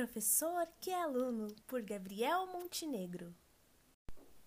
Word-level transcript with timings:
Professor 0.00 0.66
que 0.80 0.90
é 0.90 1.02
aluno, 1.02 1.48
por 1.66 1.82
Gabriel 1.82 2.46
Montenegro. 2.46 3.34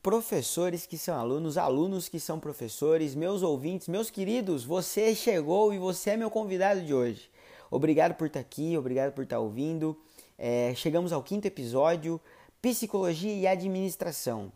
Professores 0.02 0.88
que 0.88 0.98
são 0.98 1.16
alunos, 1.16 1.60
alunos 1.60 2.10
que 2.10 2.20
são 2.20 2.40
professores, 2.40 3.14
meus 3.14 3.44
ouvintes, 3.44 3.88
meus 3.88 4.10
queridos, 4.10 4.64
você 4.64 5.14
chegou 5.14 5.72
e 5.72 5.78
você 5.78 6.10
é 6.10 6.18
meu 6.18 6.32
convidado 6.32 6.82
de 6.82 6.92
hoje. 6.92 7.30
Obrigado 7.70 8.16
por 8.16 8.26
estar 8.26 8.40
aqui, 8.40 8.76
obrigado 8.76 9.14
por 9.14 9.26
estar 9.26 9.38
ouvindo. 9.38 9.96
É, 10.40 10.74
chegamos 10.74 11.14
ao 11.14 11.22
quinto 11.22 11.46
episódio: 11.46 12.20
Psicologia 12.60 13.36
e 13.36 13.46
Administração 13.46 14.52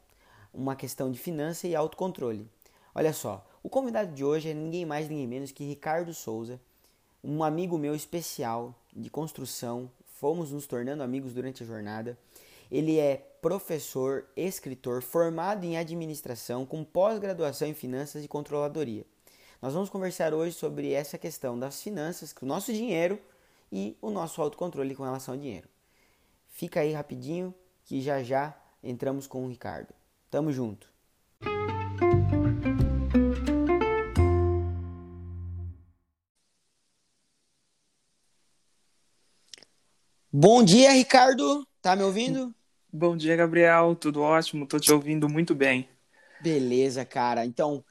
uma 0.52 0.76
questão 0.76 1.12
de 1.12 1.20
finança 1.20 1.68
e 1.68 1.76
autocontrole. 1.76 2.50
Olha 2.96 3.14
só, 3.14 3.46
o 3.62 3.70
convidado 3.70 4.16
de 4.16 4.24
hoje 4.24 4.50
é 4.50 4.54
ninguém 4.56 4.84
mais, 4.84 5.08
ninguém 5.08 5.28
menos 5.28 5.52
que 5.52 5.64
Ricardo 5.64 6.12
Souza, 6.12 6.60
um 7.24 7.44
amigo 7.44 7.78
meu 7.78 7.94
especial 7.94 8.74
de 8.92 9.12
construção. 9.12 9.92
Fomos 10.20 10.52
nos 10.52 10.66
tornando 10.66 11.04
amigos 11.04 11.32
durante 11.32 11.62
a 11.62 11.66
jornada. 11.66 12.18
Ele 12.72 12.98
é 12.98 13.18
professor, 13.40 14.26
escritor, 14.36 15.04
formado 15.04 15.64
em 15.64 15.78
administração, 15.78 16.66
com 16.66 16.84
pós-graduação 16.84 17.68
em 17.68 17.74
finanças 17.74 18.26
e 18.26 18.28
controladoria. 18.28 19.06
Nós 19.62 19.74
vamos 19.74 19.90
conversar 19.90 20.34
hoje 20.34 20.56
sobre 20.56 20.92
essa 20.92 21.20
questão 21.20 21.58
das 21.58 21.82
finanças, 21.82 22.34
o 22.42 22.46
nosso 22.48 22.74
dinheiro 22.74 23.20
e 23.72 23.96
o 24.02 24.10
nosso 24.10 24.42
autocontrole 24.42 24.96
com 24.96 25.04
relação 25.04 25.36
ao 25.36 25.40
dinheiro. 25.40 25.70
Fica 26.48 26.80
aí 26.80 26.94
rapidinho 26.94 27.54
que 27.86 28.02
já 28.02 28.24
já 28.24 28.58
entramos 28.84 29.28
com 29.28 29.46
o 29.46 29.50
Ricardo. 29.50 29.94
Tamo 30.32 30.52
junto. 30.52 30.90
Bom 40.40 40.64
dia, 40.64 40.92
Ricardo. 40.92 41.68
Tá 41.82 41.96
me 41.96 42.04
ouvindo? 42.04 42.54
Bom 42.94 43.18
dia, 43.18 43.36
Gabriel. 43.36 43.96
Tudo 43.96 44.22
ótimo. 44.22 44.68
Tô 44.68 44.80
te 44.80 44.94
ouvindo 44.94 45.28
muito 45.28 45.56
bem. 45.56 45.90
Beleza, 46.40 47.04
cara. 47.04 47.44
Então, 47.44 47.84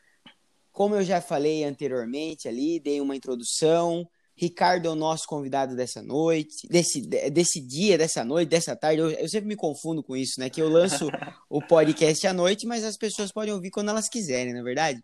como 0.70 0.94
eu 0.94 1.02
já 1.02 1.20
falei 1.20 1.64
anteriormente 1.64 2.46
ali, 2.46 2.78
dei 2.78 3.00
uma 3.00 3.16
introdução, 3.16 4.08
Ricardo 4.36 4.86
é 4.86 4.90
o 4.92 4.94
nosso 4.94 5.26
convidado 5.26 5.74
dessa 5.74 6.00
noite, 6.00 6.68
desse, 6.68 7.00
desse 7.00 7.60
dia, 7.60 7.98
dessa 7.98 8.24
noite, 8.24 8.48
dessa 8.48 8.76
tarde. 8.76 9.00
Eu, 9.00 9.10
eu 9.10 9.28
sempre 9.28 9.48
me 9.48 9.56
confundo 9.56 10.00
com 10.00 10.16
isso, 10.16 10.38
né? 10.38 10.48
Que 10.48 10.62
eu 10.62 10.68
lanço 10.68 11.08
o 11.50 11.60
podcast 11.60 12.28
à 12.28 12.32
noite, 12.32 12.64
mas 12.64 12.84
as 12.84 12.96
pessoas 12.96 13.32
podem 13.32 13.52
ouvir 13.52 13.72
quando 13.72 13.88
elas 13.88 14.08
quiserem, 14.08 14.52
não 14.52 14.60
é 14.60 14.62
verdade? 14.62 15.02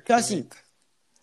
Então, 0.00 0.14
assim, 0.14 0.46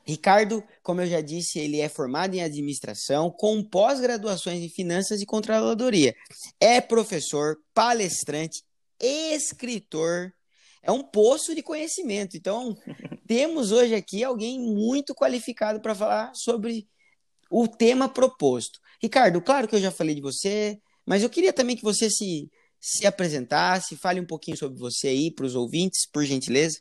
Ricardo, 0.07 0.63
como 0.83 1.01
eu 1.01 1.07
já 1.07 1.19
disse, 1.19 1.57
ele 1.57 1.79
é 1.79 1.89
formado 1.89 2.35
em 2.35 2.43
administração, 2.43 3.31
com 3.31 3.63
pós-graduações 3.63 4.61
em 4.61 4.69
finanças 4.69 5.19
e 5.19 5.25
controladoria. 5.25 6.15
É 6.59 6.79
professor, 6.79 7.57
palestrante, 7.73 8.63
escritor. 8.99 10.31
É 10.83 10.91
um 10.91 11.01
poço 11.01 11.55
de 11.55 11.63
conhecimento. 11.63 12.37
Então, 12.37 12.77
temos 13.27 13.71
hoje 13.71 13.95
aqui 13.95 14.23
alguém 14.23 14.59
muito 14.59 15.15
qualificado 15.15 15.81
para 15.81 15.95
falar 15.95 16.31
sobre 16.35 16.87
o 17.49 17.67
tema 17.67 18.07
proposto. 18.07 18.79
Ricardo, 19.01 19.41
claro 19.41 19.67
que 19.67 19.75
eu 19.75 19.81
já 19.81 19.91
falei 19.91 20.13
de 20.13 20.21
você, 20.21 20.79
mas 21.05 21.23
eu 21.23 21.29
queria 21.29 21.51
também 21.51 21.75
que 21.75 21.83
você 21.83 22.09
se, 22.11 22.49
se 22.79 23.07
apresentasse, 23.07 23.97
fale 23.97 24.19
um 24.19 24.25
pouquinho 24.25 24.57
sobre 24.57 24.77
você 24.77 25.07
aí 25.07 25.31
para 25.31 25.45
os 25.45 25.55
ouvintes, 25.55 26.07
por 26.11 26.23
gentileza. 26.23 26.79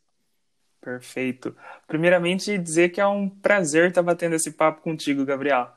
Perfeito. 0.85 1.57
Primeiramente, 1.87 2.59
dizer 2.59 2.91
que 2.91 3.01
é 3.01 3.07
um 3.07 3.27
prazer 3.27 3.89
estar 3.89 4.03
batendo 4.03 4.35
esse 4.35 4.53
papo 4.53 4.83
contigo, 4.83 5.25
Gabriel. 5.25 5.73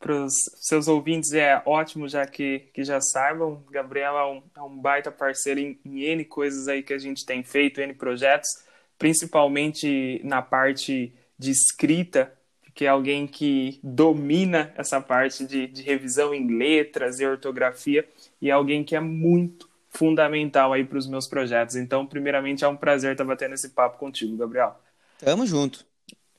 Para 0.00 0.24
os 0.24 0.32
seus 0.56 0.88
ouvintes 0.88 1.34
é 1.34 1.60
ótimo, 1.66 2.08
já 2.08 2.26
que, 2.26 2.60
que 2.72 2.82
já 2.82 2.98
saibam, 2.98 3.62
Gabriel 3.70 4.16
é 4.16 4.26
um, 4.26 4.42
é 4.56 4.62
um 4.62 4.78
baita 4.78 5.10
parceiro 5.10 5.60
em, 5.60 5.78
em 5.84 6.00
N 6.02 6.24
coisas 6.24 6.66
aí 6.66 6.82
que 6.82 6.94
a 6.94 6.98
gente 6.98 7.26
tem 7.26 7.42
feito, 7.42 7.82
N 7.82 7.92
projetos, 7.92 8.48
principalmente 8.96 10.18
na 10.24 10.40
parte 10.40 11.12
de 11.38 11.50
escrita 11.50 12.32
que 12.74 12.84
é 12.84 12.88
alguém 12.88 13.26
que 13.26 13.80
domina 13.82 14.72
essa 14.76 15.00
parte 15.00 15.44
de, 15.44 15.66
de 15.66 15.82
revisão 15.82 16.32
em 16.32 16.46
letras 16.46 17.18
e 17.18 17.26
ortografia 17.26 18.08
e 18.40 18.50
é 18.50 18.52
alguém 18.52 18.84
que 18.84 18.94
é 18.94 19.00
muito 19.00 19.67
fundamental 19.90 20.72
aí 20.72 20.84
para 20.84 20.98
os 20.98 21.06
meus 21.06 21.26
projetos. 21.26 21.76
Então, 21.76 22.06
primeiramente, 22.06 22.64
é 22.64 22.68
um 22.68 22.76
prazer 22.76 23.12
estar 23.12 23.24
batendo 23.24 23.54
esse 23.54 23.70
papo 23.70 23.98
contigo, 23.98 24.36
Gabriel. 24.36 24.78
Tamo 25.18 25.46
junto. 25.46 25.86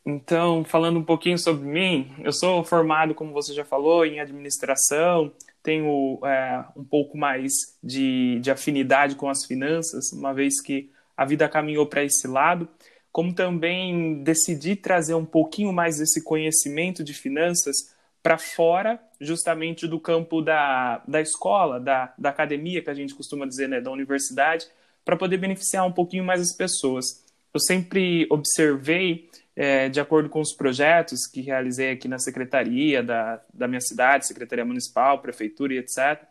Então, 0.05 0.63
falando 0.63 0.97
um 0.97 1.03
pouquinho 1.03 1.37
sobre 1.37 1.67
mim, 1.67 2.11
eu 2.19 2.31
sou 2.31 2.63
formado, 2.63 3.13
como 3.13 3.33
você 3.33 3.53
já 3.53 3.65
falou, 3.65 4.05
em 4.05 4.19
administração, 4.19 5.31
tenho 5.61 6.19
é, 6.23 6.63
um 6.75 6.83
pouco 6.83 7.17
mais 7.17 7.51
de, 7.83 8.39
de 8.39 8.49
afinidade 8.49 9.15
com 9.15 9.29
as 9.29 9.45
finanças, 9.45 10.11
uma 10.13 10.33
vez 10.33 10.61
que 10.61 10.89
a 11.15 11.25
vida 11.25 11.47
caminhou 11.49 11.85
para 11.85 12.03
esse 12.03 12.27
lado 12.27 12.67
como 13.11 13.33
também 13.33 14.23
decidi 14.23 14.75
trazer 14.75 15.13
um 15.13 15.25
pouquinho 15.25 15.73
mais 15.73 15.97
desse 15.97 16.23
conhecimento 16.23 17.03
de 17.03 17.13
finanças 17.13 17.93
para 18.29 18.37
fora, 18.37 18.99
justamente 19.19 19.87
do 19.87 19.99
campo 19.99 20.39
da, 20.39 21.01
da 21.07 21.19
escola, 21.19 21.79
da, 21.79 22.13
da 22.15 22.29
academia, 22.29 22.79
que 22.79 22.89
a 22.91 22.93
gente 22.93 23.15
costuma 23.15 23.43
dizer, 23.43 23.67
né, 23.67 23.81
da 23.81 23.89
universidade, 23.89 24.67
para 25.03 25.17
poder 25.17 25.37
beneficiar 25.37 25.83
um 25.87 25.91
pouquinho 25.91 26.23
mais 26.23 26.39
as 26.39 26.55
pessoas. 26.55 27.25
Eu 27.51 27.59
sempre 27.59 28.27
observei, 28.29 29.27
é, 29.55 29.89
de 29.89 29.99
acordo 29.99 30.29
com 30.29 30.39
os 30.39 30.53
projetos 30.53 31.25
que 31.25 31.41
realizei 31.41 31.89
aqui 31.89 32.07
na 32.07 32.19
secretaria 32.19 33.01
da, 33.01 33.41
da 33.51 33.67
minha 33.67 33.81
cidade, 33.81 34.27
secretaria 34.27 34.63
municipal, 34.63 35.23
prefeitura 35.23 35.73
e 35.73 35.79
etc., 35.79 36.23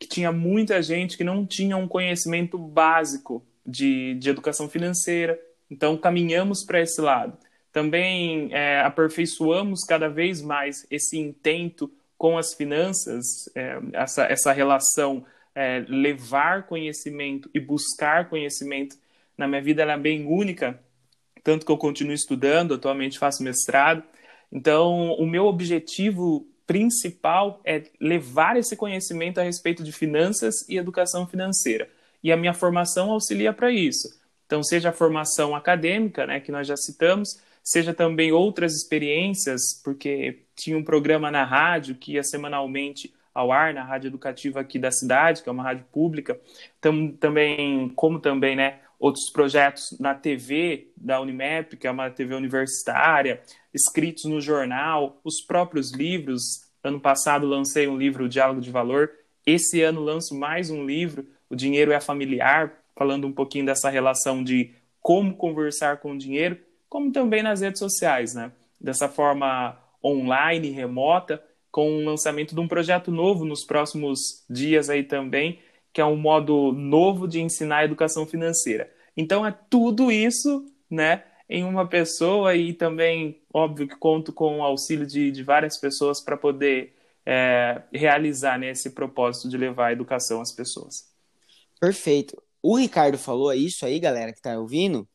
que 0.00 0.08
tinha 0.08 0.32
muita 0.32 0.82
gente 0.82 1.16
que 1.16 1.22
não 1.22 1.46
tinha 1.46 1.76
um 1.76 1.86
conhecimento 1.86 2.58
básico 2.58 3.46
de, 3.64 4.14
de 4.14 4.30
educação 4.30 4.68
financeira, 4.68 5.40
então, 5.70 5.96
caminhamos 5.96 6.64
para 6.64 6.80
esse 6.80 7.00
lado. 7.00 7.38
Também 7.76 8.48
é, 8.54 8.80
aperfeiçoamos 8.80 9.84
cada 9.84 10.08
vez 10.08 10.40
mais 10.40 10.86
esse 10.90 11.18
intento 11.18 11.92
com 12.16 12.38
as 12.38 12.54
finanças, 12.54 13.50
é, 13.54 13.78
essa, 13.92 14.24
essa 14.24 14.50
relação 14.50 15.26
é, 15.54 15.84
levar 15.86 16.66
conhecimento 16.66 17.50
e 17.52 17.60
buscar 17.60 18.30
conhecimento. 18.30 18.96
Na 19.36 19.46
minha 19.46 19.60
vida, 19.60 19.82
ela 19.82 19.92
é 19.92 19.98
bem 19.98 20.24
única, 20.24 20.80
tanto 21.44 21.66
que 21.66 21.70
eu 21.70 21.76
continuo 21.76 22.14
estudando, 22.14 22.72
atualmente 22.72 23.18
faço 23.18 23.42
mestrado. 23.42 24.02
Então, 24.50 25.12
o 25.12 25.26
meu 25.26 25.44
objetivo 25.44 26.48
principal 26.66 27.60
é 27.62 27.82
levar 28.00 28.56
esse 28.56 28.74
conhecimento 28.74 29.38
a 29.38 29.42
respeito 29.42 29.84
de 29.84 29.92
finanças 29.92 30.66
e 30.66 30.78
educação 30.78 31.26
financeira. 31.26 31.90
E 32.24 32.32
a 32.32 32.38
minha 32.38 32.54
formação 32.54 33.10
auxilia 33.10 33.52
para 33.52 33.70
isso. 33.70 34.18
Então, 34.46 34.62
seja 34.62 34.88
a 34.88 34.92
formação 34.92 35.54
acadêmica, 35.54 36.26
né, 36.26 36.40
que 36.40 36.50
nós 36.50 36.66
já 36.66 36.74
citamos, 36.74 37.44
seja 37.66 37.92
também 37.92 38.30
outras 38.30 38.74
experiências, 38.74 39.60
porque 39.82 40.44
tinha 40.54 40.78
um 40.78 40.84
programa 40.84 41.32
na 41.32 41.44
rádio 41.44 41.96
que 41.96 42.12
ia 42.12 42.22
semanalmente 42.22 43.12
ao 43.34 43.50
ar, 43.50 43.74
na 43.74 43.82
rádio 43.82 44.06
educativa 44.06 44.60
aqui 44.60 44.78
da 44.78 44.92
cidade, 44.92 45.42
que 45.42 45.48
é 45.48 45.52
uma 45.52 45.64
rádio 45.64 45.84
pública, 45.92 46.40
Tam, 46.80 47.08
também, 47.08 47.88
como 47.96 48.20
também, 48.20 48.54
né, 48.54 48.78
outros 49.00 49.28
projetos 49.32 49.98
na 49.98 50.14
TV 50.14 50.92
da 50.96 51.20
Unimep, 51.20 51.76
que 51.76 51.88
é 51.88 51.90
uma 51.90 52.08
TV 52.08 52.36
universitária, 52.36 53.42
escritos 53.74 54.26
no 54.26 54.40
jornal, 54.40 55.20
os 55.24 55.42
próprios 55.44 55.92
livros. 55.92 56.42
Ano 56.84 57.00
passado 57.00 57.46
lancei 57.46 57.88
um 57.88 57.98
livro, 57.98 58.24
o 58.24 58.28
Diálogo 58.28 58.60
de 58.60 58.70
Valor. 58.70 59.10
Esse 59.44 59.82
ano 59.82 60.00
lanço 60.00 60.38
mais 60.38 60.70
um 60.70 60.86
livro, 60.86 61.26
O 61.50 61.56
Dinheiro 61.56 61.92
é 61.92 62.00
Familiar, 62.00 62.72
falando 62.94 63.26
um 63.26 63.32
pouquinho 63.32 63.66
dessa 63.66 63.90
relação 63.90 64.42
de 64.42 64.72
como 65.02 65.36
conversar 65.36 65.98
com 65.98 66.12
o 66.12 66.18
dinheiro, 66.18 66.58
como 66.96 67.12
também 67.12 67.42
nas 67.42 67.60
redes 67.60 67.78
sociais, 67.78 68.32
né? 68.32 68.50
Dessa 68.80 69.06
forma 69.06 69.78
online, 70.02 70.70
remota, 70.70 71.44
com 71.70 71.98
o 71.98 72.02
lançamento 72.02 72.54
de 72.54 72.60
um 72.62 72.66
projeto 72.66 73.10
novo 73.10 73.44
nos 73.44 73.66
próximos 73.66 74.46
dias 74.48 74.88
aí 74.88 75.04
também, 75.04 75.58
que 75.92 76.00
é 76.00 76.04
um 76.06 76.16
modo 76.16 76.72
novo 76.72 77.28
de 77.28 77.38
ensinar 77.38 77.80
a 77.80 77.84
educação 77.84 78.24
financeira. 78.24 78.90
Então 79.14 79.44
é 79.44 79.54
tudo 79.68 80.10
isso, 80.10 80.64
né, 80.90 81.24
em 81.50 81.64
uma 81.64 81.86
pessoa 81.86 82.54
e 82.54 82.72
também, 82.72 83.42
óbvio 83.52 83.86
que 83.86 83.96
conto 83.96 84.32
com 84.32 84.60
o 84.60 84.62
auxílio 84.62 85.06
de, 85.06 85.30
de 85.30 85.42
várias 85.42 85.78
pessoas 85.78 86.24
para 86.24 86.34
poder 86.34 86.94
é, 87.26 87.82
realizar 87.92 88.58
né, 88.58 88.70
esse 88.70 88.88
propósito 88.88 89.50
de 89.50 89.58
levar 89.58 89.88
a 89.88 89.92
educação 89.92 90.40
às 90.40 90.50
pessoas. 90.50 91.10
Perfeito. 91.78 92.42
O 92.62 92.74
Ricardo 92.74 93.18
falou 93.18 93.52
isso 93.52 93.84
aí, 93.84 94.00
galera, 94.00 94.32
que 94.32 94.40
tá 94.40 94.58
ouvindo, 94.58 95.06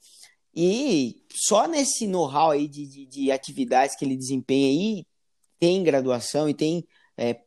e 0.55 1.23
só 1.33 1.67
nesse 1.67 2.05
know-how 2.07 2.51
aí 2.51 2.67
de, 2.67 2.85
de, 2.85 3.05
de, 3.05 3.31
atividades 3.31 3.95
que 3.95 4.03
ele 4.03 4.17
desempenha 4.17 4.67
aí, 4.67 5.05
tem 5.59 5.83
graduação 5.83 6.49
e 6.49 6.53
tem 6.53 6.85
é, 7.17 7.37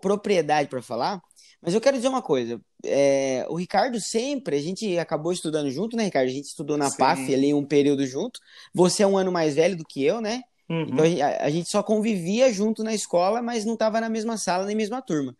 propriedade 0.00 0.68
para 0.68 0.80
falar. 0.80 1.20
Mas 1.60 1.74
eu 1.74 1.80
quero 1.80 1.96
dizer 1.96 2.08
uma 2.08 2.22
coisa: 2.22 2.60
é, 2.84 3.46
o 3.48 3.56
Ricardo 3.56 4.00
sempre, 4.00 4.56
a 4.56 4.60
gente 4.60 4.98
acabou 4.98 5.32
estudando 5.32 5.70
junto, 5.70 5.96
né, 5.96 6.04
Ricardo? 6.04 6.28
A 6.28 6.32
gente 6.32 6.46
estudou 6.46 6.76
na 6.76 6.90
Sim. 6.90 6.98
PAF 6.98 7.34
ali 7.34 7.52
um 7.52 7.64
período 7.64 8.06
junto. 8.06 8.40
Você 8.72 9.02
é 9.02 9.06
um 9.06 9.18
ano 9.18 9.32
mais 9.32 9.54
velho 9.54 9.76
do 9.76 9.84
que 9.84 10.02
eu, 10.02 10.20
né? 10.20 10.42
Uhum. 10.68 10.82
Então 10.82 11.04
a, 11.04 11.44
a, 11.44 11.50
gente 11.50 11.68
só 11.68 11.82
convivia 11.82 12.52
junto 12.52 12.82
na 12.82 12.94
escola, 12.94 13.40
mas 13.42 13.64
não 13.64 13.74
estava 13.74 14.00
na 14.00 14.08
mesma 14.08 14.36
sala 14.36 14.64
nem 14.64 14.76
mesma 14.76 15.02
turma. 15.02 15.36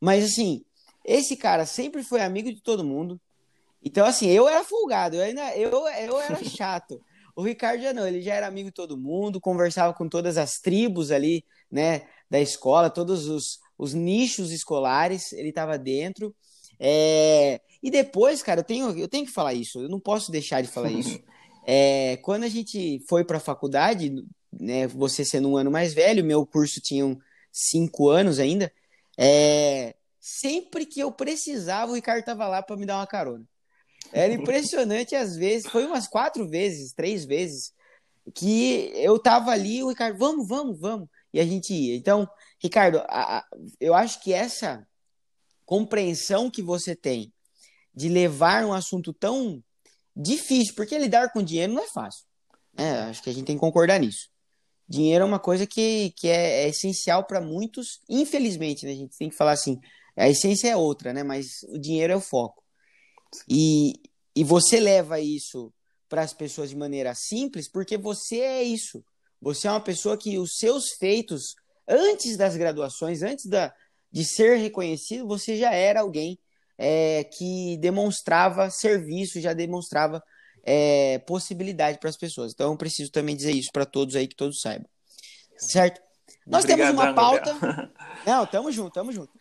Mas 0.00 0.24
assim, 0.24 0.64
esse 1.04 1.36
cara 1.36 1.66
sempre 1.66 2.02
foi 2.02 2.20
amigo 2.20 2.52
de 2.52 2.62
todo 2.62 2.84
mundo. 2.84 3.20
Então, 3.84 4.06
assim, 4.06 4.28
eu 4.28 4.48
era 4.48 4.62
folgado, 4.64 5.16
eu 5.16 5.22
ainda 5.22 5.56
eu, 5.56 5.70
eu 5.70 6.20
era 6.20 6.42
chato. 6.44 7.00
O 7.34 7.42
Ricardo 7.42 7.82
já 7.82 7.92
não, 7.92 8.06
ele 8.06 8.20
já 8.20 8.34
era 8.34 8.46
amigo 8.46 8.68
de 8.68 8.74
todo 8.74 8.96
mundo, 8.98 9.40
conversava 9.40 9.94
com 9.94 10.08
todas 10.08 10.36
as 10.36 10.58
tribos 10.58 11.10
ali, 11.10 11.44
né, 11.70 12.02
da 12.30 12.40
escola, 12.40 12.90
todos 12.90 13.26
os, 13.26 13.58
os 13.78 13.94
nichos 13.94 14.52
escolares, 14.52 15.32
ele 15.32 15.48
estava 15.48 15.78
dentro. 15.78 16.34
É... 16.78 17.60
E 17.82 17.90
depois, 17.90 18.42
cara, 18.42 18.60
eu 18.60 18.64
tenho, 18.64 18.98
eu 18.98 19.08
tenho 19.08 19.26
que 19.26 19.32
falar 19.32 19.54
isso, 19.54 19.80
eu 19.80 19.88
não 19.88 19.98
posso 19.98 20.30
deixar 20.30 20.60
de 20.62 20.68
falar 20.68 20.90
isso. 20.90 21.20
É, 21.64 22.16
quando 22.22 22.42
a 22.42 22.48
gente 22.48 22.98
foi 23.08 23.24
para 23.24 23.36
a 23.36 23.40
faculdade, 23.40 24.12
né, 24.52 24.88
você 24.88 25.24
sendo 25.24 25.48
um 25.48 25.56
ano 25.56 25.70
mais 25.70 25.94
velho, 25.94 26.24
meu 26.24 26.44
curso 26.44 26.80
tinha 26.80 27.16
cinco 27.52 28.08
anos 28.08 28.40
ainda, 28.40 28.72
é, 29.16 29.94
sempre 30.18 30.84
que 30.84 30.98
eu 30.98 31.12
precisava, 31.12 31.92
o 31.92 31.94
Ricardo 31.94 32.18
estava 32.18 32.48
lá 32.48 32.62
para 32.62 32.76
me 32.76 32.84
dar 32.84 32.96
uma 32.96 33.06
carona. 33.06 33.44
Era 34.10 34.32
impressionante 34.32 35.14
às 35.14 35.36
vezes, 35.36 35.70
foi 35.70 35.86
umas 35.86 36.08
quatro 36.08 36.48
vezes, 36.48 36.92
três 36.92 37.24
vezes, 37.24 37.72
que 38.34 38.92
eu 38.94 39.18
tava 39.18 39.50
ali, 39.50 39.82
o 39.82 39.88
Ricardo, 39.88 40.18
vamos, 40.18 40.48
vamos, 40.48 40.78
vamos, 40.78 41.08
e 41.32 41.40
a 41.40 41.44
gente 41.44 41.72
ia. 41.72 41.96
Então, 41.96 42.28
Ricardo, 42.60 42.98
a, 43.08 43.38
a, 43.38 43.46
eu 43.80 43.94
acho 43.94 44.20
que 44.22 44.32
essa 44.32 44.86
compreensão 45.64 46.50
que 46.50 46.62
você 46.62 46.94
tem 46.94 47.32
de 47.94 48.08
levar 48.08 48.64
um 48.64 48.72
assunto 48.72 49.12
tão 49.12 49.62
difícil, 50.14 50.74
porque 50.74 50.98
lidar 50.98 51.32
com 51.32 51.42
dinheiro 51.42 51.72
não 51.72 51.82
é 51.82 51.88
fácil. 51.88 52.24
É, 52.76 52.90
acho 53.02 53.22
que 53.22 53.30
a 53.30 53.32
gente 53.32 53.46
tem 53.46 53.56
que 53.56 53.60
concordar 53.60 53.98
nisso. 53.98 54.28
Dinheiro 54.88 55.24
é 55.24 55.26
uma 55.26 55.38
coisa 55.38 55.66
que, 55.66 56.12
que 56.16 56.28
é, 56.28 56.64
é 56.64 56.68
essencial 56.68 57.24
para 57.24 57.40
muitos, 57.40 58.00
infelizmente, 58.08 58.84
né? 58.84 58.92
A 58.92 58.96
gente 58.96 59.16
tem 59.16 59.30
que 59.30 59.36
falar 59.36 59.52
assim, 59.52 59.78
a 60.16 60.28
essência 60.28 60.68
é 60.68 60.76
outra, 60.76 61.12
né? 61.12 61.22
Mas 61.22 61.62
o 61.68 61.78
dinheiro 61.78 62.12
é 62.12 62.16
o 62.16 62.20
foco. 62.20 62.61
E, 63.48 63.94
e 64.34 64.44
você 64.44 64.80
leva 64.80 65.20
isso 65.20 65.72
para 66.08 66.22
as 66.22 66.32
pessoas 66.32 66.70
de 66.70 66.76
maneira 66.76 67.14
simples 67.14 67.68
porque 67.70 67.96
você 67.96 68.40
é 68.40 68.62
isso. 68.62 69.04
Você 69.40 69.66
é 69.66 69.70
uma 69.70 69.80
pessoa 69.80 70.16
que 70.16 70.38
os 70.38 70.56
seus 70.56 70.90
feitos, 70.98 71.54
antes 71.88 72.36
das 72.36 72.56
graduações, 72.56 73.22
antes 73.22 73.46
da, 73.46 73.74
de 74.10 74.24
ser 74.24 74.56
reconhecido, 74.56 75.26
você 75.26 75.56
já 75.56 75.72
era 75.72 76.00
alguém 76.00 76.38
é, 76.78 77.24
que 77.24 77.76
demonstrava 77.78 78.70
serviço, 78.70 79.40
já 79.40 79.52
demonstrava 79.52 80.22
é, 80.64 81.18
possibilidade 81.20 81.98
para 81.98 82.10
as 82.10 82.16
pessoas. 82.16 82.52
Então 82.52 82.70
eu 82.70 82.76
preciso 82.76 83.10
também 83.10 83.34
dizer 83.34 83.52
isso 83.52 83.70
para 83.72 83.84
todos 83.84 84.14
aí, 84.14 84.28
que 84.28 84.36
todos 84.36 84.60
saibam. 84.60 84.88
Certo? 85.56 86.00
Nós 86.46 86.64
temos 86.64 86.88
uma 86.90 87.14
pauta. 87.14 87.54
Não, 88.26 88.46
tamo 88.46 88.70
junto, 88.70 88.92
tamo 88.92 89.12
junto. 89.12 89.32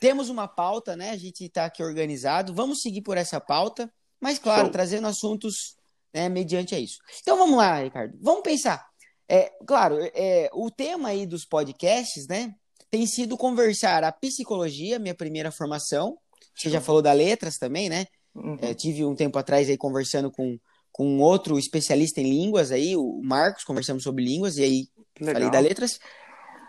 Temos 0.00 0.30
uma 0.30 0.48
pauta, 0.48 0.96
né? 0.96 1.10
A 1.10 1.16
gente 1.16 1.44
está 1.44 1.66
aqui 1.66 1.82
organizado. 1.82 2.54
Vamos 2.54 2.80
seguir 2.80 3.02
por 3.02 3.18
essa 3.18 3.38
pauta, 3.38 3.92
mas 4.18 4.38
claro, 4.38 4.62
Show. 4.62 4.72
trazendo 4.72 5.06
assuntos 5.06 5.76
né, 6.12 6.26
mediante 6.28 6.74
a 6.74 6.80
isso. 6.80 6.96
Então 7.20 7.36
vamos 7.36 7.58
lá, 7.58 7.82
Ricardo. 7.82 8.18
Vamos 8.20 8.42
pensar. 8.42 8.84
É, 9.28 9.52
claro, 9.66 9.98
é, 10.14 10.50
o 10.54 10.70
tema 10.70 11.10
aí 11.10 11.26
dos 11.26 11.44
podcasts, 11.44 12.26
né? 12.26 12.52
Tem 12.90 13.06
sido 13.06 13.36
conversar 13.36 14.02
a 14.02 14.10
psicologia, 14.10 14.98
minha 14.98 15.14
primeira 15.14 15.52
formação. 15.52 16.18
Você 16.56 16.70
já 16.70 16.80
falou 16.80 17.02
da 17.02 17.12
letras 17.12 17.58
também, 17.58 17.88
né? 17.88 18.06
Uhum. 18.34 18.56
É, 18.60 18.74
tive 18.74 19.04
um 19.04 19.14
tempo 19.14 19.38
atrás 19.38 19.68
aí 19.68 19.76
conversando 19.76 20.30
com, 20.30 20.58
com 20.90 21.18
outro 21.18 21.58
especialista 21.58 22.20
em 22.20 22.28
línguas 22.28 22.72
aí, 22.72 22.96
o 22.96 23.20
Marcos, 23.22 23.64
conversamos 23.64 24.02
sobre 24.02 24.24
línguas, 24.24 24.56
e 24.56 24.64
aí 24.64 24.88
Legal. 25.20 25.34
falei 25.34 25.50
da 25.50 25.60
letras. 25.60 26.00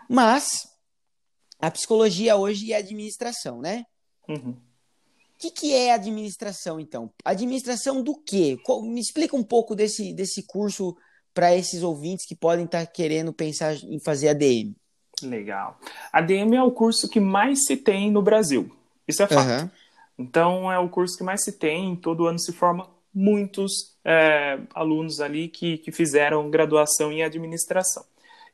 Mas 0.08 0.68
a 1.62 1.70
psicologia 1.70 2.36
hoje 2.36 2.72
é 2.72 2.76
administração, 2.76 3.60
né? 3.60 3.84
Uhum. 4.28 4.50
O 4.50 5.38
que, 5.38 5.50
que 5.50 5.72
é 5.72 5.94
administração, 5.94 6.80
então? 6.80 7.10
Administração 7.24 8.02
do 8.02 8.16
quê? 8.16 8.58
Me 8.82 9.00
explica 9.00 9.36
um 9.36 9.44
pouco 9.44 9.74
desse, 9.76 10.12
desse 10.12 10.42
curso 10.42 10.96
para 11.32 11.56
esses 11.56 11.82
ouvintes 11.84 12.26
que 12.26 12.34
podem 12.34 12.64
estar 12.64 12.84
tá 12.84 12.92
querendo 12.92 13.32
pensar 13.32 13.74
em 13.76 14.00
fazer 14.00 14.30
ADM. 14.30 14.74
Legal. 15.22 15.78
ADM 16.12 16.54
é 16.54 16.62
o 16.62 16.72
curso 16.72 17.08
que 17.08 17.20
mais 17.20 17.64
se 17.64 17.76
tem 17.76 18.10
no 18.10 18.22
Brasil. 18.22 18.70
Isso 19.06 19.22
é 19.22 19.28
fato. 19.28 19.62
Uhum. 19.62 19.70
Então, 20.18 20.72
é 20.72 20.78
o 20.78 20.88
curso 20.88 21.16
que 21.16 21.24
mais 21.24 21.44
se 21.44 21.52
tem. 21.52 21.94
Todo 21.94 22.26
ano 22.26 22.38
se 22.40 22.52
forma 22.52 22.88
muitos 23.14 23.96
é, 24.04 24.58
alunos 24.74 25.20
ali 25.20 25.48
que, 25.48 25.78
que 25.78 25.92
fizeram 25.92 26.50
graduação 26.50 27.12
em 27.12 27.22
administração. 27.22 28.04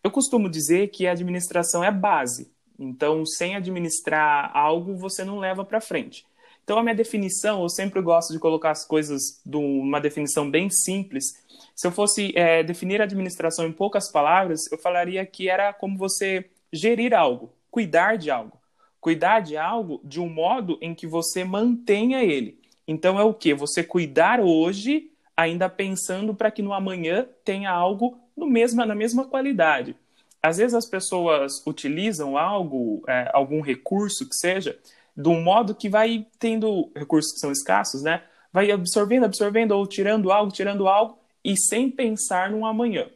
Eu 0.05 0.11
costumo 0.11 0.49
dizer 0.49 0.89
que 0.89 1.07
a 1.07 1.13
administração 1.13 1.83
é 1.83 1.91
base. 1.91 2.51
Então, 2.79 3.27
sem 3.27 3.57
administrar 3.57 4.57
algo, 4.57 4.95
você 4.95 5.25
não 5.25 5.39
leva 5.39 5.65
para 5.65 5.81
frente. 5.81 6.25
Então, 6.63 6.79
a 6.79 6.83
minha 6.83 6.95
definição, 6.95 7.63
eu 7.63 7.69
sempre 7.69 8.01
gosto 8.01 8.33
de 8.33 8.39
colocar 8.39 8.71
as 8.71 8.85
coisas 8.87 9.41
de 9.45 9.57
uma 9.57 10.01
definição 10.01 10.49
bem 10.49 10.71
simples. 10.71 11.43
Se 11.75 11.87
eu 11.87 11.91
fosse 11.91 12.33
é, 12.37 12.63
definir 12.63 13.01
a 13.01 13.05
administração 13.05 13.67
em 13.67 13.73
poucas 13.73 14.13
palavras, 14.13 14.71
eu 14.71 14.79
falaria 14.79 15.25
que 15.27 15.49
era 15.49 15.73
como 15.73 15.99
você 15.99 16.49
gerir 16.73 17.15
algo, 17.15 17.51
cuidar 17.71 18.17
de 18.17 18.31
algo. 18.31 18.59
Cuidar 19.01 19.41
de 19.41 19.57
algo 19.57 20.01
de 20.05 20.21
um 20.21 20.29
modo 20.29 20.79
em 20.81 20.95
que 20.95 21.07
você 21.07 21.43
mantenha 21.43 22.23
ele. 22.23 22.61
Então, 22.87 23.19
é 23.19 23.25
o 23.25 23.35
que? 23.35 23.55
Você 23.55 23.83
cuidar 23.83 24.41
hoje, 24.41 25.11
ainda 25.37 25.69
pensando 25.69 26.35
para 26.35 26.51
que 26.51 26.63
no 26.63 26.73
amanhã 26.73 27.27
tenha 27.45 27.71
algo 27.71 28.19
no 28.37 28.47
mesma, 28.47 28.85
na 28.85 28.95
mesma 28.95 29.25
qualidade 29.25 29.97
às 30.43 30.59
vezes 30.59 30.75
as 30.75 30.87
pessoas 30.87 31.65
utilizam 31.67 32.39
algo, 32.39 33.03
é, 33.09 33.31
algum 33.33 33.61
recurso 33.61 34.29
que 34.29 34.35
seja, 34.37 34.79
de 35.17 35.29
um 35.29 35.43
modo 35.43 35.75
que 35.75 35.89
vai 35.89 36.27
tendo 36.39 36.91
recursos 36.95 37.33
que 37.33 37.41
são 37.41 37.51
escassos, 37.51 38.03
né? 38.03 38.23
Vai 38.53 38.71
absorvendo, 38.71 39.25
absorvendo 39.25 39.73
ou 39.73 39.87
tirando 39.87 40.31
algo, 40.31 40.53
tirando 40.53 40.87
algo 40.87 41.19
e 41.45 41.57
sem 41.57 41.91
pensar 41.91 42.51
no 42.51 42.65
amanhã. 42.65 43.09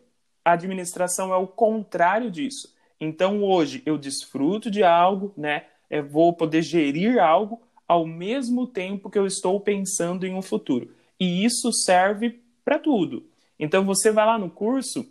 A 0.45 0.53
administração 0.53 1.33
é 1.33 1.37
o 1.37 1.47
contrário 1.47 2.31
disso. 2.31 2.75
Então 3.01 3.43
hoje 3.45 3.83
eu 3.87 3.97
desfruto 3.97 4.71
de 4.71 4.83
algo, 4.83 5.33
né? 5.37 5.65
Eu 5.89 6.07
vou 6.09 6.33
poder 6.33 6.63
gerir 6.63 7.21
algo 7.21 7.63
ao 7.87 8.07
mesmo 8.07 8.67
tempo 8.67 9.11
que 9.11 9.19
eu 9.19 9.27
estou 9.27 9.61
pensando 9.61 10.27
em 10.27 10.35
um 10.35 10.43
futuro. 10.43 10.91
E 11.21 11.45
isso 11.45 11.73
serve 11.73 12.41
para 12.65 12.79
tudo. 12.79 13.29
Então 13.59 13.85
você 13.85 14.11
vai 14.11 14.27
lá 14.27 14.39
no 14.39 14.51
curso 14.51 15.07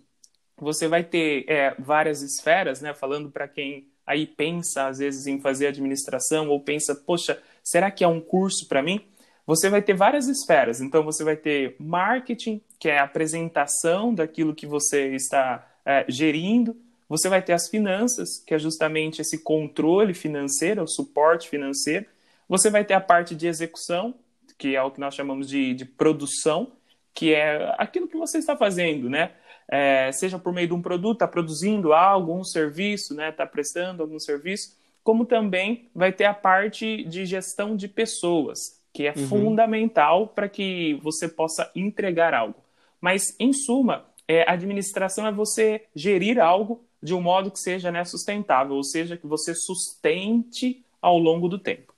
você 0.61 0.87
vai 0.87 1.03
ter 1.03 1.43
é, 1.47 1.75
várias 1.79 2.21
esferas, 2.21 2.81
né? 2.81 2.93
Falando 2.93 3.31
para 3.31 3.47
quem 3.47 3.87
aí 4.05 4.27
pensa 4.27 4.87
às 4.87 4.99
vezes 4.99 5.25
em 5.25 5.41
fazer 5.41 5.67
administração 5.67 6.49
ou 6.49 6.59
pensa, 6.59 6.93
poxa, 6.93 7.41
será 7.63 7.89
que 7.89 8.03
é 8.03 8.07
um 8.07 8.21
curso 8.21 8.67
para 8.67 8.83
mim? 8.83 9.01
Você 9.45 9.69
vai 9.69 9.81
ter 9.81 9.95
várias 9.95 10.27
esferas. 10.27 10.79
Então 10.79 11.03
você 11.03 11.23
vai 11.23 11.35
ter 11.35 11.75
marketing, 11.79 12.61
que 12.79 12.89
é 12.89 12.99
a 12.99 13.03
apresentação 13.03 14.13
daquilo 14.13 14.53
que 14.53 14.67
você 14.67 15.15
está 15.15 15.67
é, 15.83 16.05
gerindo. 16.07 16.77
Você 17.09 17.27
vai 17.27 17.41
ter 17.41 17.53
as 17.53 17.67
finanças, 17.67 18.37
que 18.45 18.53
é 18.53 18.59
justamente 18.59 19.19
esse 19.19 19.39
controle 19.39 20.13
financeiro, 20.13 20.83
o 20.83 20.87
suporte 20.87 21.49
financeiro. 21.49 22.05
Você 22.47 22.69
vai 22.69 22.85
ter 22.85 22.93
a 22.93 23.01
parte 23.01 23.35
de 23.35 23.47
execução, 23.47 24.13
que 24.59 24.75
é 24.75 24.83
o 24.83 24.91
que 24.91 24.99
nós 24.99 25.15
chamamos 25.15 25.49
de, 25.49 25.73
de 25.73 25.85
produção, 25.85 26.71
que 27.13 27.33
é 27.33 27.73
aquilo 27.77 28.07
que 28.07 28.15
você 28.15 28.37
está 28.37 28.55
fazendo, 28.55 29.09
né? 29.09 29.31
É, 29.69 30.11
seja 30.11 30.37
por 30.37 30.53
meio 30.53 30.67
de 30.67 30.73
um 30.73 30.81
produto, 30.81 31.17
está 31.17 31.27
produzindo 31.27 31.93
algo, 31.93 32.33
um 32.33 32.43
serviço, 32.43 33.13
está 33.13 33.23
né, 33.23 33.31
tá 33.31 33.45
prestando 33.45 34.03
algum 34.03 34.19
serviço, 34.19 34.75
como 35.03 35.25
também 35.25 35.89
vai 35.95 36.11
ter 36.11 36.25
a 36.25 36.33
parte 36.33 37.03
de 37.05 37.25
gestão 37.25 37.75
de 37.75 37.87
pessoas, 37.87 38.59
que 38.93 39.07
é 39.07 39.13
uhum. 39.15 39.27
fundamental 39.27 40.27
para 40.27 40.47
que 40.47 40.99
você 41.01 41.27
possa 41.27 41.71
entregar 41.75 42.33
algo. 42.33 42.59
Mas, 42.99 43.35
em 43.39 43.51
suma, 43.51 44.05
é, 44.27 44.49
administração 44.49 45.25
é 45.25 45.31
você 45.31 45.85
gerir 45.95 46.39
algo 46.39 46.85
de 47.01 47.15
um 47.15 47.21
modo 47.21 47.49
que 47.49 47.59
seja 47.59 47.91
né, 47.91 48.05
sustentável, 48.05 48.75
ou 48.75 48.83
seja, 48.83 49.17
que 49.17 49.25
você 49.25 49.55
sustente 49.55 50.85
ao 51.01 51.17
longo 51.17 51.47
do 51.47 51.57
tempo. 51.57 51.93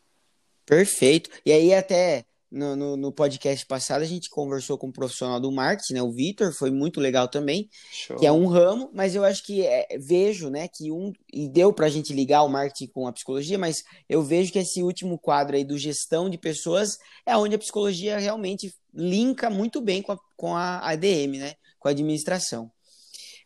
Perfeito. 0.66 1.30
E 1.46 1.52
aí, 1.52 1.74
até 1.74 2.24
no, 2.54 2.76
no, 2.76 2.96
no, 2.96 3.12
podcast 3.12 3.66
passado 3.66 4.04
a 4.04 4.06
gente 4.06 4.30
conversou 4.30 4.78
com 4.78 4.88
um 4.88 4.92
profissional 4.92 5.40
do 5.40 5.52
marketing, 5.52 5.96
né, 5.96 6.02
o 6.04 6.12
Vitor, 6.12 6.54
foi 6.54 6.70
muito 6.70 7.00
legal 7.00 7.28
também, 7.28 7.68
Show. 7.92 8.18
que 8.18 8.28
é 8.28 8.32
um 8.32 8.46
ramo, 8.46 8.92
mas 8.94 9.16
eu 9.16 9.24
acho 9.26 9.44
que 9.44 9.66
é, 9.66 9.88
vejo, 10.00 10.52
né, 10.52 10.68
que 10.68 10.92
um, 10.92 11.12
e 11.34 11.50
deu 11.50 11.74
pra 11.74 11.90
gente 11.90 12.14
ligar 12.14 12.44
o 12.44 12.50
marketing 12.50 12.92
com 12.94 13.08
a 13.08 13.12
psicologia, 13.12 13.58
mas 13.58 13.84
eu 14.08 14.22
vejo 14.22 14.52
que 14.52 14.60
esse 14.60 14.84
último 14.84 15.18
quadro 15.18 15.56
aí 15.56 15.64
do 15.64 15.80
gestão 15.80 16.30
de 16.30 16.38
pessoas 16.38 17.00
é 17.26 17.36
onde 17.36 17.56
a 17.56 17.60
psicologia 17.60 18.20
realmente 18.20 18.72
linka 18.94 19.50
muito 19.50 19.82
bem 19.82 20.04
com 20.04 20.12
a, 20.12 20.20
com 20.38 20.56
a 20.56 20.78
ADM, 20.92 21.40
né, 21.40 21.56
com 21.80 21.88
a 21.88 21.92
administração. 21.92 22.72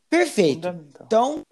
Perfeito. 0.09 0.67
Então, 1.05 1.43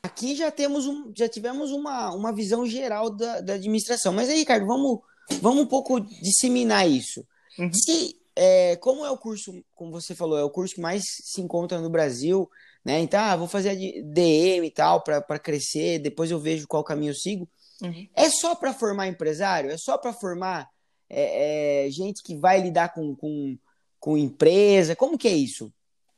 aqui 0.00 0.36
já 0.36 0.52
temos 0.52 0.86
um, 0.86 1.12
já 1.16 1.28
tivemos 1.28 1.72
uma, 1.72 2.14
uma 2.14 2.32
visão 2.32 2.64
geral 2.64 3.10
da, 3.10 3.40
da 3.40 3.54
administração, 3.54 4.12
mas 4.12 4.28
aí, 4.28 4.38
Ricardo, 4.38 4.64
vamos 4.64 5.00
Vamos 5.40 5.64
um 5.64 5.66
pouco 5.66 6.00
disseminar 6.00 6.88
isso. 6.88 7.26
Uhum. 7.58 7.72
Se, 7.72 8.16
é, 8.36 8.76
como 8.76 9.04
é 9.04 9.10
o 9.10 9.18
curso, 9.18 9.64
como 9.74 9.90
você 9.90 10.14
falou, 10.14 10.38
é 10.38 10.44
o 10.44 10.50
curso 10.50 10.74
que 10.74 10.80
mais 10.80 11.02
se 11.06 11.40
encontra 11.40 11.80
no 11.80 11.90
Brasil, 11.90 12.50
né? 12.84 13.00
Então, 13.00 13.20
ah, 13.20 13.36
vou 13.36 13.48
fazer 13.48 13.74
DM 14.02 14.66
e 14.66 14.70
tal 14.70 15.02
para 15.02 15.38
crescer, 15.38 15.98
depois 15.98 16.30
eu 16.30 16.38
vejo 16.38 16.68
qual 16.68 16.84
caminho 16.84 17.10
eu 17.10 17.16
sigo. 17.16 17.48
Uhum. 17.82 18.08
É 18.14 18.28
só 18.28 18.54
para 18.54 18.74
formar 18.74 19.08
empresário? 19.08 19.70
É 19.70 19.78
só 19.78 19.96
para 19.96 20.12
formar 20.12 20.68
é, 21.08 21.86
é, 21.86 21.90
gente 21.90 22.22
que 22.22 22.36
vai 22.36 22.60
lidar 22.60 22.92
com, 22.92 23.14
com, 23.14 23.56
com 23.98 24.18
empresa? 24.18 24.94
Como 24.94 25.18
que 25.18 25.28
é 25.28 25.32
isso? 25.32 25.72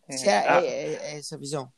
É, 0.08 0.28
é, 0.28 0.48
ah. 0.48 0.64
é, 0.64 0.94
é 0.94 1.18
essa 1.18 1.38
visão? 1.38 1.70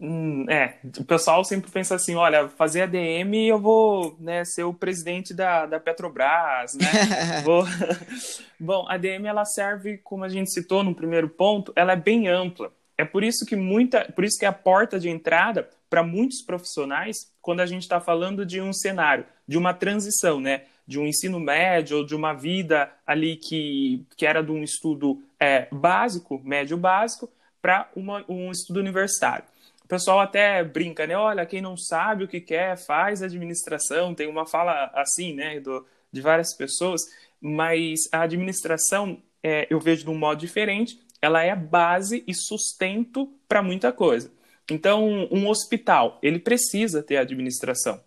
Hum, 0.00 0.44
é, 0.50 0.74
o 0.98 1.04
pessoal 1.04 1.44
sempre 1.44 1.70
pensa 1.70 1.94
assim, 1.94 2.16
olha, 2.16 2.48
fazer 2.48 2.82
ADM 2.82 3.34
eu 3.46 3.60
vou 3.60 4.16
né, 4.18 4.44
ser 4.44 4.64
o 4.64 4.74
presidente 4.74 5.32
da, 5.32 5.66
da 5.66 5.78
Petrobras, 5.78 6.74
né? 6.74 6.86
vou... 7.44 7.64
Bom, 8.58 8.86
a 8.88 8.94
ADM 8.94 9.26
ela 9.26 9.44
serve, 9.44 9.98
como 9.98 10.24
a 10.24 10.28
gente 10.28 10.52
citou 10.52 10.82
no 10.82 10.94
primeiro 10.94 11.28
ponto, 11.28 11.72
ela 11.76 11.92
é 11.92 11.96
bem 11.96 12.28
ampla. 12.28 12.72
É 12.96 13.04
por 13.04 13.22
isso 13.22 13.44
que 13.44 13.56
muita, 13.56 14.04
por 14.12 14.24
isso 14.24 14.38
que 14.38 14.44
é 14.44 14.48
a 14.48 14.52
porta 14.52 14.98
de 14.98 15.08
entrada 15.08 15.68
para 15.90 16.02
muitos 16.02 16.42
profissionais 16.42 17.32
quando 17.40 17.60
a 17.60 17.66
gente 17.66 17.82
está 17.82 18.00
falando 18.00 18.44
de 18.44 18.60
um 18.60 18.72
cenário, 18.72 19.24
de 19.46 19.58
uma 19.58 19.74
transição, 19.74 20.40
né? 20.40 20.62
De 20.86 20.98
um 20.98 21.06
ensino 21.06 21.40
médio 21.40 21.98
ou 21.98 22.06
de 22.06 22.14
uma 22.14 22.32
vida 22.32 22.90
ali 23.06 23.36
que, 23.36 24.04
que 24.16 24.26
era 24.26 24.42
de 24.42 24.50
um 24.50 24.62
estudo 24.62 25.22
é, 25.38 25.66
básico, 25.72 26.40
médio 26.44 26.76
básico, 26.76 27.30
para 27.60 27.88
um 28.28 28.50
estudo 28.50 28.80
universitário. 28.80 29.44
Pessoal 29.94 30.18
até 30.18 30.64
brinca, 30.64 31.06
né? 31.06 31.16
Olha, 31.16 31.46
quem 31.46 31.60
não 31.60 31.76
sabe 31.76 32.24
o 32.24 32.28
que 32.28 32.40
quer, 32.40 32.76
faz 32.76 33.22
administração. 33.22 34.12
Tem 34.12 34.26
uma 34.26 34.44
fala 34.44 34.90
assim, 34.92 35.32
né, 35.32 35.60
do, 35.60 35.86
de 36.10 36.20
várias 36.20 36.52
pessoas, 36.56 37.00
mas 37.40 38.00
a 38.10 38.22
administração 38.22 39.22
é, 39.40 39.68
eu 39.70 39.78
vejo 39.78 40.02
de 40.02 40.10
um 40.10 40.18
modo 40.18 40.40
diferente. 40.40 40.98
Ela 41.22 41.44
é 41.44 41.54
base 41.54 42.24
e 42.26 42.34
sustento 42.34 43.32
para 43.46 43.62
muita 43.62 43.92
coisa. 43.92 44.32
Então, 44.68 45.28
um 45.30 45.48
hospital, 45.48 46.18
ele 46.20 46.40
precisa 46.40 47.00
ter 47.00 47.18
administração. 47.18 48.02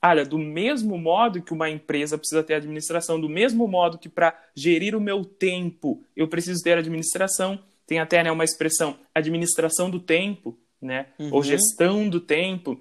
Olha, 0.00 0.24
do 0.24 0.38
mesmo 0.38 0.96
modo 0.96 1.42
que 1.42 1.52
uma 1.52 1.68
empresa 1.68 2.16
precisa 2.16 2.44
ter 2.44 2.54
administração, 2.54 3.20
do 3.20 3.28
mesmo 3.28 3.66
modo 3.66 3.98
que 3.98 4.08
para 4.08 4.40
gerir 4.54 4.94
o 4.94 5.00
meu 5.00 5.24
tempo 5.24 6.04
eu 6.14 6.28
preciso 6.28 6.62
ter 6.62 6.78
administração, 6.78 7.58
tem 7.84 7.98
até 7.98 8.22
né, 8.22 8.30
uma 8.30 8.44
expressão, 8.44 8.96
administração 9.12 9.90
do 9.90 9.98
tempo, 9.98 10.56
né? 10.82 11.06
Uhum. 11.18 11.30
Ou 11.32 11.42
gestão 11.42 12.08
do 12.08 12.20
tempo. 12.20 12.78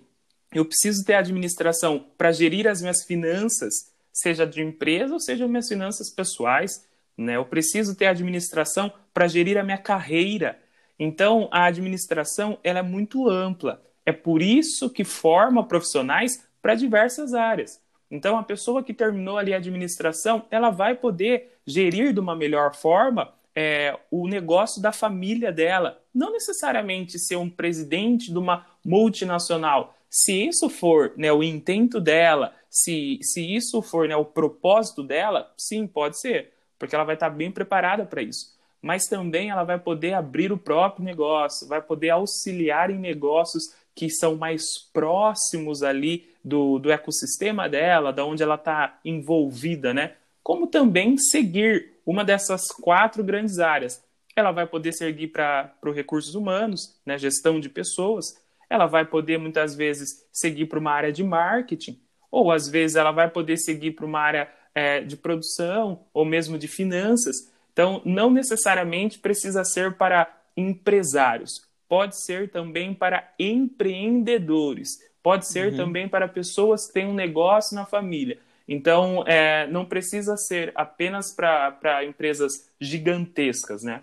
Eu 0.54 0.66
preciso 0.66 1.06
ter 1.06 1.14
administração 1.14 2.06
para 2.18 2.32
gerir 2.32 2.68
as 2.68 2.82
minhas 2.82 3.04
finanças, 3.06 3.74
seja 4.12 4.46
de 4.46 4.62
empresa 4.62 5.14
ou 5.14 5.20
seja 5.20 5.48
minhas 5.48 5.68
finanças 5.68 6.14
pessoais, 6.14 6.86
né? 7.18 7.36
Eu 7.38 7.46
preciso 7.46 7.96
ter 7.96 8.08
administração 8.08 8.92
para 9.14 9.28
gerir 9.28 9.58
a 9.58 9.64
minha 9.64 9.78
carreira. 9.78 10.60
Então, 11.00 11.48
a 11.52 11.66
administração 11.66 12.58
ela 12.64 12.80
é 12.80 12.84
muito 12.84 13.30
ampla. 13.30 13.82
É 14.06 14.12
por 14.12 14.42
isso 14.42 14.90
que 14.90 15.04
forma 15.04 15.66
profissionais 15.66 16.44
para 16.62 16.76
diversas 16.76 17.34
áreas. 17.34 17.80
Então, 18.10 18.38
a 18.38 18.44
pessoa 18.44 18.84
que 18.84 18.94
terminou 18.94 19.38
ali 19.38 19.54
a 19.54 19.58
administração, 19.58 20.46
ela 20.52 20.70
vai 20.70 20.96
poder 20.96 21.60
gerir 21.66 22.14
de 22.14 22.20
uma 22.20 22.36
melhor 22.36 22.76
forma 22.76 23.34
é, 23.56 23.98
o 24.10 24.28
negócio 24.28 24.82
da 24.82 24.92
família 24.92 25.52
dela. 25.52 26.02
Não 26.14 26.32
necessariamente 26.32 27.20
ser 27.20 27.36
um 27.36 27.50
presidente 27.50 28.32
de 28.32 28.38
uma 28.38 28.66
multinacional. 28.84 29.96
Se 30.10 30.48
isso 30.48 30.70
for 30.70 31.14
né, 31.16 31.32
o 31.32 31.44
intento 31.44 32.00
dela, 32.00 32.54
se, 32.70 33.20
se 33.22 33.56
isso 33.56 33.82
for 33.82 34.08
né, 34.08 34.16
o 34.16 34.26
propósito 34.26 35.04
dela, 35.04 35.52
sim, 35.58 35.88
pode 35.88 36.20
ser, 36.20 36.52
porque 36.78 36.96
ela 36.96 37.04
vai 37.04 37.16
estar 37.16 37.30
bem 37.30 37.52
preparada 37.52 38.06
para 38.06 38.22
isso. 38.22 38.58
Mas 38.82 39.06
também 39.06 39.50
ela 39.52 39.64
vai 39.64 39.78
poder 39.78 40.14
abrir 40.14 40.52
o 40.52 40.58
próprio 40.58 41.06
negócio, 41.06 41.68
vai 41.68 41.82
poder 41.82 42.10
auxiliar 42.10 42.90
em 42.90 42.98
negócios 42.98 43.74
que 43.94 44.10
são 44.10 44.36
mais 44.36 44.64
próximos 44.92 45.84
ali 45.84 46.28
do, 46.44 46.80
do 46.80 46.92
ecossistema 46.92 47.70
dela, 47.70 48.12
da 48.12 48.26
onde 48.26 48.42
ela 48.42 48.56
está 48.56 49.00
envolvida, 49.06 49.94
né? 49.94 50.16
Como 50.42 50.66
também 50.66 51.18
seguir 51.18 51.91
uma 52.06 52.24
dessas 52.24 52.68
quatro 52.68 53.24
grandes 53.24 53.60
áreas. 53.60 54.04
Ela 54.36 54.52
vai 54.52 54.66
poder 54.66 54.94
seguir 54.94 55.28
para 55.28 55.74
os 55.84 55.96
recursos 55.96 56.36
humanos, 56.36 57.00
né, 57.06 57.18
gestão 57.18 57.60
de 57.60 57.70
pessoas, 57.70 58.42
ela 58.70 58.86
vai 58.86 59.04
poder 59.04 59.38
muitas 59.38 59.76
vezes 59.76 60.26
seguir 60.32 60.68
para 60.68 60.80
uma 60.80 60.92
área 60.92 61.12
de 61.12 61.24
marketing, 61.24 62.00
ou 62.32 62.52
às 62.52 62.70
vezes 62.70 62.96
ela 62.96 63.12
vai 63.12 63.30
poder 63.30 63.58
seguir 63.58 63.92
para 63.92 64.06
uma 64.06 64.20
área 64.20 64.50
é, 64.74 65.02
de 65.02 65.18
produção, 65.18 66.06
ou 66.14 66.24
mesmo 66.24 66.58
de 66.58 66.70
finanças. 66.70 67.52
Então, 67.74 68.02
não 68.06 68.30
necessariamente 68.30 69.20
precisa 69.20 69.66
ser 69.66 69.98
para 69.98 70.34
empresários, 70.56 71.68
pode 71.90 72.24
ser 72.24 72.50
também 72.50 72.94
para 72.94 73.30
empreendedores, 73.38 74.90
pode 75.22 75.48
ser 75.48 75.72
uhum. 75.72 75.78
também 75.78 76.08
para 76.08 76.28
pessoas 76.28 76.88
que 76.88 76.94
têm 76.94 77.08
um 77.08 77.14
negócio 77.14 77.76
na 77.76 77.86
família. 77.86 78.38
Então, 78.74 79.28
é, 79.28 79.68
não 79.68 79.86
precisa 79.86 80.38
ser 80.38 80.72
apenas 80.76 81.34
para 81.34 82.06
empresas 82.06 82.70
gigantescas, 82.80 83.84
né? 83.84 84.02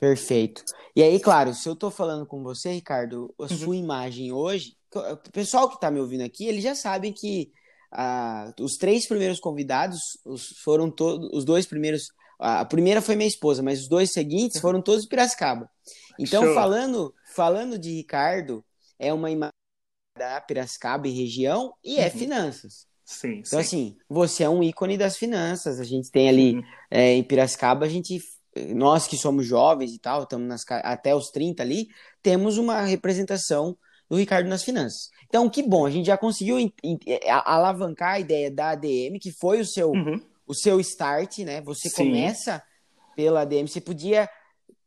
Perfeito. 0.00 0.64
E 0.96 1.00
aí, 1.00 1.20
claro, 1.20 1.54
se 1.54 1.68
eu 1.68 1.74
estou 1.74 1.92
falando 1.92 2.26
com 2.26 2.42
você, 2.42 2.72
Ricardo, 2.72 3.32
a 3.38 3.44
uhum. 3.44 3.48
sua 3.48 3.76
imagem 3.76 4.32
hoje, 4.32 4.76
o 4.92 5.30
pessoal 5.30 5.68
que 5.68 5.76
está 5.76 5.92
me 5.92 6.00
ouvindo 6.00 6.24
aqui, 6.24 6.48
eles 6.48 6.64
já 6.64 6.74
sabem 6.74 7.12
que 7.12 7.52
ah, 7.92 8.52
os 8.58 8.76
três 8.76 9.06
primeiros 9.06 9.38
convidados 9.38 10.00
os, 10.24 10.48
foram 10.64 10.90
todos, 10.90 11.30
os 11.32 11.44
dois 11.44 11.66
primeiros, 11.66 12.08
a 12.36 12.64
primeira 12.64 13.00
foi 13.00 13.14
minha 13.14 13.28
esposa, 13.28 13.62
mas 13.62 13.82
os 13.82 13.88
dois 13.88 14.12
seguintes 14.12 14.60
foram 14.60 14.82
todos 14.82 15.02
de 15.02 15.08
Piracicaba. 15.08 15.70
Então, 16.18 16.42
Show. 16.42 16.54
falando, 16.54 17.14
falando 17.32 17.78
de 17.78 17.92
Ricardo, 17.92 18.64
é 18.98 19.12
uma 19.12 19.30
imagem 19.30 19.55
da 20.16 20.40
Piracicaba 20.40 21.06
e 21.06 21.12
região 21.12 21.74
e 21.84 21.98
é 21.98 22.04
uhum. 22.06 22.10
finanças. 22.10 22.86
Sim, 23.04 23.42
então, 23.46 23.50
sim. 23.50 23.56
assim, 23.58 23.96
você 24.08 24.42
é 24.42 24.48
um 24.48 24.62
ícone 24.62 24.98
das 24.98 25.16
finanças. 25.16 25.78
A 25.78 25.84
gente 25.84 26.10
tem 26.10 26.28
ali 26.28 26.64
é, 26.90 27.12
em 27.12 27.22
Piracicaba, 27.22 27.86
a 27.86 27.88
gente, 27.88 28.20
nós 28.74 29.06
que 29.06 29.16
somos 29.16 29.46
jovens 29.46 29.92
e 29.92 29.98
tal, 29.98 30.24
estamos 30.24 30.48
nas, 30.48 30.64
até 30.68 31.14
os 31.14 31.30
30 31.30 31.62
ali, 31.62 31.86
temos 32.22 32.58
uma 32.58 32.80
representação 32.80 33.76
do 34.10 34.16
Ricardo 34.16 34.48
nas 34.48 34.64
finanças. 34.64 35.10
Então, 35.28 35.48
que 35.48 35.62
bom, 35.62 35.86
a 35.86 35.90
gente 35.90 36.06
já 36.06 36.16
conseguiu 36.16 36.58
é, 37.06 37.30
alavancar 37.30 38.14
a 38.14 38.20
ideia 38.20 38.50
da 38.50 38.70
ADM, 38.70 39.18
que 39.20 39.30
foi 39.30 39.60
o 39.60 39.66
seu, 39.66 39.90
uhum. 39.90 40.20
o 40.46 40.54
seu 40.54 40.80
start, 40.80 41.38
né? 41.38 41.60
Você 41.62 41.88
sim. 41.88 41.96
começa 41.96 42.62
pela 43.14 43.42
ADM, 43.42 43.66
você 43.66 43.80
podia 43.80 44.28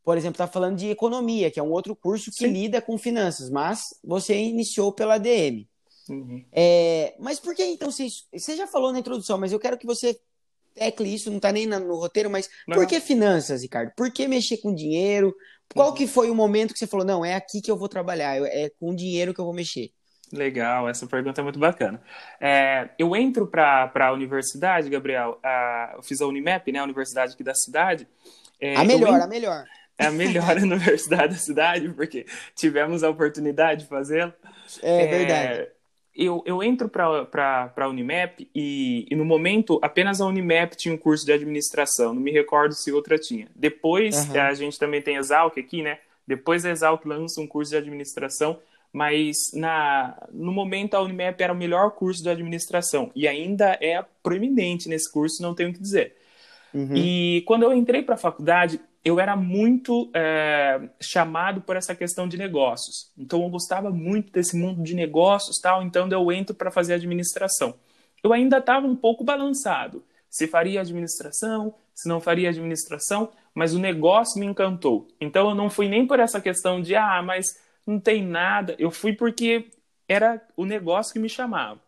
por 0.10 0.18
exemplo, 0.18 0.44
está 0.44 0.48
falando 0.48 0.76
de 0.76 0.90
economia, 0.90 1.52
que 1.52 1.60
é 1.60 1.64
um 1.64 1.70
outro 1.70 1.96
curso 1.96 2.32
que 2.32 2.38
Sim. 2.38 2.48
lida 2.48 2.82
com 2.82 2.98
finanças, 2.98 3.48
mas 3.48 3.94
você 4.04 4.36
iniciou 4.36 4.92
pela 4.92 5.14
ADM. 5.14 5.68
Uhum. 6.10 6.44
É, 6.52 7.14
mas 7.20 7.40
por 7.40 7.54
que 7.54 7.64
então 7.64 7.92
você, 7.92 8.08
você 8.34 8.56
já 8.56 8.66
falou 8.66 8.92
na 8.92 8.98
introdução, 8.98 9.38
mas 9.38 9.52
eu 9.52 9.60
quero 9.60 9.78
que 9.78 9.86
você 9.86 10.20
tecle 10.74 11.14
isso, 11.14 11.30
não 11.30 11.38
está 11.38 11.52
nem 11.52 11.68
no 11.68 11.94
roteiro, 11.94 12.28
mas 12.28 12.50
não. 12.68 12.76
por 12.76 12.88
que 12.88 13.00
finanças, 13.00 13.62
Ricardo? 13.62 13.92
Por 13.96 14.12
que 14.12 14.28
mexer 14.28 14.58
com 14.58 14.74
dinheiro? 14.74 15.32
Qual 15.76 15.90
uhum. 15.90 15.94
que 15.94 16.08
foi 16.08 16.32
o 16.32 16.36
momento 16.36 16.74
que 16.74 16.80
você 16.80 16.88
falou, 16.88 17.06
não, 17.06 17.24
é 17.24 17.36
aqui 17.36 17.62
que 17.62 17.70
eu 17.70 17.78
vou 17.78 17.88
trabalhar, 17.88 18.36
é 18.48 18.72
com 18.80 18.96
dinheiro 18.96 19.32
que 19.32 19.40
eu 19.40 19.46
vou 19.46 19.54
mexer? 19.54 19.92
Legal, 20.34 20.90
essa 20.90 21.06
pergunta 21.06 21.40
é 21.40 21.44
muito 21.44 21.60
bacana. 21.60 22.02
É, 22.42 22.90
eu 22.98 23.16
entro 23.16 23.46
para 23.46 23.92
a 23.96 24.12
universidade, 24.12 24.90
Gabriel, 24.90 25.38
a, 25.44 25.94
eu 25.98 26.02
fiz 26.02 26.20
a 26.20 26.26
Unimap, 26.26 26.68
né, 26.72 26.80
a 26.80 26.84
universidade 26.84 27.34
aqui 27.34 27.44
da 27.44 27.54
cidade. 27.54 28.08
É, 28.60 28.76
a 28.76 28.84
melhor, 28.84 29.22
a 29.22 29.28
melhor 29.28 29.66
é 30.00 30.06
a 30.08 30.12
melhor 30.12 30.56
universidade 30.58 31.34
da 31.34 31.40
cidade, 31.40 31.90
porque 31.90 32.26
tivemos 32.56 33.04
a 33.04 33.10
oportunidade 33.10 33.84
de 33.84 33.90
fazê-lo. 33.90 34.34
É, 34.82 35.04
é 35.04 35.08
verdade. 35.08 35.68
Eu, 36.16 36.42
eu 36.46 36.64
entro 36.64 36.90
para 36.90 37.72
a 37.78 37.88
Unimap 37.88 38.50
e, 38.54 39.06
e, 39.10 39.16
no 39.16 39.24
momento 39.24 39.80
apenas 39.82 40.20
a 40.20 40.26
Unimap 40.26 40.76
tinha 40.76 40.94
um 40.94 40.98
curso 40.98 41.26
de 41.26 41.32
administração, 41.32 42.14
não 42.14 42.22
me 42.22 42.32
recordo 42.32 42.74
se 42.74 42.92
outra 42.92 43.18
tinha. 43.18 43.48
Depois 43.56 44.28
uhum. 44.28 44.42
a 44.42 44.54
gente 44.54 44.80
também 44.80 45.02
tem 45.02 45.18
a 45.18 45.20
Exalc 45.20 45.58
aqui, 45.58 45.82
né? 45.82 46.00
Depois 46.28 46.66
a 46.66 46.72
Exalc 46.72 47.06
lança 47.06 47.40
um 47.40 47.48
curso 47.48 47.72
de 47.72 47.78
administração, 47.78 48.60
mas 48.92 49.52
na, 49.54 50.18
no 50.32 50.52
momento 50.52 50.96
a 50.96 51.02
Unimap 51.02 51.40
era 51.40 51.54
o 51.54 51.56
melhor 51.56 51.92
curso 51.92 52.22
de 52.22 52.30
administração 52.30 53.12
e 53.16 53.28
ainda 53.28 53.78
é 53.80 54.04
proeminente 54.22 54.90
nesse 54.90 55.10
curso, 55.12 55.42
não 55.42 55.56
tenho 55.56 55.70
o 55.70 55.74
que 55.74 55.80
dizer. 55.80 56.16
Uhum. 56.74 56.96
E 56.96 57.44
quando 57.48 57.64
eu 57.64 57.74
entrei 57.74 58.02
para 58.02 58.16
a 58.16 58.18
faculdade, 58.18 58.80
eu 59.04 59.20
era 59.20 59.36
muito 59.36 60.12
é, 60.14 60.90
chamado 61.00 61.62
por 61.62 61.76
essa 61.76 61.96
questão 61.96 62.28
de 62.28 62.38
negócios. 62.38 63.12
Então 63.18 63.44
eu 63.44 63.50
gostava 63.50 63.90
muito 63.90 64.32
desse 64.32 64.58
mundo 64.58 64.84
de 64.84 64.94
negócios, 64.94 65.58
tal. 65.58 65.82
Então 65.82 66.08
eu 66.10 66.32
entro 66.32 66.56
para 66.56 66.70
fazer 66.70 66.94
administração. 66.94 67.76
Eu 68.24 68.34
ainda 68.34 68.58
estava 68.58 68.86
um 68.86 68.96
pouco 68.96 69.24
balançado. 69.24 70.04
Se 70.30 70.48
faria 70.48 70.82
administração, 70.82 71.74
se 71.94 72.08
não 72.08 72.20
faria 72.20 72.50
administração, 72.50 73.32
mas 73.54 73.74
o 73.74 73.80
negócio 73.80 74.40
me 74.40 74.46
encantou. 74.46 75.08
Então 75.20 75.50
eu 75.50 75.56
não 75.56 75.70
fui 75.70 75.88
nem 75.88 76.06
por 76.06 76.20
essa 76.20 76.42
questão 76.42 76.82
de 76.82 76.96
ah, 76.96 77.22
mas 77.24 77.58
não 77.88 78.00
tem 78.00 78.24
nada. 78.24 78.76
Eu 78.78 78.92
fui 78.92 79.14
porque 79.14 79.70
era 80.08 80.42
o 80.58 80.66
negócio 80.66 81.14
que 81.14 81.20
me 81.20 81.30
chamava. 81.30 81.80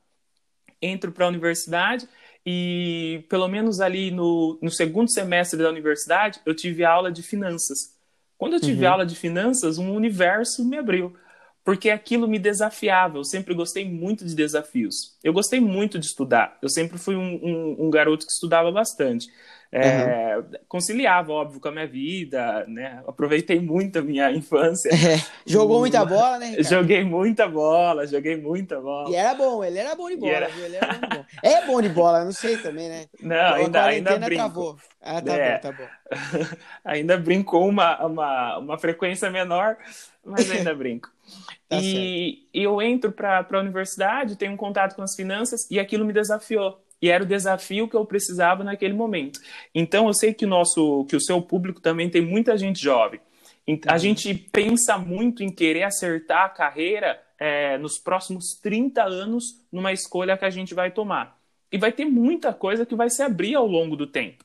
Entro 0.81 1.11
para 1.11 1.25
a 1.25 1.29
universidade 1.29 2.07
e 2.45 3.23
pelo 3.29 3.47
menos 3.47 3.79
ali 3.79 4.11
no, 4.11 4.57
no 4.61 4.71
segundo 4.71 5.11
semestre 5.11 5.61
da 5.61 5.69
universidade, 5.69 6.39
eu 6.45 6.55
tive 6.55 6.83
aula 6.83 7.11
de 7.11 7.21
finanças. 7.21 7.95
Quando 8.37 8.53
eu 8.53 8.59
tive 8.59 8.85
uhum. 8.85 8.91
aula 8.91 9.05
de 9.05 9.15
finanças, 9.15 9.77
um 9.77 9.93
universo 9.93 10.65
me 10.65 10.77
abriu. 10.77 11.15
porque 11.63 11.91
aquilo 11.91 12.27
me 12.27 12.39
desafiava. 12.39 13.19
Eu 13.19 13.23
sempre 13.23 13.53
gostei 13.53 13.87
muito 13.87 14.25
de 14.25 14.33
desafios. 14.35 15.15
Eu 15.23 15.31
gostei 15.31 15.59
muito 15.59 15.99
de 15.99 16.07
estudar. 16.07 16.57
Eu 16.61 16.69
sempre 16.69 16.97
fui 16.97 17.15
um, 17.15 17.39
um, 17.43 17.85
um 17.85 17.89
garoto 17.91 18.25
que 18.25 18.31
estudava 18.31 18.71
bastante. 18.71 19.27
É, 19.71 20.35
uhum. 20.37 20.43
Conciliava, 20.67 21.31
óbvio, 21.31 21.61
com 21.61 21.69
a 21.69 21.71
minha 21.71 21.87
vida, 21.87 22.65
né? 22.67 23.01
Aproveitei 23.07 23.57
muito 23.61 23.99
a 23.99 24.01
minha 24.01 24.29
infância. 24.31 24.91
É, 25.01 25.17
jogou 25.45 25.79
muita 25.79 26.05
bola, 26.05 26.37
né? 26.37 26.47
Ricardo? 26.47 26.69
Joguei 26.69 27.03
muita 27.03 27.47
bola, 27.47 28.05
joguei 28.05 28.37
muita 28.37 28.79
bola. 28.79 29.09
E 29.09 29.15
era 29.15 29.33
bom, 29.33 29.63
ele 29.63 29.79
era 29.79 29.95
bom 29.95 30.09
de 30.09 30.15
bola, 30.15 30.31
era... 30.31 30.49
Ele 30.49 30.75
era 30.75 30.93
bom 30.93 30.99
de 30.99 31.07
bola. 31.07 31.25
É 31.41 31.65
bom 31.65 31.81
de 31.81 31.89
bola, 31.89 32.25
não 32.25 32.31
sei 32.31 32.57
também, 32.57 32.87
né? 32.87 33.05
Não, 33.21 33.55
ainda, 33.55 33.83
ainda 33.83 34.17
brinco. 34.17 34.35
Travou. 34.35 34.77
Ah, 35.01 35.21
tá 35.21 35.33
é. 35.33 35.53
bom, 35.55 35.61
tá 35.61 35.71
bom. 35.71 35.87
ainda 36.85 37.17
brincou 37.17 37.67
uma, 37.67 38.05
uma, 38.05 38.57
uma 38.59 38.77
frequência 38.77 39.29
menor, 39.29 39.77
mas 40.23 40.49
ainda 40.51 40.75
brinco. 40.75 41.09
Tá 41.69 41.77
e, 41.81 42.45
e 42.53 42.63
eu 42.63 42.81
entro 42.81 43.13
para 43.13 43.47
a 43.49 43.59
universidade, 43.59 44.35
tenho 44.35 44.51
um 44.51 44.57
contato 44.57 44.93
com 44.93 45.01
as 45.01 45.15
finanças 45.15 45.65
e 45.71 45.79
aquilo 45.79 46.03
me 46.03 46.11
desafiou 46.11 46.77
e 47.01 47.09
era 47.09 47.23
o 47.23 47.27
desafio 47.27 47.87
que 47.87 47.95
eu 47.95 48.05
precisava 48.05 48.63
naquele 48.63 48.93
momento. 48.93 49.39
Então 49.73 50.07
eu 50.07 50.13
sei 50.13 50.33
que 50.33 50.45
o 50.45 50.47
nosso, 50.47 51.05
que 51.05 51.15
o 51.15 51.21
seu 51.21 51.41
público 51.41 51.81
também 51.81 52.09
tem 52.09 52.21
muita 52.21 52.57
gente 52.57 52.81
jovem. 52.81 53.19
A 53.87 53.93
uhum. 53.93 53.99
gente 53.99 54.33
pensa 54.33 54.97
muito 54.97 55.43
em 55.43 55.49
querer 55.49 55.83
acertar 55.83 56.45
a 56.45 56.49
carreira 56.49 57.21
é, 57.39 57.77
nos 57.77 57.97
próximos 57.97 58.59
30 58.61 59.03
anos 59.03 59.65
numa 59.71 59.91
escolha 59.91 60.37
que 60.37 60.45
a 60.45 60.49
gente 60.49 60.73
vai 60.73 60.91
tomar. 60.91 61.39
E 61.71 61.77
vai 61.77 61.91
ter 61.91 62.05
muita 62.05 62.53
coisa 62.53 62.85
que 62.85 62.95
vai 62.95 63.09
se 63.09 63.23
abrir 63.23 63.55
ao 63.55 63.65
longo 63.65 63.95
do 63.95 64.05
tempo. 64.05 64.43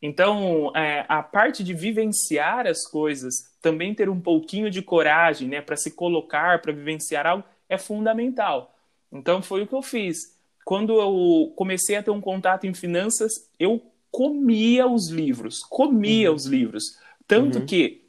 Então, 0.00 0.70
é, 0.76 1.04
a 1.08 1.22
parte 1.22 1.64
de 1.64 1.74
vivenciar 1.74 2.68
as 2.68 2.86
coisas, 2.86 3.52
também 3.60 3.92
ter 3.92 4.08
um 4.08 4.20
pouquinho 4.20 4.70
de 4.70 4.80
coragem 4.80 5.48
né, 5.48 5.60
para 5.60 5.76
se 5.76 5.90
colocar, 5.90 6.62
para 6.62 6.72
vivenciar 6.72 7.26
algo, 7.26 7.44
é 7.68 7.76
fundamental. 7.76 8.76
Então, 9.10 9.42
foi 9.42 9.62
o 9.62 9.66
que 9.66 9.74
eu 9.74 9.82
fiz 9.82 10.37
quando 10.68 11.00
eu 11.00 11.50
comecei 11.56 11.96
a 11.96 12.02
ter 12.02 12.10
um 12.10 12.20
contato 12.20 12.66
em 12.66 12.74
finanças, 12.74 13.50
eu 13.58 13.80
comia 14.10 14.86
os 14.86 15.08
livros, 15.08 15.60
comia 15.60 16.28
uhum. 16.28 16.36
os 16.36 16.44
livros. 16.44 16.98
Tanto 17.26 17.60
uhum. 17.60 17.64
que, 17.64 18.04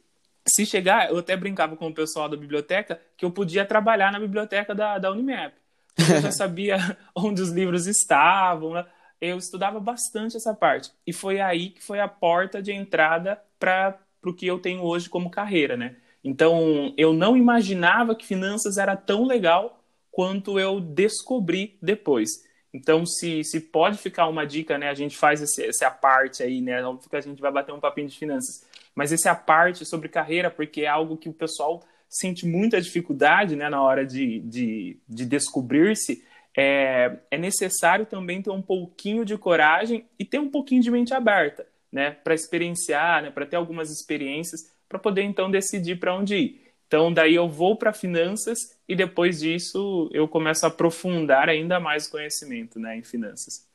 se 0.46 0.66
chegar, 0.66 1.10
eu 1.10 1.20
até 1.20 1.38
brincava 1.38 1.78
com 1.78 1.88
o 1.88 1.94
pessoal 1.94 2.28
da 2.28 2.36
biblioteca, 2.36 3.00
que 3.16 3.24
eu 3.24 3.32
podia 3.32 3.64
trabalhar 3.64 4.12
na 4.12 4.20
biblioteca 4.20 4.76
da, 4.76 4.98
da 4.98 5.10
Unimap. 5.10 5.54
Eu 5.98 6.22
já 6.22 6.32
sabia 6.36 6.98
onde 7.16 7.42
os 7.42 7.50
livros 7.50 7.88
estavam, 7.88 8.74
né? 8.74 8.86
eu 9.22 9.38
estudava 9.38 9.80
bastante 9.80 10.36
essa 10.36 10.54
parte. 10.54 10.92
E 11.08 11.14
foi 11.14 11.40
aí 11.40 11.70
que 11.70 11.82
foi 11.82 12.02
a 12.02 12.10
porta 12.10 12.62
de 12.62 12.74
entrada 12.74 13.42
para 13.58 13.98
o 14.22 14.34
que 14.34 14.46
eu 14.46 14.60
tenho 14.60 14.84
hoje 14.84 15.08
como 15.08 15.32
carreira, 15.32 15.78
né? 15.78 15.96
Então, 16.22 16.94
eu 16.98 17.14
não 17.14 17.38
imaginava 17.38 18.14
que 18.14 18.26
finanças 18.26 18.78
era 18.78 18.98
tão 18.98 19.26
legal 19.26 19.82
quanto 20.12 20.60
eu 20.60 20.82
descobri 20.82 21.78
depois. 21.82 22.49
Então, 22.74 23.06
se, 23.06 23.44
se 23.44 23.60
pode 23.60 23.98
ficar 23.98 24.28
uma 24.28 24.46
dica, 24.46 24.78
né? 24.78 24.90
A 24.90 24.94
gente 24.94 25.18
faz 25.18 25.42
esse, 25.42 25.66
essa 25.66 25.90
parte 25.90 26.44
aí, 26.44 26.62
né? 26.62 26.82
Não 26.82 27.00
fica, 27.00 27.18
a 27.18 27.22
gente 27.22 27.42
vai 27.42 27.52
bater 27.52 27.74
um 27.74 27.80
papinho 27.80 28.08
de 28.08 28.18
finanças. 28.18 28.66
Mas 28.94 29.12
essa 29.12 29.30
é 29.30 29.32
a 29.32 29.36
parte 29.36 29.86
sobre 29.86 30.08
carreira, 30.08 30.52
porque 30.52 30.82
é 30.82 30.88
algo 30.88 31.18
que 31.18 31.30
o 31.30 31.34
pessoal 31.34 31.84
sente 32.08 32.46
muita 32.46 32.82
dificuldade, 32.82 33.56
né? 33.56 33.70
Na 33.70 33.82
hora 33.82 34.06
de, 34.06 34.40
de, 34.42 34.98
de 35.08 35.26
descobrir-se. 35.26 36.24
É, 36.56 37.18
é 37.32 37.38
necessário 37.38 38.06
também 38.06 38.42
ter 38.42 38.52
um 38.52 38.62
pouquinho 38.62 39.24
de 39.24 39.38
coragem 39.38 40.06
e 40.18 40.26
ter 40.26 40.40
um 40.40 40.50
pouquinho 40.50 40.82
de 40.82 40.92
mente 40.92 41.14
aberta, 41.14 41.66
né? 41.92 42.12
Para 42.12 42.36
experienciar, 42.36 43.24
né? 43.24 43.32
Para 43.32 43.46
ter 43.46 43.56
algumas 43.56 43.90
experiências, 43.90 44.62
para 44.88 45.00
poder 45.00 45.24
então 45.24 45.50
decidir 45.50 46.00
para 46.00 46.16
onde 46.16 46.36
ir. 46.36 46.62
Então, 46.88 47.14
daí 47.14 47.36
eu 47.36 47.48
vou 47.48 47.76
para 47.76 47.94
finanças 47.94 48.79
e 48.90 48.96
depois 48.96 49.40
disso 49.40 50.10
eu 50.12 50.28
começo 50.28 50.66
a 50.66 50.70
aprofundar 50.70 51.48
ainda 51.48 51.80
mais 51.80 52.08
o 52.08 52.12
conhecimento 52.12 52.80
né, 52.80 52.98
em 52.98 53.04
finanças. 53.04 53.70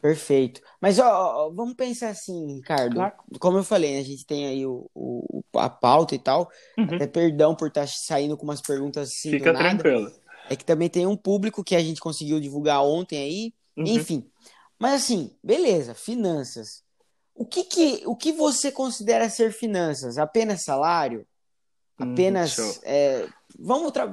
Perfeito. 0.00 0.62
Mas 0.80 0.98
ó, 0.98 1.50
vamos 1.50 1.74
pensar 1.74 2.08
assim, 2.08 2.56
Ricardo. 2.56 2.94
Claro. 2.94 3.14
Como 3.38 3.58
eu 3.58 3.64
falei, 3.64 3.92
né, 3.92 4.00
a 4.00 4.04
gente 4.04 4.24
tem 4.24 4.46
aí 4.46 4.64
o, 4.64 4.90
o 4.94 5.42
a 5.54 5.68
pauta 5.68 6.14
e 6.14 6.18
tal. 6.18 6.50
Uhum. 6.78 6.94
Até 6.94 7.06
perdão 7.06 7.54
por 7.54 7.68
estar 7.68 7.82
tá 7.82 7.86
saindo 7.86 8.36
com 8.38 8.44
umas 8.44 8.62
perguntas 8.62 9.10
assim. 9.10 9.30
Fica 9.30 9.52
tranquilo. 9.52 10.10
É 10.48 10.56
que 10.56 10.64
também 10.64 10.88
tem 10.88 11.06
um 11.06 11.16
público 11.16 11.62
que 11.62 11.76
a 11.76 11.80
gente 11.80 12.00
conseguiu 12.00 12.40
divulgar 12.40 12.82
ontem 12.82 13.18
aí. 13.18 13.54
Uhum. 13.76 13.84
Enfim. 13.86 14.30
Mas 14.78 15.02
assim, 15.02 15.30
beleza, 15.42 15.94
finanças. 15.94 16.82
O 17.34 17.44
que, 17.44 17.64
que, 17.64 18.02
o 18.06 18.16
que 18.16 18.32
você 18.32 18.72
considera 18.72 19.28
ser 19.28 19.52
finanças? 19.52 20.16
Apenas 20.16 20.62
salário? 20.62 21.26
Hum, 21.98 22.12
Apenas. 22.12 22.58
Hum, 22.58 22.80
é, 22.84 23.28
vamos 23.58 23.92
tra... 23.92 24.10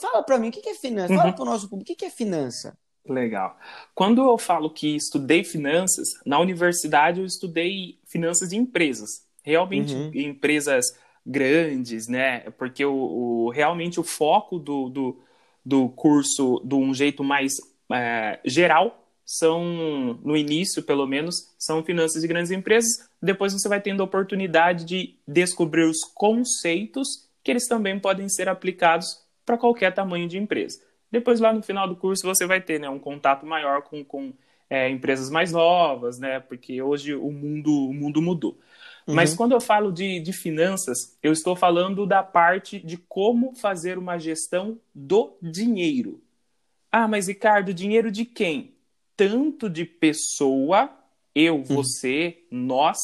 Fala 0.00 0.22
para 0.22 0.38
mim, 0.38 0.48
o 0.48 0.52
que 0.52 0.68
é 0.68 0.74
finança? 0.74 1.12
Uhum. 1.12 1.18
Fala 1.18 1.32
para 1.32 1.42
o 1.42 1.46
nosso 1.46 1.68
público, 1.68 1.92
o 1.92 1.96
que 1.96 2.04
é 2.04 2.10
finança? 2.10 2.76
Legal. 3.06 3.56
Quando 3.94 4.22
eu 4.22 4.38
falo 4.38 4.70
que 4.70 4.96
estudei 4.96 5.44
finanças, 5.44 6.08
na 6.24 6.38
universidade 6.38 7.20
eu 7.20 7.26
estudei 7.26 7.98
finanças 8.06 8.48
de 8.48 8.56
empresas. 8.56 9.24
Realmente, 9.42 9.94
uhum. 9.94 10.10
empresas 10.14 10.86
grandes, 11.26 12.08
né? 12.08 12.40
Porque 12.52 12.84
o, 12.84 12.94
o, 12.94 13.50
realmente 13.50 14.00
o 14.00 14.02
foco 14.02 14.58
do, 14.58 14.88
do, 14.88 15.20
do 15.64 15.88
curso, 15.90 16.62
de 16.64 16.74
um 16.74 16.94
jeito 16.94 17.22
mais 17.22 17.52
é, 17.92 18.40
geral, 18.44 19.04
são, 19.24 20.18
no 20.22 20.36
início 20.36 20.82
pelo 20.82 21.06
menos, 21.06 21.54
são 21.58 21.82
finanças 21.84 22.22
de 22.22 22.28
grandes 22.28 22.50
empresas. 22.50 23.08
Depois 23.24 23.52
você 23.52 23.68
vai 23.68 23.80
tendo 23.80 24.02
a 24.02 24.04
oportunidade 24.04 24.84
de 24.84 25.16
descobrir 25.26 25.84
os 25.84 26.04
conceitos 26.04 27.28
que 27.42 27.50
eles 27.50 27.66
também 27.66 27.98
podem 27.98 28.28
ser 28.28 28.48
aplicados 28.48 29.22
para 29.44 29.58
qualquer 29.58 29.92
tamanho 29.92 30.28
de 30.28 30.38
empresa. 30.38 30.80
Depois, 31.10 31.40
lá 31.40 31.52
no 31.52 31.62
final 31.62 31.86
do 31.86 31.96
curso, 31.96 32.26
você 32.26 32.46
vai 32.46 32.60
ter 32.60 32.80
né, 32.80 32.88
um 32.88 32.98
contato 32.98 33.46
maior 33.46 33.82
com, 33.82 34.04
com 34.04 34.32
é, 34.68 34.88
empresas 34.88 35.30
mais 35.30 35.52
novas, 35.52 36.18
né? 36.18 36.40
Porque 36.40 36.80
hoje 36.80 37.14
o 37.14 37.30
mundo, 37.30 37.88
o 37.88 37.94
mundo 37.94 38.20
mudou. 38.20 38.58
Uhum. 39.06 39.14
Mas 39.14 39.34
quando 39.34 39.52
eu 39.52 39.60
falo 39.60 39.92
de, 39.92 40.18
de 40.20 40.32
finanças, 40.32 41.16
eu 41.22 41.32
estou 41.32 41.54
falando 41.54 42.06
da 42.06 42.22
parte 42.22 42.80
de 42.80 42.96
como 42.96 43.54
fazer 43.54 43.98
uma 43.98 44.18
gestão 44.18 44.78
do 44.94 45.36
dinheiro. 45.40 46.20
Ah, 46.90 47.06
mas 47.06 47.28
Ricardo, 47.28 47.74
dinheiro 47.74 48.10
de 48.10 48.24
quem? 48.24 48.74
tanto 49.16 49.68
de 49.70 49.84
pessoa, 49.84 50.90
eu, 51.34 51.56
uhum. 51.56 51.64
você, 51.64 52.38
nós, 52.50 52.98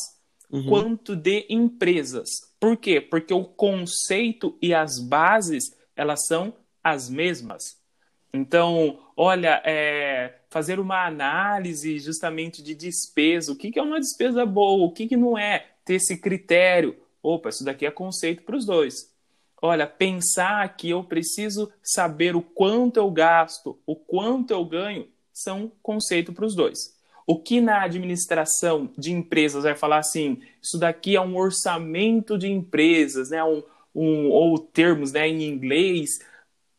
uhum. 0.51 0.67
quanto 0.67 1.17
de 1.17 1.47
empresas. 1.49 2.29
Por 2.59 2.77
quê? 2.77 3.01
Porque 3.01 3.33
o 3.33 3.45
conceito 3.45 4.57
e 4.61 4.75
as 4.75 4.99
bases, 4.99 5.75
elas 5.97 6.27
são 6.27 6.55
as 6.83 7.09
mesmas. 7.09 7.79
Então, 8.33 9.01
olha, 9.17 9.61
é, 9.65 10.41
fazer 10.49 10.79
uma 10.79 11.07
análise 11.07 11.99
justamente 11.99 12.63
de 12.63 12.75
despesa, 12.75 13.53
o 13.53 13.57
que, 13.57 13.71
que 13.71 13.79
é 13.79 13.83
uma 13.83 14.01
despesa 14.01 14.47
boa, 14.47 14.87
o 14.87 14.93
que, 14.93 15.09
que 15.09 15.17
não 15.17 15.37
é, 15.37 15.67
ter 15.85 15.95
esse 15.95 16.17
critério. 16.17 16.97
Opa, 17.23 17.49
isso 17.49 17.65
daqui 17.65 17.85
é 17.85 17.91
conceito 17.91 18.43
para 18.43 18.57
os 18.57 18.65
dois. 18.65 19.11
Olha, 19.63 19.87
pensar 19.87 20.77
que 20.77 20.89
eu 20.89 21.05
preciso 21.05 21.71
saber 21.83 22.35
o 22.35 22.41
quanto 22.41 22.97
eu 22.97 23.11
gasto, 23.11 23.79
o 23.85 23.95
quanto 23.95 24.53
eu 24.53 24.65
ganho, 24.65 25.07
são 25.33 25.71
conceito 25.83 26.33
para 26.33 26.47
os 26.47 26.55
dois. 26.55 26.99
O 27.31 27.39
que 27.39 27.61
na 27.61 27.83
administração 27.83 28.91
de 28.99 29.13
empresas 29.13 29.63
vai 29.63 29.77
falar 29.77 29.99
assim, 29.99 30.41
isso 30.61 30.77
daqui 30.77 31.15
é 31.15 31.21
um 31.21 31.37
orçamento 31.37 32.37
de 32.37 32.51
empresas, 32.51 33.31
né, 33.31 33.45
um, 33.45 33.63
um, 33.95 34.29
ou 34.31 34.59
termos 34.59 35.13
né, 35.13 35.29
em 35.29 35.45
inglês, 35.45 36.19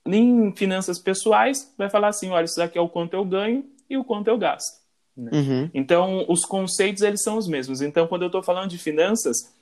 em 0.06 0.54
finanças 0.54 1.00
pessoais, 1.00 1.74
vai 1.78 1.90
falar 1.90 2.10
assim, 2.10 2.32
olha, 2.32 2.44
isso 2.44 2.58
daqui 2.58 2.78
é 2.78 2.82
o 2.82 2.90
quanto 2.90 3.14
eu 3.14 3.24
ganho 3.24 3.64
e 3.90 3.96
o 3.96 4.04
quanto 4.04 4.28
eu 4.28 4.38
gasto. 4.38 4.82
Né? 5.16 5.32
Uhum. 5.34 5.70
Então, 5.74 6.26
os 6.28 6.44
conceitos, 6.44 7.02
eles 7.02 7.24
são 7.24 7.38
os 7.38 7.48
mesmos. 7.48 7.82
Então, 7.82 8.06
quando 8.06 8.24
eu 8.24 8.28
estou 8.28 8.44
falando 8.44 8.72
de 8.72 8.78
finanças, 8.78 9.54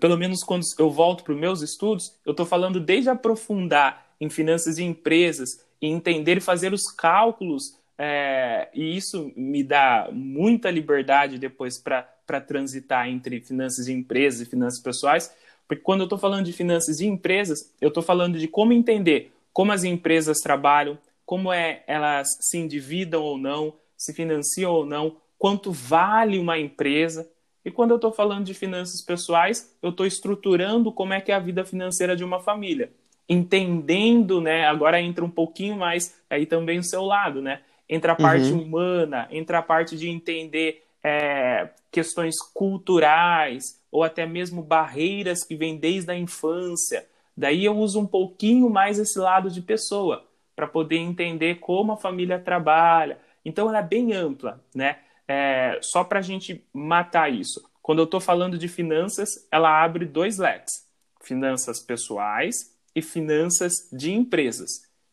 pelo 0.00 0.16
menos 0.16 0.42
quando 0.42 0.64
eu 0.78 0.90
volto 0.90 1.22
para 1.22 1.34
os 1.34 1.38
meus 1.38 1.60
estudos, 1.60 2.14
eu 2.24 2.30
estou 2.30 2.46
falando 2.46 2.80
desde 2.80 3.10
aprofundar 3.10 4.06
em 4.18 4.30
finanças 4.30 4.76
de 4.76 4.84
empresas 4.84 5.62
e 5.82 5.86
entender 5.86 6.38
e 6.38 6.40
fazer 6.40 6.72
os 6.72 6.90
cálculos 6.90 7.74
é, 7.98 8.68
e 8.74 8.96
isso 8.96 9.32
me 9.36 9.62
dá 9.62 10.08
muita 10.12 10.70
liberdade 10.70 11.38
depois 11.38 11.78
para 11.78 12.40
transitar 12.40 13.08
entre 13.08 13.40
finanças 13.40 13.86
de 13.86 13.92
empresas 13.92 14.40
e 14.40 14.50
finanças 14.50 14.80
pessoais, 14.80 15.34
porque 15.66 15.82
quando 15.82 16.00
eu 16.00 16.04
estou 16.04 16.18
falando 16.18 16.44
de 16.44 16.52
finanças 16.52 16.98
de 16.98 17.06
empresas, 17.06 17.72
eu 17.80 17.88
estou 17.88 18.02
falando 18.02 18.38
de 18.38 18.48
como 18.48 18.72
entender 18.72 19.32
como 19.54 19.70
as 19.70 19.84
empresas 19.84 20.38
trabalham, 20.40 20.98
como 21.24 21.52
é 21.52 21.84
elas 21.86 22.26
se 22.40 22.58
endividam 22.58 23.22
ou 23.22 23.38
não, 23.38 23.72
se 23.96 24.12
financiam 24.12 24.72
ou 24.72 24.84
não, 24.84 25.16
quanto 25.38 25.70
vale 25.70 26.38
uma 26.38 26.58
empresa. 26.58 27.30
E 27.64 27.70
quando 27.70 27.92
eu 27.92 27.96
estou 27.96 28.12
falando 28.12 28.44
de 28.44 28.52
finanças 28.52 29.00
pessoais, 29.00 29.74
eu 29.80 29.90
estou 29.90 30.04
estruturando 30.04 30.92
como 30.92 31.14
é 31.14 31.20
que 31.20 31.30
é 31.32 31.34
a 31.34 31.38
vida 31.38 31.64
financeira 31.64 32.14
de 32.16 32.24
uma 32.24 32.40
família. 32.40 32.92
Entendendo, 33.26 34.40
né? 34.40 34.66
Agora 34.66 35.00
entra 35.00 35.24
um 35.24 35.30
pouquinho 35.30 35.76
mais 35.76 36.14
aí 36.28 36.44
também 36.44 36.78
o 36.78 36.84
seu 36.84 37.02
lado, 37.02 37.40
né? 37.40 37.62
Entra 37.88 38.12
a 38.12 38.16
parte 38.16 38.50
uhum. 38.52 38.62
humana, 38.62 39.28
entra 39.30 39.58
a 39.58 39.62
parte 39.62 39.96
de 39.96 40.08
entender 40.08 40.84
é, 41.02 41.68
questões 41.90 42.36
culturais 42.52 43.80
ou 43.90 44.02
até 44.02 44.26
mesmo 44.26 44.62
barreiras 44.62 45.44
que 45.44 45.54
vêm 45.54 45.76
desde 45.76 46.10
a 46.10 46.16
infância 46.16 47.06
Daí 47.36 47.64
eu 47.64 47.76
uso 47.76 48.00
um 48.00 48.06
pouquinho 48.06 48.70
mais 48.70 48.98
esse 48.98 49.18
lado 49.18 49.50
de 49.50 49.60
pessoa, 49.60 50.24
para 50.54 50.68
poder 50.68 50.96
entender 50.96 51.56
como 51.56 51.92
a 51.92 51.96
família 51.96 52.38
trabalha. 52.38 53.18
Então 53.44 53.68
ela 53.68 53.78
é 53.78 53.82
bem 53.82 54.12
ampla, 54.12 54.62
né? 54.74 54.98
É, 55.26 55.78
só 55.82 56.04
para 56.04 56.20
a 56.20 56.22
gente 56.22 56.64
matar 56.72 57.32
isso. 57.32 57.62
Quando 57.82 57.98
eu 57.98 58.04
estou 58.04 58.20
falando 58.20 58.56
de 58.56 58.68
finanças, 58.68 59.28
ela 59.50 59.82
abre 59.82 60.04
dois 60.04 60.38
leques: 60.38 60.86
finanças 61.20 61.80
pessoais 61.80 62.54
e 62.94 63.02
finanças 63.02 63.72
de 63.92 64.12
empresas. 64.12 64.70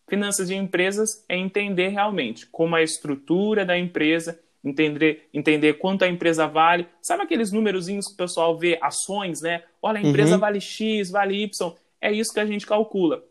Finanças 0.07 0.47
de 0.47 0.55
empresas 0.55 1.23
é 1.29 1.37
entender 1.37 1.89
realmente 1.89 2.45
como 2.47 2.75
a 2.75 2.83
estrutura 2.83 3.65
da 3.65 3.77
empresa, 3.77 4.39
entender, 4.63 5.29
entender 5.33 5.73
quanto 5.73 6.03
a 6.03 6.07
empresa 6.07 6.47
vale. 6.47 6.87
Sabe 7.01 7.23
aqueles 7.23 7.51
númerozinhos 7.51 8.07
que 8.07 8.13
o 8.13 8.17
pessoal 8.17 8.57
vê, 8.57 8.77
ações, 8.81 9.41
né? 9.41 9.63
Olha, 9.81 9.99
a 9.99 10.03
empresa 10.03 10.35
uhum. 10.35 10.39
vale 10.39 10.59
X, 10.59 11.09
vale 11.09 11.43
Y. 11.43 11.73
É 12.01 12.11
isso 12.11 12.33
que 12.33 12.39
a 12.39 12.45
gente 12.45 12.65
calcula. 12.65 13.23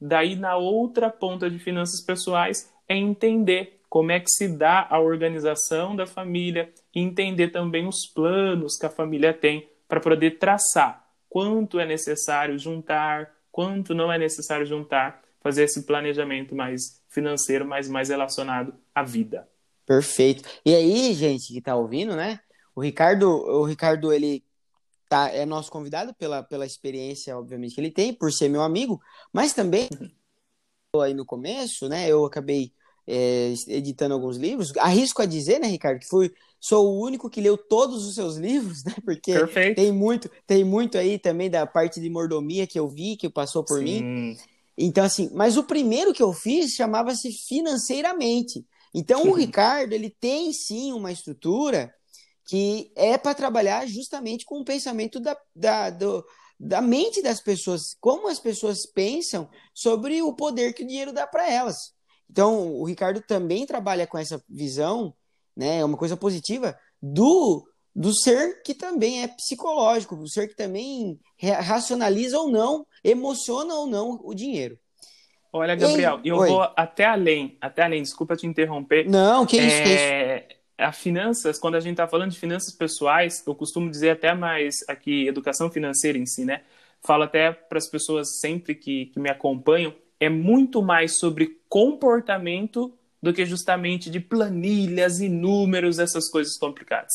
Daí, 0.00 0.34
na 0.34 0.56
outra 0.56 1.10
ponta 1.10 1.48
de 1.48 1.58
finanças 1.58 2.00
pessoais, 2.00 2.72
é 2.88 2.96
entender 2.96 3.80
como 3.88 4.10
é 4.10 4.18
que 4.18 4.30
se 4.30 4.48
dá 4.48 4.86
a 4.88 4.98
organização 4.98 5.94
da 5.94 6.06
família 6.06 6.72
e 6.94 7.00
entender 7.00 7.48
também 7.48 7.86
os 7.86 8.06
planos 8.06 8.76
que 8.76 8.86
a 8.86 8.90
família 8.90 9.34
tem 9.34 9.68
para 9.86 10.00
poder 10.00 10.38
traçar 10.38 11.02
quanto 11.32 11.80
é 11.80 11.86
necessário 11.86 12.58
juntar, 12.58 13.30
quanto 13.50 13.94
não 13.94 14.12
é 14.12 14.18
necessário 14.18 14.66
juntar, 14.66 15.21
fazer 15.42 15.64
esse 15.64 15.82
planejamento 15.82 16.54
mais 16.54 17.02
financeiro, 17.08 17.66
mas 17.66 17.88
mais 17.88 18.08
relacionado 18.08 18.74
à 18.94 19.02
vida. 19.02 19.48
Perfeito. 19.84 20.48
E 20.64 20.74
aí, 20.74 21.12
gente 21.14 21.52
que 21.52 21.58
está 21.58 21.74
ouvindo, 21.74 22.14
né? 22.14 22.40
O 22.74 22.80
Ricardo, 22.80 23.28
o 23.28 23.64
Ricardo, 23.64 24.12
ele 24.12 24.44
tá, 25.08 25.28
é 25.28 25.44
nosso 25.44 25.70
convidado 25.70 26.14
pela, 26.14 26.42
pela 26.42 26.64
experiência, 26.64 27.36
obviamente, 27.36 27.74
que 27.74 27.80
ele 27.80 27.90
tem, 27.90 28.14
por 28.14 28.32
ser 28.32 28.48
meu 28.48 28.62
amigo, 28.62 28.98
mas 29.30 29.52
também, 29.52 29.88
aí 30.96 31.12
no 31.12 31.26
começo, 31.26 31.86
né, 31.86 32.08
eu 32.08 32.24
acabei 32.24 32.72
é, 33.06 33.52
editando 33.68 34.14
alguns 34.14 34.38
livros. 34.38 34.74
Arrisco 34.78 35.20
a 35.20 35.26
dizer, 35.26 35.58
né, 35.58 35.66
Ricardo, 35.66 35.98
que 35.98 36.08
fui, 36.08 36.32
sou 36.58 36.86
o 36.86 37.04
único 37.04 37.28
que 37.28 37.42
leu 37.42 37.58
todos 37.58 38.06
os 38.06 38.14
seus 38.14 38.36
livros, 38.40 38.84
né, 38.84 38.94
porque 39.04 39.34
Perfeito. 39.34 39.76
tem 39.76 39.92
muito, 39.92 40.30
tem 40.46 40.64
muito 40.64 40.96
aí 40.96 41.18
também 41.18 41.50
da 41.50 41.66
parte 41.66 42.00
de 42.00 42.08
mordomia 42.08 42.66
que 42.66 42.78
eu 42.78 42.88
vi, 42.88 43.14
que 43.14 43.28
passou 43.28 43.62
por 43.62 43.80
Sim. 43.80 43.84
mim. 43.84 44.36
Então, 44.76 45.04
assim, 45.04 45.30
mas 45.34 45.56
o 45.56 45.64
primeiro 45.64 46.12
que 46.12 46.22
eu 46.22 46.32
fiz 46.32 46.72
chamava-se 46.72 47.30
Financeiramente. 47.32 48.64
Então, 48.94 49.28
o 49.28 49.32
Ricardo, 49.32 49.92
ele 49.92 50.10
tem 50.10 50.52
sim 50.52 50.92
uma 50.92 51.12
estrutura 51.12 51.92
que 52.44 52.92
é 52.96 53.16
para 53.16 53.34
trabalhar 53.34 53.86
justamente 53.86 54.44
com 54.44 54.60
o 54.60 54.64
pensamento 54.64 55.18
da, 55.20 55.36
da, 55.54 55.90
do, 55.90 56.24
da 56.58 56.82
mente 56.82 57.22
das 57.22 57.40
pessoas, 57.40 57.96
como 58.00 58.28
as 58.28 58.38
pessoas 58.38 58.84
pensam 58.84 59.48
sobre 59.74 60.20
o 60.22 60.34
poder 60.34 60.74
que 60.74 60.84
o 60.84 60.86
dinheiro 60.86 61.12
dá 61.12 61.26
para 61.26 61.50
elas. 61.50 61.92
Então, 62.30 62.74
o 62.74 62.84
Ricardo 62.84 63.20
também 63.20 63.66
trabalha 63.66 64.06
com 64.06 64.18
essa 64.18 64.42
visão, 64.48 65.14
né, 65.56 65.78
é 65.78 65.84
uma 65.84 65.96
coisa 65.96 66.16
positiva, 66.16 66.78
do, 67.00 67.66
do 67.94 68.14
ser 68.14 68.62
que 68.62 68.74
também 68.74 69.22
é 69.22 69.28
psicológico, 69.28 70.16
do 70.16 70.28
ser 70.28 70.48
que 70.48 70.56
também 70.56 71.18
racionaliza 71.40 72.38
ou 72.38 72.50
não, 72.50 72.86
emociona 73.04 73.74
ou 73.74 73.86
não 73.86 74.20
o 74.22 74.34
dinheiro. 74.34 74.78
Olha, 75.52 75.74
Gabriel, 75.74 76.20
e 76.24 76.28
eu 76.28 76.36
Oi. 76.38 76.48
vou 76.48 76.62
até 76.74 77.04
além, 77.04 77.58
até 77.60 77.82
além, 77.82 78.02
desculpa 78.02 78.34
te 78.34 78.46
interromper. 78.46 79.06
Não, 79.06 79.44
que 79.44 79.58
isso, 79.58 79.76
é... 79.76 79.82
que 79.82 79.88
isso. 79.90 80.04
É, 80.04 80.46
a 80.78 80.92
finanças, 80.92 81.58
quando 81.58 81.74
a 81.74 81.80
gente 81.80 81.92
está 81.92 82.08
falando 82.08 82.30
de 82.30 82.38
finanças 82.38 82.74
pessoais, 82.74 83.42
eu 83.46 83.54
costumo 83.54 83.90
dizer 83.90 84.10
até 84.10 84.34
mais 84.34 84.76
aqui, 84.88 85.28
educação 85.28 85.70
financeira 85.70 86.16
em 86.16 86.24
si, 86.24 86.46
né? 86.46 86.62
Falo 87.02 87.24
até 87.24 87.52
para 87.52 87.78
as 87.78 87.88
pessoas 87.88 88.40
sempre 88.40 88.74
que, 88.74 89.06
que 89.06 89.20
me 89.20 89.28
acompanham, 89.28 89.94
é 90.18 90.28
muito 90.28 90.82
mais 90.82 91.18
sobre 91.18 91.58
comportamento 91.68 92.92
do 93.22 93.32
que 93.32 93.44
justamente 93.44 94.10
de 94.10 94.20
planilhas 94.20 95.20
e 95.20 95.28
números, 95.28 95.98
essas 95.98 96.30
coisas 96.30 96.56
complicadas. 96.56 97.12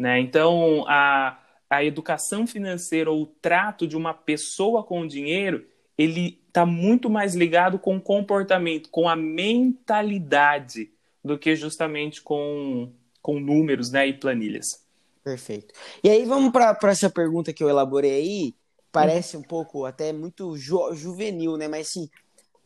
Né? 0.00 0.18
Então, 0.18 0.84
a, 0.88 1.38
a 1.68 1.84
educação 1.84 2.46
financeira 2.46 3.10
ou 3.10 3.22
o 3.22 3.26
trato 3.26 3.86
de 3.86 3.94
uma 3.94 4.14
pessoa 4.14 4.82
com 4.82 5.02
o 5.02 5.06
dinheiro, 5.06 5.66
ele 5.98 6.40
está 6.48 6.64
muito 6.64 7.10
mais 7.10 7.34
ligado 7.34 7.78
com 7.78 7.96
o 7.96 8.00
comportamento, 8.00 8.88
com 8.88 9.06
a 9.06 9.14
mentalidade, 9.14 10.90
do 11.22 11.38
que 11.38 11.54
justamente 11.54 12.22
com, 12.22 12.90
com 13.20 13.38
números 13.38 13.92
né, 13.92 14.08
e 14.08 14.14
planilhas. 14.14 14.82
Perfeito. 15.22 15.74
E 16.02 16.08
aí 16.08 16.24
vamos 16.24 16.50
para 16.50 16.78
essa 16.84 17.10
pergunta 17.10 17.52
que 17.52 17.62
eu 17.62 17.68
elaborei 17.68 18.12
aí. 18.12 18.54
Parece 18.90 19.36
um 19.36 19.42
pouco 19.42 19.84
até 19.84 20.14
muito 20.14 20.56
ju 20.56 20.94
juvenil, 20.94 21.58
né? 21.58 21.68
Mas 21.68 21.88
sim, 21.88 22.08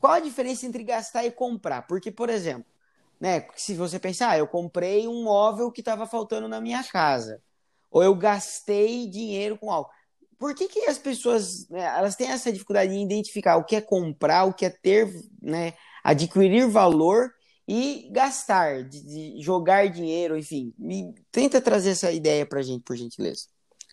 qual 0.00 0.12
a 0.12 0.20
diferença 0.20 0.64
entre 0.64 0.84
gastar 0.84 1.24
e 1.26 1.32
comprar? 1.32 1.82
Porque, 1.82 2.12
por 2.12 2.30
exemplo, 2.30 2.64
né, 3.24 3.46
se 3.56 3.74
você 3.74 3.98
pensar, 3.98 4.32
ah, 4.32 4.38
eu 4.38 4.46
comprei 4.46 5.08
um 5.08 5.24
móvel 5.24 5.72
que 5.72 5.80
estava 5.80 6.06
faltando 6.06 6.46
na 6.46 6.60
minha 6.60 6.84
casa, 6.84 7.40
ou 7.90 8.02
eu 8.02 8.14
gastei 8.14 9.08
dinheiro 9.08 9.56
com 9.56 9.72
algo. 9.72 9.88
Por 10.38 10.54
que, 10.54 10.68
que 10.68 10.80
as 10.80 10.98
pessoas 10.98 11.66
né, 11.70 11.84
elas 11.96 12.16
têm 12.16 12.30
essa 12.30 12.52
dificuldade 12.52 12.92
de 12.92 12.98
identificar 12.98 13.56
o 13.56 13.64
que 13.64 13.76
é 13.76 13.80
comprar, 13.80 14.44
o 14.44 14.52
que 14.52 14.66
é 14.66 14.68
ter, 14.68 15.10
né, 15.40 15.72
adquirir 16.04 16.68
valor 16.68 17.32
e 17.66 18.10
gastar, 18.12 18.84
de, 18.84 19.02
de 19.02 19.40
jogar 19.40 19.88
dinheiro, 19.88 20.36
enfim. 20.36 20.74
Me, 20.78 21.14
tenta 21.32 21.62
trazer 21.62 21.92
essa 21.92 22.12
ideia 22.12 22.44
para 22.44 22.60
a 22.60 22.62
gente, 22.62 22.82
por 22.82 22.94
gentileza. 22.94 23.46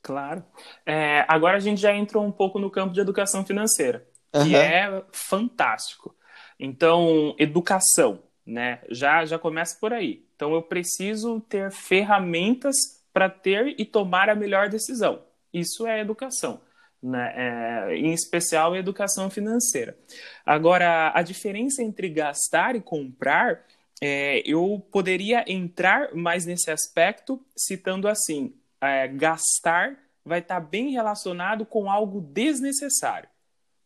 Claro. 0.03 0.43
É, 0.85 1.23
agora 1.25 1.55
a 1.55 1.61
gente 1.61 1.79
já 1.79 1.95
entrou 1.95 2.25
um 2.25 2.33
pouco 2.33 2.59
no 2.59 2.69
campo 2.69 2.93
de 2.93 2.99
educação 2.99 3.45
financeira, 3.45 4.05
uhum. 4.35 4.43
que 4.43 4.57
é 4.57 5.05
fantástico. 5.13 6.13
Então, 6.59 7.33
educação, 7.39 8.21
né? 8.45 8.79
Já, 8.89 9.25
já 9.25 9.37
começa 9.37 9.77
por 9.79 9.93
aí. 9.93 10.23
Então, 10.35 10.53
eu 10.53 10.61
preciso 10.61 11.39
ter 11.41 11.71
ferramentas 11.71 12.75
para 13.13 13.29
ter 13.29 13.75
e 13.77 13.85
tomar 13.85 14.29
a 14.29 14.35
melhor 14.35 14.69
decisão. 14.69 15.21
Isso 15.53 15.85
é 15.85 15.99
educação. 15.99 16.61
Né? 17.01 17.33
É, 17.35 17.95
em 17.95 18.13
especial 18.13 18.75
educação 18.75 19.29
financeira. 19.29 19.97
Agora, 20.45 21.11
a 21.15 21.21
diferença 21.21 21.81
entre 21.81 22.09
gastar 22.09 22.75
e 22.75 22.81
comprar, 22.81 23.65
é, 24.01 24.41
eu 24.45 24.85
poderia 24.91 25.43
entrar 25.47 26.13
mais 26.13 26.45
nesse 26.45 26.69
aspecto 26.69 27.43
citando 27.57 28.07
assim: 28.07 28.53
é, 28.79 29.07
gastar 29.07 29.97
vai 30.23 30.39
estar 30.39 30.61
tá 30.61 30.67
bem 30.67 30.91
relacionado 30.91 31.65
com 31.65 31.89
algo 31.89 32.21
desnecessário. 32.21 33.27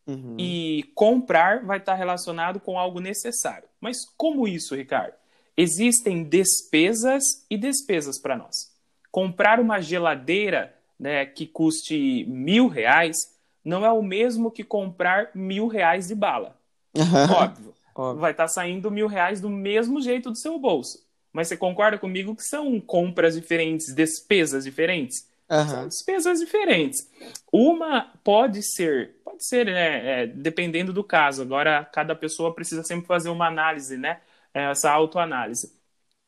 Uhum. 0.07 0.35
E 0.39 0.83
comprar 0.93 1.65
vai 1.65 1.79
estar 1.79 1.95
relacionado 1.95 2.59
com 2.59 2.77
algo 2.77 2.99
necessário. 2.99 3.67
Mas 3.81 4.05
como 4.17 4.47
isso, 4.47 4.75
Ricardo? 4.75 5.13
Existem 5.57 6.23
despesas 6.23 7.23
e 7.49 7.57
despesas 7.57 8.19
para 8.19 8.37
nós. 8.37 8.71
Comprar 9.11 9.59
uma 9.59 9.79
geladeira 9.79 10.75
né, 10.99 11.25
que 11.25 11.47
custe 11.47 12.25
mil 12.27 12.67
reais 12.67 13.15
não 13.63 13.85
é 13.85 13.91
o 13.91 14.03
mesmo 14.03 14.51
que 14.51 14.63
comprar 14.63 15.31
mil 15.33 15.67
reais 15.67 16.07
de 16.07 16.15
bala. 16.15 16.55
Óbvio. 16.95 17.73
Óbvio. 17.95 18.21
Vai 18.21 18.31
estar 18.31 18.47
saindo 18.47 18.91
mil 18.91 19.07
reais 19.07 19.39
do 19.39 19.49
mesmo 19.49 20.01
jeito 20.01 20.29
do 20.29 20.37
seu 20.37 20.59
bolso. 20.59 21.03
Mas 21.31 21.47
você 21.47 21.57
concorda 21.57 21.97
comigo 21.97 22.35
que 22.35 22.43
são 22.43 22.79
compras 22.79 23.35
diferentes, 23.35 23.93
despesas 23.93 24.65
diferentes? 24.65 25.27
Uhum. 25.49 25.67
São 25.67 25.87
despesas 25.87 26.39
diferentes. 26.39 27.09
Uma 27.51 28.11
pode 28.23 28.61
ser, 28.63 29.15
pode 29.35 29.45
ser, 29.45 29.65
né, 29.65 30.23
é, 30.23 30.27
dependendo 30.27 30.93
do 30.93 31.03
caso. 31.03 31.41
Agora, 31.41 31.85
cada 31.85 32.15
pessoa 32.15 32.53
precisa 32.53 32.83
sempre 32.83 33.05
fazer 33.05 33.29
uma 33.29 33.47
análise, 33.47 33.97
né? 33.97 34.21
Essa 34.53 34.91
autoanálise. 34.91 35.73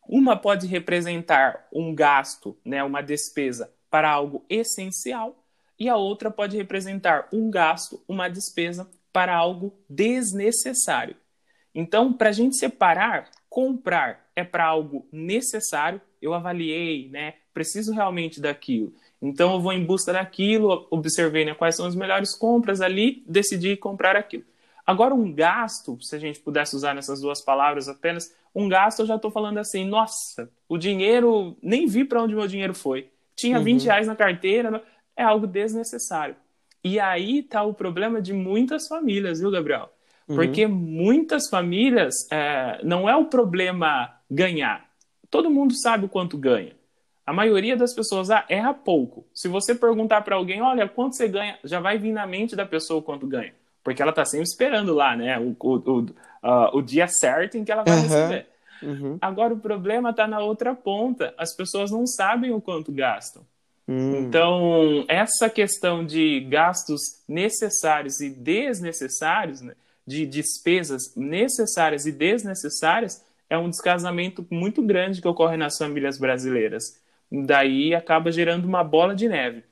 Uma 0.08 0.36
pode 0.38 0.68
representar 0.68 1.68
um 1.74 1.94
gasto, 1.96 2.58
né, 2.66 2.84
uma 2.84 3.02
despesa 3.02 3.74
para 3.90 4.10
algo 4.10 4.46
essencial 4.50 5.46
e 5.80 5.90
a 5.90 5.96
outra 5.96 6.32
pode 6.32 6.58
representar 6.58 7.28
um 7.32 7.50
gasto, 7.50 8.04
uma 8.08 8.30
despesa 8.30 8.90
para 9.14 9.36
algo 9.36 9.74
desnecessário. 9.90 11.16
Então, 11.74 12.12
para 12.14 12.30
a 12.30 12.32
gente 12.32 12.58
separar, 12.58 13.30
comprar 13.50 14.30
é 14.36 14.44
para 14.44 14.66
algo 14.66 15.08
necessário, 15.12 16.02
eu 16.22 16.34
avaliei, 16.34 17.10
né? 17.10 17.36
Preciso 17.54 17.94
realmente 17.94 18.42
daquilo. 18.42 18.94
Então, 19.22 19.54
eu 19.54 19.60
vou 19.60 19.74
em 19.74 19.84
busca 19.84 20.14
daquilo, 20.14 20.88
observei 20.92 21.44
né, 21.44 21.54
quais 21.54 21.76
são 21.76 21.86
as 21.86 21.96
melhores 21.96 22.36
compras 22.36 22.82
ali, 22.82 23.24
decidi 23.28 23.76
comprar 23.76 24.16
aquilo. 24.16 24.44
Agora, 24.86 25.14
um 25.14 25.34
gasto, 25.34 25.98
se 26.02 26.16
a 26.16 26.20
gente 26.20 26.40
pudesse 26.40 26.76
usar 26.76 26.94
nessas 26.94 27.20
duas 27.20 27.42
palavras 27.42 27.90
apenas, 27.90 28.34
um 28.56 28.70
gasto 28.70 29.00
eu 29.00 29.06
já 29.06 29.16
estou 29.16 29.32
falando 29.32 29.58
assim, 29.58 29.86
nossa, 29.86 30.50
o 30.70 30.78
dinheiro, 30.78 31.58
nem 31.62 31.88
vi 31.88 32.06
para 32.06 32.22
onde 32.22 32.36
meu 32.36 32.48
dinheiro 32.48 32.74
foi 32.74 33.10
tinha 33.38 33.60
20 33.60 33.82
uhum. 33.82 33.86
reais 33.86 34.08
na 34.08 34.16
carteira, 34.16 34.84
é 35.16 35.24
algo 35.24 35.46
desnecessário. 35.46 36.36
E 36.84 37.00
aí 37.00 37.44
tá 37.44 37.64
o 37.64 37.74
problema 37.74 38.20
de 38.20 38.34
muitas 38.34 38.88
famílias, 38.88 39.40
viu, 39.40 39.52
Gabriel? 39.52 39.90
Uhum. 40.28 40.36
Porque 40.36 40.66
uhum. 40.66 40.74
muitas 40.74 41.48
famílias, 41.50 42.16
é, 42.32 42.82
não 42.84 43.08
é 43.08 43.16
o 43.16 43.26
problema 43.26 44.12
ganhar. 44.30 44.86
Todo 45.30 45.52
mundo 45.52 45.76
sabe 45.76 46.06
o 46.06 46.10
quanto 46.10 46.38
ganha. 46.38 46.76
A 47.28 47.34
maioria 47.34 47.76
das 47.76 47.94
pessoas 47.94 48.32
ah, 48.32 48.46
erra 48.48 48.74
pouco. 48.74 49.26
Se 49.34 49.50
você 49.50 49.76
perguntar 49.76 50.22
para 50.22 50.38
alguém, 50.38 50.62
olha, 50.62 50.88
quanto 50.88 51.18
você 51.18 51.28
ganha, 51.28 51.60
já 51.62 51.82
vai 51.82 51.98
vir 51.98 52.14
na 52.14 52.26
mente 52.26 52.56
da 52.56 52.66
pessoa 52.66 53.02
quanto 53.02 53.28
ganha. 53.28 53.54
porque 53.84 54.02
ela 54.02 54.12
está 54.12 54.24
sempre 54.24 54.48
esperando 54.48 54.94
lá, 54.94 55.14
né? 55.16 55.38
O, 55.38 55.54
o, 55.60 55.76
o, 55.76 56.00
uh, 56.00 56.78
o 56.78 56.82
dia 56.82 57.06
certo 57.08 57.58
em 57.58 57.66
que 57.66 57.72
ela 57.72 57.84
vai 57.84 57.98
uhum. 57.98 58.02
receber. 58.04 58.48
Uhum. 58.82 59.18
Agora 59.20 59.54
o 59.54 59.60
problema 59.60 60.12
está 60.12 60.26
na 60.26 60.40
outra 60.40 60.74
ponta. 60.74 61.34
As 61.38 61.54
pessoas 61.54 61.92
não 61.92 62.08
sabem 62.08 62.54
o 62.54 62.62
quanto 62.62 62.94
gastam. 62.94 63.44
Hum. 63.88 64.20
Então, 64.20 65.06
essa 65.08 65.50
questão 65.50 66.06
de 66.06 66.42
gastos 66.42 67.22
necessários 67.28 68.20
e 68.22 68.30
desnecessários, 68.30 69.62
né, 69.62 69.74
de 70.06 70.26
despesas 70.26 71.14
necessárias 71.16 72.06
e 72.06 72.12
desnecessárias, 72.12 73.22
é 73.50 73.58
um 73.58 73.70
descasamento 73.70 74.46
muito 74.50 74.82
grande 74.82 75.22
que 75.22 75.28
ocorre 75.28 75.58
nas 75.58 75.78
famílias 75.78 76.18
brasileiras. 76.18 77.02
Daí 77.32 77.94
acaba 77.94 78.32
gerando 78.32 78.66
uma 78.66 78.84
bola 78.84 79.16
de 79.16 79.28
neve. 79.28 79.64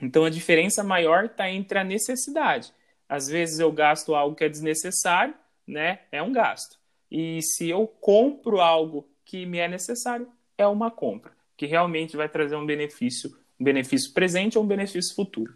Então, 0.00 0.24
a 0.24 0.30
diferença 0.30 0.82
maior 0.82 1.26
está 1.26 1.50
entre 1.50 1.78
a 1.78 1.84
necessidade. 1.84 2.72
Às 3.08 3.28
vezes 3.28 3.58
eu 3.58 3.72
gasto 3.72 4.14
algo 4.14 4.36
que 4.36 4.44
é 4.44 4.48
desnecessário, 4.48 5.34
né? 5.66 6.00
É 6.12 6.22
um 6.22 6.32
gasto. 6.32 6.78
E 7.10 7.40
se 7.42 7.68
eu 7.68 7.86
compro 7.86 8.60
algo 8.60 9.08
que 9.24 9.46
me 9.46 9.58
é 9.58 9.68
necessário, 9.68 10.28
é 10.56 10.66
uma 10.66 10.90
compra, 10.90 11.32
que 11.56 11.66
realmente 11.66 12.16
vai 12.16 12.28
trazer 12.28 12.56
um 12.56 12.66
benefício 12.66 13.36
um 13.58 13.64
benefício 13.64 14.12
presente 14.12 14.56
ou 14.56 14.64
um 14.64 14.66
benefício 14.66 15.14
futuro. 15.14 15.54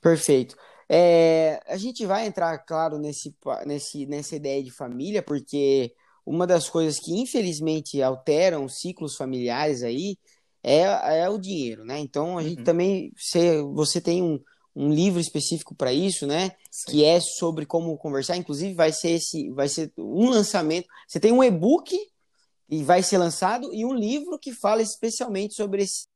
Perfeito. 0.00 0.56
É, 0.88 1.60
a 1.66 1.76
gente 1.76 2.06
vai 2.06 2.26
entrar, 2.26 2.56
claro, 2.58 2.98
nesse, 2.98 3.36
nesse, 3.66 4.06
nessa 4.06 4.36
ideia 4.36 4.62
de 4.62 4.70
família, 4.70 5.22
porque 5.22 5.92
uma 6.24 6.46
das 6.46 6.68
coisas 6.68 6.98
que 6.98 7.12
infelizmente 7.12 8.00
alteram 8.00 8.68
ciclos 8.68 9.16
familiares 9.16 9.82
aí 9.82 10.16
é, 10.62 11.20
é 11.20 11.28
o 11.28 11.38
dinheiro, 11.38 11.84
né? 11.84 11.98
Então 11.98 12.38
a 12.38 12.42
gente 12.42 12.58
uhum. 12.58 12.64
também, 12.64 13.12
você, 13.16 13.62
você 13.62 14.00
tem 14.00 14.22
um, 14.22 14.40
um 14.74 14.92
livro 14.92 15.20
específico 15.20 15.74
para 15.74 15.92
isso, 15.92 16.26
né? 16.26 16.52
Sim. 16.70 16.90
Que 16.90 17.04
é 17.04 17.20
sobre 17.20 17.66
como 17.66 17.96
conversar. 17.96 18.36
Inclusive 18.36 18.74
vai 18.74 18.92
ser 18.92 19.10
esse, 19.10 19.50
vai 19.50 19.68
ser 19.68 19.92
um 19.96 20.28
lançamento. 20.30 20.88
Você 21.06 21.20
tem 21.20 21.32
um 21.32 21.42
e-book 21.42 21.96
e 22.68 22.82
vai 22.82 23.02
ser 23.02 23.18
lançado 23.18 23.72
e 23.72 23.84
um 23.84 23.94
livro 23.94 24.38
que 24.38 24.52
fala 24.52 24.82
especialmente 24.82 25.54
sobre 25.54 25.82
esse 25.82 26.06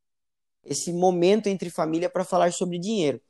esse 0.65 0.93
momento 0.93 1.49
entre 1.49 1.71
família 1.71 2.09
para 2.09 2.25
falar 2.25 2.53
sobre 2.53 2.79
dinheiro. 2.79 3.21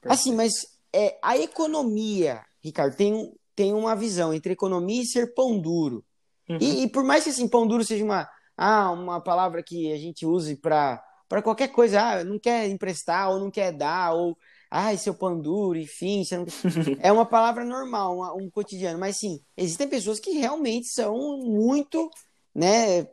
Perfeito. 0.00 0.12
Assim, 0.12 0.34
mas 0.34 0.66
é, 0.92 1.18
a 1.22 1.36
economia, 1.36 2.44
Ricardo, 2.62 2.96
tem, 2.96 3.32
tem 3.54 3.72
uma 3.72 3.94
visão 3.94 4.32
entre 4.32 4.52
economia 4.52 5.02
e 5.02 5.06
ser 5.06 5.34
pão 5.34 5.58
duro. 5.58 6.04
Uhum. 6.48 6.58
E, 6.60 6.84
e, 6.84 6.88
por 6.88 7.02
mais 7.02 7.24
que 7.24 7.30
assim, 7.30 7.48
pão 7.48 7.66
duro 7.66 7.84
seja 7.84 8.04
uma, 8.04 8.28
ah, 8.56 8.90
uma 8.90 9.20
palavra 9.20 9.62
que 9.62 9.92
a 9.92 9.98
gente 9.98 10.24
use 10.24 10.56
para 10.56 11.02
qualquer 11.42 11.68
coisa, 11.68 12.00
ah, 12.00 12.24
não 12.24 12.38
quer 12.38 12.68
emprestar 12.68 13.30
ou 13.30 13.40
não 13.40 13.50
quer 13.50 13.72
dar, 13.72 14.14
ou 14.14 14.36
ai, 14.70 14.96
seu 14.96 15.14
pão 15.14 15.40
duro, 15.40 15.78
enfim, 15.78 16.22
não... 16.32 16.46
é 17.00 17.12
uma 17.12 17.26
palavra 17.26 17.64
normal, 17.64 18.16
uma, 18.16 18.34
um 18.34 18.50
cotidiano, 18.50 18.98
mas 18.98 19.16
sim, 19.16 19.40
existem 19.56 19.88
pessoas 19.88 20.18
que 20.18 20.32
realmente 20.32 20.88
são 20.88 21.38
muito, 21.38 22.10
né, 22.54 23.06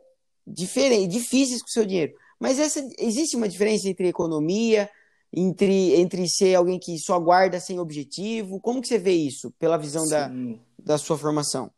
diferentes, 0.46 1.08
difíceis 1.08 1.60
com 1.60 1.68
o 1.68 1.72
seu 1.72 1.84
dinheiro. 1.84 2.14
Mas 2.38 2.58
essa, 2.58 2.86
existe 2.98 3.36
uma 3.36 3.48
diferença 3.48 3.88
entre 3.88 4.08
economia, 4.08 4.90
entre, 5.32 5.94
entre 5.94 6.28
ser 6.28 6.54
alguém 6.54 6.78
que 6.78 6.98
só 6.98 7.18
guarda 7.18 7.58
sem 7.58 7.78
objetivo? 7.78 8.60
Como 8.60 8.80
que 8.80 8.88
você 8.88 8.98
vê 8.98 9.12
isso, 9.12 9.52
pela 9.58 9.76
visão 9.76 10.06
da, 10.08 10.30
da 10.78 10.98
sua 10.98 11.16
formação? 11.16 11.70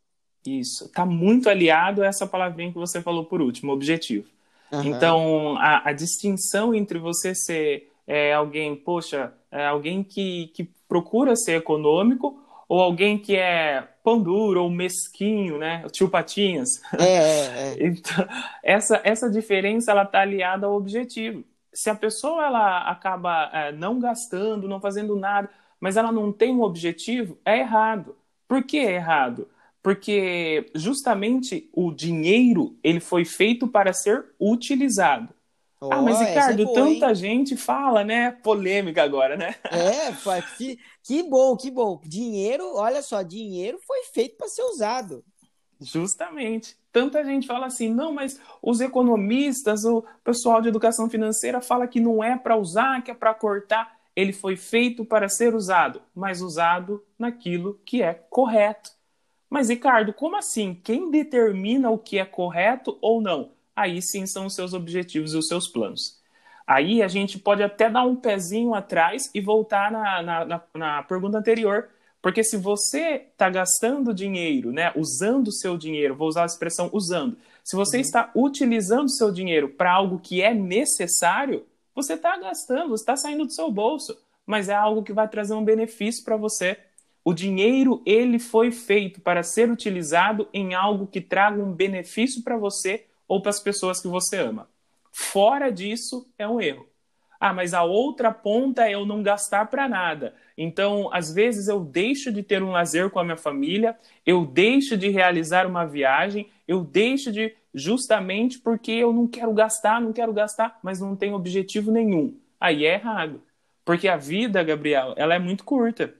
Isso, 0.47 0.85
está 0.85 1.05
muito 1.05 1.49
aliado 1.51 2.03
a 2.03 2.07
essa 2.07 2.27
palavrinha 2.27 2.73
que 2.73 2.79
você 2.79 3.03
falou 3.03 3.25
por 3.25 3.41
último, 3.41 3.73
objetivo. 3.73 4.29
Uhum. 4.71 4.83
Então, 4.83 5.57
a, 5.59 5.91
a, 5.91 5.93
distinção 5.93 6.75
entre 6.75 6.99
você 6.99 7.35
ser 7.35 7.91
é, 8.07 8.33
alguém, 8.33 8.75
poxa, 8.75 9.33
é 9.51 9.67
alguém 9.67 10.03
que, 10.03 10.49
que 10.55 10.69
procura 10.89 11.37
ser 11.37 11.57
econômico 11.57 12.43
ou 12.69 12.81
alguém 12.81 13.17
que 13.19 13.37
é 13.37 13.87
pão 14.03 14.21
duro 14.21 14.63
ou 14.63 14.71
mesquinho, 14.71 15.59
né? 15.59 15.85
Tio 15.93 16.09
Patinhas. 16.09 16.81
É, 16.99 17.05
é, 17.05 17.75
é. 17.79 17.87
então, 17.87 18.27
essa, 18.63 19.01
essa 19.05 19.31
diferença 19.31 19.91
ela 19.91 20.03
está 20.03 20.21
aliada 20.21 20.67
ao 20.67 20.75
objetivo. 20.75 21.45
Se 21.73 21.91
a 21.91 21.95
pessoa 21.95 22.47
ela 22.47 22.91
acaba 22.91 23.51
é, 23.53 23.73
não 23.73 24.01
gastando, 24.01 24.69
não 24.69 24.81
fazendo 24.81 25.15
nada, 25.15 25.49
mas 25.79 25.97
ela 25.97 26.11
não 26.11 26.33
tem 26.33 26.55
um 26.55 26.63
objetivo, 26.63 27.39
é 27.45 27.59
errado. 27.59 28.17
Por 28.49 28.63
que 28.63 28.79
é 28.79 28.95
errado? 28.95 29.49
Porque 29.87 30.69
justamente 30.75 31.71
o 31.73 31.93
dinheiro 31.93 32.77
ele 32.83 32.99
foi 32.99 33.25
feito 33.25 33.69
para 33.69 33.93
ser 33.93 34.35
utilizado. 34.41 35.33
Oh, 35.81 35.91
ah, 35.93 36.03
mas 36.03 36.19
Ricardo, 36.19 36.61
é 36.61 36.65
boa, 36.65 36.75
tanta 36.75 37.09
hein? 37.11 37.15
gente 37.15 37.57
fala, 37.57 38.03
né? 38.03 38.33
Polêmica 38.33 39.05
agora, 39.05 39.37
né? 39.37 39.55
É, 39.71 40.11
que, 40.59 40.81
que 41.05 41.23
bom, 41.23 41.57
que 41.57 41.71
bom. 41.71 42.01
Dinheiro, 42.05 42.75
olha 42.75 43.01
só, 43.01 43.23
dinheiro 43.23 43.79
foi 43.87 44.03
feito 44.13 44.37
para 44.37 44.49
ser 44.49 44.63
usado. 44.63 45.25
Justamente. 45.81 46.77
Tanta 46.91 47.25
gente 47.25 47.47
fala 47.47 47.67
assim, 47.67 47.89
não, 47.89 48.13
mas 48.13 48.41
os 48.61 48.81
economistas, 48.81 49.85
o 49.85 50.05
pessoal 50.25 50.61
de 50.61 50.67
educação 50.67 51.09
financeira 51.09 51.61
fala 51.61 51.87
que 51.87 52.01
não 52.01 52.25
é 52.25 52.37
para 52.37 52.57
usar, 52.57 53.05
que 53.05 53.13
é 53.13 53.15
para 53.15 53.33
cortar. 53.35 53.97
Ele 54.17 54.33
foi 54.33 54.57
feito 54.57 55.05
para 55.05 55.29
ser 55.29 55.55
usado, 55.55 56.03
mas 56.13 56.41
usado 56.41 57.05
naquilo 57.17 57.81
que 57.85 58.03
é 58.03 58.15
correto. 58.15 58.96
Mas, 59.49 59.69
Ricardo, 59.69 60.13
como 60.13 60.37
assim? 60.37 60.75
Quem 60.83 61.11
determina 61.11 61.91
o 61.91 61.99
que 61.99 62.19
é 62.19 62.25
correto 62.25 62.99
ou 63.01 63.21
não? 63.21 63.57
aí 63.77 64.01
sim 64.01 64.27
são 64.27 64.47
os 64.47 64.55
seus 64.55 64.73
objetivos 64.73 65.35
e 65.35 65.37
os 65.37 65.47
seus 65.47 65.69
planos. 65.69 66.19
Aí 66.67 67.03
a 67.03 67.07
gente 67.07 67.39
pode 67.39 67.63
até 67.63 67.91
dar 67.91 68.05
um 68.05 68.17
pezinho 68.17 68.75
atrás 68.75 69.31
e 69.35 69.41
voltar 69.41 69.93
na, 69.93 70.23
na, 70.23 70.45
na, 70.45 70.63
na 70.75 71.03
pergunta 71.03 71.39
anterior, 71.39 71.91
porque 72.21 72.43
se 72.43 72.57
você 72.57 73.27
está 73.31 73.49
gastando 73.51 74.15
dinheiro, 74.15 74.73
né, 74.73 74.91
usando 74.97 75.49
o 75.49 75.53
seu 75.53 75.77
dinheiro, 75.77 76.17
vou 76.17 76.27
usar 76.27 76.43
a 76.43 76.47
expressão 76.47 76.91
usando, 76.93 77.37
se 77.63 77.77
você 77.77 77.99
uhum. 77.99 78.01
está 78.01 78.31
utilizando 78.35 79.05
o 79.05 79.11
seu 79.11 79.31
dinheiro 79.31 79.69
para 79.69 79.93
algo 79.93 80.19
que 80.19 80.43
é 80.43 80.53
necessário, 80.55 81.65
você 81.95 82.15
está 82.15 82.37
gastando, 82.39 82.89
você 82.89 83.03
está 83.03 83.17
saindo 83.17 83.45
do 83.45 83.53
seu 83.53 83.71
bolso, 83.71 84.17
mas 84.45 84.69
é 84.69 84.75
algo 84.75 85.03
que 85.03 85.13
vai 85.13 85.29
trazer 85.29 85.55
um 85.55 85.65
benefício 85.65 86.25
para 86.25 86.37
você. 86.37 86.79
O 87.27 87.35
dinheiro 87.35 88.01
ele 88.07 88.39
foi 88.39 88.71
feito 88.71 89.21
para 89.21 89.43
ser 89.43 89.69
utilizado 89.69 90.49
em 90.55 90.75
algo 90.75 91.09
que 91.09 91.21
traga 91.21 91.61
um 91.61 91.73
benefício 91.73 92.45
para 92.45 92.57
você 92.57 93.05
ou 93.27 93.43
para 93.43 93.51
as 93.51 93.59
pessoas 93.59 94.01
que 94.01 94.07
você 94.07 94.37
ama. 94.37 94.71
Fora 95.11 95.69
disso, 95.73 96.31
é 96.39 96.47
um 96.47 96.61
erro. 96.61 96.87
Ah, 97.41 97.53
mas 97.53 97.75
a 97.75 97.83
outra 97.83 98.33
ponta 98.33 98.87
é 98.87 98.95
eu 98.95 99.05
não 99.05 99.25
gastar 99.25 99.67
para 99.67 99.89
nada. 99.89 100.37
Então, 100.57 101.13
às 101.13 101.35
vezes 101.35 101.67
eu 101.67 101.81
deixo 101.81 102.31
de 102.31 102.45
ter 102.45 102.63
um 102.63 102.71
lazer 102.71 103.11
com 103.11 103.19
a 103.19 103.25
minha 103.25 103.37
família, 103.37 103.99
eu 104.25 104.47
deixo 104.47 104.97
de 104.97 105.09
realizar 105.09 105.67
uma 105.67 105.85
viagem, 105.85 106.49
eu 106.69 106.85
deixo 106.85 107.33
de 107.33 107.53
justamente 107.75 108.61
porque 108.61 108.93
eu 108.93 109.13
não 109.13 109.27
quero 109.27 109.53
gastar, 109.53 110.01
não 110.01 110.13
quero 110.13 110.33
gastar, 110.33 110.79
mas 110.81 111.01
não 111.01 111.17
tenho 111.17 111.35
objetivo 111.35 111.91
nenhum. 111.91 112.39
Aí 112.61 112.87
é 112.87 112.95
errado. 112.95 113.43
Porque 113.85 114.07
a 114.07 114.17
vida, 114.17 114.63
Gabriel, 114.63 115.13
ela 115.17 115.35
é 115.35 115.41
muito 115.41 115.65
curta. 115.65 116.15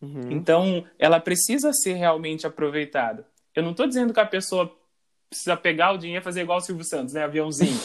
Uhum. 0.00 0.30
Então, 0.30 0.84
ela 0.98 1.20
precisa 1.20 1.72
ser 1.72 1.94
realmente 1.94 2.46
aproveitada. 2.46 3.26
Eu 3.54 3.62
não 3.62 3.72
estou 3.72 3.86
dizendo 3.86 4.14
que 4.14 4.20
a 4.20 4.26
pessoa 4.26 4.74
precisa 5.28 5.56
pegar 5.56 5.92
o 5.92 5.98
dinheiro 5.98 6.22
e 6.22 6.24
fazer 6.24 6.42
igual 6.42 6.58
o 6.58 6.60
Silvio 6.60 6.84
Santos, 6.84 7.14
né? 7.14 7.22
Aviãozinho. 7.22 7.78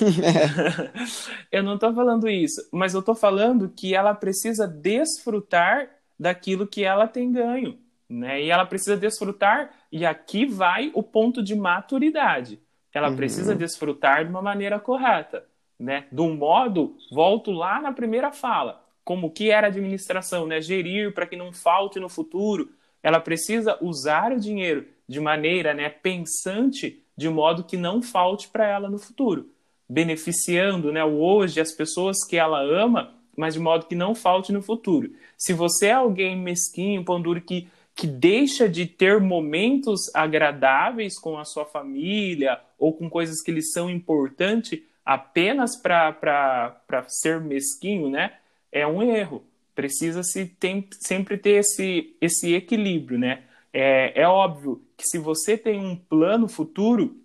eu 1.51 1.61
não 1.61 1.75
estou 1.75 1.93
falando 1.93 2.27
isso, 2.27 2.67
mas 2.71 2.93
eu 2.93 3.01
estou 3.01 3.13
falando 3.13 3.69
que 3.69 3.93
ela 3.93 4.15
precisa 4.15 4.67
desfrutar 4.67 5.89
daquilo 6.17 6.65
que 6.65 6.83
ela 6.83 7.07
tem 7.07 7.31
ganho, 7.31 7.77
né? 8.09 8.41
E 8.41 8.49
ela 8.49 8.65
precisa 8.65 8.97
desfrutar, 8.97 9.71
e 9.91 10.05
aqui 10.05 10.45
vai 10.45 10.91
o 10.93 11.03
ponto 11.03 11.43
de 11.43 11.55
maturidade. 11.55 12.59
Ela 12.91 13.09
uhum. 13.09 13.15
precisa 13.15 13.53
desfrutar 13.53 14.23
de 14.23 14.31
uma 14.31 14.41
maneira 14.41 14.79
correta, 14.79 15.45
né? 15.77 16.07
De 16.11 16.21
um 16.21 16.35
modo, 16.35 16.97
volto 17.11 17.51
lá 17.51 17.79
na 17.79 17.91
primeira 17.91 18.31
fala, 18.31 18.84
como 19.05 19.29
que 19.29 19.51
era 19.51 19.67
administração, 19.67 20.47
né? 20.47 20.59
Gerir 20.59 21.13
para 21.13 21.27
que 21.27 21.37
não 21.37 21.53
falte 21.53 21.99
no 21.99 22.09
futuro. 22.09 22.71
Ela 23.01 23.19
precisa 23.19 23.77
usar 23.79 24.33
o 24.33 24.39
dinheiro 24.39 24.87
de 25.07 25.19
maneira, 25.19 25.75
né, 25.75 25.89
pensante 25.89 27.03
de 27.15 27.29
modo 27.29 27.63
que 27.63 27.77
não 27.77 28.01
falte 28.01 28.47
para 28.49 28.67
ela 28.67 28.89
no 28.89 28.97
futuro, 28.97 29.49
beneficiando 29.87 30.91
né, 30.91 31.03
o 31.05 31.21
hoje, 31.21 31.61
as 31.61 31.71
pessoas 31.71 32.17
que 32.27 32.35
ela 32.35 32.59
ama, 32.61 33.13
mas 33.37 33.53
de 33.53 33.59
modo 33.59 33.85
que 33.85 33.93
não 33.93 34.15
falte 34.15 34.51
no 34.51 34.61
futuro. 34.61 35.11
Se 35.37 35.53
você 35.53 35.87
é 35.87 35.93
alguém 35.93 36.35
mesquinho, 36.35 37.05
pão 37.05 37.21
duro, 37.21 37.39
que, 37.39 37.67
que 37.93 38.07
deixa 38.07 38.67
de 38.67 38.87
ter 38.87 39.21
momentos 39.21 40.13
agradáveis 40.13 41.19
com 41.19 41.37
a 41.37 41.45
sua 41.45 41.65
família 41.65 42.59
ou 42.77 42.91
com 42.91 43.09
coisas 43.09 43.41
que 43.41 43.51
lhe 43.51 43.61
são 43.61 43.89
importantes 43.89 44.81
apenas 45.05 45.79
para 45.79 47.05
ser 47.07 47.39
mesquinho, 47.39 48.09
né? 48.09 48.33
É 48.75 48.85
um 48.85 49.01
erro. 49.01 49.41
Precisa-se 49.73 50.53
sempre 50.99 51.37
ter 51.37 51.61
esse, 51.61 52.13
esse 52.19 52.53
equilíbrio, 52.53 53.17
né? 53.17 53.43
É, 53.71 54.21
é 54.21 54.27
óbvio 54.27 54.81
que 54.97 55.05
se 55.07 55.17
você 55.17 55.57
tem 55.57 55.79
um 55.79 55.95
plano 55.95 56.49
futuro, 56.49 57.15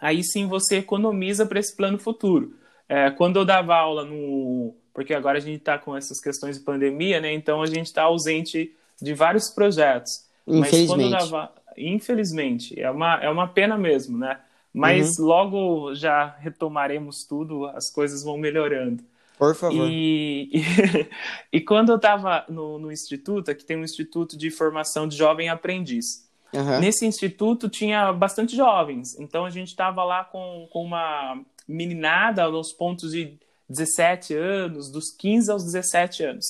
aí 0.00 0.24
sim 0.24 0.48
você 0.48 0.78
economiza 0.78 1.46
para 1.46 1.60
esse 1.60 1.76
plano 1.76 2.00
futuro. 2.00 2.52
É, 2.88 3.10
quando 3.12 3.38
eu 3.38 3.44
dava 3.44 3.76
aula 3.76 4.04
no. 4.04 4.74
Porque 4.92 5.14
agora 5.14 5.38
a 5.38 5.40
gente 5.40 5.58
está 5.58 5.78
com 5.78 5.96
essas 5.96 6.20
questões 6.20 6.58
de 6.58 6.64
pandemia, 6.64 7.20
né? 7.20 7.32
Então 7.32 7.62
a 7.62 7.66
gente 7.66 7.86
está 7.86 8.02
ausente 8.02 8.74
de 9.00 9.14
vários 9.14 9.50
projetos. 9.50 10.26
Infelizmente. 10.44 10.88
Mas 10.88 10.88
quando 10.88 11.10
dava, 11.10 11.52
infelizmente, 11.76 12.80
é 12.80 12.90
uma, 12.90 13.20
é 13.22 13.30
uma 13.30 13.46
pena 13.46 13.78
mesmo, 13.78 14.18
né? 14.18 14.40
Mas 14.74 15.16
uhum. 15.18 15.26
logo 15.26 15.94
já 15.94 16.36
retomaremos 16.40 17.24
tudo, 17.24 17.66
as 17.66 17.88
coisas 17.92 18.24
vão 18.24 18.36
melhorando. 18.36 19.04
Por 19.38 19.54
favor. 19.54 19.88
E, 19.88 20.50
e, 20.52 21.08
e 21.58 21.60
quando 21.60 21.90
eu 21.90 21.96
estava 21.96 22.44
no, 22.48 22.78
no 22.78 22.90
instituto, 22.90 23.50
aqui 23.50 23.64
tem 23.64 23.76
um 23.76 23.84
instituto 23.84 24.36
de 24.36 24.50
formação 24.50 25.06
de 25.06 25.16
jovem 25.16 25.48
aprendiz. 25.48 26.28
Uhum. 26.52 26.80
Nesse 26.80 27.06
instituto 27.06 27.68
tinha 27.68 28.12
bastante 28.12 28.56
jovens, 28.56 29.18
então 29.18 29.44
a 29.44 29.50
gente 29.50 29.68
estava 29.68 30.02
lá 30.02 30.24
com, 30.24 30.66
com 30.72 30.82
uma 30.82 31.40
meninada 31.68 32.42
aos 32.44 32.72
pontos 32.72 33.12
de 33.12 33.38
17 33.68 34.34
anos, 34.34 34.90
dos 34.90 35.14
15 35.16 35.50
aos 35.50 35.64
17 35.64 36.24
anos. 36.24 36.46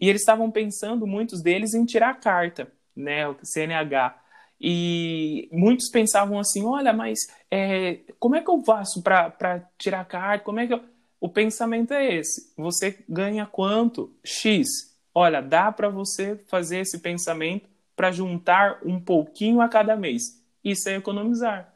E 0.00 0.08
eles 0.08 0.20
estavam 0.20 0.50
pensando, 0.50 1.06
muitos 1.06 1.40
deles, 1.40 1.74
em 1.74 1.84
tirar 1.84 2.10
a 2.10 2.14
carta, 2.14 2.68
né, 2.94 3.26
o 3.28 3.36
CNH. 3.42 4.16
E 4.60 5.48
muitos 5.52 5.90
pensavam 5.90 6.38
assim: 6.38 6.64
olha, 6.64 6.92
mas 6.92 7.18
é, 7.50 8.00
como 8.18 8.36
é 8.36 8.42
que 8.42 8.50
eu 8.50 8.62
faço 8.64 9.02
para 9.02 9.62
tirar 9.78 10.00
a 10.00 10.04
carta? 10.04 10.44
Como 10.44 10.60
é 10.60 10.66
que 10.66 10.74
eu... 10.74 10.80
O 11.20 11.28
pensamento 11.28 11.92
é 11.92 12.14
esse: 12.14 12.52
você 12.56 12.98
ganha 13.08 13.46
quanto? 13.46 14.14
X. 14.24 14.66
Olha, 15.14 15.40
dá 15.40 15.72
para 15.72 15.88
você 15.88 16.36
fazer 16.48 16.78
esse 16.78 16.98
pensamento 16.98 17.68
para 17.94 18.12
juntar 18.12 18.80
um 18.84 19.00
pouquinho 19.00 19.60
a 19.60 19.68
cada 19.68 19.96
mês. 19.96 20.44
Isso 20.62 20.88
é 20.88 20.96
economizar. 20.96 21.72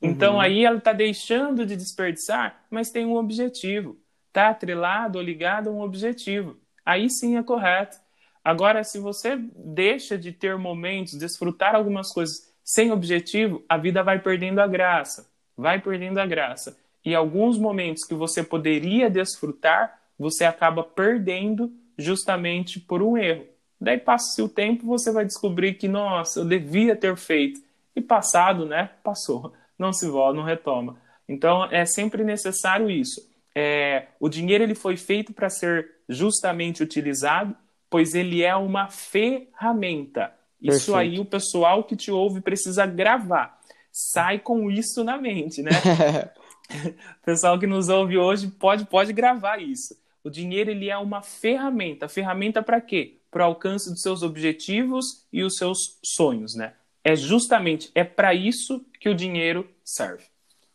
Então 0.00 0.34
uhum. 0.34 0.40
aí 0.40 0.64
ela 0.64 0.78
está 0.78 0.92
deixando 0.92 1.66
de 1.66 1.76
desperdiçar, 1.76 2.64
mas 2.70 2.90
tem 2.90 3.04
um 3.04 3.16
objetivo. 3.16 3.98
Está 4.28 4.50
atrelado 4.50 5.18
ou 5.18 5.24
ligado 5.24 5.70
a 5.70 5.72
um 5.72 5.80
objetivo. 5.80 6.56
Aí 6.84 7.08
sim 7.10 7.36
é 7.36 7.42
correto. 7.42 7.96
Agora, 8.44 8.84
se 8.84 8.98
você 8.98 9.38
deixa 9.56 10.18
de 10.18 10.30
ter 10.30 10.58
momentos, 10.58 11.18
desfrutar 11.18 11.74
algumas 11.74 12.12
coisas 12.12 12.52
sem 12.62 12.92
objetivo, 12.92 13.64
a 13.68 13.78
vida 13.78 14.02
vai 14.02 14.18
perdendo 14.18 14.60
a 14.60 14.66
graça. 14.66 15.30
Vai 15.56 15.80
perdendo 15.80 16.18
a 16.18 16.26
graça. 16.26 16.76
E 17.04 17.14
alguns 17.14 17.58
momentos 17.58 18.04
que 18.04 18.14
você 18.14 18.42
poderia 18.42 19.10
desfrutar, 19.10 20.00
você 20.18 20.44
acaba 20.44 20.82
perdendo 20.82 21.70
justamente 21.98 22.80
por 22.80 23.02
um 23.02 23.16
erro. 23.16 23.46
Daí 23.80 23.98
passa-se 23.98 24.40
o 24.40 24.48
tempo, 24.48 24.86
você 24.86 25.12
vai 25.12 25.24
descobrir 25.24 25.74
que, 25.74 25.86
nossa, 25.86 26.40
eu 26.40 26.44
devia 26.44 26.96
ter 26.96 27.16
feito. 27.16 27.60
E 27.94 28.00
passado, 28.00 28.64
né? 28.64 28.90
Passou. 29.02 29.52
Não 29.78 29.92
se 29.92 30.08
volta, 30.08 30.38
não 30.38 30.44
retoma. 30.44 30.96
Então, 31.28 31.64
é 31.66 31.84
sempre 31.84 32.24
necessário 32.24 32.90
isso. 32.90 33.20
É, 33.54 34.06
o 34.18 34.28
dinheiro 34.28 34.64
ele 34.64 34.74
foi 34.74 34.96
feito 34.96 35.32
para 35.32 35.48
ser 35.48 35.90
justamente 36.08 36.82
utilizado, 36.82 37.54
pois 37.88 38.14
ele 38.14 38.42
é 38.42 38.56
uma 38.56 38.88
ferramenta. 38.88 40.32
Isso 40.60 40.92
Perfeito. 40.92 40.96
aí 40.96 41.20
o 41.20 41.24
pessoal 41.24 41.84
que 41.84 41.94
te 41.94 42.10
ouve 42.10 42.40
precisa 42.40 42.86
gravar. 42.86 43.60
Sai 43.92 44.38
com 44.38 44.70
isso 44.70 45.04
na 45.04 45.18
mente, 45.18 45.62
né? 45.62 45.70
o 46.70 47.24
pessoal 47.24 47.58
que 47.58 47.66
nos 47.66 47.88
ouve 47.88 48.18
hoje 48.18 48.48
pode, 48.48 48.84
pode 48.86 49.12
gravar 49.12 49.60
isso. 49.60 49.96
O 50.22 50.30
dinheiro 50.30 50.70
ele 50.70 50.88
é 50.88 50.96
uma 50.96 51.22
ferramenta. 51.22 52.08
Ferramenta 52.08 52.62
para 52.62 52.80
quê? 52.80 53.18
para 53.34 53.42
o 53.42 53.46
alcance 53.46 53.90
dos 53.90 54.00
seus 54.00 54.22
objetivos 54.22 55.26
e 55.32 55.42
os 55.42 55.56
seus 55.56 55.98
sonhos, 56.04 56.54
né? 56.54 56.72
É 57.02 57.16
justamente 57.16 57.90
é 57.92 58.04
para 58.04 58.32
isso 58.32 58.86
que 59.00 59.08
o 59.08 59.14
dinheiro 59.14 59.68
serve. 59.82 60.22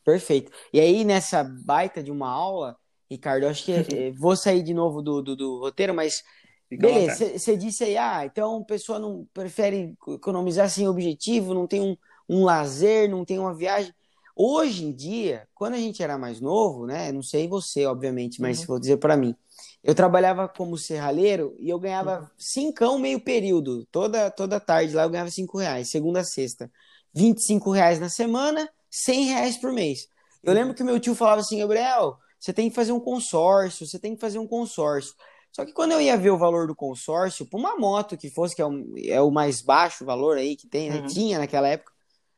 Perfeito. 0.04 0.52
E 0.74 0.80
aí 0.82 1.06
nessa 1.06 1.42
baita 1.42 2.04
de 2.04 2.12
uma 2.12 2.30
aula, 2.30 2.76
Ricardo, 3.10 3.48
acho 3.48 3.64
que 3.64 3.72
eh, 3.96 4.12
vou 4.12 4.36
sair 4.36 4.62
de 4.62 4.74
novo 4.74 5.02
do, 5.02 5.22
do, 5.22 5.38
do 5.38 5.60
roteiro, 5.60 5.94
mas 5.94 6.22
Fica 6.68 6.86
beleza. 6.86 7.40
Você 7.40 7.56
disse 7.56 7.86
aí, 7.86 7.98
ah, 7.98 8.26
então 8.26 8.58
a 8.58 8.66
pessoa 8.66 9.00
não 9.00 9.26
prefere 9.34 9.96
economizar 10.10 10.70
sem 10.70 10.86
objetivo, 10.86 11.54
não 11.54 11.66
tem 11.66 11.80
um, 11.80 11.96
um 12.28 12.44
lazer, 12.44 13.10
não 13.10 13.24
tem 13.24 13.40
uma 13.40 13.56
viagem. 13.56 13.94
Hoje 14.42 14.86
em 14.86 14.94
dia, 14.94 15.46
quando 15.54 15.74
a 15.74 15.78
gente 15.78 16.02
era 16.02 16.18
mais 16.18 16.40
novo, 16.40 16.86
né? 16.86 17.12
Não 17.12 17.22
sei 17.22 17.46
você, 17.46 17.86
obviamente, 17.86 18.40
mas 18.40 18.62
uhum. 18.62 18.68
vou 18.68 18.80
dizer 18.80 18.96
para 18.96 19.18
mim. 19.18 19.36
Eu 19.84 19.94
trabalhava 19.94 20.48
como 20.48 20.78
serralheiro 20.78 21.54
e 21.60 21.70
eu 21.70 21.78
ganhava 21.78 22.22
uhum. 22.22 22.28
cincão 22.38 22.98
meio 22.98 23.20
período. 23.20 23.86
Toda, 23.92 24.32
toda 24.32 24.58
tarde 24.58 24.94
lá 24.94 25.04
eu 25.04 25.10
ganhava 25.10 25.30
cinco 25.30 25.58
reais, 25.58 25.90
segunda 25.90 26.22
a 26.22 26.24
sexta. 26.24 26.72
25 27.14 27.70
reais 27.70 28.00
na 28.00 28.08
semana, 28.08 28.70
100 28.90 29.26
reais 29.26 29.58
por 29.58 29.74
mês. 29.74 30.08
Eu 30.42 30.54
lembro 30.54 30.74
que 30.74 30.86
meu 30.86 31.02
tio 31.02 31.14
falava 31.16 31.42
assim, 31.42 31.60
Gabriel, 31.60 32.18
você 32.40 32.54
tem 32.54 32.70
que 32.70 32.76
fazer 32.78 32.94
um 32.94 33.00
consórcio, 33.02 33.86
você 33.86 34.00
tem 34.00 34.16
que 34.16 34.22
fazer 34.22 34.40
um 34.40 34.48
consórcio. 34.48 35.16
Só 35.52 35.66
que 35.66 35.74
quando 35.74 35.92
eu 35.92 36.00
ia 36.00 36.16
ver 36.16 36.30
o 36.30 36.38
valor 36.38 36.66
do 36.66 36.74
consórcio, 36.74 37.46
para 37.46 37.60
uma 37.60 37.76
moto 37.76 38.16
que 38.16 38.30
fosse, 38.30 38.56
que 38.56 38.62
é, 38.62 38.66
um, 38.66 38.94
é, 39.04 39.20
o 39.20 39.32
mais 39.32 39.62
baixo 39.62 40.06
valor 40.06 40.38
aí 40.38 40.56
que 40.56 40.66
tem, 40.66 40.90
né? 40.90 41.00
uhum. 41.02 41.08
tinha 41.08 41.40
naquela 41.40 41.68
época, 41.68 41.92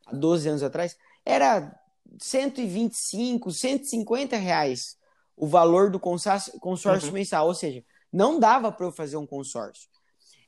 há 0.07 0.15
12 0.15 0.49
anos 0.49 0.63
atrás, 0.63 0.97
era 1.23 1.79
125, 2.19 3.51
150 3.51 4.37
reais 4.37 4.97
o 5.35 5.47
valor 5.47 5.89
do 5.89 5.99
consórcio, 5.99 6.53
consórcio 6.59 7.07
uhum. 7.07 7.15
mensal, 7.15 7.47
ou 7.47 7.53
seja, 7.55 7.83
não 8.13 8.39
dava 8.39 8.71
para 8.71 8.85
eu 8.85 8.91
fazer 8.91 9.17
um 9.17 9.25
consórcio. 9.25 9.89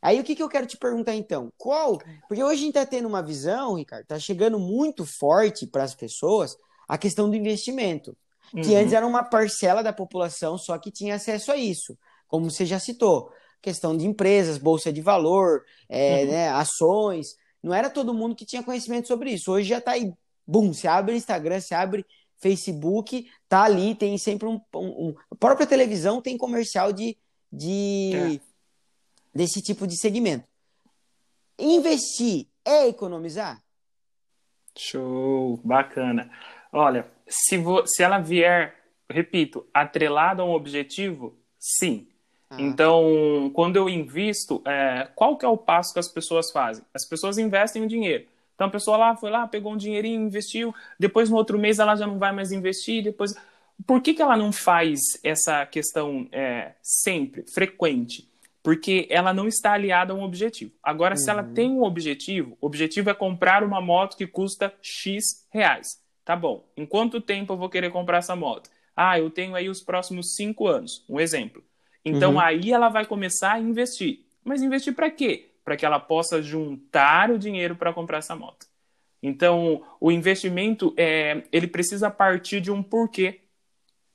Aí 0.02 0.20
o 0.20 0.24
que, 0.24 0.36
que 0.36 0.44
eu 0.44 0.50
quero 0.50 0.68
te 0.68 0.78
perguntar 0.78 1.16
então? 1.16 1.52
Qual? 1.58 1.98
Porque 2.28 2.44
hoje 2.44 2.54
a 2.54 2.66
gente 2.66 2.78
está 2.78 2.86
tendo 2.86 3.08
uma 3.08 3.24
visão, 3.24 3.76
Ricardo, 3.76 4.04
está 4.04 4.20
chegando 4.20 4.60
muito 4.60 5.06
forte 5.06 5.66
para 5.66 5.84
as 5.84 5.96
pessoas 5.96 6.58
a 6.88 6.98
questão 6.98 7.30
do 7.30 7.36
investimento, 7.36 8.16
que 8.52 8.70
uhum. 8.70 8.78
antes 8.78 8.94
era 8.94 9.08
uma 9.08 9.24
parcela 9.24 9.82
da 9.82 9.94
população 9.94 10.58
só 10.58 10.78
que 10.78 10.92
tinha 10.92 11.16
acesso 11.16 11.52
a 11.52 11.58
isso, 11.58 11.98
como 12.28 12.52
você 12.52 12.66
já 12.66 12.78
citou, 12.78 13.32
questão 13.62 13.96
de 13.96 14.06
empresas, 14.06 14.58
bolsa 14.58 14.92
de 14.92 15.02
valor, 15.02 15.63
é, 15.89 16.24
uhum. 16.24 16.32
né, 16.32 16.50
ações, 16.50 17.36
não 17.63 17.74
era 17.74 17.89
todo 17.89 18.13
mundo 18.13 18.36
que 18.36 18.46
tinha 18.46 18.62
conhecimento 18.62 19.08
sobre 19.08 19.32
isso. 19.32 19.52
Hoje 19.52 19.70
já 19.70 19.78
está 19.78 19.94
aí, 19.94 20.13
bum, 20.46 20.74
você 20.74 20.88
abre 20.88 21.16
Instagram, 21.16 21.60
você 21.60 21.74
abre 21.76 22.06
Facebook, 22.38 23.30
tá 23.48 23.64
ali, 23.64 23.96
tem 23.96 24.18
sempre 24.18 24.48
um. 24.48 24.60
um, 24.76 25.08
um 25.08 25.16
a 25.32 25.36
própria 25.36 25.66
televisão 25.66 26.22
tem 26.22 26.38
comercial 26.38 26.92
de, 26.92 27.18
de 27.52 28.12
é. 28.14 28.40
desse 29.34 29.62
tipo 29.62 29.88
de 29.88 29.98
segmento. 29.98 30.46
Investir 31.58 32.48
é 32.66 32.88
economizar? 32.88 33.64
Show, 34.78 35.60
bacana. 35.64 36.30
Olha, 36.72 37.08
se, 37.28 37.58
vo, 37.58 37.86
se 37.86 38.02
ela 38.04 38.20
vier, 38.20 38.76
repito, 39.10 39.66
atrelada 39.74 40.42
a 40.42 40.46
um 40.46 40.52
objetivo, 40.52 41.38
sim. 41.60 42.08
Ah. 42.50 42.58
Então, 42.60 43.52
quando 43.54 43.78
eu 43.78 43.88
invisto, 43.88 44.62
é, 44.66 45.08
qual 45.16 45.38
que 45.38 45.46
é 45.46 45.48
o 45.48 45.58
passo 45.58 45.94
que 45.94 46.00
as 46.00 46.08
pessoas 46.08 46.52
fazem? 46.52 46.84
As 46.94 47.08
pessoas 47.08 47.38
investem 47.38 47.84
o 47.84 47.88
dinheiro. 47.88 48.28
Então 48.63 48.69
a 48.69 48.71
pessoa 48.71 48.95
lá 48.95 49.15
foi 49.17 49.30
lá, 49.30 49.45
pegou 49.45 49.73
um 49.73 49.78
dinheirinho, 49.78 50.21
investiu, 50.21 50.73
depois 50.97 51.30
no 51.30 51.36
outro 51.36 51.60
mês 51.60 51.80
ela 51.80 51.97
já 51.97 52.08
não 52.08 52.17
vai 52.17 52.32
mais 52.32 52.54
investir, 52.54 53.04
depois. 53.04 53.36
Por 53.86 54.02
que, 54.02 54.13
que 54.13 54.21
ela 54.21 54.38
não 54.38 54.54
faz 54.54 55.02
essa 55.21 55.65
questão 55.65 56.30
é, 56.32 56.71
sempre, 56.82 57.43
frequente? 57.54 58.32
Porque 58.62 59.06
ela 59.10 59.34
não 59.34 59.49
está 59.49 59.73
aliada 59.73 60.13
a 60.13 60.15
um 60.15 60.23
objetivo. 60.23 60.71
Agora, 60.82 61.15
uhum. 61.15 61.17
se 61.17 61.30
ela 61.30 61.43
uhum. 61.43 61.54
tem 61.54 61.69
um 61.71 61.84
objetivo, 61.84 62.58
o 62.62 62.67
objetivo 62.67 63.10
é 63.10 63.13
comprar 63.13 63.65
uma 63.65 63.82
moto 63.82 64.15
que 64.15 64.26
custa 64.26 64.73
X 64.82 65.45
reais. 65.52 66.02
Tá 66.23 66.34
bom. 66.34 66.65
Em 66.78 66.86
quanto 66.86 67.19
tempo 67.19 67.52
eu 67.52 67.58
vou 67.58 67.69
querer 67.69 67.91
comprar 67.91 68.19
essa 68.19 68.38
moto? 68.38 68.69
Ah, 68.95 69.19
eu 69.19 69.30
tenho 69.30 69.56
aí 69.56 69.67
os 69.67 69.82
próximos 69.82 70.36
cinco 70.36 70.67
anos. 70.69 71.04
Um 71.10 71.19
exemplo. 71.19 71.62
Então 72.06 72.36
uhum. 72.36 72.39
aí 72.39 72.71
ela 72.71 72.88
vai 72.88 73.06
começar 73.06 73.56
a 73.56 73.60
investir. 73.60 74.21
Mas 74.41 74.62
investir 74.62 74.95
para 74.95 75.12
quê? 75.12 75.49
Para 75.63 75.78
que 75.78 75.86
ela 75.86 75.99
possa 75.99 76.41
juntar 76.41 77.32
o 77.32 77.39
dinheiro 77.39 77.76
para 77.76 77.93
comprar 77.93 78.17
essa 78.17 78.36
moto. 78.36 78.65
Então, 79.21 79.82
o 80.02 80.12
investimento 80.12 80.93
é, 80.97 81.43
ele 81.52 81.67
precisa 81.67 82.12
partir 82.12 82.60
de 82.60 82.69
um 82.69 82.84
porquê. 82.84 83.39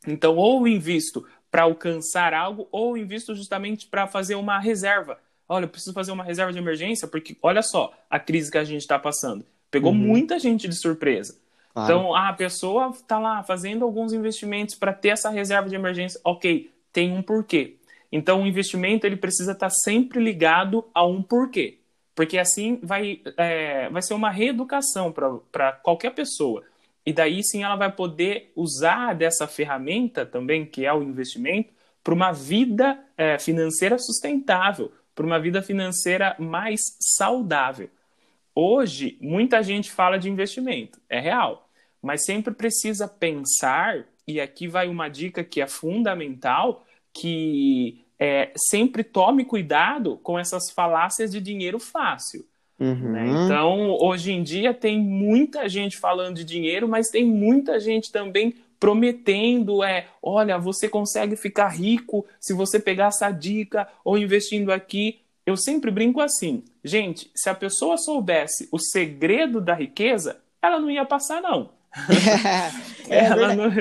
Então, 0.07 0.37
ou 0.37 0.69
invisto 0.69 1.27
para 1.51 1.63
alcançar 1.63 2.35
algo, 2.35 2.69
ou 2.71 2.97
invisto 2.97 3.35
justamente 3.35 3.87
para 3.87 4.07
fazer 4.07 4.35
uma 4.35 4.59
reserva. 4.59 5.19
Olha, 5.49 5.65
eu 5.65 5.69
preciso 5.69 5.95
fazer 5.95 6.13
uma 6.13 6.23
reserva 6.23 6.53
de 6.53 6.59
emergência, 6.59 7.09
porque 7.09 7.35
olha 7.43 7.63
só 7.63 7.95
a 8.11 8.21
crise 8.21 8.51
que 8.51 8.59
a 8.59 8.65
gente 8.65 8.83
está 8.83 8.99
passando. 8.99 9.47
Pegou 9.71 9.93
uhum. 9.93 9.99
muita 9.99 10.39
gente 10.39 10.69
de 10.69 10.79
surpresa. 10.79 11.39
Claro. 11.73 11.91
Então, 11.91 12.15
a 12.15 12.33
pessoa 12.35 12.91
está 12.91 13.19
lá 13.19 13.43
fazendo 13.43 13.87
alguns 13.87 14.13
investimentos 14.13 14.75
para 14.75 14.93
ter 14.93 15.09
essa 15.09 15.31
reserva 15.31 15.71
de 15.71 15.75
emergência. 15.75 16.21
Ok, 16.23 16.71
tem 16.93 17.13
um 17.13 17.23
porquê. 17.23 17.78
Então, 18.11 18.43
o 18.43 18.47
investimento 18.47 19.07
ele 19.07 19.17
precisa 19.17 19.53
estar 19.53 19.71
sempre 19.71 20.19
ligado 20.23 20.85
a 20.95 21.07
um 21.07 21.23
porquê, 21.23 21.79
porque 22.15 22.39
assim 22.39 22.81
vai, 22.83 23.21
é, 23.37 23.89
vai 23.91 24.03
ser 24.03 24.15
uma 24.15 24.31
reeducação 24.31 25.13
para 25.13 25.73
qualquer 25.73 26.15
pessoa. 26.15 26.65
E 27.05 27.13
daí 27.13 27.43
sim 27.43 27.63
ela 27.63 27.77
vai 27.77 27.91
poder 27.91 28.53
usar 28.57 29.15
dessa 29.15 29.47
ferramenta 29.47 30.27
também, 30.27 30.67
que 30.67 30.85
é 30.85 30.93
o 30.93 31.03
investimento, 31.03 31.73
para 32.03 32.15
uma 32.15 32.33
vida 32.33 32.99
é, 33.17 33.39
financeira 33.39 33.99
sustentável, 33.99 34.93
para 35.15 35.27
uma 35.27 35.39
vida 35.39 35.61
financeira 35.61 36.35
mais 36.39 36.81
saudável. 37.01 37.91
Hoje, 38.55 39.17
muita 39.21 39.63
gente 39.63 39.91
fala 39.91 40.19
de 40.19 40.29
investimento, 40.29 41.01
é 41.09 41.21
real, 41.21 41.69
mas 42.03 42.25
sempre 42.25 42.53
precisa 42.53 43.07
pensar, 43.07 44.05
e 44.27 44.41
aqui 44.41 44.67
vai 44.67 44.89
uma 44.89 45.09
dica 45.09 45.45
que 45.45 45.61
é 45.61 45.67
fundamental, 45.67 46.85
que 47.13 48.05
é, 48.19 48.51
sempre 48.57 49.05
tome 49.05 49.45
cuidado 49.45 50.19
com 50.23 50.39
essas 50.39 50.71
falácias 50.71 51.31
de 51.31 51.41
dinheiro 51.41 51.79
fácil. 51.79 52.45
Uhum. 52.79 53.13
Né? 53.13 53.27
Então, 53.27 53.97
hoje 54.01 54.33
em 54.33 54.43
dia, 54.43 54.73
tem 54.73 55.01
muita 55.01 55.69
gente 55.69 55.97
falando 55.97 56.37
de 56.37 56.45
dinheiro, 56.45 56.89
mas 56.89 57.09
tem 57.09 57.25
muita 57.25 57.79
gente 57.81 58.11
também 58.11 58.55
prometendo 58.79 59.83
é, 59.83 60.07
olha, 60.23 60.57
você 60.57 60.89
consegue 60.89 61.35
ficar 61.35 61.69
rico 61.69 62.25
se 62.41 62.55
você 62.55 62.79
pegar 62.79 63.09
essa 63.09 63.31
dica 63.31 63.89
ou 64.05 64.17
investindo 64.17 64.71
aqui. 64.73 65.21
Eu 65.45 65.57
sempre 65.57 65.91
brinco 65.91 66.21
assim, 66.21 66.63
gente, 66.85 67.31
se 67.35 67.49
a 67.49 67.55
pessoa 67.55 67.97
soubesse 67.97 68.69
o 68.71 68.79
segredo 68.79 69.61
da 69.61 69.75
riqueza, 69.75 70.39
ela 70.63 70.79
não 70.79 70.91
ia 70.91 71.05
passar 71.05 71.41
não. 71.41 71.71
é, 73.09 73.25
ela 73.27 73.55
não... 73.57 73.73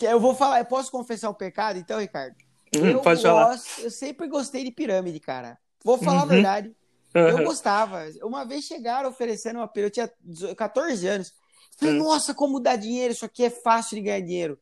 Eu 0.00 0.20
vou 0.20 0.34
falar, 0.34 0.60
eu 0.60 0.64
posso 0.64 0.90
confessar 0.90 1.28
um 1.28 1.34
pecado 1.34 1.78
então, 1.78 2.00
Ricardo? 2.00 2.36
Hum, 2.74 2.86
eu 2.86 3.00
pode 3.00 3.22
gosto, 3.22 3.66
falar. 3.66 3.84
Eu 3.84 3.90
sempre 3.90 4.26
gostei 4.28 4.64
de 4.64 4.70
pirâmide, 4.70 5.20
cara. 5.20 5.58
Vou 5.84 5.96
falar 5.98 6.18
Uhum. 6.18 6.22
a 6.22 6.26
verdade. 6.26 6.76
Eu 7.14 7.38
Uhum. 7.38 7.44
gostava. 7.44 8.04
Uma 8.22 8.44
vez 8.44 8.64
chegaram 8.64 9.08
oferecendo 9.08 9.56
uma 9.58 9.68
pirâmide, 9.68 10.00
eu 10.00 10.08
tinha 10.36 10.54
14 10.54 11.06
anos. 11.06 11.32
Falei, 11.78 11.94
Hum. 11.94 11.98
nossa, 11.98 12.34
como 12.34 12.60
dá 12.60 12.76
dinheiro, 12.76 13.12
isso 13.12 13.24
aqui 13.24 13.44
é 13.44 13.50
fácil 13.50 13.96
de 13.96 14.02
ganhar 14.02 14.20
dinheiro. 14.20 14.58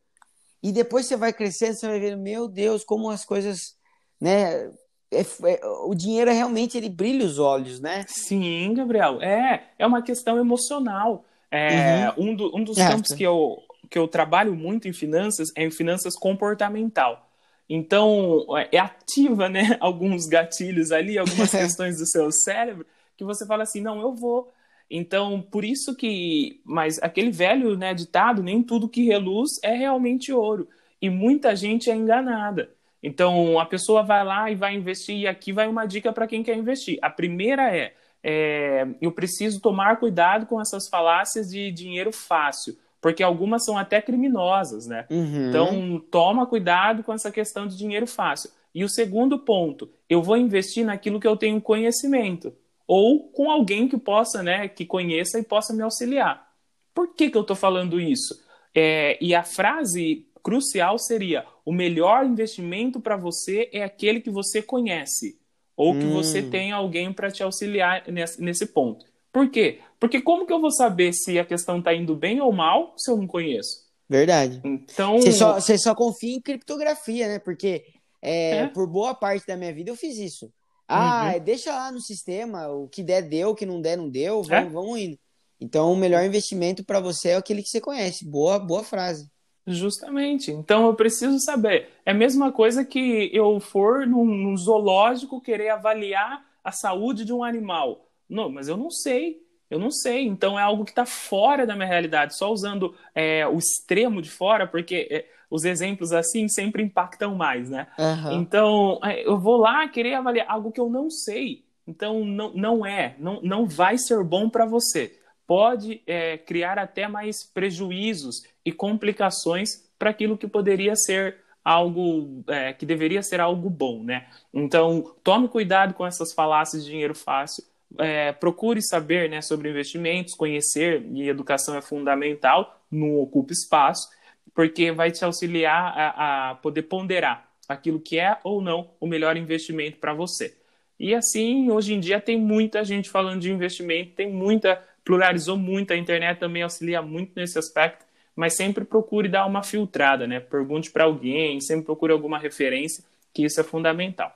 E 0.63 0.73
depois 0.73 1.07
você 1.07 1.17
vai 1.17 1.33
crescendo, 1.33 1.75
você 1.75 1.87
vai 1.87 1.99
vendo, 2.01 2.21
meu 2.21 2.47
Deus, 2.49 2.85
como 2.85 3.11
as 3.11 3.25
coisas, 3.25 3.77
né? 4.21 4.71
é- 5.11 5.21
é- 5.21 5.61
o 5.85 5.95
dinheiro 5.95 6.31
realmente 6.33 6.77
ele 6.77 6.89
brilha 6.89 7.25
os 7.25 7.39
olhos, 7.39 7.79
né? 7.81 8.05
Sim, 8.09 8.75
Gabriel. 8.75 9.23
É, 9.23 9.71
é 9.79 9.87
uma 9.87 10.03
questão 10.03 10.37
emocional. 10.39 11.25
É, 11.51 12.13
um, 12.19 12.35
do- 12.35 12.55
um 12.57 12.65
dos 12.65 12.77
campos 12.77 13.13
que 13.15 13.23
eu, 13.23 13.57
que 13.89 13.97
eu 13.97 14.09
trabalho 14.09 14.53
muito 14.55 14.89
em 14.89 14.93
finanças 14.93 15.49
é 15.57 15.63
em 15.65 15.71
finanças 15.71 16.15
comportamental. 16.17 17.26
Então, 17.69 18.47
é 18.71 18.79
ativa, 18.79 19.49
né, 19.49 19.77
alguns 19.81 20.27
gatilhos 20.27 20.93
ali, 20.93 21.19
algumas 21.19 21.51
questões 21.53 21.99
do 21.99 22.07
seu 22.07 22.31
cérebro, 22.31 22.87
que 23.17 23.25
você 23.25 23.47
fala 23.47 23.63
assim, 23.63 23.81
não, 23.81 24.01
eu 24.01 24.15
vou. 24.15 24.53
Então, 24.91 25.43
por 25.43 25.65
isso 25.65 25.97
que... 25.97 26.61
Mas 26.65 27.03
aquele 27.03 27.31
velho 27.31 27.77
né, 27.77 27.93
ditado, 27.93 28.43
nem 28.43 28.63
tudo 28.63 28.89
que 28.89 29.05
reluz 29.05 29.51
é 29.63 29.75
realmente 29.75 30.33
ouro. 30.33 30.69
E 31.03 31.11
muita 31.11 31.57
gente 31.57 31.91
é 31.91 31.95
enganada. 31.95 32.71
Então, 33.03 33.59
a 33.59 33.67
pessoa 33.67 34.03
vai 34.03 34.25
lá 34.25 34.51
e 34.51 34.55
vai 34.55 34.75
investir, 34.75 35.17
e 35.17 35.27
aqui 35.27 35.53
vai 35.53 35.69
uma 35.69 35.87
dica 35.87 36.13
para 36.13 36.27
quem 36.27 36.43
quer 36.43 36.57
investir. 36.57 36.99
A 37.03 37.11
primeira 37.11 37.75
é, 37.77 37.95
é, 38.23 38.87
eu 39.01 39.13
preciso 39.13 39.61
tomar 39.61 39.99
cuidado 39.99 40.47
com 40.47 40.61
essas 40.61 40.89
falácias 40.89 41.49
de 41.49 41.71
dinheiro 41.71 42.11
fácil, 42.11 42.77
porque 43.01 43.23
algumas 43.23 43.65
são 43.65 43.77
até 43.77 44.01
criminosas, 44.01 44.87
né? 44.87 45.07
Uhum. 45.11 45.49
Então, 45.49 46.03
toma 46.11 46.47
cuidado 46.47 47.03
com 47.03 47.13
essa 47.13 47.31
questão 47.31 47.67
de 47.67 47.77
dinheiro 47.77 48.07
fácil. 48.07 48.51
E 48.75 48.85
o 48.85 48.89
segundo 48.89 49.39
ponto, 49.39 49.91
eu 50.09 50.23
vou 50.23 50.37
investir 50.37 50.85
naquilo 50.85 51.21
que 51.21 51.27
eu 51.27 51.37
tenho 51.37 51.61
conhecimento, 51.61 52.53
ou 52.87 53.29
com 53.31 53.51
alguém 53.51 53.89
que 53.89 53.97
possa, 53.97 54.43
né, 54.43 54.69
que 54.69 54.85
conheça 54.85 55.39
e 55.39 55.43
possa 55.43 55.73
me 55.73 55.83
auxiliar. 55.83 56.47
Por 56.95 57.15
que, 57.15 57.31
que 57.31 57.37
eu 57.37 57.43
estou 57.43 57.57
falando 57.57 58.01
isso? 58.01 58.41
É, 58.75 59.19
e 59.21 59.35
a 59.35 59.43
frase 59.43 60.27
crucial 60.43 60.99
seria: 60.99 61.45
o 61.65 61.73
melhor 61.73 62.25
investimento 62.25 63.01
para 63.01 63.17
você 63.17 63.69
é 63.73 63.83
aquele 63.83 64.21
que 64.21 64.31
você 64.31 64.63
conhece, 64.63 65.39
ou 65.77 65.95
que 65.95 66.05
Hum. 66.05 66.13
você 66.13 66.43
tem 66.43 66.73
alguém 66.73 67.13
para 67.13 67.31
te 67.31 67.43
auxiliar 67.43 68.05
nesse, 68.09 68.41
nesse 68.43 68.67
ponto. 68.67 69.05
Por 69.33 69.51
quê? 69.51 69.81
Porque 70.07 70.23
como 70.23 70.47
que 70.47 70.53
eu 70.53 70.61
vou 70.61 70.71
saber 70.71 71.13
se 71.13 71.39
a 71.39 71.45
questão 71.45 71.79
está 71.81 71.93
indo 71.95 72.15
bem 72.15 72.41
ou 72.41 72.53
mal 72.53 72.95
se 72.97 73.11
eu 73.11 73.17
não 73.17 73.27
conheço? 73.27 73.85
Verdade. 74.09 74.61
Então, 74.65 75.19
Você 75.21 75.33
só, 75.33 75.55
você 75.61 75.77
só 75.77 75.95
confia 75.95 76.35
em 76.37 76.41
criptografia, 76.41 77.27
né? 77.29 77.39
Porque 77.41 77.85
é, 78.23 78.51
É. 78.59 78.67
por 78.69 78.87
boa 78.87 79.15
parte 79.15 79.47
da 79.47 79.57
minha 79.57 79.73
vida 79.75 79.91
eu 79.91 79.97
fiz 79.97 80.17
isso. 80.19 80.51
Ah, 80.89 81.33
Uhum. 81.35 81.41
deixa 81.45 81.73
lá 81.75 81.91
no 81.91 82.01
sistema, 82.01 82.69
o 82.69 82.87
que 82.89 83.03
der, 83.03 83.23
deu, 83.23 83.51
o 83.51 83.55
que 83.57 83.67
não 83.67 83.81
der, 83.81 83.97
não 83.97 84.09
deu, 84.09 84.43
É. 84.43 84.61
vamos, 84.61 84.73
vamos 84.73 84.99
indo. 85.01 85.19
Então, 85.61 85.93
o 85.93 85.97
melhor 85.97 86.23
investimento 86.25 86.85
para 86.85 87.01
você 87.01 87.31
é 87.31 87.35
aquele 87.37 87.63
que 87.63 87.69
você 87.69 87.81
conhece. 87.81 88.25
Boa, 88.25 88.59
boa 88.59 88.85
frase. 88.85 89.29
Justamente. 89.67 90.53
Então 90.53 90.87
eu 90.87 90.95
preciso 90.95 91.41
saber. 91.41 91.89
É 92.05 92.13
a 92.13 92.15
mesma 92.15 92.53
coisa 92.53 92.85
que 92.85 93.29
eu 93.33 93.59
for 93.59 94.07
num, 94.07 94.25
num 94.25 94.57
zoológico 94.57 95.41
querer 95.41 95.71
avaliar 95.71 96.45
a 96.63 96.71
saúde 96.71 97.25
de 97.25 97.33
um 97.33 97.43
animal. 97.43 98.07
Não, 98.29 98.49
mas 98.49 98.69
eu 98.69 98.77
não 98.77 98.91
sei. 98.91 99.39
Eu 99.71 99.79
não 99.79 99.91
sei. 99.91 100.27
Então 100.27 100.59
é 100.59 100.63
algo 100.63 100.85
que 100.85 100.91
está 100.93 101.07
fora 101.07 101.67
da 101.67 101.75
minha 101.75 101.89
realidade. 101.89 102.37
Só 102.37 102.53
usando 102.53 102.95
é, 103.15 103.47
o 103.47 103.59
extremo 103.59 104.23
de 104.23 104.31
fora, 104.31 104.67
porque 104.67 105.09
é, 105.11 105.27
os 105.51 105.65
exemplos 105.65 106.13
assim 106.13 106.49
sempre 106.49 106.83
impactam 106.83 107.35
mais, 107.35 107.71
né? 107.71 107.87
Aham. 107.99 108.35
Então, 108.35 109.01
é, 109.03 109.27
eu 109.27 109.39
vou 109.39 109.57
lá 109.57 109.87
querer 109.89 110.15
avaliar 110.15 110.47
algo 110.49 110.73
que 110.73 110.81
eu 110.81 110.89
não 110.89 111.11
sei. 111.11 111.65
Então, 111.87 112.25
não, 112.25 112.53
não 112.53 112.87
é, 112.87 113.15
não, 113.19 113.41
não 113.43 113.67
vai 113.67 113.97
ser 113.97 114.23
bom 114.25 114.49
para 114.49 114.67
você. 114.67 115.19
Pode 115.47 116.03
é, 116.07 116.37
criar 116.37 116.79
até 116.79 117.07
mais 117.07 117.45
prejuízos 117.45 118.43
e 118.65 118.73
complicações 118.73 119.89
para 119.97 120.11
aquilo 120.11 120.37
que 120.37 120.49
poderia 120.49 120.97
ser 120.97 121.37
algo 121.65 122.45
é, 122.49 122.73
que 122.73 122.85
deveria 122.85 123.23
ser 123.23 123.41
algo 123.41 123.71
bom, 123.71 124.03
né? 124.03 124.27
Então, 124.53 125.15
tome 125.23 125.49
cuidado 125.49 125.95
com 125.95 126.05
essas 126.05 126.33
falácias 126.33 126.85
de 126.85 126.91
dinheiro 126.91 127.15
fácil. 127.15 127.65
É, 127.99 128.33
procure 128.33 128.83
saber 128.83 129.31
né, 129.31 129.41
sobre 129.41 129.71
investimentos, 129.71 130.35
conhecer, 130.35 131.07
e 131.13 131.29
educação 131.29 131.77
é 131.77 131.83
fundamental, 131.83 132.81
não 132.91 133.19
ocupa 133.21 133.53
espaço, 133.53 134.09
porque 134.55 134.91
vai 134.91 135.11
te 135.11 135.25
auxiliar 135.25 135.95
a, 135.97 136.51
a 136.51 136.55
poder 136.57 136.83
ponderar 136.83 137.49
aquilo 137.69 138.01
que 138.01 138.19
é 138.19 138.39
ou 138.45 138.61
não 138.61 138.91
o 139.01 139.07
melhor 139.07 139.37
investimento 139.37 139.99
para 139.99 140.15
você. 140.15 140.57
E 140.99 141.15
assim, 141.15 141.71
hoje 141.71 141.93
em 141.93 142.01
dia 142.01 142.21
tem 142.21 142.39
muita 142.39 142.85
gente 142.85 143.11
falando 143.11 143.41
de 143.41 143.53
investimento, 143.53 144.13
tem 144.13 144.33
muita, 144.33 144.83
pluralizou 145.05 145.57
muito, 145.57 145.93
a 145.93 145.97
internet 145.97 146.39
também 146.39 146.63
auxilia 146.63 147.03
muito 147.03 147.33
nesse 147.37 147.59
aspecto, 147.59 148.05
mas 148.35 148.57
sempre 148.57 148.85
procure 148.85 149.29
dar 149.29 149.47
uma 149.47 149.63
filtrada, 149.63 150.27
né? 150.27 150.41
Pergunte 150.41 150.91
para 150.91 151.05
alguém, 151.05 151.61
sempre 151.61 151.85
procure 151.85 152.13
alguma 152.13 152.39
referência, 152.39 153.05
que 153.33 153.45
isso 153.45 153.61
é 153.61 153.65
fundamental. 153.65 154.35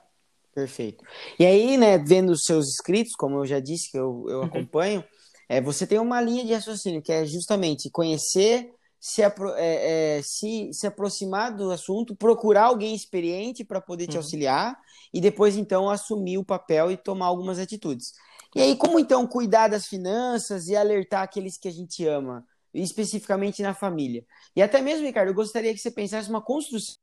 Perfeito. 0.53 1.03
E 1.39 1.45
aí, 1.45 1.77
né, 1.77 1.97
vendo 1.97 2.31
os 2.31 2.43
seus 2.43 2.67
escritos, 2.67 3.13
como 3.15 3.37
eu 3.39 3.45
já 3.45 3.59
disse 3.59 3.89
que 3.89 3.97
eu, 3.97 4.25
eu 4.29 4.43
Uhum. 4.43 4.43
acompanho, 4.43 5.03
é, 5.47 5.61
você 5.61 5.87
tem 5.87 5.97
uma 5.97 6.19
linha 6.21 6.43
de 6.45 6.53
raciocínio 6.53 7.01
que 7.01 7.11
é 7.11 7.25
justamente 7.25 7.89
conhecer, 7.89 8.69
se, 8.99 9.23
apro- 9.23 9.53
é, 9.55 10.17
é, 10.17 10.21
se, 10.21 10.69
se 10.73 10.85
aproximar 10.85 11.55
do 11.55 11.71
assunto, 11.71 12.15
procurar 12.15 12.63
alguém 12.65 12.93
experiente 12.93 13.63
para 13.63 13.79
poder 13.79 14.07
te 14.07 14.17
Uhum. 14.17 14.17
auxiliar 14.17 14.77
e 15.13 15.21
depois 15.21 15.55
então 15.55 15.89
assumir 15.89 16.37
o 16.37 16.45
papel 16.45 16.91
e 16.91 16.97
tomar 16.97 17.27
algumas 17.27 17.57
atitudes. 17.57 18.11
E 18.53 18.61
aí, 18.61 18.75
como 18.75 18.99
então 18.99 19.25
cuidar 19.25 19.69
das 19.69 19.87
finanças 19.87 20.67
e 20.67 20.75
alertar 20.75 21.23
aqueles 21.23 21.57
que 21.57 21.69
a 21.69 21.71
gente 21.71 22.05
ama, 22.05 22.45
especificamente 22.73 23.61
na 23.63 23.73
família? 23.73 24.25
E 24.53 24.61
até 24.61 24.81
mesmo, 24.81 25.05
Ricardo, 25.05 25.29
eu 25.29 25.33
gostaria 25.33 25.73
que 25.73 25.79
você 25.79 25.89
pensasse 25.91 26.29
uma 26.29 26.41
construção 26.41 26.95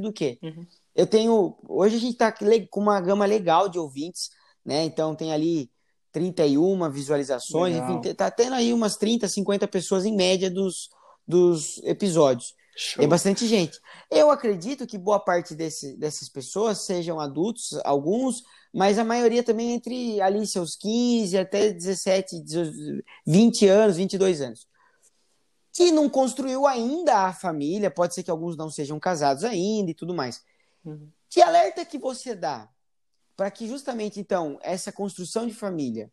do 0.00 0.12
quê? 0.12 0.40
Uhum. 0.42 0.66
Eu 0.98 1.06
tenho. 1.06 1.56
Hoje 1.68 1.94
a 1.94 2.00
gente 2.00 2.14
está 2.14 2.34
com 2.68 2.80
uma 2.80 3.00
gama 3.00 3.24
legal 3.24 3.68
de 3.68 3.78
ouvintes, 3.78 4.30
né? 4.66 4.82
Então 4.82 5.14
tem 5.14 5.32
ali 5.32 5.70
31 6.10 6.90
visualizações, 6.90 7.74
Legal. 7.74 8.00
enfim, 8.00 8.14
tá 8.14 8.28
tendo 8.32 8.54
aí 8.54 8.72
umas 8.72 8.96
30, 8.96 9.28
50 9.28 9.68
pessoas 9.68 10.04
em 10.04 10.16
média 10.16 10.50
dos, 10.50 10.88
dos 11.24 11.80
episódios. 11.84 12.52
Show. 12.76 13.04
É 13.04 13.06
bastante 13.06 13.46
gente. 13.46 13.78
Eu 14.10 14.28
acredito 14.28 14.88
que 14.88 14.98
boa 14.98 15.20
parte 15.20 15.54
desse, 15.54 15.96
dessas 15.96 16.28
pessoas 16.28 16.84
sejam 16.84 17.20
adultos, 17.20 17.78
alguns, 17.84 18.42
mas 18.74 18.98
a 18.98 19.04
maioria 19.04 19.44
também 19.44 19.74
entre 19.74 20.20
ali 20.20 20.44
seus 20.48 20.74
15 20.74 21.38
até 21.38 21.72
17, 21.72 22.40
18, 22.42 23.04
20 23.24 23.68
anos, 23.68 23.96
22 23.98 24.40
anos. 24.40 24.66
Que 25.72 25.92
não 25.92 26.08
construiu 26.08 26.66
ainda 26.66 27.18
a 27.18 27.32
família, 27.32 27.88
pode 27.88 28.14
ser 28.14 28.24
que 28.24 28.30
alguns 28.32 28.56
não 28.56 28.68
sejam 28.68 28.98
casados 28.98 29.44
ainda 29.44 29.92
e 29.92 29.94
tudo 29.94 30.12
mais. 30.12 30.42
Uhum. 30.84 31.10
Que 31.28 31.42
alerta 31.42 31.84
que 31.84 31.98
você 31.98 32.34
dá 32.34 32.68
para 33.36 33.50
que 33.50 33.68
justamente 33.68 34.18
então 34.18 34.58
essa 34.62 34.90
construção 34.90 35.46
de 35.46 35.54
família 35.54 36.10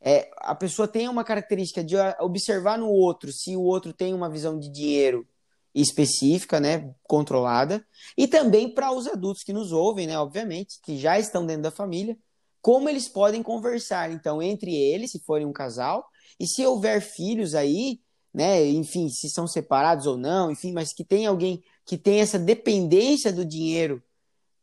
é, 0.00 0.30
a 0.38 0.54
pessoa 0.54 0.86
tenha 0.86 1.10
uma 1.10 1.24
característica 1.24 1.82
de 1.82 1.96
observar 2.20 2.78
no 2.78 2.88
outro 2.88 3.32
se 3.32 3.56
o 3.56 3.62
outro 3.62 3.92
tem 3.92 4.12
uma 4.12 4.28
visão 4.28 4.58
de 4.58 4.70
dinheiro 4.70 5.26
específica, 5.74 6.58
né, 6.58 6.94
controlada, 7.02 7.86
e 8.16 8.26
também 8.26 8.72
para 8.72 8.92
os 8.92 9.06
adultos 9.06 9.42
que 9.42 9.52
nos 9.52 9.72
ouvem, 9.72 10.06
né, 10.06 10.18
obviamente, 10.18 10.80
que 10.82 10.96
já 10.96 11.18
estão 11.18 11.44
dentro 11.44 11.64
da 11.64 11.70
família, 11.70 12.16
como 12.62 12.88
eles 12.88 13.08
podem 13.08 13.42
conversar, 13.42 14.10
então, 14.10 14.42
entre 14.42 14.74
eles, 14.74 15.10
se 15.10 15.20
forem 15.20 15.46
um 15.46 15.52
casal, 15.52 16.08
e 16.40 16.46
se 16.46 16.64
houver 16.64 17.02
filhos 17.02 17.54
aí, 17.54 18.00
né, 18.32 18.64
enfim, 18.64 19.08
se 19.10 19.28
são 19.28 19.46
separados 19.46 20.06
ou 20.06 20.16
não, 20.16 20.50
enfim, 20.50 20.72
mas 20.72 20.94
que 20.94 21.04
tem 21.04 21.26
alguém 21.26 21.62
que 21.84 21.98
tem 21.98 22.20
essa 22.20 22.38
dependência 22.38 23.32
do 23.32 23.44
dinheiro 23.44 24.02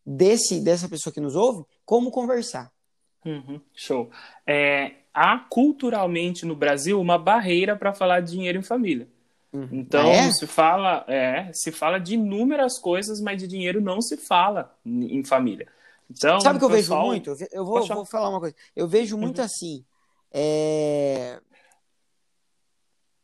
desse 0.05 0.59
dessa 0.59 0.89
pessoa 0.89 1.13
que 1.13 1.21
nos 1.21 1.35
ouve, 1.35 1.65
como 1.85 2.11
conversar. 2.11 2.71
Uhum, 3.25 3.61
show. 3.73 4.09
É, 4.45 4.95
há 5.13 5.37
culturalmente 5.39 6.45
no 6.45 6.55
Brasil 6.55 6.99
uma 6.99 7.17
barreira 7.17 7.75
para 7.75 7.93
falar 7.93 8.19
de 8.19 8.31
dinheiro 8.31 8.59
em 8.59 8.63
família. 8.63 9.07
Uhum. 9.53 9.69
Então 9.71 10.09
ah, 10.09 10.13
é? 10.13 10.31
se 10.31 10.47
fala, 10.47 11.05
é, 11.07 11.51
se 11.53 11.71
fala 11.71 11.99
de 11.99 12.15
inúmeras 12.15 12.79
coisas, 12.79 13.21
mas 13.21 13.37
de 13.37 13.47
dinheiro 13.47 13.79
não 13.79 14.01
se 14.01 14.17
fala 14.17 14.75
em 14.85 15.23
família. 15.23 15.67
Então, 16.09 16.39
Sabe 16.41 16.57
o 16.57 16.59
que 16.59 16.65
eu 16.65 16.69
pessoal... 16.69 17.01
vejo 17.01 17.11
muito? 17.11 17.45
Eu 17.51 17.65
vou, 17.65 17.85
vou 17.85 18.05
falar 18.05 18.29
uma 18.29 18.39
coisa. 18.39 18.55
Eu 18.75 18.87
vejo 18.87 19.17
muito 19.17 19.39
uhum. 19.39 19.45
assim. 19.45 19.85
É... 20.31 21.39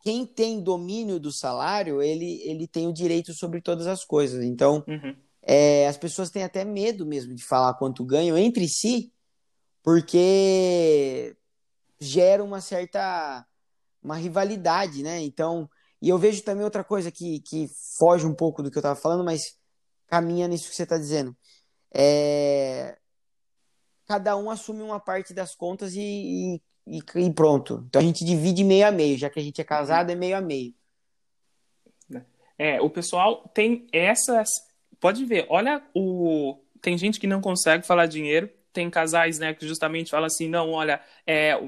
Quem 0.01 0.25
tem 0.25 0.61
domínio 0.61 1.19
do 1.19 1.31
salário, 1.31 2.01
ele, 2.01 2.41
ele 2.43 2.67
tem 2.67 2.87
o 2.87 2.93
direito 2.93 3.33
sobre 3.33 3.59
todas 3.59 3.85
as 3.85 4.05
coisas. 4.05 4.43
Então, 4.43 4.83
uhum. 4.87 5.15
É, 5.41 5.87
as 5.87 5.97
pessoas 5.97 6.29
têm 6.29 6.43
até 6.43 6.63
medo 6.63 7.05
mesmo 7.05 7.33
de 7.33 7.43
falar 7.43 7.73
quanto 7.75 8.05
ganham 8.05 8.37
entre 8.37 8.67
si, 8.67 9.11
porque 9.83 11.35
gera 11.99 12.43
uma 12.43 12.61
certa 12.61 13.45
uma 14.01 14.15
rivalidade, 14.15 15.03
né? 15.03 15.21
Então, 15.21 15.69
e 16.01 16.09
eu 16.09 16.17
vejo 16.17 16.41
também 16.43 16.63
outra 16.63 16.83
coisa 16.83 17.11
que, 17.11 17.41
que 17.41 17.67
foge 17.97 18.25
um 18.25 18.33
pouco 18.33 18.63
do 18.63 18.71
que 18.71 18.77
eu 18.77 18.81
estava 18.81 18.99
falando, 18.99 19.23
mas 19.23 19.57
caminha 20.07 20.47
nisso 20.47 20.69
que 20.69 20.75
você 20.75 20.83
está 20.83 20.97
dizendo. 20.97 21.35
É... 21.93 22.97
Cada 24.07 24.35
um 24.37 24.49
assume 24.49 24.81
uma 24.81 24.99
parte 24.99 25.33
das 25.33 25.53
contas 25.53 25.93
e, 25.93 26.61
e, 26.87 27.01
e, 27.15 27.33
pronto. 27.33 27.83
Então 27.87 28.01
a 28.01 28.05
gente 28.05 28.25
divide 28.25 28.63
meio 28.63 28.87
a 28.87 28.91
meio, 28.91 29.17
já 29.17 29.29
que 29.29 29.39
a 29.39 29.43
gente 29.43 29.61
é 29.61 29.63
casado, 29.63 30.09
é 30.09 30.15
meio 30.15 30.35
a 30.35 30.41
meio. 30.41 30.73
É, 32.57 32.81
o 32.81 32.89
pessoal 32.89 33.47
tem 33.53 33.87
essas. 33.93 34.49
Pode 34.99 35.25
ver, 35.25 35.45
olha 35.49 35.81
o. 35.93 36.57
Tem 36.81 36.97
gente 36.97 37.19
que 37.19 37.27
não 37.27 37.41
consegue 37.41 37.85
falar 37.85 38.05
dinheiro, 38.05 38.49
tem 38.71 38.89
casais, 38.89 39.39
né, 39.39 39.53
que 39.53 39.67
justamente 39.67 40.11
falam 40.11 40.27
assim, 40.27 40.47
não, 40.47 40.71
olha, 40.71 41.01
é, 41.27 41.59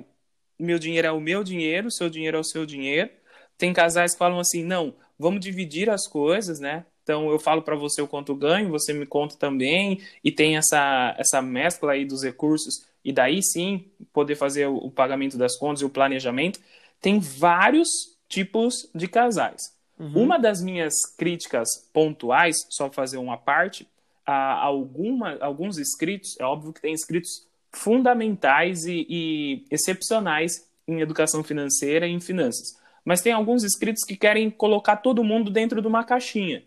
meu 0.57 0.79
dinheiro 0.79 1.07
é 1.07 1.11
o 1.11 1.19
meu 1.19 1.43
dinheiro, 1.43 1.91
seu 1.91 2.09
dinheiro 2.09 2.37
é 2.37 2.39
o 2.39 2.43
seu 2.43 2.65
dinheiro. 2.65 3.09
Tem 3.57 3.73
casais 3.73 4.13
que 4.13 4.19
falam 4.19 4.39
assim, 4.39 4.63
não, 4.63 4.95
vamos 5.19 5.41
dividir 5.41 5.89
as 5.89 6.07
coisas, 6.07 6.59
né? 6.59 6.85
Então 7.03 7.29
eu 7.29 7.39
falo 7.39 7.61
para 7.61 7.75
você 7.75 8.01
o 8.01 8.07
quanto 8.07 8.35
ganho, 8.35 8.69
você 8.69 8.93
me 8.93 9.05
conta 9.05 9.35
também, 9.35 10.01
e 10.23 10.31
tem 10.31 10.57
essa, 10.57 11.15
essa 11.17 11.41
mescla 11.41 11.93
aí 11.93 12.05
dos 12.05 12.23
recursos, 12.23 12.85
e 13.03 13.11
daí 13.11 13.41
sim 13.43 13.91
poder 14.13 14.35
fazer 14.35 14.67
o, 14.67 14.75
o 14.77 14.91
pagamento 14.91 15.37
das 15.37 15.57
contas 15.57 15.81
e 15.81 15.85
o 15.85 15.89
planejamento. 15.89 16.59
Tem 17.01 17.19
vários 17.19 17.89
tipos 18.29 18.89
de 18.93 19.07
casais. 19.07 19.80
Uhum. 20.01 20.23
Uma 20.23 20.39
das 20.39 20.63
minhas 20.63 20.93
críticas 21.15 21.69
pontuais, 21.93 22.55
só 22.71 22.89
fazer 22.89 23.17
uma 23.17 23.37
parte, 23.37 23.87
a 24.25 24.53
alguma, 24.53 25.37
alguns 25.39 25.77
inscritos, 25.77 26.35
é 26.39 26.43
óbvio 26.43 26.73
que 26.73 26.81
tem 26.81 26.91
inscritos 26.91 27.47
fundamentais 27.71 28.85
e, 28.85 29.05
e 29.07 29.65
excepcionais 29.69 30.67
em 30.87 31.01
educação 31.01 31.43
financeira 31.43 32.07
e 32.07 32.11
em 32.11 32.19
finanças. 32.19 32.79
Mas 33.05 33.21
tem 33.21 33.31
alguns 33.31 33.63
inscritos 33.63 34.03
que 34.03 34.15
querem 34.17 34.49
colocar 34.49 34.97
todo 34.97 35.23
mundo 35.23 35.51
dentro 35.51 35.79
de 35.79 35.87
uma 35.87 36.03
caixinha. 36.03 36.63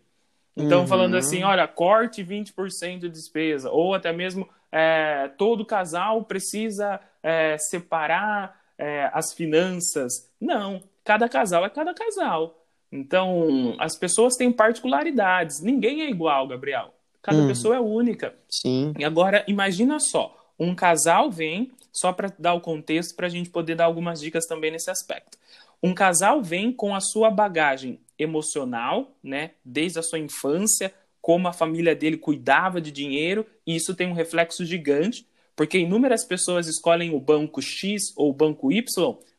Então, 0.57 0.82
uhum. 0.82 0.87
falando 0.87 1.16
assim, 1.16 1.43
olha, 1.43 1.66
corte 1.66 2.24
20% 2.24 3.01
de 3.01 3.09
despesa, 3.09 3.68
ou 3.68 3.95
até 3.95 4.12
mesmo 4.12 4.49
é, 4.70 5.28
todo 5.37 5.66
casal 5.66 6.22
precisa 6.22 7.01
é, 7.20 7.57
separar 7.59 8.61
é, 8.78 9.11
as 9.12 9.32
finanças. 9.32 10.30
Não, 10.41 10.80
cada 11.05 11.28
casal 11.28 11.64
é 11.64 11.70
cada 11.70 11.93
casal. 11.93 12.64
Então, 12.95 13.75
as 13.81 13.99
pessoas 13.99 14.37
têm 14.37 14.53
particularidades. 14.53 15.61
Ninguém 15.61 16.03
é 16.03 16.09
igual, 16.09 16.47
Gabriel. 16.47 16.95
Cada 17.21 17.39
uhum. 17.39 17.49
pessoa 17.49 17.75
é 17.75 17.81
única. 17.81 18.33
Sim. 18.49 18.95
E 18.97 19.05
agora, 19.05 19.45
imagina 19.49 19.99
só, 19.99 20.37
um 20.57 20.77
casal 20.77 21.29
vem, 21.29 21.73
só 21.93 22.13
para 22.13 22.33
dar 22.39 22.55
o 22.55 22.61
contexto, 22.61 23.17
para 23.17 23.27
a 23.27 23.31
gente 23.31 23.51
poder 23.51 23.75
dar 23.75 23.87
algumas 23.87 24.21
dicas 24.21 24.47
também 24.47 24.71
nesse 24.71 24.93
aspecto. 24.93 25.37
Um 25.83 25.93
casal 25.93 26.41
vem 26.41 26.71
com 26.71 26.95
a 26.95 27.01
sua 27.01 27.31
bagagem 27.31 27.99
emocional, 28.17 29.11
né, 29.23 29.51
desde 29.65 29.99
a 29.99 30.03
sua 30.03 30.21
infância, 30.21 30.95
como 31.21 31.49
a 31.49 31.53
família 31.53 31.97
dele 31.97 32.17
cuidava 32.17 32.81
de 32.81 32.93
dinheiro, 32.93 33.45
e 33.67 33.75
isso 33.75 33.95
tem 33.97 34.07
um 34.07 34.13
reflexo 34.13 34.65
gigante, 34.65 35.27
porque 35.57 35.79
inúmeras 35.79 36.25
pessoas 36.25 36.69
escolhem 36.69 37.13
o 37.13 37.19
banco 37.19 37.61
X 37.61 38.13
ou 38.17 38.31
o 38.31 38.33
banco 38.33 38.71
Y 38.71 38.85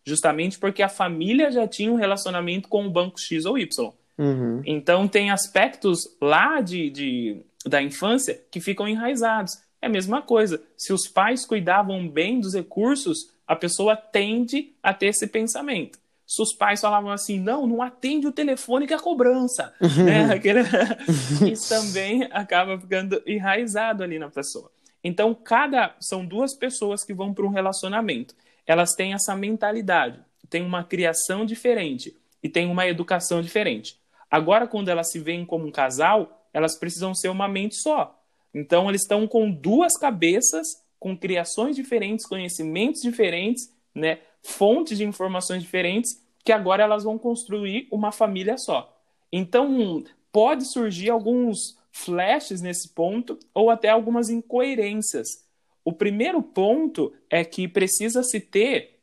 justamente 0.06 0.60
porque 0.60 0.84
a 0.84 0.90
família 0.90 1.52
já 1.52 1.68
tinha 1.68 1.92
um 1.92 1.96
relacionamento 1.96 2.70
com 2.70 2.86
o 2.86 2.90
banco 2.90 3.20
X 3.20 3.46
ou 3.46 3.58
Y. 3.58 3.92
Uhum. 4.18 4.62
Então 4.66 5.08
tem 5.08 5.32
aspectos 5.32 6.02
lá 6.22 6.62
de, 6.62 6.90
de, 6.90 7.42
da 7.66 7.82
infância 7.82 8.42
que 8.52 8.62
ficam 8.62 8.88
enraizados. 8.88 9.58
É 9.82 9.88
a 9.88 9.90
mesma 9.90 10.22
coisa. 10.22 10.62
Se 10.78 10.94
os 10.94 11.08
pais 11.08 11.46
cuidavam 11.46 12.08
bem 12.08 12.40
dos 12.40 12.54
recursos, 12.54 13.32
a 13.48 13.56
pessoa 13.56 13.96
tende 13.96 14.74
a 14.82 14.94
ter 14.94 15.08
esse 15.08 15.28
pensamento. 15.28 16.00
Se 16.26 16.42
os 16.42 16.54
pais 16.54 16.82
falavam 16.82 17.12
assim, 17.12 17.40
não, 17.40 17.68
não 17.68 17.84
atende 17.84 18.26
o 18.26 18.32
telefone 18.32 18.88
que 18.88 18.94
é 18.94 19.00
cobrança, 19.00 19.74
né? 20.04 20.34
Aquele... 20.34 20.62
Isso 21.52 21.70
também 21.70 22.28
acaba 22.32 22.80
ficando 22.80 23.22
enraizado 23.28 24.04
ali 24.04 24.18
na 24.18 24.30
pessoa. 24.30 24.72
Então, 25.04 25.36
cada 25.36 25.96
são 26.00 26.26
duas 26.26 26.56
pessoas 26.56 27.04
que 27.04 27.14
vão 27.14 27.32
para 27.32 27.46
um 27.46 27.50
relacionamento. 27.50 28.34
Elas 28.66 28.94
têm 28.94 29.14
essa 29.14 29.36
mentalidade, 29.36 30.20
têm 30.50 30.62
uma 30.62 30.84
criação 30.84 31.46
diferente 31.46 32.16
e 32.42 32.50
têm 32.50 32.68
uma 32.68 32.88
educação 32.88 33.42
diferente. 33.42 34.00
Agora, 34.30 34.68
quando 34.68 34.90
elas 34.90 35.12
se 35.12 35.20
veem 35.20 35.46
como 35.46 35.66
um 35.66 35.72
casal, 35.72 36.48
elas 36.54 36.78
precisam 36.78 37.14
ser 37.14 37.30
uma 37.30 37.48
mente 37.48 37.76
só. 37.76 38.20
Então, 38.54 38.90
eles 38.90 39.02
estão 39.02 39.28
com 39.28 39.52
duas 39.52 39.98
cabeças, 39.98 40.68
com 41.00 41.18
criações 41.18 41.76
diferentes, 41.76 42.26
conhecimentos 42.26 43.02
diferentes, 43.02 43.70
né? 43.94 44.20
fontes 44.42 44.98
de 44.98 45.04
informações 45.04 45.62
diferentes, 45.62 46.24
que 46.44 46.52
agora 46.52 46.84
elas 46.84 47.04
vão 47.04 47.18
construir 47.18 47.88
uma 47.92 48.12
família 48.12 48.58
só. 48.58 48.96
Então, 49.32 50.04
pode 50.32 50.66
surgir 50.66 51.10
alguns 51.10 51.78
flashes 51.92 52.62
nesse 52.62 52.90
ponto, 52.90 53.40
ou 53.54 53.70
até 53.70 53.90
algumas 53.90 54.30
incoerências. 54.30 55.45
O 55.86 55.94
primeiro 55.94 56.42
ponto 56.42 57.14
é 57.30 57.46
que 57.46 57.68
precisa 57.68 58.24
se 58.24 58.40
ter 58.40 58.98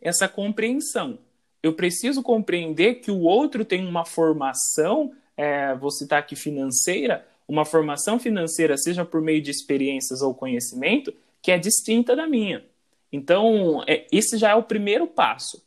essa 0.00 0.26
compreensão. 0.26 1.18
Eu 1.62 1.74
preciso 1.74 2.22
compreender 2.22 2.96
que 2.96 3.10
o 3.10 3.20
outro 3.20 3.66
tem 3.66 3.86
uma 3.86 4.06
formação, 4.06 5.12
é, 5.36 5.74
vou 5.74 5.90
citar 5.90 6.18
aqui 6.18 6.34
financeira, 6.34 7.28
uma 7.46 7.66
formação 7.66 8.18
financeira, 8.18 8.78
seja 8.78 9.04
por 9.04 9.20
meio 9.20 9.42
de 9.42 9.50
experiências 9.50 10.22
ou 10.22 10.34
conhecimento, 10.34 11.12
que 11.42 11.52
é 11.52 11.58
distinta 11.58 12.16
da 12.16 12.26
minha. 12.26 12.64
Então, 13.12 13.84
é, 13.86 14.06
esse 14.10 14.38
já 14.38 14.50
é 14.50 14.54
o 14.54 14.62
primeiro 14.62 15.06
passo. 15.06 15.62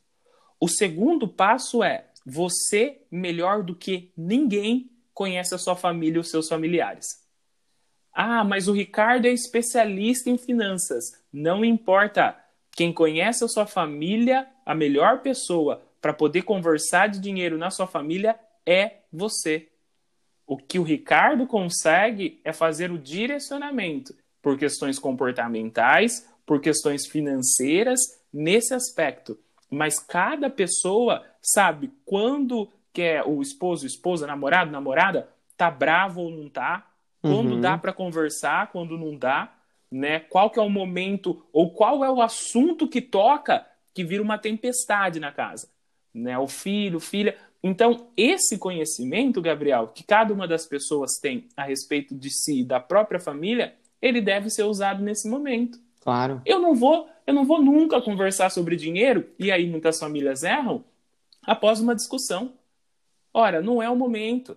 O 0.59 0.68
segundo 0.68 1.28
passo 1.28 1.84
é 1.84 2.05
você, 2.26 3.01
melhor 3.11 3.61
do 3.61 3.76
que 3.76 4.11
ninguém, 4.18 4.89
conhece 5.13 5.53
a 5.53 5.59
sua 5.59 5.76
família 5.76 6.18
e 6.18 6.22
os 6.22 6.32
seus 6.32 6.49
familiares. 6.49 7.24
Ah, 8.18 8.45
mas 8.45 8.70
o 8.70 8.72
Ricardo 8.72 9.26
é 9.26 9.32
especialista 9.34 10.30
em 10.30 10.38
finanças. 10.38 11.03
Não 11.34 11.66
importa. 11.66 12.38
Quem 12.72 12.93
conhece 12.93 13.43
a 13.43 13.47
sua 13.49 13.66
família, 13.66 14.47
a 14.66 14.74
melhor 14.74 15.22
pessoa 15.22 15.82
para 15.99 16.13
poder 16.13 16.43
conversar 16.43 17.07
de 17.07 17.20
dinheiro 17.20 17.57
na 17.57 17.70
sua 17.70 17.88
família 17.88 18.39
é 18.66 18.99
você. 19.11 19.68
O 20.47 20.55
que 20.55 20.80
o 20.80 20.84
Ricardo 20.84 21.45
consegue 21.45 22.39
é 22.43 22.53
fazer 22.53 22.89
o 22.89 22.97
direcionamento 22.97 24.16
por 24.41 24.57
questões 24.57 24.97
comportamentais, 24.97 26.30
por 26.45 26.61
questões 26.61 27.07
financeiras, 27.07 27.99
nesse 28.32 28.74
aspecto. 28.74 29.38
Mas 29.70 29.99
cada 29.99 30.49
pessoa 30.49 31.26
sabe 31.41 31.91
quando 32.05 32.70
quer 32.93 33.24
o 33.26 33.41
esposo, 33.41 33.86
esposa, 33.86 34.26
namorado, 34.26 34.72
namorada, 34.72 35.28
tá 35.57 35.70
bravo 35.70 36.22
ou 36.22 36.32
não 36.32 36.47
tá, 36.47 36.88
quando 37.30 37.53
uhum. 37.53 37.61
dá 37.61 37.78
para 37.78 37.93
conversar, 37.93 38.71
quando 38.71 38.97
não 38.97 39.15
dá, 39.15 39.53
né? 39.91 40.19
Qual 40.19 40.49
que 40.49 40.59
é 40.59 40.61
o 40.61 40.69
momento 40.69 41.45
ou 41.51 41.71
qual 41.71 42.03
é 42.03 42.09
o 42.09 42.21
assunto 42.21 42.88
que 42.88 43.01
toca 43.01 43.65
que 43.93 44.03
vira 44.03 44.21
uma 44.21 44.38
tempestade 44.38 45.19
na 45.19 45.32
casa, 45.32 45.69
né? 46.13 46.38
O 46.38 46.47
filho, 46.47 46.99
filha, 46.99 47.36
então, 47.67 48.09
esse 48.15 48.59
conhecimento, 48.59 49.41
Gabriel, 49.41 49.88
que 49.88 50.03
cada 50.03 50.32
uma 50.32 50.47
das 50.47 50.67
pessoas 50.67 51.17
tem 51.19 51.47
a 51.57 51.63
respeito 51.63 52.13
de 52.13 52.30
si 52.30 52.59
e 52.59 52.63
da 52.63 52.80
própria 52.80 53.19
família, 53.19 53.73
ele 53.99 54.21
deve 54.21 54.51
ser 54.51 54.61
usado 54.65 55.01
nesse 55.01 55.28
momento. 55.28 55.80
Claro. 55.99 56.43
Eu 56.45 56.59
não 56.59 56.76
vou, 56.76 57.09
eu 57.26 57.34
não 57.34 57.43
vou 57.43 57.59
nunca 57.59 57.99
conversar 57.99 58.51
sobre 58.51 58.76
dinheiro, 58.76 59.28
e 59.39 59.51
aí 59.51 59.67
muitas 59.67 59.97
famílias 59.97 60.43
erram, 60.43 60.84
após 61.41 61.80
uma 61.80 61.95
discussão. 61.95 62.53
Ora, 63.34 63.63
não 63.63 63.82
é 63.82 63.89
o 63.89 63.95
momento. 63.95 64.55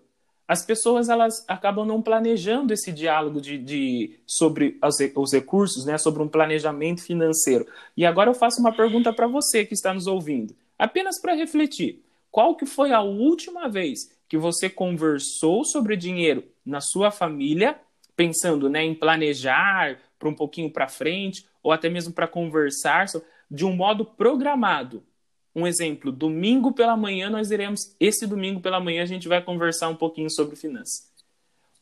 As 0.49 0.65
pessoas 0.65 1.11
elas 1.11 1.45
acabam 1.47 1.87
não 1.87 2.01
planejando 2.01 2.73
esse 2.73 2.91
diálogo 2.91 3.39
de, 3.39 3.59
de 3.59 4.19
sobre 4.27 4.79
os, 4.83 4.97
os 5.15 5.31
recursos, 5.31 5.85
né, 5.85 5.99
sobre 5.99 6.23
um 6.23 6.29
planejamento 6.29 7.03
financeiro. 7.03 7.67
E 7.95 8.07
agora 8.07 8.31
eu 8.31 8.35
faço 8.35 8.59
uma 8.59 8.75
pergunta 8.75 9.13
para 9.13 9.27
você 9.27 9.67
que 9.67 9.75
está 9.75 9.93
nos 9.93 10.07
ouvindo, 10.07 10.57
apenas 10.79 11.21
para 11.21 11.35
refletir. 11.35 12.03
Qual 12.31 12.57
que 12.57 12.65
foi 12.65 12.93
a 12.93 13.03
última 13.03 13.69
vez 13.69 14.11
que 14.27 14.39
você 14.39 14.71
conversou 14.71 15.67
sobre 15.67 15.97
dinheiro 15.97 16.43
na 16.65 16.81
sua 16.81 17.11
família, 17.11 17.79
pensando 18.17 18.71
né, 18.71 18.83
em 18.83 18.95
planejar 18.95 19.99
para 20.19 20.31
um 20.31 20.35
pouquinho 20.35 20.71
para 20.71 20.89
frente, 20.89 21.47
ou 21.63 21.73
até 21.73 21.91
mesmo 21.91 22.15
para 22.15 22.27
conversar 22.27 23.05
de 23.51 23.67
um 23.67 23.77
modo 23.77 24.03
programado? 24.03 25.03
Um 25.59 25.67
exemplo, 25.67 26.13
domingo 26.13 26.73
pela 26.73 26.97
manhã 26.97 27.29
nós 27.29 27.51
iremos, 27.51 27.95
esse 27.99 28.27
domingo 28.27 28.61
pela 28.61 28.81
manhã 28.81 29.03
a 29.03 29.07
gente 29.07 29.29
vai 29.29 29.43
conversar 29.43 29.89
um 29.89 29.97
pouquinho 29.97 30.31
sobre 30.31 30.57
finanças. 30.57 31.11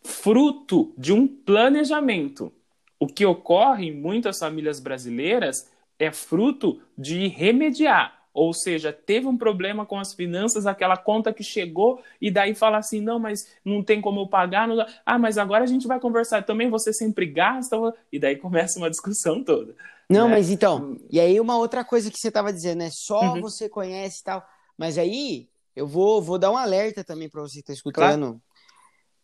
Fruto 0.03 0.93
de 0.97 1.12
um 1.12 1.27
planejamento. 1.27 2.53
O 2.99 3.07
que 3.07 3.27
ocorre 3.27 3.89
em 3.89 3.93
muitas 3.93 4.39
famílias 4.39 4.81
brasileiras 4.81 5.70
é 5.99 6.11
fruto 6.11 6.81
de 6.97 7.27
remediar, 7.27 8.16
ou 8.37 8.53
seja, 8.53 8.93
teve 8.93 9.27
um 9.27 9.37
problema 9.37 9.87
com 9.87 9.99
as 9.99 10.12
finanças, 10.12 10.66
aquela 10.66 10.95
conta 10.95 11.33
que 11.33 11.43
chegou, 11.43 12.03
e 12.20 12.31
daí 12.31 12.55
fala 12.55 12.77
assim: 12.77 13.01
não, 13.01 13.18
mas 13.18 13.51
não 13.64 13.83
tem 13.83 13.99
como 13.99 14.20
eu 14.20 14.27
pagar. 14.27 14.68
Ah, 15.07 15.18
mas 15.18 15.39
agora 15.39 15.64
a 15.64 15.66
gente 15.66 15.87
vai 15.87 15.99
conversar. 15.99 16.43
Também 16.43 16.68
você 16.68 16.93
sempre 16.93 17.24
gasta, 17.24 17.77
e 18.12 18.18
daí 18.18 18.37
começa 18.37 18.79
uma 18.79 18.91
discussão 18.91 19.43
toda. 19.43 19.74
Não, 20.09 20.29
né? 20.29 20.37
mas 20.37 20.51
então, 20.51 20.97
e 21.11 21.19
aí 21.19 21.41
uma 21.41 21.57
outra 21.57 21.85
coisa 21.85 22.11
que 22.11 22.19
você 22.19 22.29
estava 22.29 22.53
dizendo, 22.53 22.79
né? 22.79 22.91
Só 22.93 23.35
uhum. 23.35 23.41
você 23.41 23.69
conhece 23.69 24.21
e 24.21 24.25
tal. 24.25 24.47
Mas 24.79 24.99
aí 24.99 25.49
eu 25.75 25.87
vou, 25.87 26.23
vou 26.23 26.39
dar 26.39 26.51
um 26.51 26.57
alerta 26.57 27.03
também 27.03 27.29
para 27.29 27.43
você 27.43 27.55
que 27.55 27.61
está 27.61 27.73
escutando, 27.73 28.27
claro. 28.27 28.43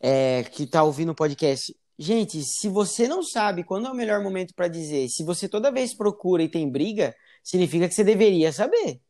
é, 0.01 0.45
que 0.45 0.65
está 0.65 0.83
ouvindo 0.83 1.13
o 1.13 1.15
podcast. 1.15 1.75
Gente, 1.99 2.43
se 2.43 2.69
você 2.69 3.07
não 3.07 3.23
sabe 3.23 3.63
quando 3.63 3.87
é 3.87 3.91
o 3.91 3.95
melhor 3.95 4.21
momento 4.23 4.55
para 4.55 4.67
dizer, 4.67 5.09
se 5.09 5.23
você 5.23 5.49
toda 5.49 5.71
vez 5.71 5.95
procura 5.95 6.43
e 6.43 6.49
tem 6.49 6.69
briga, 6.69 7.15
significa 7.45 7.89
que 7.89 7.95
você 7.95 8.03
deveria 8.03 8.53
saber. 8.53 9.01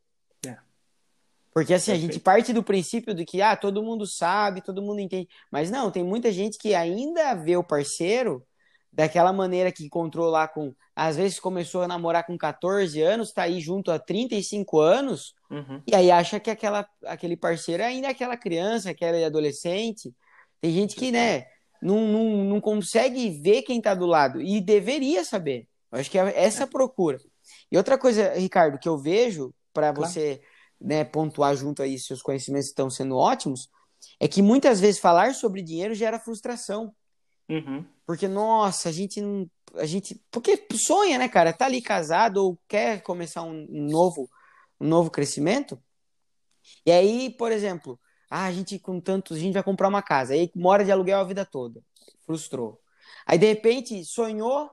É. 0.47 0.57
Porque 1.55 1.73
assim, 1.73 1.93
Perfeito. 1.93 2.11
a 2.11 2.13
gente 2.13 2.23
parte 2.23 2.53
do 2.53 2.63
princípio 2.63 3.15
de 3.15 3.25
que 3.25 3.41
ah, 3.41 3.57
todo 3.57 3.83
mundo 3.83 4.07
sabe, 4.07 4.61
todo 4.61 4.83
mundo 4.83 5.01
entende. 5.01 5.29
Mas 5.51 5.71
não, 5.71 5.91
tem 5.91 6.05
muita 6.05 6.31
gente 6.31 6.59
que 6.59 6.75
ainda 6.75 7.35
vê 7.35 7.57
o 7.57 7.65
parceiro 7.65 8.45
daquela 8.93 9.33
maneira 9.33 9.73
que 9.73 9.85
encontrou 9.85 10.29
lá 10.29 10.47
com. 10.47 10.75
Às 10.95 11.17
vezes 11.17 11.41
começou 11.41 11.83
a 11.83 11.89
namorar 11.89 12.27
com 12.27 12.37
14 12.37 13.01
anos, 13.01 13.33
tá 13.33 13.45
aí 13.45 13.61
junto 13.61 13.91
há 13.91 13.99
35 13.99 14.79
anos, 14.79 15.35
uhum. 15.51 15.81
e 15.87 15.95
aí 15.95 16.11
acha 16.11 16.39
que 16.39 16.51
aquela, 16.51 16.87
aquele 17.07 17.37
parceiro 17.37 17.83
ainda 17.83 18.09
é 18.09 18.11
aquela 18.11 18.37
criança, 18.37 18.91
aquela 18.91 19.27
adolescente. 19.27 20.15
Tem 20.61 20.71
gente 20.71 20.95
que, 20.95 21.11
né, 21.11 21.47
não, 21.81 22.07
não, 22.07 22.45
não 22.45 22.61
consegue 22.61 23.31
ver 23.31 23.63
quem 23.63 23.81
tá 23.81 23.95
do 23.95 24.07
lado, 24.07 24.41
e 24.41 24.61
deveria 24.61 25.25
saber. 25.25 25.67
Eu 25.91 25.99
acho 25.99 26.11
que 26.11 26.19
é 26.19 26.33
essa 26.37 26.65
é. 26.65 26.67
procura. 26.67 27.19
E 27.71 27.77
outra 27.77 27.97
coisa, 27.97 28.35
Ricardo, 28.35 28.79
que 28.79 28.89
eu 28.89 28.99
vejo, 28.99 29.55
para 29.73 29.93
claro. 29.93 30.11
você 30.11 30.43
né, 30.81 31.05
pontuar 31.05 31.57
junto 31.57 31.83
aí, 31.83 31.99
seus 31.99 32.21
conhecimentos 32.21 32.69
estão 32.69 32.91
sendo 32.91 33.17
ótimos, 33.17 33.69
é 34.21 34.29
que 34.29 34.43
muitas 34.43 34.81
vezes 34.81 35.01
falar 35.01 35.35
sobre 35.35 35.63
dinheiro 35.63 35.95
gera 35.95 36.19
frustração. 36.19 36.95
Uhum. 37.53 37.85
Porque, 38.07 38.27
nossa, 38.27 38.89
a 38.89 38.93
gente 38.93 39.21
não. 39.21 39.49
A 39.75 39.85
gente. 39.85 40.21
Porque 40.31 40.67
sonha, 40.75 41.19
né, 41.19 41.29
cara? 41.29 41.53
Tá 41.53 41.67
ali 41.67 41.83
casado 41.83 42.39
ou 42.39 42.59
quer 42.67 43.03
começar 43.03 43.43
um 43.43 43.67
novo, 43.69 44.29
um 44.81 44.89
novo 44.89 45.11
crescimento. 45.11 45.79
E 46.87 46.91
aí, 46.91 47.31
por 47.31 47.53
exemplo, 47.53 48.01
ah, 48.31 48.47
a 48.47 48.53
gente 48.53 48.79
com 48.79 48.99
tantos. 49.01 49.37
A 49.37 49.41
gente 49.41 49.53
vai 49.53 49.63
comprar 49.63 49.89
uma 49.89 50.03
casa. 50.03 50.33
Aí 50.33 50.51
mora 50.57 50.85
de 50.85 50.91
aluguel 50.91 51.21
a 51.21 51.25
vida 51.25 51.45
toda. 51.45 51.83
Frustrou. 52.25 52.81
Aí, 53.27 53.37
de 53.37 53.47
repente, 53.47 54.03
sonhou. 54.05 54.71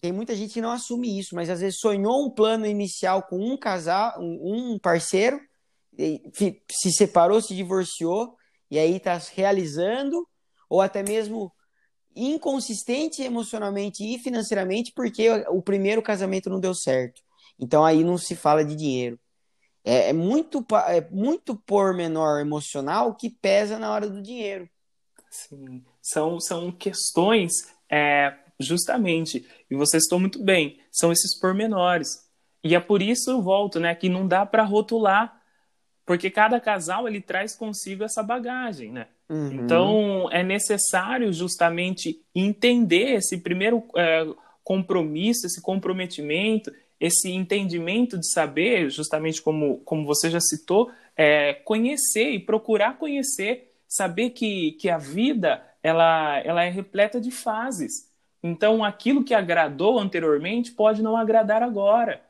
Tem 0.00 0.12
muita 0.12 0.36
gente 0.36 0.54
que 0.54 0.60
não 0.60 0.70
assume 0.70 1.18
isso, 1.18 1.34
mas 1.34 1.50
às 1.50 1.60
vezes 1.60 1.80
sonhou 1.80 2.24
um 2.24 2.30
plano 2.30 2.64
inicial 2.64 3.24
com 3.24 3.36
um 3.36 3.56
casal, 3.58 4.14
um, 4.20 4.78
parceiro, 4.78 5.40
se 6.70 6.92
separou, 6.92 7.42
se 7.42 7.52
divorciou, 7.52 8.36
e 8.70 8.78
aí 8.78 9.00
tá 9.00 9.20
realizando, 9.34 10.24
ou 10.70 10.80
até 10.80 11.02
mesmo 11.02 11.52
inconsistente 12.18 13.22
emocionalmente 13.22 14.02
e 14.02 14.18
financeiramente 14.18 14.92
porque 14.92 15.30
o 15.48 15.62
primeiro 15.62 16.02
casamento 16.02 16.50
não 16.50 16.60
deu 16.60 16.74
certo. 16.74 17.22
Então 17.58 17.84
aí 17.84 18.02
não 18.02 18.18
se 18.18 18.34
fala 18.34 18.64
de 18.64 18.74
dinheiro. 18.74 19.18
É, 19.84 20.10
é 20.10 20.12
muito, 20.12 20.64
é 20.86 21.00
muito 21.10 21.56
pormenor 21.56 22.40
emocional 22.40 23.14
que 23.14 23.30
pesa 23.30 23.78
na 23.78 23.90
hora 23.90 24.08
do 24.08 24.20
dinheiro. 24.20 24.68
Sim, 25.30 25.84
são, 26.00 26.40
são 26.40 26.72
questões, 26.72 27.52
é, 27.90 28.34
justamente, 28.58 29.46
e 29.70 29.76
você 29.76 30.00
citou 30.00 30.18
muito 30.18 30.42
bem, 30.42 30.80
são 30.90 31.12
esses 31.12 31.38
pormenores. 31.38 32.26
E 32.64 32.74
é 32.74 32.80
por 32.80 33.00
isso 33.00 33.30
eu 33.30 33.42
volto, 33.42 33.78
né, 33.78 33.94
que 33.94 34.08
não 34.08 34.26
dá 34.26 34.44
para 34.44 34.64
rotular, 34.64 35.40
porque 36.04 36.30
cada 36.30 36.60
casal 36.60 37.06
ele 37.06 37.20
traz 37.20 37.54
consigo 37.54 38.02
essa 38.02 38.22
bagagem, 38.22 38.90
né? 38.90 39.08
Uhum. 39.28 39.52
Então, 39.52 40.28
é 40.30 40.42
necessário 40.42 41.32
justamente 41.32 42.22
entender 42.34 43.16
esse 43.16 43.38
primeiro 43.38 43.84
é, 43.96 44.26
compromisso, 44.64 45.46
esse 45.46 45.60
comprometimento, 45.60 46.72
esse 47.00 47.30
entendimento 47.30 48.18
de 48.18 48.30
saber, 48.30 48.90
justamente 48.90 49.40
como, 49.40 49.78
como 49.78 50.04
você 50.04 50.30
já 50.30 50.40
citou, 50.40 50.90
é, 51.16 51.54
conhecer 51.54 52.30
e 52.30 52.38
procurar 52.38 52.98
conhecer, 52.98 53.72
saber 53.86 54.30
que, 54.30 54.72
que 54.72 54.88
a 54.88 54.98
vida 54.98 55.62
ela, 55.82 56.38
ela 56.40 56.64
é 56.64 56.70
repleta 56.70 57.20
de 57.20 57.30
fases. 57.30 58.08
Então, 58.42 58.84
aquilo 58.84 59.24
que 59.24 59.34
agradou 59.34 59.98
anteriormente 59.98 60.72
pode 60.72 61.02
não 61.02 61.16
agradar 61.16 61.62
agora. 61.62 62.22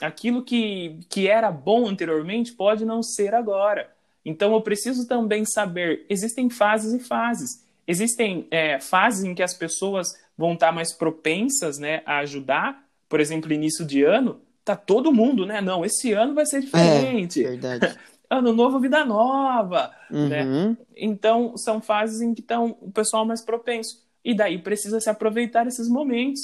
Aquilo 0.00 0.44
que, 0.44 1.00
que 1.08 1.26
era 1.26 1.50
bom 1.50 1.86
anteriormente 1.86 2.52
pode 2.52 2.84
não 2.84 3.02
ser 3.02 3.34
agora. 3.34 3.92
Então 4.24 4.52
eu 4.52 4.60
preciso 4.60 5.06
também 5.06 5.44
saber, 5.44 6.04
existem 6.08 6.50
fases 6.50 6.92
e 6.92 7.04
fases. 7.04 7.64
Existem 7.86 8.46
é, 8.50 8.78
fases 8.78 9.24
em 9.24 9.34
que 9.34 9.42
as 9.42 9.54
pessoas 9.54 10.08
vão 10.36 10.52
estar 10.52 10.72
mais 10.72 10.92
propensas 10.92 11.78
né, 11.78 12.02
a 12.04 12.18
ajudar, 12.18 12.84
por 13.08 13.20
exemplo, 13.20 13.52
início 13.52 13.84
de 13.84 14.02
ano, 14.02 14.40
tá 14.64 14.76
todo 14.76 15.12
mundo, 15.12 15.46
né? 15.46 15.62
Não, 15.62 15.84
esse 15.84 16.12
ano 16.12 16.34
vai 16.34 16.44
ser 16.44 16.60
diferente. 16.60 17.42
É, 17.42 17.48
verdade. 17.48 17.98
ano 18.28 18.52
novo, 18.52 18.78
vida 18.78 19.04
nova. 19.04 19.90
Né? 20.10 20.44
Uhum. 20.44 20.68
Né? 20.70 20.76
Então, 20.94 21.56
são 21.56 21.80
fases 21.80 22.20
em 22.20 22.34
que 22.34 22.42
estão 22.42 22.76
o 22.82 22.90
pessoal 22.90 23.24
mais 23.24 23.40
propenso. 23.40 24.06
E 24.22 24.34
daí 24.34 24.58
precisa 24.58 25.00
se 25.00 25.08
aproveitar 25.08 25.66
esses 25.66 25.88
momentos. 25.88 26.40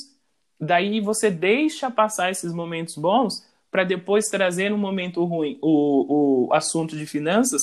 Daí 0.58 1.00
você 1.00 1.30
deixa 1.30 1.90
passar 1.90 2.30
esses 2.30 2.52
momentos 2.52 2.96
bons 2.96 3.44
para 3.74 3.82
depois 3.82 4.28
trazer 4.28 4.72
um 4.72 4.78
momento 4.78 5.24
ruim 5.24 5.58
o, 5.60 6.46
o 6.46 6.54
assunto 6.54 6.96
de 6.96 7.04
finanças, 7.06 7.60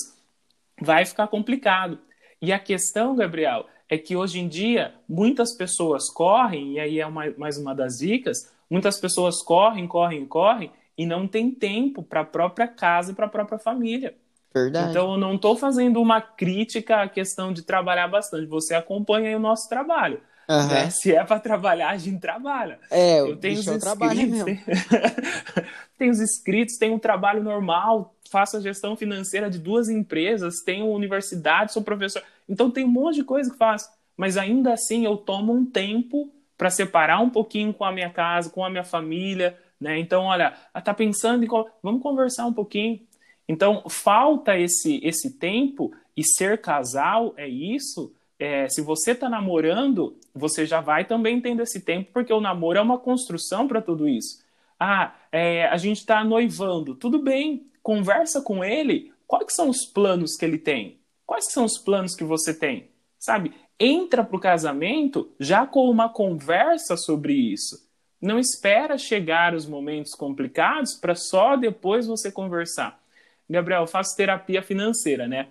vai 0.77 1.05
ficar 1.05 1.25
complicado. 1.27 1.99
E 2.41 2.51
a 2.51 2.59
questão, 2.59 3.15
Gabriel, 3.15 3.65
é 3.87 3.97
que 3.97 4.13
hoje 4.13 4.37
em 4.37 4.49
dia 4.49 4.93
muitas 5.07 5.55
pessoas 5.55 6.09
correm, 6.09 6.73
e 6.73 6.79
aí 6.81 6.99
é 6.99 7.07
uma, 7.07 7.31
mais 7.37 7.57
uma 7.57 7.73
das 7.73 7.99
dicas, 7.99 8.51
muitas 8.69 8.99
pessoas 8.99 9.41
correm, 9.41 9.87
correm, 9.87 10.25
correm, 10.25 10.69
e 10.97 11.05
não 11.05 11.29
tem 11.29 11.49
tempo 11.49 12.03
para 12.03 12.19
a 12.19 12.25
própria 12.25 12.67
casa 12.67 13.13
e 13.13 13.15
para 13.15 13.27
a 13.27 13.29
própria 13.29 13.57
família. 13.57 14.13
Verdade. 14.53 14.89
Então 14.89 15.13
eu 15.13 15.17
não 15.17 15.35
estou 15.35 15.55
fazendo 15.55 16.01
uma 16.01 16.19
crítica 16.19 17.03
à 17.03 17.07
questão 17.07 17.53
de 17.53 17.61
trabalhar 17.61 18.09
bastante. 18.09 18.47
Você 18.47 18.75
acompanha 18.75 19.37
o 19.37 19.39
nosso 19.39 19.69
trabalho. 19.69 20.19
Uhum. 20.51 20.67
Né? 20.67 20.89
Se 20.89 21.15
é 21.15 21.23
para 21.23 21.39
trabalhar, 21.39 21.91
a 21.91 21.97
gente 21.97 22.19
trabalha. 22.19 22.77
É, 22.89 23.21
eu 23.21 23.37
tenho 23.37 23.57
os 23.57 23.67
inscritos, 23.67 24.43
tem... 24.43 24.59
tem 25.97 26.09
os 26.09 26.19
inscritos, 26.19 26.77
tem 26.77 26.91
um 26.91 26.99
trabalho 26.99 27.41
normal, 27.41 28.13
faço 28.29 28.57
a 28.57 28.59
gestão 28.59 28.97
financeira 28.97 29.49
de 29.49 29.57
duas 29.57 29.87
empresas, 29.87 30.55
tenho 30.65 30.91
universidade, 30.91 31.71
sou 31.71 31.81
professor. 31.81 32.21
Então 32.49 32.69
tem 32.69 32.83
um 32.83 32.89
monte 32.89 33.15
de 33.15 33.23
coisa 33.23 33.49
que 33.49 33.57
faço. 33.57 33.89
Mas 34.17 34.35
ainda 34.35 34.73
assim 34.73 35.05
eu 35.05 35.15
tomo 35.15 35.53
um 35.53 35.65
tempo 35.65 36.29
para 36.57 36.69
separar 36.69 37.21
um 37.21 37.29
pouquinho 37.29 37.73
com 37.73 37.85
a 37.85 37.91
minha 37.91 38.09
casa, 38.09 38.49
com 38.49 38.63
a 38.65 38.69
minha 38.69 38.83
família, 38.83 39.57
né? 39.79 39.97
Então, 39.97 40.25
olha, 40.25 40.53
tá 40.83 40.93
pensando 40.93 41.43
em 41.43 41.47
vamos 41.81 42.03
conversar 42.03 42.45
um 42.45 42.53
pouquinho. 42.53 42.99
Então, 43.47 43.83
falta 43.89 44.59
esse 44.59 44.99
esse 45.01 45.39
tempo 45.39 45.91
e 46.15 46.23
ser 46.23 46.59
casal 46.59 47.33
é 47.37 47.47
isso 47.47 48.13
é, 48.41 48.67
se 48.67 48.81
você 48.81 49.11
está 49.11 49.29
namorando, 49.29 50.17
você 50.33 50.65
já 50.65 50.81
vai 50.81 51.05
também 51.05 51.39
tendo 51.39 51.61
esse 51.61 51.79
tempo, 51.79 52.09
porque 52.11 52.33
o 52.33 52.41
namoro 52.41 52.79
é 52.79 52.81
uma 52.81 52.97
construção 52.97 53.67
para 53.67 53.83
tudo 53.83 54.09
isso. 54.09 54.43
Ah, 54.79 55.13
é, 55.31 55.67
a 55.67 55.77
gente 55.77 55.99
está 55.99 56.23
noivando, 56.23 56.95
tudo 56.95 57.21
bem, 57.21 57.67
conversa 57.83 58.41
com 58.41 58.65
ele, 58.65 59.13
quais 59.27 59.53
são 59.53 59.69
os 59.69 59.85
planos 59.85 60.35
que 60.35 60.43
ele 60.43 60.57
tem? 60.57 60.99
Quais 61.23 61.51
são 61.51 61.65
os 61.65 61.77
planos 61.77 62.15
que 62.15 62.23
você 62.23 62.51
tem? 62.51 62.89
Sabe? 63.19 63.53
Entra 63.79 64.23
para 64.23 64.35
o 64.35 64.39
casamento 64.39 65.31
já 65.39 65.67
com 65.67 65.87
uma 65.87 66.09
conversa 66.09 66.97
sobre 66.97 67.33
isso. 67.33 67.87
Não 68.19 68.39
espera 68.39 68.97
chegar 68.97 69.53
os 69.53 69.67
momentos 69.67 70.15
complicados 70.15 70.95
para 70.95 71.13
só 71.13 71.55
depois 71.55 72.07
você 72.07 72.31
conversar. 72.31 72.99
Gabriel, 73.47 73.81
eu 73.81 73.87
faço 73.87 74.17
terapia 74.17 74.63
financeira, 74.63 75.27
né? 75.27 75.49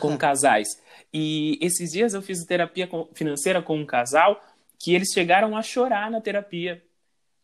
Com 0.00 0.16
casais. 0.16 0.80
E 1.12 1.58
esses 1.60 1.92
dias 1.92 2.14
eu 2.14 2.22
fiz 2.22 2.44
terapia 2.44 2.88
financeira 3.12 3.62
com 3.62 3.76
um 3.76 3.86
casal 3.86 4.42
que 4.78 4.94
eles 4.94 5.10
chegaram 5.12 5.56
a 5.56 5.62
chorar 5.62 6.10
na 6.10 6.20
terapia. 6.20 6.82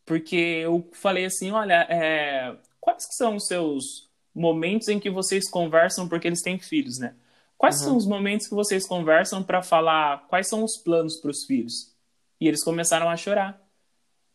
Porque 0.04 0.36
eu 0.36 0.88
falei 0.92 1.24
assim: 1.26 1.50
olha, 1.50 1.86
é, 1.88 2.56
quais 2.80 3.06
são 3.12 3.36
os 3.36 3.46
seus 3.46 4.08
momentos 4.34 4.88
em 4.88 4.98
que 4.98 5.10
vocês 5.10 5.48
conversam 5.48 6.08
porque 6.08 6.26
eles 6.26 6.42
têm 6.42 6.58
filhos, 6.58 6.98
né? 6.98 7.14
Quais 7.58 7.80
uhum. 7.80 7.84
são 7.84 7.96
os 7.96 8.06
momentos 8.06 8.48
que 8.48 8.54
vocês 8.54 8.86
conversam 8.86 9.42
para 9.42 9.62
falar 9.62 10.26
quais 10.28 10.48
são 10.48 10.64
os 10.64 10.78
planos 10.78 11.16
para 11.16 11.30
os 11.30 11.44
filhos? 11.44 11.94
E 12.40 12.48
eles 12.48 12.64
começaram 12.64 13.08
a 13.10 13.16
chorar. 13.16 13.62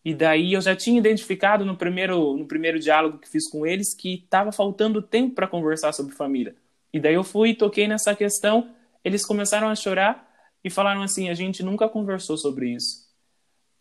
E 0.03 0.13
daí 0.13 0.53
eu 0.53 0.61
já 0.61 0.75
tinha 0.75 0.99
identificado 0.99 1.65
no 1.65 1.75
primeiro, 1.75 2.37
no 2.37 2.45
primeiro 2.45 2.79
diálogo 2.79 3.17
que 3.17 3.27
fiz 3.27 3.49
com 3.49 3.65
eles 3.65 3.95
que 3.95 4.23
estava 4.23 4.51
faltando 4.51 5.01
tempo 5.01 5.33
para 5.33 5.47
conversar 5.47 5.91
sobre 5.91 6.13
família. 6.13 6.55
E 6.95 6.99
daí 7.01 7.15
eu 7.15 7.25
fui 7.25 7.49
e 7.49 7.53
toquei 7.53 7.89
nessa 7.89 8.15
questão, 8.15 8.69
eles 9.03 9.25
começaram 9.25 9.67
a 9.67 9.75
chorar 9.75 10.31
e 10.63 10.69
falaram 10.69 11.01
assim: 11.01 11.27
a 11.27 11.33
gente 11.33 11.61
nunca 11.61 11.89
conversou 11.89 12.37
sobre 12.37 12.69
isso. 12.73 13.03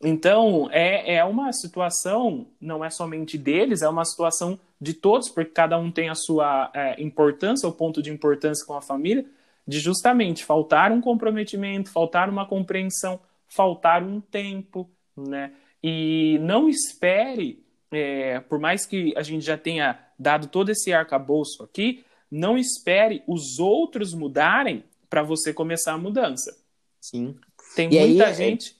Então, 0.02 0.68
é, 0.72 1.14
é 1.14 1.24
uma 1.24 1.52
situação, 1.52 2.48
não 2.60 2.84
é 2.84 2.90
somente 2.90 3.38
deles, 3.38 3.82
é 3.82 3.88
uma 3.88 4.04
situação 4.04 4.58
de 4.80 4.94
todos, 4.94 5.28
porque 5.28 5.52
cada 5.52 5.78
um 5.78 5.92
tem 5.92 6.08
a 6.08 6.16
sua 6.16 6.72
é, 6.74 7.00
importância, 7.00 7.68
o 7.68 7.72
ponto 7.72 8.02
de 8.02 8.10
importância 8.10 8.66
com 8.66 8.74
a 8.74 8.82
família, 8.82 9.24
de 9.64 9.78
justamente 9.78 10.44
faltar 10.44 10.90
um 10.90 11.00
comprometimento, 11.00 11.92
faltar 11.92 12.28
uma 12.28 12.44
compreensão, 12.44 13.20
faltar 13.46 14.02
um 14.02 14.20
tempo, 14.20 14.90
né? 15.16 15.52
E 15.80 16.36
não 16.40 16.68
espere, 16.68 17.64
é, 17.92 18.40
por 18.40 18.58
mais 18.58 18.84
que 18.84 19.14
a 19.16 19.22
gente 19.22 19.44
já 19.44 19.56
tenha 19.56 20.00
dado 20.18 20.48
todo 20.48 20.70
esse 20.70 20.92
arcabouço 20.92 21.62
aqui, 21.62 22.04
não 22.34 22.58
espere 22.58 23.22
os 23.28 23.60
outros 23.60 24.12
mudarem 24.12 24.82
para 25.08 25.22
você 25.22 25.54
começar 25.54 25.92
a 25.92 25.98
mudança. 25.98 26.56
Sim. 27.00 27.36
Tem 27.76 27.88
e 27.92 28.00
muita 28.00 28.24
aí, 28.24 28.30
é 28.30 28.34
gente. 28.34 28.76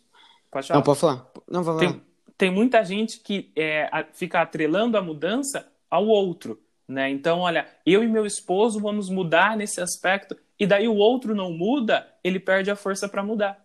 Pode 0.50 0.66
falar. 0.66 0.78
Não, 0.78 0.84
pode 0.84 1.00
falar. 1.00 1.30
Não, 1.48 1.62
vou 1.62 1.78
falar. 1.78 1.92
Tem, 1.92 2.02
tem 2.36 2.50
muita 2.50 2.84
gente 2.84 3.20
que 3.20 3.52
é, 3.54 3.88
fica 4.12 4.40
atrelando 4.40 4.98
a 4.98 5.02
mudança 5.02 5.70
ao 5.88 6.06
outro. 6.06 6.60
Né? 6.88 7.08
Então, 7.10 7.40
olha, 7.40 7.68
eu 7.86 8.02
e 8.02 8.08
meu 8.08 8.26
esposo 8.26 8.80
vamos 8.80 9.08
mudar 9.08 9.56
nesse 9.56 9.80
aspecto, 9.80 10.36
e 10.58 10.66
daí 10.66 10.88
o 10.88 10.96
outro 10.96 11.34
não 11.34 11.52
muda, 11.52 12.08
ele 12.24 12.40
perde 12.40 12.70
a 12.70 12.76
força 12.76 13.08
para 13.08 13.22
mudar. 13.22 13.64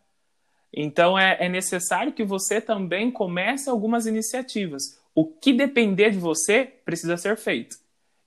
Então, 0.72 1.18
é, 1.18 1.38
é 1.40 1.50
necessário 1.50 2.14
que 2.14 2.24
você 2.24 2.62
também 2.62 3.10
comece 3.10 3.70
algumas 3.70 4.06
iniciativas. 4.06 5.00
O 5.16 5.26
que 5.26 5.52
depender 5.52 6.12
de 6.12 6.20
você 6.20 6.66
precisa 6.86 7.18
ser 7.18 7.36
feito. 7.38 7.78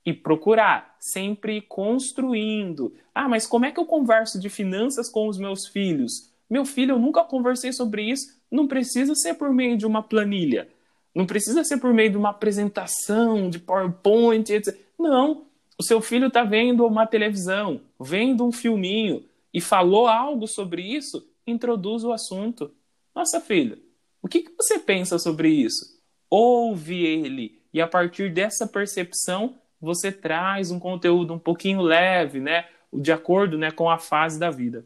E 0.05 0.13
procurar, 0.13 0.92
sempre 1.11 1.61
construindo. 1.61 2.93
Ah, 3.13 3.27
mas 3.27 3.45
como 3.45 3.65
é 3.65 3.71
que 3.71 3.79
eu 3.79 3.85
converso 3.85 4.39
de 4.39 4.49
finanças 4.49 5.09
com 5.09 5.27
os 5.27 5.37
meus 5.37 5.67
filhos? 5.67 6.31
Meu 6.49 6.63
filho, 6.63 6.93
eu 6.93 6.99
nunca 6.99 7.25
conversei 7.25 7.73
sobre 7.73 8.03
isso. 8.03 8.39
Não 8.49 8.67
precisa 8.67 9.13
ser 9.13 9.33
por 9.33 9.51
meio 9.51 9.77
de 9.77 9.85
uma 9.85 10.01
planilha. 10.01 10.69
Não 11.13 11.25
precisa 11.25 11.63
ser 11.65 11.77
por 11.77 11.93
meio 11.93 12.11
de 12.11 12.17
uma 12.17 12.29
apresentação, 12.29 13.49
de 13.49 13.59
PowerPoint, 13.59 14.49
etc. 14.49 14.77
Não. 14.97 15.45
O 15.77 15.83
seu 15.83 15.99
filho 15.99 16.27
está 16.27 16.43
vendo 16.43 16.85
uma 16.85 17.05
televisão, 17.05 17.81
vendo 17.99 18.45
um 18.45 18.51
filminho 18.51 19.25
e 19.53 19.59
falou 19.59 20.07
algo 20.07 20.47
sobre 20.47 20.81
isso, 20.81 21.27
introduz 21.45 22.05
o 22.05 22.13
assunto. 22.13 22.71
Nossa, 23.13 23.41
filha, 23.41 23.77
o 24.21 24.27
que, 24.29 24.43
que 24.43 24.51
você 24.57 24.79
pensa 24.79 25.19
sobre 25.19 25.49
isso? 25.49 25.99
Ouve 26.29 27.03
ele 27.03 27.59
e 27.73 27.81
a 27.81 27.87
partir 27.87 28.31
dessa 28.31 28.65
percepção 28.65 29.55
você 29.83 30.11
traz 30.11 30.71
um 30.71 30.79
conteúdo 30.79 31.33
um 31.33 31.39
pouquinho 31.39 31.81
leve, 31.81 32.39
né, 32.39 32.65
de 32.91 33.11
acordo, 33.11 33.57
né, 33.57 33.71
com 33.71 33.89
a 33.89 33.99
fase 33.99 34.39
da 34.39 34.49
vida. 34.49 34.85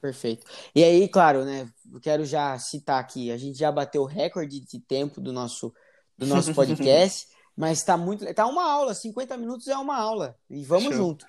Perfeito. 0.00 0.44
E 0.74 0.82
aí, 0.82 1.06
claro, 1.06 1.44
né? 1.44 1.68
Quero 2.00 2.24
já 2.24 2.58
citar 2.58 2.98
aqui, 2.98 3.30
a 3.30 3.36
gente 3.36 3.56
já 3.56 3.70
bateu 3.70 4.02
o 4.02 4.06
recorde 4.06 4.58
de 4.58 4.80
tempo 4.80 5.20
do 5.20 5.32
nosso, 5.32 5.72
do 6.18 6.26
nosso 6.26 6.52
podcast, 6.56 7.28
mas 7.56 7.78
está 7.78 7.96
muito. 7.96 8.24
Tá 8.34 8.46
uma 8.46 8.68
aula, 8.68 8.94
50 8.94 9.36
minutos 9.36 9.68
é 9.68 9.76
uma 9.76 9.96
aula. 9.96 10.36
E 10.50 10.64
vamos 10.64 10.94
Show. 10.94 10.94
junto. 10.94 11.26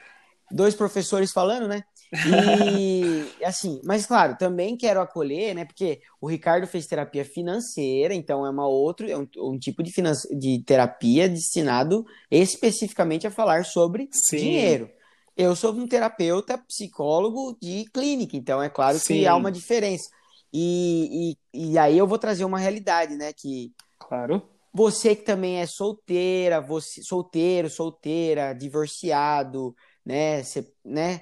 Dois 0.51 0.75
professores 0.75 1.31
falando, 1.31 1.67
né? 1.67 1.83
E 2.11 3.25
assim, 3.43 3.81
mas 3.83 4.05
claro, 4.05 4.37
também 4.37 4.77
quero 4.77 5.01
acolher, 5.01 5.55
né? 5.55 5.65
Porque 5.65 6.01
o 6.21 6.27
Ricardo 6.27 6.67
fez 6.67 6.85
terapia 6.85 7.25
financeira, 7.25 8.13
então 8.13 8.45
é 8.45 8.49
uma 8.49 8.67
outro, 8.67 9.09
é 9.09 9.17
um, 9.17 9.27
um 9.37 9.57
tipo 9.57 9.81
de, 9.81 9.91
de 10.37 10.63
terapia 10.63 11.27
destinado 11.27 12.05
especificamente 12.29 13.25
a 13.25 13.31
falar 13.31 13.65
sobre 13.65 14.09
Sim. 14.11 14.37
dinheiro. 14.37 14.89
Eu 15.35 15.55
sou 15.55 15.73
um 15.73 15.87
terapeuta 15.87 16.57
psicólogo 16.57 17.57
de 17.59 17.85
clínica, 17.91 18.37
então 18.37 18.61
é 18.61 18.69
claro 18.69 18.99
Sim. 18.99 19.15
que 19.15 19.27
há 19.27 19.35
uma 19.35 19.51
diferença. 19.51 20.07
E, 20.53 21.35
e, 21.51 21.71
e, 21.71 21.77
aí 21.79 21.97
eu 21.97 22.05
vou 22.05 22.19
trazer 22.19 22.45
uma 22.45 22.59
realidade, 22.59 23.15
né? 23.15 23.33
Que 23.33 23.73
claro. 23.97 24.47
Você 24.71 25.15
que 25.15 25.23
também 25.23 25.57
é 25.57 25.67
solteira, 25.67 26.59
você 26.59 27.01
solteiro, 27.03 27.69
solteira, 27.69 28.53
divorciado, 28.53 29.75
né? 30.05 30.43
Você, 30.43 30.71
né? 30.83 31.21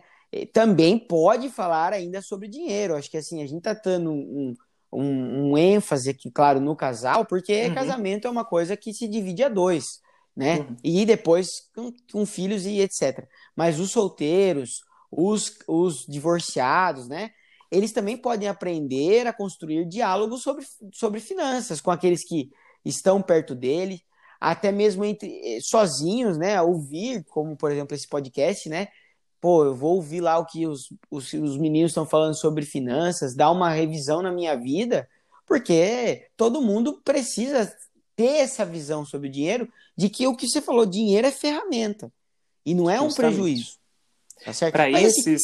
Também 0.53 0.97
pode 0.97 1.49
falar 1.49 1.93
ainda 1.93 2.21
sobre 2.21 2.47
dinheiro. 2.47 2.95
Acho 2.95 3.09
que 3.11 3.17
assim 3.17 3.43
a 3.43 3.47
gente 3.47 3.61
tá 3.61 3.73
dando 3.73 4.11
um, 4.11 4.55
um, 4.91 5.51
um 5.51 5.57
ênfase 5.57 6.09
aqui, 6.09 6.31
claro, 6.31 6.59
no 6.59 6.75
casal, 6.75 7.25
porque 7.25 7.67
uhum. 7.67 7.73
casamento 7.73 8.27
é 8.27 8.31
uma 8.31 8.45
coisa 8.45 8.77
que 8.77 8.93
se 8.93 9.07
divide 9.07 9.43
a 9.43 9.49
dois 9.49 10.01
né? 10.35 10.59
Uhum. 10.59 10.77
E 10.83 11.05
depois 11.05 11.69
com, 11.75 11.91
com, 12.11 12.25
filhos 12.25 12.65
e 12.65 12.79
etc. 12.79 13.27
Mas 13.55 13.79
os 13.79 13.91
solteiros, 13.91 14.81
os, 15.11 15.57
os 15.67 16.05
divorciados, 16.07 17.07
né? 17.07 17.31
Eles 17.71 17.91
também 17.91 18.17
podem 18.17 18.49
aprender 18.49 19.27
a 19.27 19.33
construir 19.33 19.85
diálogos 19.85 20.41
sobre, 20.41 20.65
sobre 20.93 21.19
finanças 21.19 21.79
com 21.79 21.91
aqueles 21.91 22.23
que 22.27 22.49
estão 22.83 23.21
perto 23.21 23.55
dele, 23.55 24.01
até 24.41 24.71
mesmo 24.71 25.05
entre 25.05 25.29
eh, 25.43 25.59
sozinhos, 25.61 26.35
né? 26.35 26.59
Ouvir, 26.59 27.23
como 27.25 27.55
por 27.55 27.71
exemplo 27.71 27.93
esse 27.93 28.07
podcast, 28.07 28.67
né? 28.67 28.87
Pô, 29.39 29.63
eu 29.63 29.75
vou 29.75 29.95
ouvir 29.95 30.19
lá 30.19 30.39
o 30.39 30.45
que 30.45 30.65
os, 30.65 30.91
os, 31.11 31.31
os 31.33 31.57
meninos 31.57 31.91
estão 31.91 32.07
falando 32.07 32.33
sobre 32.33 32.65
finanças, 32.65 33.35
dar 33.35 33.51
uma 33.51 33.69
revisão 33.69 34.21
na 34.21 34.31
minha 34.31 34.55
vida, 34.55 35.07
porque 35.45 36.27
todo 36.35 36.61
mundo 36.61 36.99
precisa 37.03 37.71
ter 38.15 38.37
essa 38.37 38.65
visão 38.65 39.05
sobre 39.05 39.29
o 39.29 39.31
dinheiro 39.31 39.71
de 39.95 40.09
que 40.09 40.25
o 40.25 40.35
que 40.35 40.47
você 40.47 40.61
falou, 40.61 40.85
dinheiro 40.85 41.27
é 41.27 41.31
ferramenta 41.31 42.11
e 42.65 42.73
não 42.73 42.89
é 42.89 42.99
um 42.99 43.13
prejuízo. 43.13 43.77
Tá 44.43 44.53
certo? 44.53 44.73
Para 44.73 44.89
esses, 44.89 45.41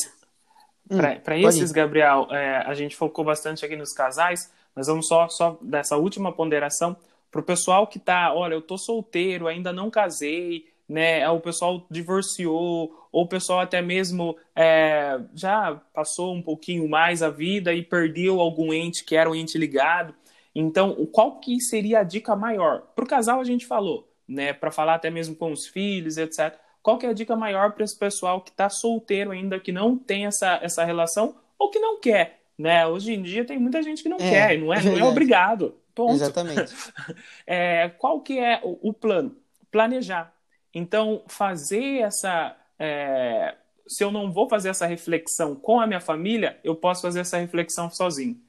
hum, 0.90 0.98
para 1.24 1.38
esses, 1.38 1.72
Gabriel, 1.72 2.28
é, 2.32 2.58
a 2.66 2.74
gente 2.74 2.96
focou 2.96 3.24
bastante 3.24 3.64
aqui 3.64 3.76
nos 3.76 3.94
casais, 3.94 4.52
mas 4.76 4.88
vamos 4.88 5.08
só, 5.08 5.28
só 5.30 5.58
dessa 5.62 5.98
última 5.98 6.32
ponderação 6.32 6.98
para 7.32 7.42
o 7.42 7.44
pessoal 7.44 7.88
que 7.88 7.98
está, 7.98 8.34
olha, 8.34 8.54
eu 8.54 8.62
tô 8.62 8.78
solteiro, 8.78 9.48
ainda 9.48 9.74
não 9.74 9.90
casei, 9.90 10.66
né? 10.88 11.28
O 11.30 11.40
pessoal 11.40 11.86
divorciou, 11.92 13.08
ou 13.12 13.24
o 13.24 13.28
pessoal 13.28 13.60
até 13.60 13.82
mesmo 13.82 14.38
é, 14.56 15.20
já 15.36 15.76
passou 15.94 16.34
um 16.34 16.42
pouquinho 16.42 16.88
mais 16.88 17.22
a 17.22 17.30
vida 17.30 17.74
e 17.74 17.84
perdeu 17.84 18.40
algum 18.40 18.74
ente 18.74 19.04
que 19.04 19.16
era 19.16 19.30
um 19.30 19.36
ente 19.36 19.58
ligado. 19.58 20.14
Então, 20.56 21.06
qual 21.12 21.40
que 21.40 21.60
seria 21.60 22.00
a 22.00 22.04
dica 22.04 22.36
maior? 22.36 22.82
Para 22.96 23.06
o 23.06 23.08
casal 23.08 23.40
a 23.40 23.44
gente 23.44 23.66
falou, 23.66 24.10
né? 24.28 24.54
Para 24.54 24.72
falar 24.72 24.96
até 24.96 25.10
mesmo 25.10 25.36
com 25.36 25.52
os 25.52 25.68
filhos, 25.68 26.18
etc. 26.18 26.58
Qual 26.82 26.98
que 26.98 27.06
é 27.06 27.10
a 27.10 27.14
dica 27.14 27.36
maior 27.36 27.74
para 27.74 27.84
esse 27.84 27.98
pessoal 27.98 28.42
que 28.42 28.50
está 28.50 28.70
solteiro 28.70 29.32
ainda, 29.32 29.60
que 29.60 29.72
não 29.72 29.98
tem 29.98 30.26
essa, 30.26 30.58
essa 30.62 30.86
relação 30.86 31.36
ou 31.60 31.70
que 31.70 31.80
não 31.80 32.00
quer? 32.00 32.40
Né? 32.58 32.88
Hoje 32.88 33.14
em 33.14 33.22
dia 33.22 33.46
tem 33.46 33.60
muita 33.60 33.84
gente 33.84 34.02
que 34.02 34.10
não 34.10 34.18
é, 34.18 34.30
quer, 34.30 34.58
não 34.58 34.74
é, 34.74 34.82
não 34.82 34.98
é 34.98 35.04
obrigado. 35.04 35.76
Ponto. 35.98 36.14
Exatamente. 36.14 36.76
é, 37.48 37.90
qual 37.98 38.22
que 38.22 38.38
é 38.38 38.62
o, 38.64 38.90
o, 38.90 38.94
plano? 38.94 39.36
Planejar. 39.72 40.32
Então, 40.72 41.24
fazer 41.28 42.02
essa. 42.04 42.56
É, 42.78 43.56
se 43.88 44.04
eu 44.04 44.12
não 44.12 44.32
vou 44.32 44.48
fazer 44.48 44.70
essa 44.70 44.86
reflexão 44.86 45.56
com 45.56 45.80
a 45.80 45.88
minha 45.88 46.00
família, 46.00 46.60
eu 46.64 46.76
posso 46.76 47.02
fazer 47.02 47.22
essa 47.22 47.40
reflexão 47.40 47.90
sozinho. 47.90 48.40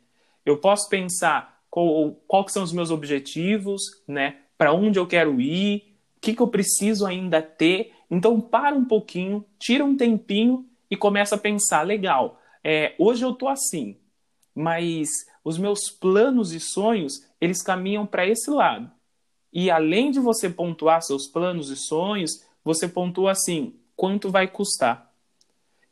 Eu 0.44 0.58
posso 0.58 0.90
pensar 0.90 1.62
qual, 1.70 2.12
qual 2.26 2.46
são 2.48 2.62
os 2.62 2.72
meus 2.72 2.90
objetivos, 2.90 3.80
né? 4.06 4.36
Para 4.58 4.74
onde 4.74 4.98
eu 4.98 5.06
quero 5.06 5.40
ir, 5.40 5.96
o 6.18 6.20
que, 6.20 6.34
que 6.34 6.42
eu 6.42 6.48
preciso 6.48 7.06
ainda 7.06 7.40
ter. 7.40 7.94
Então, 8.10 8.38
para 8.42 8.76
um 8.76 8.84
pouquinho, 8.84 9.42
tira 9.58 9.82
um 9.82 9.96
tempinho 9.96 10.66
e 10.90 10.96
começa 10.98 11.36
a 11.36 11.38
pensar: 11.38 11.80
legal, 11.80 12.38
é, 12.62 12.94
hoje 12.98 13.24
eu 13.24 13.30
estou 13.30 13.48
assim, 13.48 13.96
mas 14.54 15.08
os 15.42 15.56
meus 15.56 15.88
planos 15.88 16.52
e 16.52 16.60
sonhos 16.60 17.26
eles 17.40 17.62
caminham 17.62 18.06
para 18.06 18.26
esse 18.26 18.50
lado. 18.50 18.90
E 19.52 19.70
além 19.70 20.10
de 20.10 20.20
você 20.20 20.48
pontuar 20.48 21.02
seus 21.02 21.26
planos 21.26 21.70
e 21.70 21.76
sonhos, 21.76 22.44
você 22.64 22.86
pontua 22.86 23.32
assim: 23.32 23.74
quanto 23.96 24.30
vai 24.30 24.46
custar? 24.46 25.10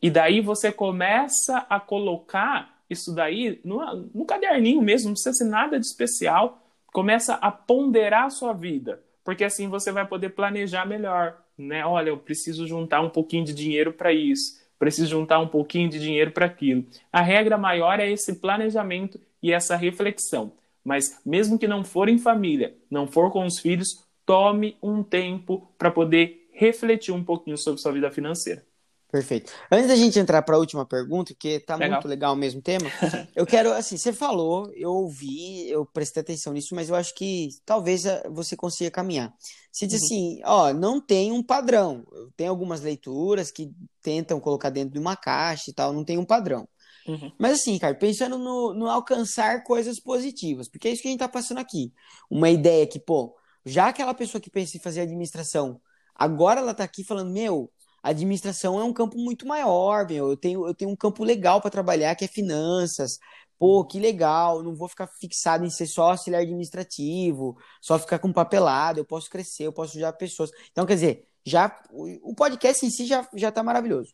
E 0.00 0.10
daí 0.10 0.40
você 0.40 0.70
começa 0.70 1.66
a 1.68 1.80
colocar 1.80 2.76
isso 2.88 3.14
daí 3.14 3.60
no, 3.64 3.78
no 4.14 4.24
caderninho 4.24 4.80
mesmo, 4.80 5.08
não 5.08 5.14
precisa 5.14 5.34
ser 5.34 5.44
nada 5.44 5.78
de 5.80 5.86
especial. 5.86 6.62
Começa 6.92 7.34
a 7.34 7.50
ponderar 7.50 8.24
a 8.24 8.30
sua 8.30 8.52
vida, 8.52 9.02
porque 9.24 9.44
assim 9.44 9.68
você 9.68 9.92
vai 9.92 10.06
poder 10.06 10.30
planejar 10.30 10.86
melhor, 10.86 11.36
né? 11.58 11.84
Olha, 11.84 12.10
eu 12.10 12.16
preciso 12.16 12.66
juntar 12.66 13.00
um 13.00 13.10
pouquinho 13.10 13.44
de 13.44 13.52
dinheiro 13.52 13.92
para 13.92 14.12
isso, 14.12 14.58
preciso 14.78 15.10
juntar 15.10 15.40
um 15.40 15.48
pouquinho 15.48 15.90
de 15.90 15.98
dinheiro 15.98 16.30
para 16.30 16.46
aquilo. 16.46 16.86
A 17.12 17.20
regra 17.20 17.58
maior 17.58 18.00
é 18.00 18.10
esse 18.10 18.36
planejamento 18.36 19.20
e 19.42 19.52
essa 19.52 19.76
reflexão. 19.76 20.52
Mas 20.86 21.20
mesmo 21.26 21.58
que 21.58 21.68
não 21.68 21.84
for 21.84 22.08
em 22.08 22.18
família, 22.18 22.76
não 22.90 23.06
for 23.06 23.32
com 23.32 23.44
os 23.46 23.58
filhos, 23.58 24.06
tome 24.24 24.78
um 24.82 25.02
tempo 25.02 25.68
para 25.78 25.90
poder 25.90 26.48
refletir 26.52 27.12
um 27.12 27.24
pouquinho 27.24 27.58
sobre 27.58 27.80
sua 27.80 27.92
vida 27.92 28.10
financeira. 28.10 28.64
Perfeito. 29.10 29.52
Antes 29.70 29.86
da 29.88 29.94
gente 29.96 30.18
entrar 30.18 30.42
para 30.42 30.56
a 30.56 30.58
última 30.58 30.84
pergunta, 30.84 31.32
que 31.38 31.60
tá 31.60 31.78
Legal. 31.78 31.78
muito 31.78 32.08
legal 32.08 32.34
o 32.34 32.36
mesmo 32.36 32.60
tema, 32.60 32.92
eu 33.34 33.46
quero, 33.46 33.72
assim, 33.72 33.96
você 33.96 34.12
falou, 34.12 34.70
eu 34.74 34.90
ouvi, 34.92 35.68
eu 35.70 35.86
prestei 35.86 36.20
atenção 36.22 36.52
nisso, 36.52 36.74
mas 36.74 36.88
eu 36.88 36.94
acho 36.96 37.14
que 37.14 37.48
talvez 37.64 38.04
eh, 38.04 38.28
você 38.28 38.56
consiga 38.56 38.90
caminhar. 38.90 39.32
Você 39.72 39.86
diz 39.86 40.02
Uhum. 40.02 40.06
assim, 40.06 40.40
ó, 40.44 40.72
não 40.72 41.00
tem 41.00 41.30
um 41.32 41.42
padrão. 41.42 42.04
Tem 42.36 42.48
algumas 42.48 42.80
leituras 42.80 43.50
que 43.52 43.70
tentam 44.02 44.40
colocar 44.40 44.70
dentro 44.70 44.92
de 44.94 44.98
uma 44.98 45.16
caixa 45.16 45.70
e 45.70 45.74
tal, 45.74 45.92
não 45.92 46.04
tem 46.04 46.18
um 46.18 46.24
padrão. 46.24 46.68
Uhum. 47.06 47.32
Mas 47.38 47.60
assim, 47.60 47.78
cara, 47.78 47.94
pensando 47.94 48.38
no, 48.38 48.74
no 48.74 48.88
alcançar 48.88 49.62
coisas 49.62 50.00
positivas, 50.00 50.68
porque 50.68 50.88
é 50.88 50.92
isso 50.92 51.02
que 51.02 51.08
a 51.08 51.10
gente 51.10 51.20
tá 51.20 51.28
passando 51.28 51.58
aqui. 51.58 51.92
Uma 52.30 52.50
ideia 52.50 52.86
que, 52.86 52.98
pô, 52.98 53.36
já 53.64 53.88
aquela 53.88 54.14
pessoa 54.14 54.40
que 54.40 54.50
pensa 54.50 54.76
em 54.76 54.80
fazer 54.80 55.00
administração, 55.00 55.80
agora 56.14 56.60
ela 56.60 56.74
tá 56.74 56.84
aqui 56.84 57.04
falando, 57.04 57.30
meu, 57.30 57.70
administração 58.02 58.78
é 58.80 58.84
um 58.84 58.92
campo 58.92 59.18
muito 59.18 59.46
maior, 59.46 60.06
meu, 60.08 60.30
eu 60.30 60.36
tenho, 60.36 60.66
eu 60.66 60.74
tenho 60.74 60.90
um 60.90 60.96
campo 60.96 61.24
legal 61.24 61.60
para 61.60 61.70
trabalhar, 61.70 62.14
que 62.14 62.24
é 62.24 62.28
finanças. 62.28 63.18
Pô, 63.58 63.84
que 63.84 63.98
legal, 63.98 64.62
não 64.62 64.74
vou 64.74 64.86
ficar 64.86 65.06
fixado 65.06 65.64
em 65.64 65.70
ser 65.70 65.86
só 65.86 66.10
auxiliar 66.10 66.42
administrativo, 66.42 67.56
só 67.80 67.98
ficar 67.98 68.18
com 68.18 68.30
papelada, 68.30 69.00
eu 69.00 69.04
posso 69.04 69.30
crescer, 69.30 69.64
eu 69.64 69.72
posso 69.72 69.92
ajudar 69.92 70.12
pessoas. 70.12 70.50
Então, 70.70 70.84
quer 70.84 70.94
dizer, 70.94 71.26
já 71.44 71.80
o 71.90 72.32
o 72.32 72.34
podcast 72.34 72.84
em 72.84 72.90
si 72.90 73.06
já, 73.06 73.26
já 73.34 73.50
tá 73.50 73.62
maravilhoso. 73.62 74.12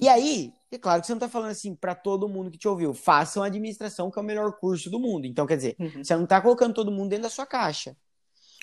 E 0.00 0.08
aí, 0.08 0.52
é 0.76 0.78
claro 0.78 1.00
que 1.00 1.06
você 1.06 1.12
não 1.12 1.20
tá 1.20 1.28
falando 1.28 1.50
assim 1.50 1.74
para 1.74 1.94
todo 1.94 2.28
mundo 2.28 2.50
que 2.50 2.58
te 2.58 2.68
ouviu, 2.68 2.94
façam 2.94 3.42
administração, 3.42 4.10
que 4.10 4.18
é 4.18 4.22
o 4.22 4.24
melhor 4.24 4.52
curso 4.58 4.90
do 4.90 4.98
mundo. 4.98 5.26
Então, 5.26 5.46
quer 5.46 5.56
dizer, 5.56 5.76
Uhum. 5.78 6.04
você 6.04 6.16
não 6.16 6.26
tá 6.26 6.40
colocando 6.40 6.74
todo 6.74 6.90
mundo 6.90 7.10
dentro 7.10 7.24
da 7.24 7.30
sua 7.30 7.46
caixa. 7.46 7.96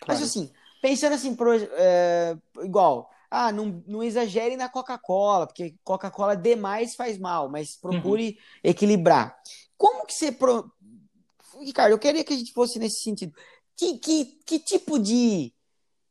Mas 0.07 0.17
Claro. 0.17 0.23
assim, 0.23 0.51
pensando 0.81 1.13
assim, 1.13 1.35
pro, 1.35 1.53
é, 1.53 2.37
igual, 2.63 3.09
ah, 3.29 3.51
não, 3.51 3.83
não 3.85 4.01
exagere 4.03 4.57
na 4.57 4.67
Coca-Cola, 4.69 5.45
porque 5.45 5.75
Coca-Cola 5.83 6.35
demais 6.35 6.95
faz 6.95 7.17
mal, 7.19 7.47
mas 7.49 7.75
procure 7.77 8.39
equilibrar. 8.63 9.37
Como 9.77 10.05
que 10.05 10.13
você. 10.13 10.31
Pro... 10.31 10.71
Ricardo, 11.61 11.91
eu 11.91 11.99
queria 11.99 12.23
que 12.23 12.33
a 12.33 12.37
gente 12.37 12.53
fosse 12.53 12.79
nesse 12.79 13.03
sentido. 13.03 13.33
Que, 13.75 13.97
que, 13.99 14.25
que 14.45 14.59
tipo 14.59 14.97
de, 14.97 15.53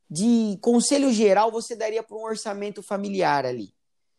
de 0.09 0.59
conselho 0.61 1.13
geral 1.13 1.51
você 1.51 1.75
daria 1.75 2.03
para 2.03 2.17
um 2.17 2.23
orçamento 2.23 2.83
familiar 2.83 3.45
ali? 3.45 3.75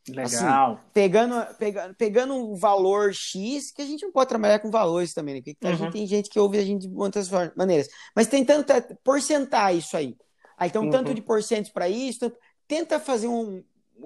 Legal. 0.07 0.79
Pegando, 0.93 1.45
pegando, 1.57 1.93
pegando 1.95 2.33
um 2.35 2.55
valor 2.55 3.13
X, 3.13 3.71
que 3.71 3.81
a 3.81 3.85
gente 3.85 4.03
não 4.03 4.11
pode 4.11 4.29
trabalhar 4.29 4.59
com 4.59 4.71
valores 4.71 5.13
também, 5.13 5.35
né? 5.35 5.41
Porque 5.43 5.57
a 5.65 5.69
Uhum. 5.69 5.75
gente 5.77 5.91
tem 5.91 6.07
gente 6.07 6.29
que 6.29 6.39
ouve 6.39 6.57
a 6.57 6.63
gente 6.63 6.83
de 6.87 6.89
muitas 6.89 7.29
maneiras. 7.55 7.87
Mas 8.15 8.27
tentando 8.27 8.63
ta- 8.63 8.83
porcentar 9.03 9.75
isso 9.75 9.95
aí. 9.95 10.15
Ah, 10.57 10.65
então, 10.67 10.83
Uhum. 10.83 10.89
tanto 10.89 11.13
de 11.13 11.21
porcentos 11.21 11.71
para 11.71 11.87
isso, 11.87 12.19
tanto- 12.19 12.37
tenta 12.67 12.99
fazer 12.99 13.27
um. 13.27 13.63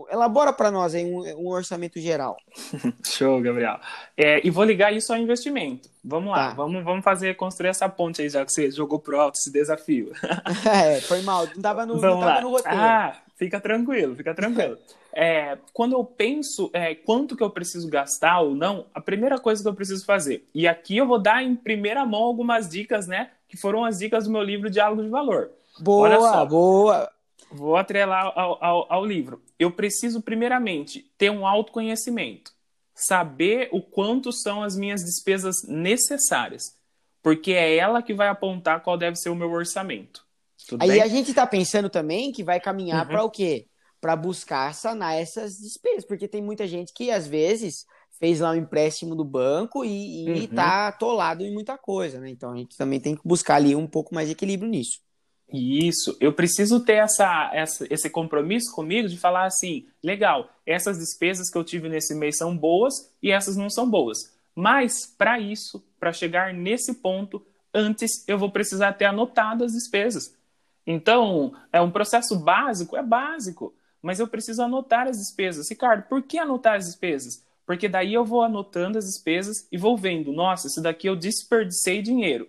Elabora 0.09 0.51
para 0.51 0.71
nós 0.71 0.95
aí 0.95 1.05
um, 1.05 1.19
um 1.37 1.47
orçamento 1.49 1.99
geral. 1.99 2.35
Show, 3.05 3.39
Gabriel. 3.41 3.79
É, 4.17 4.45
e 4.45 4.49
vou 4.49 4.63
ligar 4.63 4.91
isso 4.91 5.13
ao 5.13 5.19
investimento. 5.19 5.87
Vamos 6.03 6.31
lá, 6.31 6.49
Tá. 6.49 6.53
vamos, 6.55 6.83
vamos 6.83 7.03
fazer, 7.03 7.35
construir 7.35 7.69
essa 7.69 7.87
ponte 7.87 8.19
aí, 8.21 8.27
já 8.27 8.43
que 8.43 8.51
você 8.51 8.71
jogou 8.71 8.97
pro 8.99 9.19
alto 9.21 9.37
esse 9.37 9.51
desafio. 9.51 10.11
é, 10.97 10.99
foi 11.01 11.21
mal, 11.21 11.45
não 11.55 11.61
tava 11.61 11.85
no, 11.85 11.93
não 11.93 12.01
tava 12.01 12.25
lá. 12.25 12.41
no 12.41 12.49
roteiro. 12.49 12.77
Ah, 12.77 13.21
fica 13.35 13.59
tranquilo, 13.61 14.15
fica 14.15 14.33
tranquilo. 14.33 14.77
É, 15.15 15.57
quando 15.73 15.93
eu 15.93 16.03
penso 16.03 16.69
é, 16.73 16.95
quanto 16.95 17.35
que 17.37 17.43
eu 17.43 17.49
preciso 17.49 17.87
gastar 17.89 18.39
ou 18.41 18.55
não, 18.55 18.87
a 18.93 18.99
primeira 19.01 19.39
coisa 19.39 19.61
que 19.61 19.69
eu 19.69 19.73
preciso 19.75 20.03
fazer, 20.05 20.45
e 20.53 20.67
aqui 20.67 20.97
eu 20.97 21.05
vou 21.07 21.19
dar 21.19 21.43
em 21.43 21.55
primeira 21.55 22.05
mão 22.05 22.23
algumas 22.23 22.67
dicas, 22.67 23.07
né? 23.07 23.31
Que 23.47 23.55
foram 23.57 23.85
as 23.85 23.99
dicas 23.99 24.25
do 24.25 24.31
meu 24.31 24.41
livro 24.41 24.69
Diálogo 24.69 25.03
de 25.03 25.09
Valor. 25.09 25.51
olha 25.97 26.17
boa, 26.17 26.31
só. 26.31 26.45
boa. 26.45 27.11
Vou 27.51 27.75
atrelar 27.77 28.31
ao, 28.35 28.63
ao, 28.63 28.91
ao 28.91 29.05
livro. 29.05 29.41
Eu 29.59 29.71
preciso, 29.71 30.21
primeiramente, 30.21 31.11
ter 31.17 31.29
um 31.29 31.45
autoconhecimento. 31.45 32.51
Saber 32.95 33.69
o 33.71 33.81
quanto 33.81 34.31
são 34.31 34.63
as 34.63 34.75
minhas 34.75 35.03
despesas 35.03 35.63
necessárias. 35.67 36.75
Porque 37.21 37.51
é 37.53 37.75
ela 37.77 38.01
que 38.01 38.13
vai 38.13 38.27
apontar 38.27 38.81
qual 38.81 38.97
deve 38.97 39.15
ser 39.17 39.29
o 39.29 39.35
meu 39.35 39.51
orçamento. 39.51 40.25
Tudo 40.67 40.81
Aí 40.81 40.89
bem? 40.89 41.01
a 41.01 41.07
gente 41.07 41.33
tá 41.33 41.45
pensando 41.45 41.89
também 41.89 42.31
que 42.31 42.43
vai 42.43 42.59
caminhar 42.59 43.05
Uhum. 43.05 43.11
para 43.11 43.23
o 43.23 43.29
quê? 43.31 43.67
Para 44.03 44.17
buscar 44.17 44.73
sanar 44.75 45.15
essas 45.15 45.53
despesas, 45.57 46.03
porque 46.05 46.27
tem 46.27 46.41
muita 46.41 46.67
gente 46.67 46.91
que 46.93 47.09
às 47.09 47.25
vezes 47.25 47.85
fez 48.19 48.41
lá 48.41 48.51
um 48.51 48.55
empréstimo 48.55 49.15
do 49.15 49.23
banco 49.23 49.85
e, 49.85 50.43
e 50.43 50.47
Uhum. 50.49 50.55
tá 50.55 50.89
atolado 50.89 51.41
em 51.43 51.53
muita 51.53 51.77
coisa, 51.77 52.19
né? 52.19 52.29
Então 52.29 52.51
a 52.51 52.57
gente 52.57 52.75
também 52.75 52.99
tem 52.99 53.15
que 53.15 53.21
buscar 53.25 53.55
ali 53.55 53.75
um 53.77 53.87
pouco 53.87 54.13
mais 54.13 54.27
de 54.27 54.33
equilíbrio 54.33 54.69
nisso. 54.69 54.99
Isso, 55.55 56.17
eu 56.19 56.33
preciso 56.33 56.83
ter 56.83 56.95
essa, 56.95 57.51
essa- 57.53 57.85
esse 57.89 58.09
compromisso 58.09 58.73
comigo 58.73 59.07
de 59.07 59.17
falar 59.17 59.45
assim: 59.45 59.85
legal, 60.01 60.49
essas 60.65 60.97
despesas 60.97 61.49
que 61.49 61.57
eu 61.57 61.63
tive 61.63 61.87
nesse 61.89 62.15
mês 62.15 62.37
são 62.37 62.57
boas 62.57 63.11
e 63.21 63.31
essas 63.31 63.55
não 63.55 63.69
são 63.69 63.89
boas. 63.89 64.33
Mas, 64.55 65.05
para 65.05 65.39
isso, 65.39 65.83
para 65.99 66.11
chegar 66.13 66.53
nesse 66.53 66.95
ponto, 66.95 67.45
antes 67.73 68.27
eu 68.27 68.37
vou 68.37 68.51
precisar 68.51 68.93
ter 68.93 69.05
anotado 69.05 69.63
as 69.63 69.73
despesas. 69.73 70.35
Então, 70.85 71.53
é 71.71 71.79
um 71.81 71.91
processo 71.91 72.37
básico? 72.37 72.97
É 72.97 73.03
básico, 73.03 73.73
mas 74.03 74.19
eu 74.19 74.27
preciso 74.27 74.61
anotar 74.61 75.07
as 75.07 75.17
despesas. 75.17 75.67
Ricardo, 75.69 76.03
por 76.03 76.21
que 76.21 76.37
anotar 76.37 76.75
as 76.75 76.85
despesas? 76.85 77.43
Porque 77.65 77.87
daí 77.87 78.13
eu 78.13 78.23
vou 78.23 78.43
anotando 78.43 78.99
as 78.99 79.05
despesas 79.05 79.65
e 79.71 79.77
vou 79.77 79.97
vendo: 79.97 80.31
nossa, 80.31 80.67
isso 80.67 80.81
daqui 80.81 81.07
eu 81.07 81.15
desperdicei 81.15 82.01
dinheiro 82.01 82.47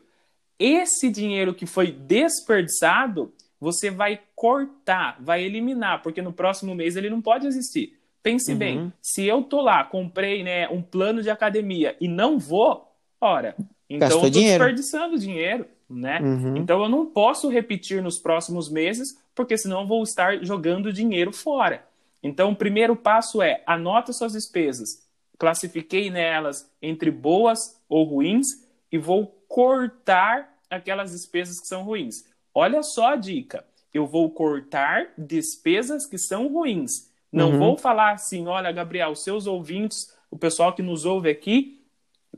esse 0.59 1.11
dinheiro 1.11 1.55
que 1.55 1.67
foi 1.67 1.91
desperdiçado, 1.91 3.33
você 3.61 3.91
vai 3.91 4.21
cortar, 4.35 5.17
vai 5.21 5.43
eliminar, 5.43 6.03
porque 6.03 6.23
no 6.23 6.33
próximo 6.33 6.75
mês 6.75 6.97
ele 6.97 7.11
não 7.11 7.21
pode 7.21 7.47
existir. 7.47 7.99
Pense 8.23 8.53
Uhum. 8.53 8.59
bem, 8.59 8.93
se 9.03 9.25
eu 9.27 9.43
tô 9.43 9.61
lá, 9.61 9.85
comprei 9.85 10.43
né, 10.43 10.69
um 10.69 10.81
plano 10.81 11.23
de 11.23 11.31
academia 11.31 11.97
e 12.01 12.09
não 12.09 12.39
vou, 12.39 12.91
ora, 13.21 13.55
então 13.89 14.09
Gastou 14.09 14.25
eu 14.25 14.31
tô 14.33 14.39
dinheiro. 14.39 14.65
desperdiçando 14.65 15.19
dinheiro, 15.19 15.67
né? 15.91 16.21
Uhum. 16.21 16.57
Então 16.57 16.83
eu 16.83 16.89
não 16.89 17.05
posso 17.07 17.49
repetir 17.49 18.03
nos 18.03 18.19
próximos 18.19 18.71
meses, 18.71 19.19
porque 19.35 19.57
senão 19.59 19.81
eu 19.83 19.87
vou 19.87 20.03
estar 20.03 20.43
jogando 20.45 20.93
dinheiro 20.93 21.33
fora. 21.33 21.87
Então 22.23 22.53
o 22.53 22.57
primeiro 22.57 22.97
passo 22.97 23.43
é 23.43 23.63
anota 23.67 24.13
suas 24.13 24.33
despesas, 24.33 25.03
classifiquei 25.39 26.11
nelas 26.11 26.71
entre 26.81 27.11
boas 27.11 27.81
ou 27.89 28.05
ruins 28.05 28.47
e 28.91 28.97
vou 28.99 29.27
cortar 29.49 30.55
aquelas 30.71 31.11
despesas 31.13 31.61
que 31.61 31.67
são 31.67 31.83
ruins. 31.83 32.25
Olha 32.55 32.83
só 32.83 33.13
a 33.13 33.17
dica. 33.17 33.65
Eu 33.93 34.07
vou 34.07 34.31
cortar 34.31 35.13
despesas 35.17 36.07
que 36.07 36.19
são 36.19 36.49
ruins. 36.49 37.11
Não 37.31 37.51
Uhum. 37.53 37.59
vou 37.59 37.77
falar 37.79 38.13
assim, 38.13 38.47
olha, 38.47 38.73
Gabriel, 38.73 39.15
seus 39.15 39.47
ouvintes, 39.47 40.13
o 40.31 40.39
pessoal 40.39 40.73
que 40.73 40.83
nos 40.83 41.05
ouve 41.05 41.29
aqui, 41.29 41.81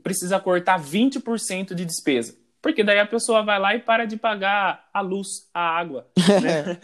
precisa 0.03 0.39
cortar 0.39 0.79
20% 0.79 1.73
de 1.73 1.85
despesa. 1.85 2.35
Porque 2.61 2.83
daí 2.83 2.99
a 2.99 3.05
pessoa 3.05 3.43
vai 3.43 3.59
lá 3.59 3.75
e 3.75 3.79
para 3.79 4.05
de 4.05 4.17
pagar 4.17 4.89
a 4.93 5.01
luz, 5.01 5.49
a 5.53 5.61
água. 5.61 6.07
né? 6.41 6.79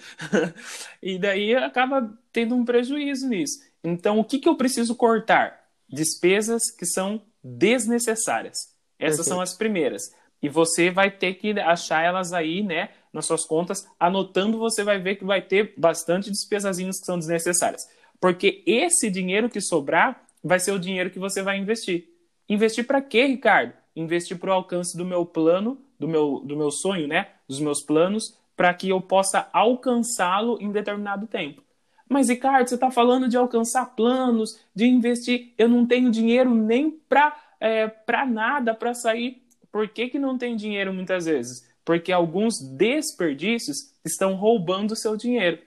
e 1.02 1.18
daí 1.18 1.56
acaba 1.56 2.14
tendo 2.32 2.56
um 2.56 2.64
prejuízo 2.64 3.28
nisso. 3.28 3.60
Então, 3.84 4.20
o 4.20 4.24
que, 4.24 4.40
que 4.40 4.48
eu 4.48 4.56
preciso 4.56 4.96
cortar? 4.96 5.62
Despesas 5.90 6.72
que 6.72 6.86
são 6.86 7.22
desnecessárias. 7.44 8.58
Essas 8.98 9.18
Perfeito. 9.18 9.24
são 9.24 9.42
as 9.42 9.58
primeiras. 9.58 10.04
E 10.42 10.48
você 10.48 10.90
vai 10.90 11.10
ter 11.10 11.36
que 11.36 11.58
achar 11.60 12.04
elas 12.04 12.34
aí, 12.34 12.64
né, 12.64 12.90
nas 13.12 13.26
suas 13.26 13.46
contas. 13.46 13.86
Anotando, 14.00 14.58
você 14.58 14.84
vai 14.84 15.00
ver 15.00 15.16
que 15.16 15.26
vai 15.26 15.42
ter 15.42 15.74
bastante 15.78 16.30
despesazinhas 16.30 17.00
que 17.00 17.06
são 17.06 17.18
desnecessárias. 17.18 17.82
Porque 18.20 18.64
esse 18.66 19.10
dinheiro 19.10 19.50
que 19.50 19.60
sobrar 19.60 20.26
vai 20.44 20.60
ser 20.60 20.72
o 20.72 20.80
dinheiro 20.80 21.10
que 21.10 21.20
você 21.20 21.42
vai 21.42 21.58
investir. 21.58 22.10
Investir 22.48 22.86
para 22.86 23.02
quê, 23.02 23.26
Ricardo? 23.26 23.74
Investir 23.96 24.38
para 24.38 24.50
o 24.50 24.54
alcance 24.54 24.98
do 24.98 25.06
meu 25.06 25.26
plano, 25.26 25.80
do 26.00 26.08
meu, 26.08 26.42
do 26.44 26.56
meu 26.56 26.72
sonho, 26.72 27.08
né? 27.08 27.28
Dos 27.48 27.60
meus 27.60 27.82
planos, 27.82 28.38
para 28.56 28.74
que 28.74 28.90
eu 28.90 29.00
possa 29.00 29.48
alcançá-lo 29.54 30.58
em 30.60 30.72
determinado 30.72 31.28
tempo. 31.28 31.62
Mas, 32.10 32.30
Ricardo, 32.30 32.68
você 32.68 32.76
está 32.76 32.92
falando 32.92 33.28
de 33.28 33.38
alcançar 33.38 33.96
planos, 33.96 34.60
de 34.76 34.86
investir. 34.86 35.54
Eu 35.58 35.68
não 35.68 35.86
tenho 35.86 36.12
dinheiro 36.12 36.54
nem 36.54 36.92
para 36.92 37.36
é, 37.60 37.88
pra 37.88 38.26
nada 38.26 38.76
para 38.76 38.94
sair. 38.94 39.42
Por 39.72 39.88
que, 39.88 40.10
que 40.10 40.20
não 40.20 40.38
tem 40.38 40.56
dinheiro 40.56 40.94
muitas 40.94 41.26
vezes? 41.26 41.66
Porque 41.86 42.12
alguns 42.12 42.60
desperdícios 42.60 43.94
estão 44.04 44.36
roubando 44.36 44.92
o 44.92 44.96
seu 44.96 45.16
dinheiro. 45.16 45.60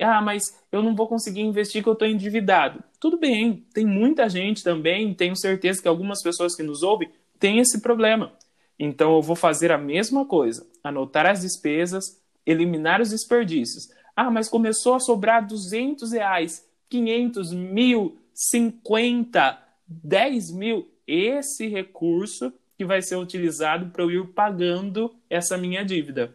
Ah, 0.00 0.20
mas 0.20 0.44
eu 0.70 0.82
não 0.82 0.94
vou 0.94 1.08
conseguir 1.08 1.40
investir 1.40 1.82
que 1.82 1.88
eu 1.88 1.94
estou 1.94 2.08
endividado. 2.08 2.82
Tudo 2.98 3.18
bem, 3.18 3.66
tem 3.74 3.84
muita 3.84 4.28
gente 4.28 4.62
também, 4.62 5.12
tenho 5.14 5.36
certeza 5.36 5.80
que 5.80 5.88
algumas 5.88 6.22
pessoas 6.22 6.54
que 6.54 6.62
nos 6.62 6.82
ouvem 6.82 7.10
têm 7.40 7.58
esse 7.58 7.80
problema. 7.80 8.32
Então 8.78 9.16
eu 9.16 9.22
vou 9.22 9.34
fazer 9.34 9.72
a 9.72 9.78
mesma 9.78 10.24
coisa, 10.24 10.66
anotar 10.84 11.26
as 11.26 11.40
despesas, 11.40 12.20
eliminar 12.46 13.00
os 13.00 13.10
desperdícios. 13.10 13.90
Ah, 14.14 14.30
mas 14.30 14.48
começou 14.48 14.94
a 14.94 15.00
sobrar 15.00 15.46
200 15.46 16.12
reais, 16.12 16.64
500 16.88 17.52
mil, 17.52 18.18
50, 18.34 19.58
10 19.86 20.50
mil. 20.52 20.88
Esse 21.06 21.66
recurso 21.66 22.52
que 22.76 22.84
vai 22.84 23.02
ser 23.02 23.16
utilizado 23.16 23.90
para 23.90 24.02
eu 24.02 24.10
ir 24.10 24.26
pagando 24.28 25.14
essa 25.28 25.58
minha 25.58 25.84
dívida. 25.84 26.34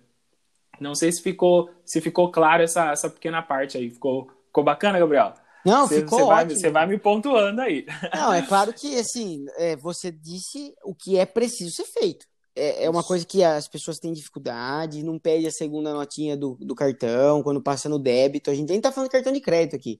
Não 0.79 0.93
sei 0.93 1.11
se 1.11 1.21
ficou, 1.21 1.69
se 1.85 2.01
ficou 2.01 2.31
claro 2.31 2.61
essa, 2.61 2.91
essa 2.91 3.09
pequena 3.09 3.41
parte 3.41 3.77
aí. 3.77 3.89
Ficou, 3.89 4.29
ficou 4.47 4.63
bacana, 4.63 4.99
Gabriel? 4.99 5.33
Não, 5.65 5.87
você, 5.87 6.01
ficou 6.01 6.19
você 6.19 6.23
ótimo. 6.23 6.35
Vai, 6.35 6.55
você 6.55 6.69
vai 6.69 6.87
me 6.87 6.97
pontuando 6.99 7.61
aí. 7.61 7.85
Não, 8.13 8.31
é 8.31 8.41
claro 8.41 8.71
que, 8.77 8.97
assim, 8.97 9.45
é, 9.57 9.75
você 9.75 10.11
disse 10.11 10.75
o 10.83 10.93
que 10.93 11.17
é 11.17 11.25
preciso 11.25 11.75
ser 11.75 11.85
feito. 11.85 12.25
É, 12.55 12.85
é, 12.85 12.89
uma 12.89 13.03
coisa 13.03 13.25
que 13.25 13.43
as 13.43 13.67
pessoas 13.67 13.99
têm 13.99 14.13
dificuldade, 14.13 15.03
não 15.03 15.19
pede 15.19 15.47
a 15.47 15.51
segunda 15.51 15.93
notinha 15.93 16.37
do, 16.37 16.55
do 16.61 16.73
cartão 16.73 17.43
quando 17.43 17.61
passa 17.61 17.89
no 17.89 17.99
débito. 17.99 18.49
A 18.49 18.53
gente 18.53 18.69
nem 18.69 18.79
tá 18.79 18.91
falando 18.91 19.09
de 19.09 19.13
cartão 19.13 19.33
de 19.33 19.41
crédito 19.41 19.75
aqui. 19.75 19.99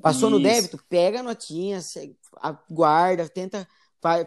Passou 0.00 0.28
Isso. 0.28 0.38
no 0.38 0.42
débito, 0.42 0.82
pega 0.88 1.20
a 1.20 1.22
notinha, 1.22 1.78
guarda, 2.68 3.28
tenta, 3.28 3.68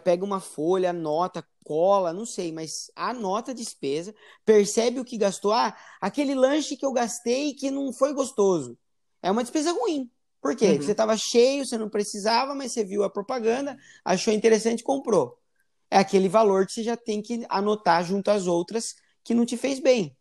pega 0.02 0.24
uma 0.24 0.40
folha, 0.40 0.88
anota, 0.88 1.44
cola, 1.62 2.14
não 2.14 2.24
sei, 2.24 2.50
mas 2.50 2.90
anota 2.96 3.50
a 3.50 3.54
despesa, 3.54 4.14
percebe 4.42 5.00
o 5.00 5.04
que 5.04 5.18
gastou. 5.18 5.52
Ah, 5.52 5.76
aquele 6.00 6.34
lanche 6.34 6.76
que 6.76 6.86
eu 6.86 6.92
gastei 6.92 7.52
que 7.52 7.70
não 7.70 7.92
foi 7.92 8.14
gostoso. 8.14 8.78
É 9.20 9.30
uma 9.30 9.42
despesa 9.42 9.72
ruim. 9.72 10.10
Por 10.40 10.54
quê? 10.54 10.72
Uhum. 10.72 10.82
Você 10.82 10.92
estava 10.92 11.16
cheio, 11.16 11.64
você 11.64 11.76
não 11.76 11.88
precisava, 11.88 12.54
mas 12.54 12.72
você 12.72 12.84
viu 12.84 13.02
a 13.02 13.10
propaganda, 13.10 13.76
achou 14.04 14.32
interessante 14.32 14.80
e 14.80 14.84
comprou. 14.84 15.38
É 15.90 15.98
aquele 15.98 16.28
valor 16.28 16.66
que 16.66 16.72
você 16.72 16.82
já 16.82 16.96
tem 16.96 17.22
que 17.22 17.44
anotar 17.48 18.04
junto 18.04 18.30
às 18.30 18.46
outras 18.46 18.94
que 19.24 19.34
não 19.34 19.44
te 19.44 19.56
fez 19.56 19.80
bem. 19.80 20.16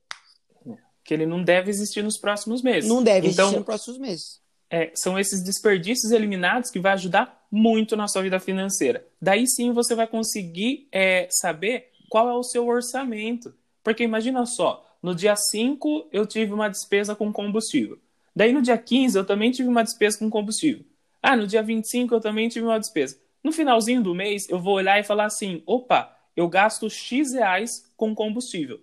Que 1.04 1.14
ele 1.14 1.26
não 1.26 1.44
deve 1.44 1.70
existir 1.70 2.04
nos 2.04 2.18
próximos 2.18 2.62
meses. 2.62 2.90
Não 2.90 3.04
deve 3.04 3.28
então, 3.28 3.46
existir 3.46 3.58
nos 3.58 3.66
próximos 3.66 3.98
meses. 4.00 4.42
É, 4.70 4.92
são 4.96 5.20
esses 5.20 5.44
desperdícios 5.44 6.12
eliminados 6.12 6.72
que 6.72 6.80
vai 6.80 6.94
ajudar 6.94 7.46
muito 7.52 7.96
na 7.96 8.08
sua 8.08 8.24
vida 8.24 8.40
financeira. 8.40 9.08
Daí 9.22 9.48
sim 9.48 9.72
você 9.72 9.94
vai 9.94 10.08
conseguir 10.08 10.88
é, 10.92 11.28
saber 11.30 11.92
qual 12.10 12.28
é 12.30 12.34
o 12.34 12.44
seu 12.44 12.68
orçamento. 12.68 13.54
Porque 13.84 14.04
imagina 14.04 14.46
só, 14.46 14.84
no 15.02 15.14
dia 15.14 15.36
5 15.36 16.10
eu 16.12 16.26
tive 16.26 16.52
uma 16.52 16.68
despesa 16.68 17.16
com 17.16 17.32
combustível. 17.32 18.00
Daí 18.36 18.52
no 18.52 18.62
dia 18.62 18.78
15 18.78 19.18
eu 19.18 19.26
também 19.26 19.52
tive 19.52 19.70
uma 19.70 19.84
despesa 19.84 20.20
com 20.20 20.30
combustível. 20.30 20.84
Ah, 21.22 21.36
no 21.36 21.48
dia 21.48 21.64
25 21.64 22.14
eu 22.14 22.20
também 22.20 22.50
tive 22.50 22.66
uma 22.66 22.80
despesa. 22.80 23.18
No 23.44 23.52
finalzinho 23.52 24.04
do 24.04 24.14
mês 24.14 24.50
eu 24.50 24.60
vou 24.60 24.76
olhar 24.76 25.00
e 25.00 25.04
falar 25.04 25.26
assim: 25.26 25.64
opa, 25.66 26.16
eu 26.36 26.50
gasto 26.50 26.90
X 26.90 27.34
reais 27.34 27.92
com 27.96 28.14
combustível. 28.14 28.82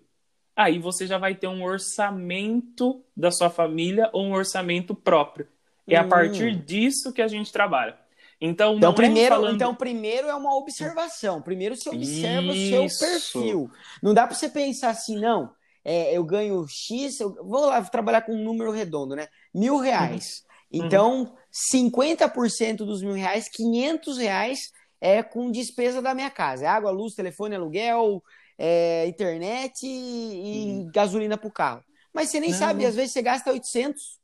Aí 0.56 0.78
você 0.78 1.06
já 1.06 1.18
vai 1.18 1.34
ter 1.34 1.46
um 1.46 1.62
orçamento 1.62 3.04
da 3.16 3.30
sua 3.30 3.50
família 3.50 4.08
ou 4.12 4.24
um 4.24 4.32
orçamento 4.32 4.94
próprio. 4.94 5.48
É 5.86 5.98
hum. 6.00 6.04
a 6.04 6.08
partir 6.08 6.54
disso 6.54 7.12
que 7.12 7.20
a 7.20 7.28
gente 7.28 7.52
trabalha. 7.52 7.98
Então, 8.40 8.76
então 8.76 8.90
é 8.90 8.94
primeiro, 8.94 9.34
é 9.34 9.36
falando... 9.36 9.54
então, 9.54 9.74
primeiro 9.74 10.28
é 10.28 10.34
uma 10.34 10.56
observação. 10.56 11.40
Primeiro 11.40 11.76
você 11.76 11.90
observa 11.90 12.52
Isso. 12.52 12.82
o 12.82 12.88
seu 12.88 13.08
perfil. 13.08 13.70
Não 14.02 14.12
dá 14.12 14.26
para 14.26 14.34
você 14.34 14.48
pensar 14.48 14.90
assim, 14.90 15.18
não 15.18 15.52
é, 15.84 16.16
eu 16.16 16.24
ganho 16.24 16.66
X, 16.68 17.20
eu 17.20 17.34
vou 17.34 17.66
lá 17.66 17.82
trabalhar 17.82 18.22
com 18.22 18.32
um 18.32 18.44
número 18.44 18.70
redondo, 18.70 19.16
né? 19.16 19.28
Mil 19.52 19.78
reais. 19.78 20.44
Uhum. 20.72 20.84
Então, 20.84 21.20
uhum. 21.20 21.32
50% 21.74 22.78
dos 22.78 23.02
mil 23.02 23.14
reais, 23.14 23.48
500 23.48 24.18
reais 24.18 24.72
é 25.00 25.22
com 25.22 25.50
despesa 25.50 26.00
da 26.00 26.14
minha 26.14 26.30
casa. 26.30 26.64
É 26.64 26.68
água, 26.68 26.90
luz, 26.90 27.14
telefone, 27.14 27.56
aluguel, 27.56 28.22
é, 28.56 29.06
internet 29.06 29.84
e, 29.84 30.66
uhum. 30.70 30.90
gasolina 30.92 31.36
para 31.36 31.48
o 31.48 31.52
carro. 31.52 31.84
Mas 32.12 32.28
você 32.28 32.38
nem 32.38 32.50
não. 32.50 32.58
sabe, 32.58 32.86
às 32.86 32.94
vezes 32.94 33.12
você 33.12 33.22
gasta 33.22 33.50
800. 33.50 34.20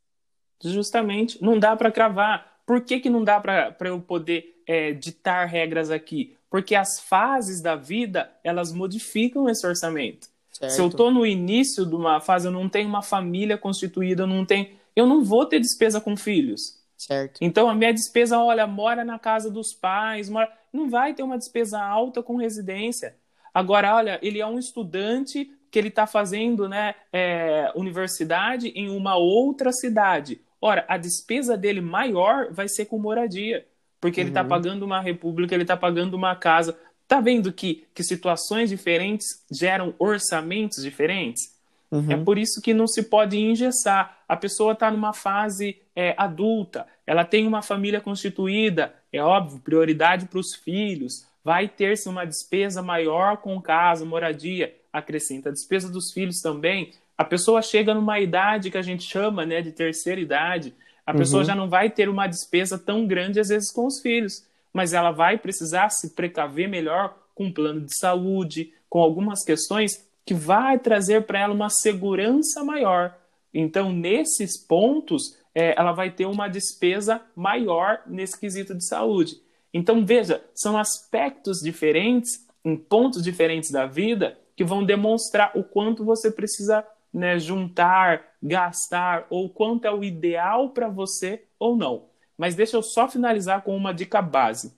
Justamente, 0.63 1.43
não 1.43 1.59
dá 1.59 1.75
para 1.75 1.91
cravar. 1.91 2.59
Por 2.65 2.83
que, 2.83 3.01
que 3.01 3.11
não 3.11 3.25
dá 3.25 3.41
para 3.41 3.75
eu 3.81 4.01
poder 4.01 4.63
é, 4.67 4.93
ditar 4.93 5.47
regras 5.47 5.91
aqui? 5.91 6.37
Porque 6.51 6.75
as 6.75 7.01
fases 7.01 7.61
da 7.61 7.75
vida, 7.75 8.31
elas 8.45 8.73
modificam 8.73 9.49
esse 9.49 9.67
orçamento. 9.67 10.29
Certo. 10.59 10.73
Se 10.73 10.81
eu 10.81 10.89
estou 10.89 11.11
no 11.11 11.25
início 11.25 11.87
de 11.87 11.95
uma 11.95 12.21
fase, 12.21 12.49
eu 12.49 12.53
não 12.53 12.69
tenho 12.69 12.89
uma 12.89 13.03
família 13.03 13.57
constituída, 13.57 14.25
eu 14.25 14.27
não 14.27 14.45
tenho, 14.45 14.69
eu 14.97 15.07
não 15.07 15.23
vou 15.23 15.47
ter 15.47 15.61
despesa 15.61 16.01
com 16.01 16.17
filhos. 16.17 16.79
Certo. 16.97 17.39
Então 17.41 17.69
a 17.69 17.75
minha 17.75 17.95
despesa, 17.95 18.41
olha, 18.41 18.67
mora 18.67 19.05
na 19.05 19.21
casa 19.21 19.49
dos 19.49 19.73
pais, 19.73 20.29
mora... 20.29 20.53
não 20.73 20.91
vai 20.91 21.15
ter 21.15 21.23
uma 21.23 21.39
despesa 21.39 21.81
alta 21.81 22.25
com 22.25 22.37
residência. 22.37 23.15
Agora, 23.55 23.95
olha, 23.95 24.19
ele 24.21 24.41
é 24.41 24.47
um 24.47 24.59
estudante 24.59 25.49
que 25.71 25.79
ele 25.79 25.89
está 25.89 26.09
fazendo 26.09 26.69
né, 26.69 26.97
é, 27.13 27.71
universidade 27.77 28.69
em 28.69 28.91
uma 28.91 29.17
outra 29.17 29.71
cidade. 29.71 30.41
Ora, 30.61 30.85
a 30.89 30.97
despesa 30.97 31.57
dele 31.57 31.81
maior 31.81 32.49
vai 32.51 32.69
ser 32.69 32.87
com 32.87 32.99
moradia, 32.99 33.65
porque 34.01 34.21
uhum. 34.21 34.25
ele 34.25 34.31
está 34.31 34.43
pagando 34.43 34.85
uma 34.85 35.01
república, 35.01 35.55
ele 35.55 35.63
está 35.63 35.77
pagando 35.77 36.15
uma 36.15 36.35
casa. 36.35 36.77
Tá 37.09 37.23
vendo 37.23 37.51
que, 37.51 37.87
que 37.95 38.05
situações 38.05 38.69
diferentes 38.69 39.43
geram 39.51 39.95
orçamentos 39.99 40.83
diferentes? 40.83 41.57
Uhum. 41.91 42.13
É 42.13 42.17
por 42.19 42.37
isso 42.37 42.61
que 42.61 42.75
não 42.75 42.87
se 42.87 43.03
pode 43.03 43.39
engessar. 43.39 44.19
A 44.29 44.37
pessoa 44.37 44.75
está 44.75 44.91
numa 44.91 45.15
fase 45.15 45.79
é, 45.97 46.15
adulta, 46.19 46.87
ela 47.07 47.25
tem 47.25 47.47
uma 47.47 47.63
família 47.63 47.99
constituída, 47.99 48.95
é 49.11 49.23
óbvio, 49.23 49.59
prioridade 49.61 50.27
para 50.27 50.39
os 50.39 50.55
filhos, 50.55 51.27
vai 51.43 51.67
ter-se 51.67 52.11
uma 52.11 52.27
despesa 52.27 52.83
maior 52.83 53.39
com 53.39 53.59
casa, 53.59 54.05
moradia, 54.05 54.77
acrescenta 54.93 55.49
a 55.49 55.53
despesa 55.53 55.91
dos 55.91 56.13
filhos 56.13 56.41
também. 56.43 56.93
A 57.17 57.25
pessoa 57.25 57.63
chega 57.63 57.95
numa 57.95 58.21
idade 58.21 58.71
que 58.71 58.77
a 58.77 58.83
gente 58.83 59.03
chama 59.03 59.47
né, 59.47 59.63
de 59.63 59.73
terceira 59.73 60.21
idade, 60.21 60.75
a 61.07 61.13
uhum. 61.13 61.19
pessoa 61.19 61.43
já 61.43 61.55
não 61.55 61.71
vai 61.71 61.89
ter 61.89 62.11
uma 62.11 62.27
despesa 62.27 62.79
tão 62.79 63.07
grande 63.07 63.41
às 63.41 63.49
vezes 63.49 63.73
com 63.73 63.87
os 63.87 63.99
filhos 63.99 64.47
mas 64.73 64.93
ela 64.93 65.11
vai 65.11 65.39
precisar 65.39 65.91
se 65.91 66.15
precaver 66.15 66.69
melhor 66.69 67.17
com 67.35 67.45
um 67.45 67.53
plano 67.53 67.81
de 67.81 67.97
saúde, 67.97 68.73
com 68.89 69.01
algumas 69.01 69.45
questões 69.45 70.09
que 70.25 70.35
vai 70.35 70.79
trazer 70.79 71.25
para 71.25 71.41
ela 71.41 71.55
uma 71.55 71.71
segurança 71.71 72.63
maior. 72.63 73.17
Então, 73.53 73.93
nesses 73.93 74.63
pontos, 74.67 75.39
é, 75.55 75.75
ela 75.79 75.93
vai 75.93 76.11
ter 76.11 76.27
uma 76.27 76.49
despesa 76.49 77.23
maior 77.35 78.03
nesse 78.07 78.39
quesito 78.39 78.75
de 78.75 78.87
saúde. 78.87 79.41
Então, 79.73 80.05
veja, 80.05 80.45
são 80.55 80.77
aspectos 80.77 81.59
diferentes, 81.61 82.47
em 82.65 82.77
pontos 82.77 83.23
diferentes 83.23 83.71
da 83.71 83.87
vida, 83.87 84.39
que 84.55 84.65
vão 84.65 84.85
demonstrar 84.85 85.53
o 85.55 85.63
quanto 85.63 86.05
você 86.05 86.31
precisa 86.31 86.85
né, 87.13 87.39
juntar, 87.39 88.23
gastar, 88.43 89.27
ou 89.31 89.49
quanto 89.49 89.87
é 89.87 89.93
o 89.93 90.05
ideal 90.05 90.71
para 90.71 90.89
você 90.89 91.45
ou 91.59 91.77
não. 91.77 92.08
Mas 92.39 92.55
deixa 92.55 92.77
eu 92.77 92.83
só 92.83 93.09
finalizar 93.09 93.63
com 93.63 93.77
uma 93.77 93.93
dica 93.93 94.23
base. 94.23 94.73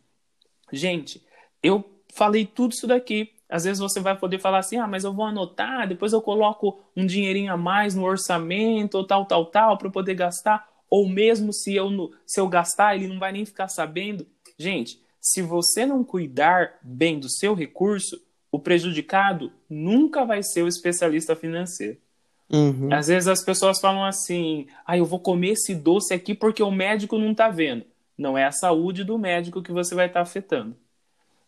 Gente, 0.72 1.22
eu 1.62 1.84
falei 2.14 2.46
tudo 2.46 2.72
isso 2.72 2.86
daqui. 2.86 3.34
Às 3.48 3.64
vezes 3.64 3.80
você 3.80 4.00
vai 4.00 4.16
poder 4.16 4.38
falar 4.38 4.60
assim: 4.60 4.78
ah, 4.78 4.86
mas 4.86 5.04
eu 5.04 5.12
vou 5.12 5.26
anotar, 5.26 5.86
depois 5.86 6.12
eu 6.14 6.22
coloco 6.22 6.80
um 6.96 7.04
dinheirinho 7.04 7.52
a 7.52 7.56
mais 7.56 7.94
no 7.94 8.04
orçamento, 8.04 8.96
ou 8.96 9.06
tal, 9.06 9.26
tal, 9.26 9.46
tal, 9.46 9.76
para 9.76 9.90
poder 9.90 10.14
gastar. 10.14 10.66
Ou 10.88 11.08
mesmo 11.08 11.52
se 11.52 11.74
eu, 11.74 11.88
se 12.26 12.40
eu 12.40 12.48
gastar, 12.48 12.96
ele 12.96 13.06
não 13.06 13.18
vai 13.18 13.32
nem 13.32 13.44
ficar 13.44 13.68
sabendo. 13.68 14.26
Gente, 14.58 15.00
se 15.20 15.42
você 15.42 15.84
não 15.84 16.02
cuidar 16.02 16.78
bem 16.82 17.18
do 17.20 17.28
seu 17.28 17.54
recurso, 17.54 18.20
o 18.50 18.58
prejudicado 18.58 19.52
nunca 19.68 20.24
vai 20.24 20.42
ser 20.42 20.62
o 20.62 20.68
especialista 20.68 21.36
financeiro. 21.36 21.98
Uhum. 22.52 22.92
Às 22.92 23.06
vezes 23.06 23.28
as 23.28 23.44
pessoas 23.44 23.80
falam 23.80 24.04
assim: 24.04 24.66
ah, 24.84 24.98
eu 24.98 25.04
vou 25.04 25.20
comer 25.20 25.50
esse 25.50 25.74
doce 25.74 26.12
aqui 26.12 26.34
porque 26.34 26.62
o 26.62 26.70
médico 26.70 27.18
não 27.18 27.32
está 27.32 27.48
vendo. 27.48 27.84
Não 28.18 28.36
é 28.36 28.44
a 28.44 28.52
saúde 28.52 29.04
do 29.04 29.18
médico 29.18 29.62
que 29.62 29.72
você 29.72 29.94
vai 29.94 30.06
estar 30.06 30.20
tá 30.20 30.22
afetando. 30.22 30.76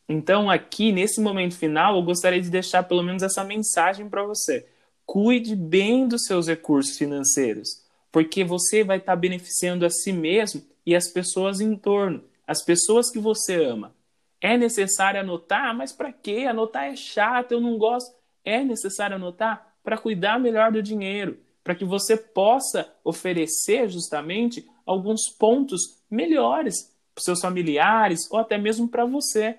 Então, 0.08 0.50
aqui, 0.50 0.92
nesse 0.92 1.20
momento 1.20 1.56
final, 1.56 1.96
eu 1.96 2.02
gostaria 2.02 2.40
de 2.40 2.50
deixar 2.50 2.82
pelo 2.82 3.02
menos 3.02 3.22
essa 3.22 3.44
mensagem 3.44 4.08
para 4.08 4.22
você. 4.22 4.66
Cuide 5.04 5.54
bem 5.56 6.06
dos 6.06 6.24
seus 6.24 6.48
recursos 6.48 6.96
financeiros, 6.96 7.82
porque 8.10 8.44
você 8.44 8.84
vai 8.84 8.98
estar 8.98 9.12
tá 9.12 9.16
beneficiando 9.16 9.84
a 9.84 9.90
si 9.90 10.12
mesmo 10.12 10.62
e 10.84 10.94
as 10.94 11.08
pessoas 11.08 11.60
em 11.60 11.76
torno, 11.76 12.22
as 12.46 12.64
pessoas 12.64 13.10
que 13.10 13.18
você 13.18 13.64
ama. 13.64 13.94
É 14.40 14.56
necessário 14.56 15.20
anotar? 15.20 15.74
Mas 15.74 15.92
para 15.92 16.12
quê? 16.12 16.46
Anotar 16.48 16.84
é 16.84 16.96
chato, 16.96 17.52
eu 17.52 17.60
não 17.60 17.78
gosto. 17.78 18.12
É 18.44 18.64
necessário 18.64 19.16
anotar? 19.16 19.71
Para 19.82 19.98
cuidar 19.98 20.38
melhor 20.38 20.72
do 20.72 20.82
dinheiro, 20.82 21.38
para 21.62 21.74
que 21.74 21.84
você 21.84 22.16
possa 22.16 22.92
oferecer 23.04 23.88
justamente 23.88 24.66
alguns 24.86 25.28
pontos 25.28 26.02
melhores 26.10 26.92
para 27.14 27.24
seus 27.24 27.40
familiares 27.40 28.30
ou 28.30 28.38
até 28.38 28.58
mesmo 28.58 28.88
para 28.88 29.04
você. 29.04 29.56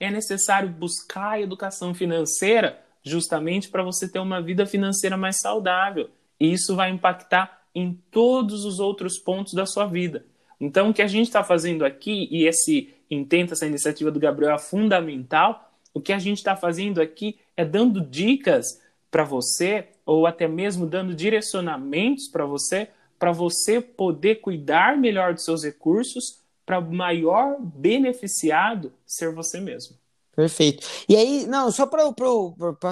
É 0.00 0.10
necessário 0.10 0.68
buscar 0.68 1.32
a 1.32 1.40
educação 1.40 1.94
financeira 1.94 2.82
justamente 3.04 3.68
para 3.68 3.82
você 3.82 4.08
ter 4.08 4.18
uma 4.18 4.40
vida 4.40 4.66
financeira 4.66 5.16
mais 5.16 5.40
saudável. 5.40 6.10
E 6.38 6.52
isso 6.52 6.74
vai 6.74 6.90
impactar 6.90 7.62
em 7.74 7.94
todos 8.10 8.64
os 8.64 8.80
outros 8.80 9.18
pontos 9.18 9.54
da 9.54 9.66
sua 9.66 9.86
vida. 9.86 10.24
Então, 10.60 10.90
o 10.90 10.94
que 10.94 11.02
a 11.02 11.06
gente 11.06 11.26
está 11.26 11.42
fazendo 11.42 11.84
aqui, 11.84 12.28
e 12.30 12.46
esse 12.46 12.94
intento, 13.10 13.52
essa 13.52 13.66
iniciativa 13.66 14.10
do 14.10 14.20
Gabriel 14.20 14.54
é 14.54 14.58
fundamental, 14.58 15.72
o 15.92 16.00
que 16.00 16.12
a 16.12 16.18
gente 16.18 16.38
está 16.38 16.56
fazendo 16.56 17.00
aqui 17.00 17.38
é 17.56 17.64
dando 17.64 18.00
dicas 18.00 18.80
para 19.12 19.24
você, 19.24 19.88
ou 20.06 20.26
até 20.26 20.48
mesmo 20.48 20.86
dando 20.86 21.14
direcionamentos 21.14 22.28
para 22.28 22.46
você, 22.46 22.88
para 23.18 23.30
você 23.30 23.78
poder 23.78 24.36
cuidar 24.36 24.96
melhor 24.96 25.34
dos 25.34 25.44
seus 25.44 25.62
recursos, 25.62 26.40
para 26.64 26.80
maior 26.80 27.60
beneficiado 27.60 28.90
ser 29.06 29.30
você 29.34 29.60
mesmo. 29.60 29.96
Perfeito. 30.34 30.86
E 31.06 31.14
aí, 31.14 31.46
não, 31.46 31.70
só 31.70 31.86
para 31.86 32.04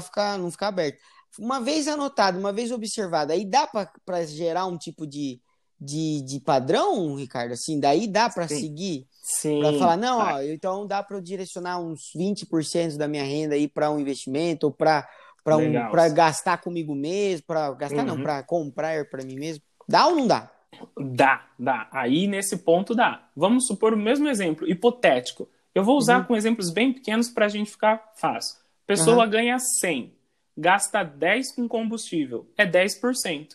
ficar, 0.02 0.38
não 0.38 0.50
ficar 0.50 0.68
aberto. 0.68 0.98
Uma 1.38 1.58
vez 1.58 1.88
anotado, 1.88 2.38
uma 2.38 2.52
vez 2.52 2.70
observado, 2.70 3.32
aí 3.32 3.46
dá 3.46 3.66
para 4.04 4.26
gerar 4.26 4.66
um 4.66 4.76
tipo 4.76 5.06
de, 5.06 5.40
de, 5.80 6.20
de 6.20 6.38
padrão, 6.40 7.14
Ricardo? 7.14 7.52
Assim, 7.52 7.80
daí 7.80 8.06
dá 8.06 8.28
para 8.28 8.46
seguir? 8.46 9.06
Sim. 9.22 9.60
Para 9.60 9.78
falar, 9.78 9.96
não, 9.96 10.18
ó, 10.18 10.42
então 10.42 10.86
dá 10.86 11.02
para 11.02 11.16
eu 11.16 11.22
direcionar 11.22 11.80
uns 11.80 12.12
20% 12.14 12.98
da 12.98 13.08
minha 13.08 13.24
renda 13.24 13.54
aí 13.54 13.66
para 13.66 13.90
um 13.90 13.98
investimento 13.98 14.66
ou 14.66 14.72
para 14.72 15.08
para 15.44 15.56
um, 15.56 15.72
gastar 16.14 16.58
comigo 16.58 16.94
mesmo, 16.94 17.46
para 17.46 17.72
gastar 17.72 18.00
uhum. 18.00 18.16
não, 18.16 18.22
para 18.22 18.42
comprar 18.42 19.04
para 19.06 19.24
mim 19.24 19.36
mesmo. 19.36 19.62
Dá 19.88 20.06
ou 20.06 20.16
não 20.16 20.26
dá? 20.26 20.50
Dá, 20.98 21.46
dá. 21.58 21.88
Aí 21.90 22.26
nesse 22.26 22.58
ponto 22.58 22.94
dá. 22.94 23.28
Vamos 23.34 23.66
supor 23.66 23.94
o 23.94 23.96
mesmo 23.96 24.28
exemplo 24.28 24.68
hipotético. 24.68 25.48
Eu 25.74 25.84
vou 25.84 25.96
usar 25.96 26.18
uhum. 26.18 26.24
com 26.24 26.36
exemplos 26.36 26.70
bem 26.70 26.92
pequenos 26.92 27.28
para 27.28 27.46
a 27.46 27.48
gente 27.48 27.70
ficar 27.70 28.12
fácil. 28.16 28.58
Pessoa 28.86 29.24
uhum. 29.24 29.30
ganha 29.30 29.58
100, 29.58 30.12
gasta 30.56 31.02
10 31.02 31.54
com 31.54 31.68
combustível, 31.68 32.50
é 32.56 32.66
10%. 32.66 33.52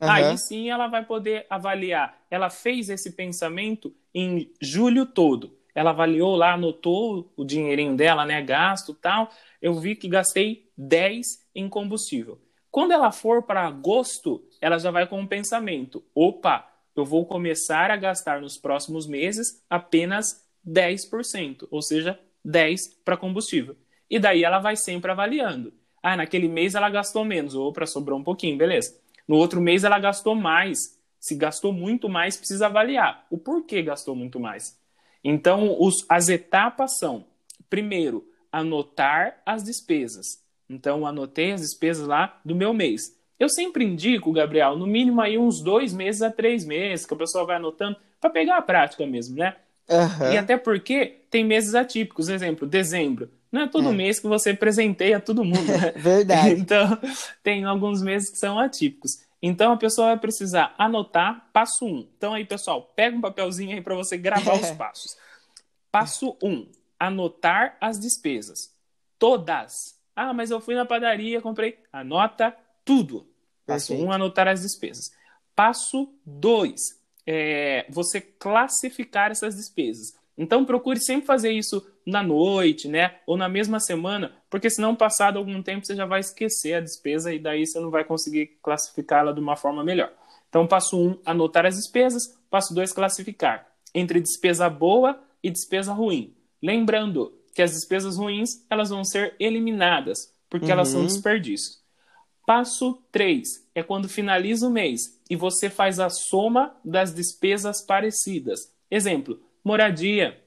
Uhum. 0.00 0.10
Aí 0.10 0.36
sim 0.36 0.70
ela 0.70 0.88
vai 0.88 1.04
poder 1.04 1.46
avaliar. 1.48 2.18
Ela 2.30 2.50
fez 2.50 2.88
esse 2.88 3.12
pensamento 3.12 3.94
em 4.12 4.50
julho 4.60 5.06
todo. 5.06 5.56
Ela 5.74 5.90
avaliou 5.90 6.36
lá, 6.36 6.54
anotou 6.54 7.32
o 7.36 7.44
dinheirinho 7.44 7.96
dela, 7.96 8.26
né, 8.26 8.42
gasto 8.42 8.92
tal. 8.92 9.30
Eu 9.62 9.74
vi 9.74 9.94
que 9.94 10.08
gastei 10.08 10.68
10 10.76 11.46
em 11.54 11.68
combustível. 11.68 12.40
Quando 12.68 12.92
ela 12.92 13.12
for 13.12 13.44
para 13.44 13.66
agosto, 13.66 14.44
ela 14.60 14.78
já 14.78 14.90
vai 14.90 15.06
com 15.06 15.20
um 15.20 15.26
pensamento: 15.26 16.02
opa, 16.12 16.68
eu 16.96 17.04
vou 17.04 17.24
começar 17.24 17.90
a 17.90 17.96
gastar 17.96 18.40
nos 18.40 18.58
próximos 18.58 19.06
meses 19.06 19.64
apenas 19.70 20.44
10%, 20.66 21.68
ou 21.70 21.80
seja, 21.80 22.18
10 22.44 22.88
para 23.04 23.16
combustível. 23.16 23.76
E 24.10 24.18
daí 24.18 24.42
ela 24.42 24.58
vai 24.58 24.74
sempre 24.76 25.10
avaliando. 25.10 25.72
Ah, 26.02 26.16
naquele 26.16 26.48
mês 26.48 26.74
ela 26.74 26.90
gastou 26.90 27.24
menos, 27.24 27.54
ou 27.54 27.72
para 27.72 27.86
sobrou 27.86 28.18
um 28.18 28.24
pouquinho, 28.24 28.58
beleza. 28.58 29.00
No 29.28 29.36
outro 29.36 29.60
mês 29.60 29.84
ela 29.84 29.98
gastou 29.98 30.34
mais. 30.34 31.00
Se 31.20 31.36
gastou 31.36 31.72
muito 31.72 32.08
mais, 32.08 32.36
precisa 32.36 32.66
avaliar 32.66 33.24
o 33.30 33.38
porquê 33.38 33.80
gastou 33.80 34.16
muito 34.16 34.40
mais. 34.40 34.76
Então, 35.22 35.76
os, 35.80 36.04
as 36.08 36.28
etapas 36.28 36.98
são: 36.98 37.24
primeiro, 37.70 38.26
anotar 38.52 39.40
as 39.44 39.64
despesas. 39.64 40.42
Então, 40.68 41.06
anotei 41.06 41.52
as 41.52 41.62
despesas 41.62 42.06
lá 42.06 42.38
do 42.44 42.54
meu 42.54 42.72
mês. 42.72 43.16
Eu 43.38 43.48
sempre 43.48 43.84
indico, 43.84 44.32
Gabriel, 44.32 44.76
no 44.76 44.86
mínimo 44.86 45.20
aí 45.20 45.36
uns 45.36 45.60
dois 45.60 45.92
meses 45.92 46.22
a 46.22 46.30
três 46.30 46.64
meses, 46.64 47.04
que 47.04 47.14
a 47.14 47.16
pessoa 47.16 47.44
vai 47.44 47.56
anotando, 47.56 47.96
para 48.20 48.30
pegar 48.30 48.58
a 48.58 48.62
prática 48.62 49.04
mesmo, 49.04 49.36
né? 49.36 49.56
Uhum. 49.88 50.32
E 50.32 50.38
até 50.38 50.56
porque 50.56 51.22
tem 51.28 51.44
meses 51.44 51.74
atípicos. 51.74 52.28
Exemplo, 52.28 52.66
dezembro. 52.68 53.28
Não 53.50 53.62
é 53.62 53.68
todo 53.68 53.88
é. 53.88 53.92
mês 53.92 54.18
que 54.18 54.26
você 54.26 54.54
presenteia 54.54 55.20
todo 55.20 55.44
mundo, 55.44 55.66
né? 55.66 55.92
Verdade. 55.96 56.54
Então, 56.60 56.98
tem 57.42 57.64
alguns 57.64 58.00
meses 58.00 58.30
que 58.30 58.38
são 58.38 58.58
atípicos. 58.58 59.18
Então, 59.42 59.72
a 59.72 59.76
pessoa 59.76 60.08
vai 60.08 60.18
precisar 60.18 60.74
anotar 60.78 61.48
passo 61.52 61.84
1. 61.84 61.88
Um. 61.88 62.08
Então, 62.16 62.32
aí, 62.32 62.44
pessoal, 62.44 62.92
pega 62.94 63.16
um 63.16 63.20
papelzinho 63.20 63.74
aí 63.74 63.80
para 63.80 63.94
você 63.94 64.16
gravar 64.16 64.54
os 64.60 64.70
passos. 64.70 65.16
Passo 65.90 66.36
1. 66.42 66.48
Um, 66.48 66.68
anotar 67.06 67.76
as 67.80 67.98
despesas. 67.98 68.72
Todas. 69.18 69.72
Ah, 70.14 70.32
mas 70.32 70.52
eu 70.52 70.60
fui 70.60 70.76
na 70.76 70.86
padaria, 70.86 71.40
comprei. 71.40 71.78
Anota 71.92 72.56
tudo. 72.84 73.26
Passo 73.66 73.92
1, 73.92 74.04
um, 74.04 74.12
anotar 74.12 74.46
as 74.46 74.62
despesas. 74.62 75.10
Passo 75.54 76.14
2, 76.24 76.80
é, 77.26 77.86
você 77.90 78.20
classificar 78.20 79.32
essas 79.32 79.56
despesas. 79.56 80.16
Então 80.38 80.64
procure 80.64 81.00
sempre 81.00 81.26
fazer 81.26 81.50
isso 81.50 81.84
na 82.06 82.22
noite, 82.22 82.86
né? 82.86 83.16
Ou 83.26 83.36
na 83.36 83.48
mesma 83.48 83.80
semana, 83.80 84.32
porque 84.48 84.70
senão, 84.70 84.94
passado 84.94 85.38
algum 85.38 85.60
tempo, 85.60 85.84
você 85.84 85.96
já 85.96 86.06
vai 86.06 86.20
esquecer 86.20 86.74
a 86.74 86.80
despesa 86.80 87.32
e 87.32 87.38
daí 87.38 87.66
você 87.66 87.80
não 87.80 87.90
vai 87.90 88.04
conseguir 88.04 88.58
classificá-la 88.62 89.32
de 89.32 89.40
uma 89.40 89.56
forma 89.56 89.82
melhor. 89.82 90.12
Então, 90.48 90.66
passo 90.66 90.96
1, 90.96 91.08
um, 91.08 91.18
anotar 91.24 91.66
as 91.66 91.76
despesas. 91.76 92.38
Passo 92.48 92.72
2, 92.74 92.92
classificar 92.92 93.66
entre 93.94 94.20
despesa 94.20 94.70
boa 94.70 95.20
e 95.42 95.50
despesa 95.50 95.92
ruim. 95.92 96.34
Lembrando 96.62 97.32
que 97.54 97.62
as 97.62 97.72
despesas 97.72 98.16
ruins 98.16 98.64
elas 98.70 98.90
vão 98.90 99.04
ser 99.04 99.34
eliminadas, 99.38 100.32
porque 100.48 100.66
uhum. 100.66 100.72
elas 100.72 100.88
são 100.88 101.00
uhum. 101.00 101.06
desperdícios. 101.06 101.82
Passo 102.46 103.02
3 103.12 103.68
é 103.74 103.82
quando 103.82 104.08
finaliza 104.08 104.66
o 104.66 104.70
mês 104.70 105.00
e 105.30 105.36
você 105.36 105.70
faz 105.70 106.00
a 106.00 106.10
soma 106.10 106.74
das 106.84 107.14
despesas 107.14 107.84
parecidas. 107.84 108.72
Exemplo, 108.90 109.40
moradia. 109.64 110.38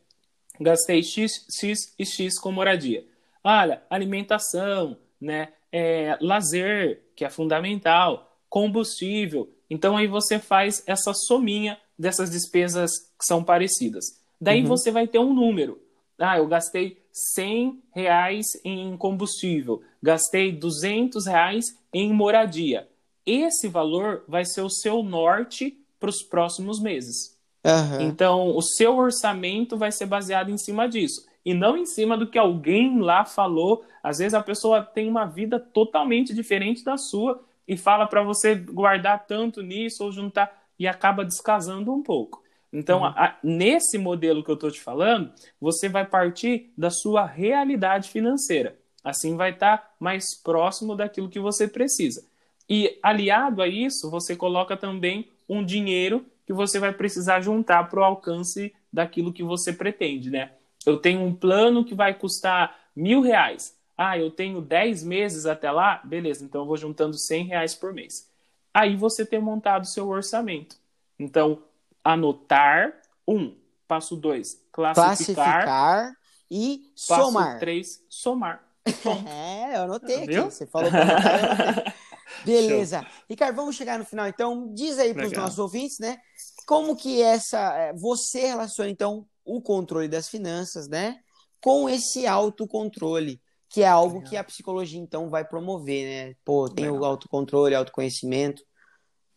Gastei 0.59 1.03
X, 1.03 1.45
X 1.59 1.93
e 1.97 2.05
X 2.05 2.39
com 2.39 2.51
moradia. 2.51 3.05
Olha, 3.43 3.81
alimentação, 3.89 4.97
né? 5.19 5.49
É, 5.71 6.17
lazer, 6.21 7.03
que 7.15 7.25
é 7.25 7.29
fundamental, 7.29 8.39
combustível. 8.49 9.51
Então 9.69 9.97
aí 9.97 10.07
você 10.07 10.39
faz 10.39 10.83
essa 10.87 11.13
sominha 11.13 11.77
dessas 11.97 12.29
despesas 12.29 12.91
que 13.17 13.25
são 13.25 13.43
parecidas. 13.43 14.05
Daí 14.39 14.61
uhum. 14.61 14.67
você 14.67 14.91
vai 14.91 15.07
ter 15.07 15.19
um 15.19 15.33
número. 15.33 15.81
Ah, 16.19 16.37
eu 16.37 16.47
gastei 16.47 16.97
100 17.11 17.81
reais 17.93 18.45
em 18.63 18.95
combustível, 18.97 19.81
gastei 20.01 20.51
200 20.51 21.25
reais 21.25 21.65
em 21.93 22.13
moradia. 22.13 22.87
Esse 23.25 23.67
valor 23.67 24.23
vai 24.27 24.45
ser 24.45 24.61
o 24.61 24.69
seu 24.69 25.01
norte 25.01 25.77
para 25.99 26.09
os 26.09 26.21
próximos 26.21 26.79
meses. 26.79 27.35
Uhum. 27.65 28.01
Então, 28.01 28.55
o 28.55 28.61
seu 28.61 28.95
orçamento 28.95 29.75
vai 29.77 29.91
ser 29.91 30.05
baseado 30.05 30.51
em 30.51 30.57
cima 30.57 30.87
disso. 30.87 31.25
E 31.43 31.53
não 31.53 31.75
em 31.75 31.85
cima 31.85 32.17
do 32.17 32.27
que 32.27 32.37
alguém 32.37 32.99
lá 32.99 33.25
falou. 33.25 33.83
Às 34.03 34.19
vezes 34.19 34.33
a 34.33 34.43
pessoa 34.43 34.81
tem 34.81 35.09
uma 35.09 35.25
vida 35.25 35.59
totalmente 35.59 36.33
diferente 36.33 36.83
da 36.83 36.97
sua 36.97 37.43
e 37.67 37.75
fala 37.75 38.05
para 38.05 38.21
você 38.21 38.55
guardar 38.55 39.25
tanto 39.25 39.61
nisso 39.61 40.03
ou 40.03 40.11
juntar 40.11 40.51
e 40.77 40.87
acaba 40.87 41.25
descasando 41.25 41.91
um 41.91 42.03
pouco. 42.03 42.43
Então, 42.75 42.99
uhum. 42.99 43.05
a, 43.05 43.37
nesse 43.41 43.97
modelo 43.97 44.43
que 44.43 44.51
eu 44.51 44.55
estou 44.55 44.69
te 44.69 44.81
falando, 44.81 45.31
você 45.61 45.87
vai 45.87 46.05
partir 46.05 46.73
da 46.77 46.89
sua 46.89 47.25
realidade 47.25 48.09
financeira. 48.09 48.77
Assim 49.01 49.37
vai 49.37 49.51
estar 49.51 49.77
tá 49.77 49.91
mais 49.97 50.35
próximo 50.35 50.93
daquilo 50.93 51.29
que 51.29 51.39
você 51.39 51.69
precisa. 51.69 52.27
E 52.69 52.99
aliado 53.01 53.61
a 53.61 53.67
isso, 53.67 54.11
você 54.11 54.35
coloca 54.35 54.75
também 54.75 55.29
um 55.47 55.63
dinheiro 55.63 56.25
que 56.45 56.51
você 56.51 56.77
vai 56.77 56.91
precisar 56.91 57.39
juntar 57.39 57.89
para 57.89 58.01
o 58.01 58.03
alcance 58.03 58.73
daquilo 58.91 59.31
que 59.31 59.43
você 59.43 59.71
pretende, 59.71 60.29
né? 60.29 60.51
Eu 60.85 60.97
tenho 60.97 61.21
um 61.21 61.33
plano 61.33 61.85
que 61.85 61.95
vai 61.95 62.13
custar 62.13 62.77
mil 62.93 63.21
reais. 63.21 63.73
Ah, 63.97 64.17
eu 64.17 64.29
tenho 64.29 64.59
10 64.59 65.01
meses 65.03 65.45
até 65.45 65.71
lá? 65.71 66.01
Beleza, 66.03 66.43
então 66.43 66.61
eu 66.61 66.67
vou 66.67 66.75
juntando 66.75 67.17
100 67.17 67.45
reais 67.45 67.73
por 67.73 67.93
mês. 67.93 68.29
Aí 68.73 68.97
você 68.97 69.25
tem 69.25 69.39
montado 69.39 69.83
o 69.83 69.87
seu 69.87 70.09
orçamento. 70.09 70.75
Então, 71.17 71.63
anotar, 72.05 72.93
um. 73.27 73.57
Passo 73.87 74.15
dois, 74.15 74.59
classificar. 74.71 75.65
Classificar 75.65 76.13
e 76.49 76.91
somar. 76.95 77.45
Passo 77.45 77.59
três, 77.59 78.03
somar. 78.09 78.63
é, 79.27 79.77
eu 79.77 79.83
anotei 79.83 80.23
aqui. 80.23 80.39
Você 80.39 80.65
falou 80.65 80.89
para 80.89 81.01
anotar, 81.01 81.95
Beleza. 82.45 83.01
Show. 83.01 83.09
Ricardo, 83.29 83.55
vamos 83.55 83.75
chegar 83.75 83.99
no 83.99 84.05
final, 84.05 84.27
então. 84.27 84.73
Diz 84.73 84.97
aí 84.97 85.13
para 85.13 85.27
os 85.27 85.33
nossos 85.33 85.59
ouvintes, 85.59 85.99
né? 85.99 86.17
Como 86.65 86.95
que 86.95 87.21
essa. 87.21 87.73
É, 87.75 87.93
você 87.93 88.47
relaciona, 88.47 88.89
então, 88.89 89.27
o 89.43 89.61
controle 89.61 90.07
das 90.07 90.27
finanças, 90.27 90.87
né? 90.87 91.19
Com 91.61 91.87
esse 91.87 92.25
autocontrole, 92.25 93.39
que 93.69 93.83
é 93.83 93.87
algo 93.87 94.15
Legal. 94.15 94.29
que 94.29 94.37
a 94.37 94.43
psicologia, 94.43 94.99
então, 94.99 95.29
vai 95.29 95.45
promover, 95.45 96.05
né? 96.05 96.35
Pô, 96.43 96.67
tem 96.67 96.85
Legal. 96.85 97.01
o 97.01 97.05
autocontrole, 97.05 97.75
autoconhecimento. 97.75 98.63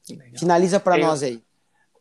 Legal. 0.08 0.38
Finaliza 0.38 0.80
para 0.80 0.96
nós 0.96 1.22
aí. 1.22 1.42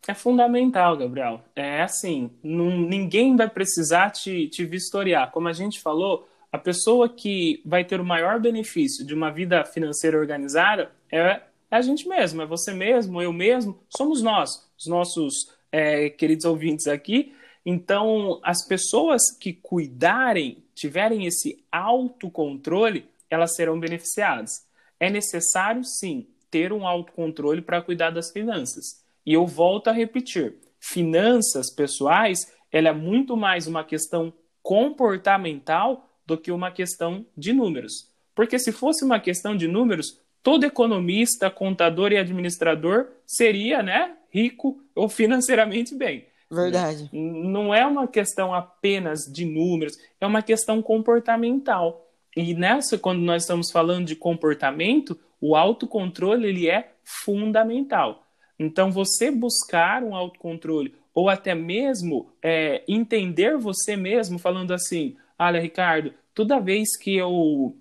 É 0.07 0.13
fundamental, 0.13 0.95
Gabriel. 0.95 1.43
É 1.53 1.81
assim, 1.81 2.31
não, 2.41 2.69
ninguém 2.69 3.35
vai 3.35 3.49
precisar 3.49 4.09
te, 4.09 4.47
te 4.47 4.63
vistoriar. 4.63 5.31
Como 5.31 5.49
a 5.49 5.53
gente 5.53 5.81
falou, 5.81 6.29
a 6.49 6.57
pessoa 6.57 7.09
que 7.09 7.61
vai 7.65 7.83
ter 7.83 7.99
o 7.99 8.05
maior 8.05 8.39
benefício 8.39 9.05
de 9.05 9.13
uma 9.13 9.29
vida 9.29 9.65
financeira 9.65 10.17
organizada 10.17 10.91
é, 11.11 11.19
é 11.19 11.41
a 11.69 11.81
gente 11.81 12.07
mesmo, 12.07 12.41
é 12.41 12.45
você 12.45 12.73
mesmo, 12.73 13.21
eu 13.21 13.33
mesmo, 13.33 13.77
somos 13.89 14.21
nós, 14.21 14.65
os 14.79 14.87
nossos 14.87 15.53
é, 15.71 16.09
queridos 16.09 16.45
ouvintes 16.45 16.87
aqui. 16.87 17.33
Então, 17.65 18.39
as 18.43 18.65
pessoas 18.65 19.21
que 19.37 19.51
cuidarem, 19.51 20.63
tiverem 20.73 21.25
esse 21.25 21.65
autocontrole, 21.69 23.09
elas 23.29 23.55
serão 23.55 23.77
beneficiadas. 23.77 24.65
É 24.97 25.09
necessário, 25.09 25.83
sim, 25.83 26.27
ter 26.49 26.71
um 26.71 26.87
autocontrole 26.87 27.61
para 27.61 27.81
cuidar 27.81 28.11
das 28.11 28.31
finanças. 28.31 29.05
E 29.27 29.33
eu 29.33 29.45
volto 29.45 29.89
a 29.89 29.91
repetir: 29.91 30.55
finanças 30.79 31.69
pessoais 31.75 32.39
ela 32.71 32.87
é 32.87 32.93
muito 32.93 33.35
mais 33.35 33.67
uma 33.67 33.83
questão 33.83 34.33
comportamental 34.63 36.09
do 36.25 36.37
que 36.37 36.51
uma 36.51 36.71
questão 36.71 37.25
de 37.37 37.51
números. 37.51 38.09
Porque 38.33 38.57
se 38.57 38.71
fosse 38.71 39.03
uma 39.03 39.19
questão 39.19 39.55
de 39.55 39.67
números, 39.67 40.21
todo 40.41 40.63
economista, 40.65 41.49
contador 41.49 42.11
e 42.11 42.17
administrador 42.17 43.07
seria, 43.25 43.83
né, 43.83 44.15
rico 44.29 44.81
ou 44.95 45.09
financeiramente 45.09 45.93
bem. 45.95 46.25
Verdade. 46.49 47.09
Não 47.11 47.73
é 47.73 47.85
uma 47.85 48.07
questão 48.07 48.53
apenas 48.53 49.21
de 49.21 49.45
números, 49.45 49.97
é 50.21 50.25
uma 50.25 50.41
questão 50.41 50.81
comportamental. 50.81 52.05
E 52.35 52.53
nessa, 52.53 52.97
quando 52.97 53.19
nós 53.19 53.43
estamos 53.43 53.71
falando 53.71 54.05
de 54.05 54.15
comportamento, 54.15 55.19
o 55.41 55.55
autocontrole 55.55 56.47
ele 56.47 56.69
é 56.69 56.91
fundamental. 57.03 58.26
Então, 58.59 58.91
você 58.91 59.29
buscar 59.29 60.03
um 60.03 60.15
autocontrole 60.15 60.95
ou 61.13 61.29
até 61.29 61.55
mesmo 61.55 62.29
é, 62.43 62.83
entender 62.87 63.57
você 63.57 63.95
mesmo, 63.95 64.37
falando 64.37 64.73
assim: 64.73 65.15
olha, 65.37 65.59
Ricardo, 65.59 66.13
toda 66.33 66.59
vez 66.59 66.95
que 66.97 67.15
eu 67.15 67.75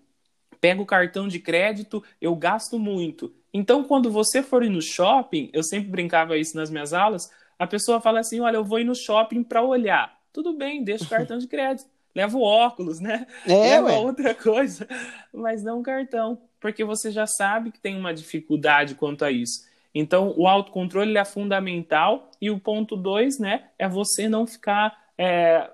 pego 0.61 0.83
o 0.83 0.87
cartão 0.87 1.29
de 1.29 1.39
crédito, 1.39 2.03
eu 2.21 2.35
gasto 2.35 2.79
muito. 2.79 3.33
Então, 3.53 3.85
quando 3.85 4.11
você 4.11 4.43
for 4.43 4.63
ir 4.63 4.71
no 4.71 4.83
shopping, 4.83 5.51
eu 5.53 5.63
sempre 5.63 5.91
brincava 5.91 6.37
isso 6.37 6.57
nas 6.57 6.71
minhas 6.71 6.93
aulas, 6.93 7.31
a 7.59 7.67
pessoa 7.67 8.01
fala 8.01 8.21
assim: 8.21 8.41
olha, 8.41 8.57
eu 8.57 8.65
vou 8.65 8.81
ir 8.81 8.85
no 8.85 8.95
shopping 8.95 9.43
para 9.43 9.63
olhar. 9.63 10.19
Tudo 10.33 10.55
bem, 10.55 10.85
deixa 10.85 11.05
o 11.05 11.09
cartão 11.09 11.39
de 11.39 11.47
crédito. 11.47 11.89
Leva 12.15 12.39
o 12.39 12.43
óculos, 12.43 13.01
né? 13.01 13.27
É, 13.47 13.51
Leva 13.53 13.87
ué. 13.89 13.99
outra 13.99 14.35
coisa, 14.35 14.89
mas 15.33 15.63
não 15.63 15.81
o 15.81 15.83
cartão, 15.83 16.41
porque 16.59 16.83
você 16.83 17.11
já 17.11 17.27
sabe 17.27 17.71
que 17.71 17.79
tem 17.79 17.95
uma 17.95 18.15
dificuldade 18.15 18.95
quanto 18.95 19.23
a 19.27 19.31
isso. 19.31 19.66
Então, 19.99 20.35
o 20.37 20.47
autocontrole 20.47 21.17
é 21.17 21.25
fundamental. 21.25 22.31
E 22.41 22.51
o 22.51 22.61
ponto 22.61 22.97
dois, 22.97 23.39
né, 23.39 23.65
é 23.79 23.89
você 23.89 24.29
não 24.29 24.47
ficar 24.47 25.07
é, 25.17 25.71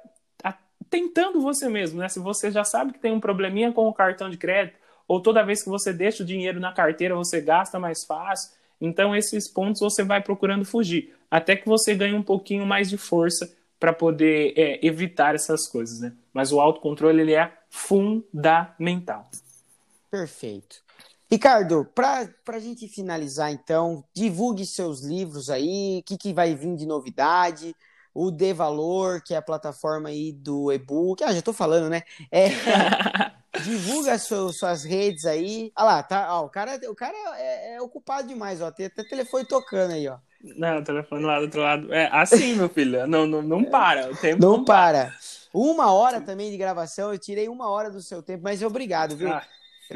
tentando 0.93 1.41
você 1.41 1.71
mesmo, 1.71 1.99
né? 1.99 2.09
Se 2.11 2.21
você 2.21 2.51
já 2.51 2.63
sabe 2.65 2.93
que 2.93 2.99
tem 2.99 3.11
um 3.11 3.19
probleminha 3.19 3.73
com 3.73 3.89
o 3.89 3.95
cartão 3.95 4.29
de 4.29 4.37
crédito, 4.37 4.79
ou 5.09 5.21
toda 5.21 5.43
vez 5.43 5.63
que 5.63 5.69
você 5.71 5.91
deixa 5.91 6.23
o 6.23 6.27
dinheiro 6.27 6.61
na 6.61 6.71
carteira, 6.71 7.15
você 7.15 7.41
gasta 7.41 7.81
mais 7.81 8.05
fácil. 8.05 8.53
Então, 8.79 9.17
esses 9.17 9.49
pontos 9.49 9.81
você 9.81 10.05
vai 10.05 10.23
procurando 10.23 10.65
fugir, 10.65 11.15
até 11.31 11.57
que 11.57 11.67
você 11.67 11.95
ganhe 11.95 12.15
um 12.15 12.23
pouquinho 12.23 12.67
mais 12.67 12.91
de 12.91 12.99
força 12.99 13.51
para 13.81 13.93
poder 13.93 14.53
é, 14.55 14.87
evitar 14.87 15.35
essas 15.35 15.67
coisas, 15.67 15.99
né? 16.01 16.13
Mas 16.33 16.53
o 16.53 16.61
autocontrole 16.61 17.23
ele 17.23 17.35
é 17.35 17.51
fundamental. 17.71 19.31
Perfeito. 20.11 20.83
Ricardo, 21.33 21.87
para 21.95 22.29
a 22.49 22.59
gente 22.59 22.87
finalizar, 22.87 23.51
então, 23.51 24.05
divulgue 24.15 24.67
seus 24.67 25.01
livros 25.01 25.49
aí, 25.49 26.01
o 26.01 26.03
que, 26.03 26.19
que 26.19 26.31
vai 26.31 26.55
vir 26.55 26.77
de 26.77 26.85
novidade, 26.85 27.75
o 28.13 28.31
De 28.31 28.53
Valor, 28.53 29.23
que 29.23 29.33
é 29.33 29.39
a 29.39 29.43
plataforma 29.43 30.11
aí 30.11 30.31
do 30.31 30.71
e-book. 30.71 31.25
Ah, 31.25 31.33
já 31.33 31.39
estou 31.39 31.55
falando, 31.55 31.89
né? 31.89 32.03
É, 32.31 32.49
divulga 33.65 34.19
suas, 34.19 34.57
suas 34.57 34.85
redes 34.85 35.25
aí. 35.25 35.73
Ah 35.75 35.85
lá, 35.85 36.03
tá, 36.03 36.39
ó, 36.39 36.45
o 36.45 36.51
cara, 36.51 36.79
o 36.87 36.95
cara 36.95 37.17
é, 37.39 37.77
é 37.77 37.81
ocupado 37.81 38.29
demais, 38.29 38.61
ó, 38.61 38.71
tem 38.71 38.85
até 38.85 39.03
telefone 39.03 39.47
tocando 39.47 39.93
aí, 39.93 40.07
ó. 40.07 40.19
Não, 40.45 40.81
o 40.81 40.85
telefone 40.85 41.25
lá 41.25 41.39
do 41.39 41.45
outro 41.45 41.63
lado. 41.63 41.95
É 41.95 42.11
assim, 42.13 42.57
meu 42.57 42.69
filho, 42.69 43.07
não, 43.07 43.27
não, 43.27 43.41
não 43.41 43.65
para, 43.65 44.13
o 44.13 44.17
tempo 44.19 44.39
não, 44.39 44.59
não 44.59 44.65
para. 44.67 45.07
para. 45.07 45.15
Uma 45.51 45.95
hora 45.95 46.21
também 46.21 46.51
de 46.51 46.59
gravação, 46.59 47.11
eu 47.11 47.19
tirei 47.19 47.49
uma 47.49 47.71
hora 47.71 47.91
do 47.91 48.03
seu 48.03 48.23
tempo, 48.23 48.43
mas 48.45 48.63
obrigado, 48.63 49.17
viu? 49.17 49.33
Ah. 49.33 49.43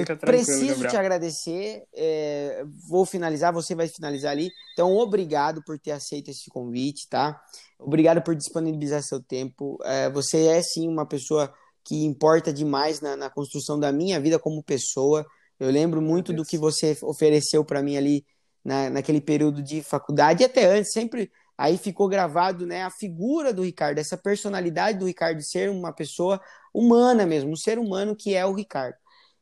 Preciso 0.05 0.67
Gabriel. 0.67 0.91
te 0.91 0.97
agradecer. 0.97 1.85
É, 1.95 2.65
vou 2.89 3.07
finalizar, 3.07 3.53
você 3.53 3.75
vai 3.75 3.89
finalizar 3.89 4.33
ali. 4.33 4.51
Então, 4.73 4.95
obrigado 4.97 5.63
por 5.65 5.79
ter 5.79 5.93
aceito 5.93 6.31
esse 6.31 6.51
convite, 6.51 7.09
tá? 7.09 7.41
Obrigado 7.79 8.23
por 8.23 8.35
disponibilizar 8.35 9.03
seu 9.03 9.23
tempo. 9.23 9.79
É, 9.85 10.11
você 10.11 10.47
é 10.47 10.63
sim 10.63 10.89
uma 10.89 11.07
pessoa 11.07 11.53
que 11.85 12.05
importa 12.05 12.53
demais 12.53 13.01
na, 13.01 13.17
na, 13.17 13.31
construção 13.31 13.79
da 13.79 13.93
minha 13.93 14.21
vida 14.21 14.39
como 14.39 14.63
pessoa. 14.63 15.25
Eu 15.59 15.71
lembro 15.71 16.03
muito 16.03 16.33
do 16.33 16.45
que 16.45 16.59
você 16.59 16.97
ofereceu 17.03 17.65
para 17.65 17.83
mim 17.83 17.97
ali 17.97 18.27
na, 18.65 18.91
naquele 18.91 19.21
período 19.21 19.63
de 19.63 19.83
faculdade 19.83 20.43
e 20.43 20.47
até 20.47 20.67
antes, 20.67 20.93
sempre 20.93 21.31
aí 21.57 21.79
ficou 21.79 22.09
gravado 22.09 22.67
né, 22.67 22.83
a 22.83 22.91
figura 22.91 23.53
do 23.53 23.63
Ricardo, 23.63 23.99
essa 23.99 24.17
personalidade 24.17 24.99
do 24.99 25.07
Ricardo 25.07 25.41
ser 25.43 25.71
uma 25.71 25.93
pessoa 25.93 26.41
humana 26.75 27.25
mesmo, 27.25 27.53
um 27.53 27.57
ser 27.57 27.79
humano 27.79 28.15
que 28.15 28.35
é 28.35 28.45
o 28.45 28.53
Ricardo. 28.53 28.97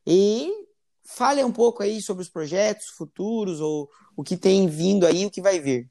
E 0.05 0.51
fale 1.05 1.43
um 1.43 1.51
pouco 1.51 1.83
aí 1.83 2.01
sobre 2.01 2.23
os 2.23 2.29
projetos 2.29 2.87
futuros 2.87 3.61
ou 3.61 3.89
o 4.15 4.23
que 4.23 4.37
tem 4.37 4.67
vindo 4.67 5.05
aí, 5.05 5.25
o 5.25 5.31
que 5.31 5.41
vai 5.41 5.59
vir. 5.59 5.89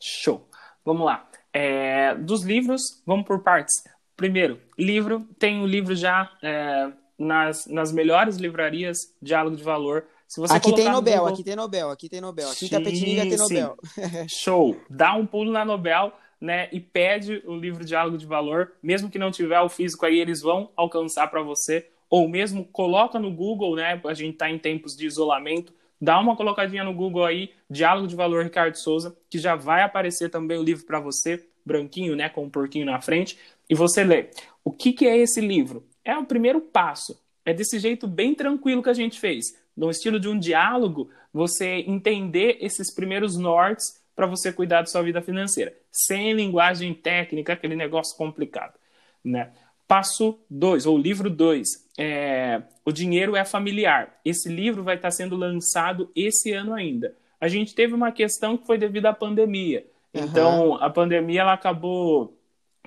Show. 0.00 0.48
Vamos 0.84 1.06
lá. 1.06 1.28
É, 1.52 2.14
dos 2.14 2.42
livros, 2.42 3.02
vamos 3.06 3.26
por 3.26 3.42
partes. 3.42 3.82
Primeiro, 4.16 4.60
livro. 4.78 5.26
Tem 5.38 5.58
o 5.58 5.62
um 5.62 5.66
livro 5.66 5.94
já 5.94 6.30
é, 6.42 6.92
nas, 7.18 7.66
nas 7.66 7.92
melhores 7.92 8.36
livrarias, 8.36 9.14
Diálogo 9.20 9.56
de 9.56 9.62
Valor. 9.62 10.06
aqui 10.50 10.74
tem 10.74 10.88
Nobel, 10.88 11.18
Google... 11.18 11.32
aqui 11.32 11.44
tem 11.44 11.56
Nobel, 11.56 11.90
aqui 11.90 12.08
tem 12.08 12.20
Nobel. 12.20 12.48
Aqui 12.48 12.58
sim, 12.60 12.66
em 12.66 12.70
Tapetininga 12.70 13.22
tem 13.22 13.36
Nobel. 13.36 13.76
Show. 14.28 14.76
Dá 14.88 15.14
um 15.14 15.26
pulo 15.26 15.50
na 15.50 15.64
Nobel, 15.64 16.12
né, 16.40 16.68
e 16.72 16.80
pede 16.80 17.42
o 17.46 17.56
livro 17.56 17.84
Diálogo 17.84 18.18
de 18.18 18.26
Valor. 18.26 18.72
Mesmo 18.82 19.10
que 19.10 19.18
não 19.18 19.30
tiver 19.30 19.60
o 19.60 19.68
físico 19.68 20.04
aí, 20.06 20.18
eles 20.18 20.40
vão 20.40 20.70
alcançar 20.76 21.28
para 21.28 21.42
você 21.42 21.88
ou 22.08 22.28
mesmo 22.28 22.64
coloca 22.64 23.18
no 23.18 23.30
Google, 23.30 23.76
né? 23.76 24.00
A 24.04 24.14
gente 24.14 24.34
está 24.34 24.50
em 24.50 24.58
tempos 24.58 24.96
de 24.96 25.06
isolamento, 25.06 25.72
dá 26.00 26.18
uma 26.18 26.36
colocadinha 26.36 26.84
no 26.84 26.94
Google 26.94 27.24
aí, 27.24 27.50
Diálogo 27.68 28.06
de 28.06 28.16
Valor 28.16 28.44
Ricardo 28.44 28.76
Souza, 28.76 29.16
que 29.28 29.38
já 29.38 29.54
vai 29.54 29.82
aparecer 29.82 30.30
também 30.30 30.58
o 30.58 30.62
livro 30.62 30.84
para 30.84 31.00
você, 31.00 31.46
branquinho, 31.64 32.14
né, 32.14 32.28
com 32.28 32.44
um 32.44 32.50
porquinho 32.50 32.86
na 32.86 33.00
frente, 33.00 33.38
e 33.68 33.74
você 33.74 34.04
lê. 34.04 34.30
O 34.64 34.70
que, 34.70 34.92
que 34.92 35.06
é 35.06 35.16
esse 35.16 35.40
livro? 35.40 35.84
É 36.04 36.16
o 36.16 36.24
primeiro 36.24 36.60
passo. 36.60 37.20
É 37.44 37.52
desse 37.52 37.78
jeito 37.78 38.06
bem 38.06 38.34
tranquilo 38.34 38.82
que 38.82 38.90
a 38.90 38.94
gente 38.94 39.18
fez, 39.18 39.46
no 39.76 39.90
estilo 39.90 40.18
de 40.18 40.28
um 40.28 40.38
diálogo, 40.38 41.10
você 41.32 41.84
entender 41.86 42.58
esses 42.60 42.92
primeiros 42.94 43.36
nortes 43.36 43.84
para 44.14 44.26
você 44.26 44.52
cuidar 44.52 44.80
da 44.80 44.86
sua 44.86 45.02
vida 45.02 45.20
financeira, 45.20 45.76
sem 45.92 46.32
linguagem 46.32 46.94
técnica, 46.94 47.52
aquele 47.52 47.76
negócio 47.76 48.16
complicado, 48.16 48.74
né? 49.22 49.52
Passo 49.86 50.38
2, 50.50 50.84
ou 50.86 50.98
livro 50.98 51.30
2, 51.30 51.66
é, 51.98 52.62
O 52.84 52.90
Dinheiro 52.90 53.36
é 53.36 53.44
Familiar. 53.44 54.18
Esse 54.24 54.48
livro 54.48 54.82
vai 54.82 54.96
estar 54.96 55.10
sendo 55.10 55.36
lançado 55.36 56.10
esse 56.14 56.52
ano 56.52 56.74
ainda. 56.74 57.14
A 57.40 57.48
gente 57.48 57.74
teve 57.74 57.94
uma 57.94 58.10
questão 58.10 58.56
que 58.56 58.66
foi 58.66 58.78
devido 58.78 59.06
à 59.06 59.12
pandemia. 59.12 59.86
Uhum. 60.12 60.24
Então, 60.24 60.74
a 60.74 60.90
pandemia 60.90 61.42
ela 61.42 61.52
acabou 61.52 62.36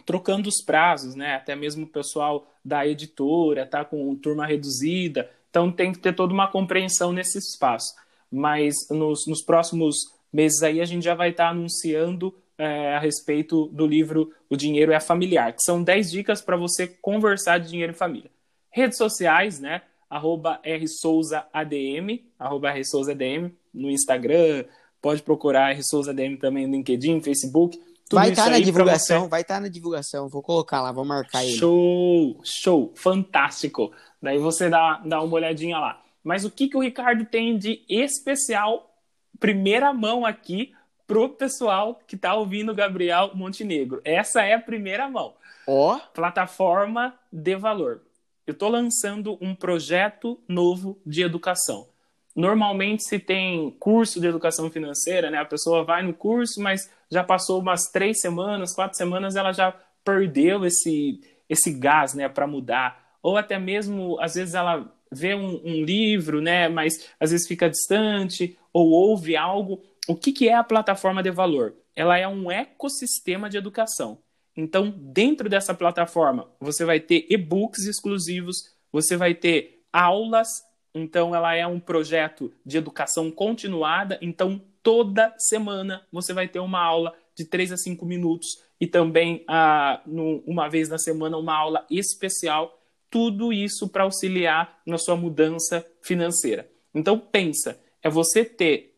trocando 0.06 0.50
os 0.50 0.62
prazos, 0.64 1.16
né? 1.16 1.36
Até 1.36 1.56
mesmo 1.56 1.86
o 1.86 1.90
pessoal 1.90 2.48
da 2.66 2.86
editora 2.86 3.66
tá 3.66 3.86
com 3.86 4.16
turma 4.16 4.46
reduzida. 4.46 5.30
Então, 5.50 5.72
tem 5.72 5.92
que 5.92 6.00
ter 6.00 6.14
toda 6.14 6.34
uma 6.34 6.48
compreensão 6.48 7.14
nesse 7.14 7.38
espaço. 7.38 7.94
Mas 8.32 8.74
nos, 8.90 9.26
nos 9.26 9.42
próximos 9.42 9.96
meses 10.32 10.62
aí, 10.62 10.82
a 10.82 10.86
gente 10.86 11.04
já 11.04 11.16
vai 11.16 11.30
estar 11.30 11.50
anunciando 11.50 12.36
é, 12.60 12.94
a 12.94 13.00
respeito 13.00 13.68
do 13.68 13.88
livro 13.88 14.34
O 14.50 14.58
Dinheiro 14.58 14.92
é 14.92 15.00
Familiar, 15.00 15.54
que 15.54 15.64
são 15.64 15.82
10 15.82 16.12
dicas 16.12 16.42
para 16.42 16.58
você 16.58 16.86
conversar 16.88 17.58
de 17.58 17.70
dinheiro 17.70 17.94
e 17.94 17.96
família. 17.96 18.30
Redes 18.70 18.98
sociais, 18.98 19.60
né? 19.62 19.82
Arroba 20.10 20.60
rsouzaadm, 20.66 22.20
arroba 22.38 22.72
rsouzaadm 22.72 23.52
no 23.74 23.90
Instagram, 23.90 24.66
pode 25.02 25.22
procurar 25.22 25.74
rsouzaadm 25.74 26.36
também 26.36 26.68
no 26.68 26.74
LinkedIn, 26.74 27.22
Facebook. 27.22 27.80
vai 28.12 28.32
estar 28.32 28.46
tá 28.46 28.50
na 28.50 28.60
divulgação, 28.60 29.30
vai 29.30 29.42
estar 29.42 29.56
tá 29.56 29.62
na 29.62 29.68
divulgação, 29.70 30.28
vou 30.28 30.42
colocar 30.42 30.82
lá, 30.82 30.92
vou 30.92 31.06
marcar 31.06 31.46
ele. 31.46 31.56
Show, 31.56 32.42
show, 32.44 32.92
fantástico. 32.96 33.94
Daí 34.22 34.38
você 34.38 34.70
dá, 34.70 35.02
dá 35.06 35.22
uma 35.22 35.34
olhadinha 35.34 35.80
lá. 35.80 36.02
Mas 36.22 36.44
o 36.44 36.52
que, 36.52 36.68
que 36.68 36.76
o 36.76 36.82
Ricardo 36.82 37.24
tem 37.24 37.58
de 37.58 37.82
especial, 37.88 38.94
primeira 39.40 39.94
mão 39.94 40.26
aqui, 40.26 40.74
pro 41.10 41.28
pessoal 41.28 42.00
que 42.06 42.16
tá 42.16 42.36
ouvindo 42.36 42.72
Gabriel 42.72 43.32
Montenegro. 43.34 44.00
Essa 44.06 44.44
é 44.44 44.54
a 44.54 44.62
primeira 44.62 45.10
mão. 45.10 45.34
Ó. 45.66 45.96
Oh. 45.96 46.00
Plataforma 46.14 47.16
de 47.34 47.56
valor. 47.56 48.02
Eu 48.46 48.52
estou 48.52 48.70
lançando 48.70 49.36
um 49.42 49.56
projeto 49.56 50.40
novo 50.48 51.00
de 51.04 51.24
educação. 51.24 51.88
Normalmente 52.36 53.04
se 53.04 53.18
tem 53.18 53.72
curso 53.80 54.22
de 54.22 54.28
educação 54.28 54.70
financeira, 54.70 55.32
né? 55.32 55.40
A 55.40 55.46
pessoa 55.46 55.84
vai 55.84 56.04
no 56.04 56.14
curso, 56.14 56.62
mas 56.62 56.88
já 57.10 57.24
passou 57.24 57.60
umas 57.60 57.90
três 57.92 58.22
semanas, 58.22 58.76
quatro 58.76 58.96
semanas, 58.96 59.36
ela 59.36 59.52
já 59.52 59.74
perdeu 60.06 60.64
esse 60.64 61.20
esse 61.50 61.74
gás, 61.74 62.14
né, 62.14 62.30
para 62.30 62.46
mudar. 62.46 63.18
Ou 63.24 63.36
até 63.36 63.58
mesmo, 63.58 64.20
às 64.22 64.36
vezes 64.36 64.54
ela 64.54 64.94
vê 65.12 65.34
um, 65.34 65.60
um 65.66 65.84
livro, 65.84 66.40
né, 66.40 66.70
mas 66.70 67.10
às 67.20 67.32
vezes 67.32 67.48
fica 67.48 67.68
distante 67.68 68.56
ou 68.72 68.92
ouve 68.92 69.36
algo 69.36 69.82
o 70.10 70.16
que, 70.16 70.32
que 70.32 70.50
é 70.50 70.56
a 70.56 70.64
plataforma 70.64 71.22
de 71.22 71.30
valor? 71.30 71.76
Ela 71.96 72.18
é 72.18 72.28
um 72.28 72.50
ecossistema 72.50 73.48
de 73.48 73.58
educação. 73.58 74.18
Então, 74.58 74.90
dentro 74.90 75.48
dessa 75.48 75.72
plataforma, 75.72 76.50
você 76.60 76.84
vai 76.84 77.00
ter 77.00 77.28
e-books 77.30 77.86
exclusivos, 77.86 78.74
você 78.92 79.16
vai 79.16 79.36
ter 79.36 79.84
aulas. 79.94 80.64
Então, 80.96 81.36
ela 81.36 81.54
é 81.54 81.68
um 81.68 81.80
projeto 81.80 82.52
de 82.66 82.76
educação 82.76 83.30
continuada. 83.30 84.18
Então, 84.20 84.60
toda 84.82 85.32
semana 85.38 86.04
você 86.12 86.34
vai 86.34 86.48
ter 86.48 86.60
uma 86.60 86.82
aula 86.82 87.14
de 87.36 87.46
3 87.46 87.74
a 87.74 87.78
5 87.78 88.04
minutos 88.04 88.64
e 88.82 88.88
também, 88.88 89.44
ah, 89.48 90.02
no, 90.08 90.40
uma 90.40 90.68
vez 90.68 90.90
na 90.90 90.98
semana, 90.98 91.38
uma 91.38 91.56
aula 91.56 91.86
especial. 91.88 92.82
Tudo 93.12 93.54
isso 93.54 93.88
para 93.88 94.06
auxiliar 94.06 94.82
na 94.88 94.98
sua 94.98 95.16
mudança 95.16 95.86
financeira. 96.02 96.68
Então, 96.96 97.20
pensa, 97.20 97.80
é 98.02 98.10
você 98.10 98.44
ter 98.44 98.89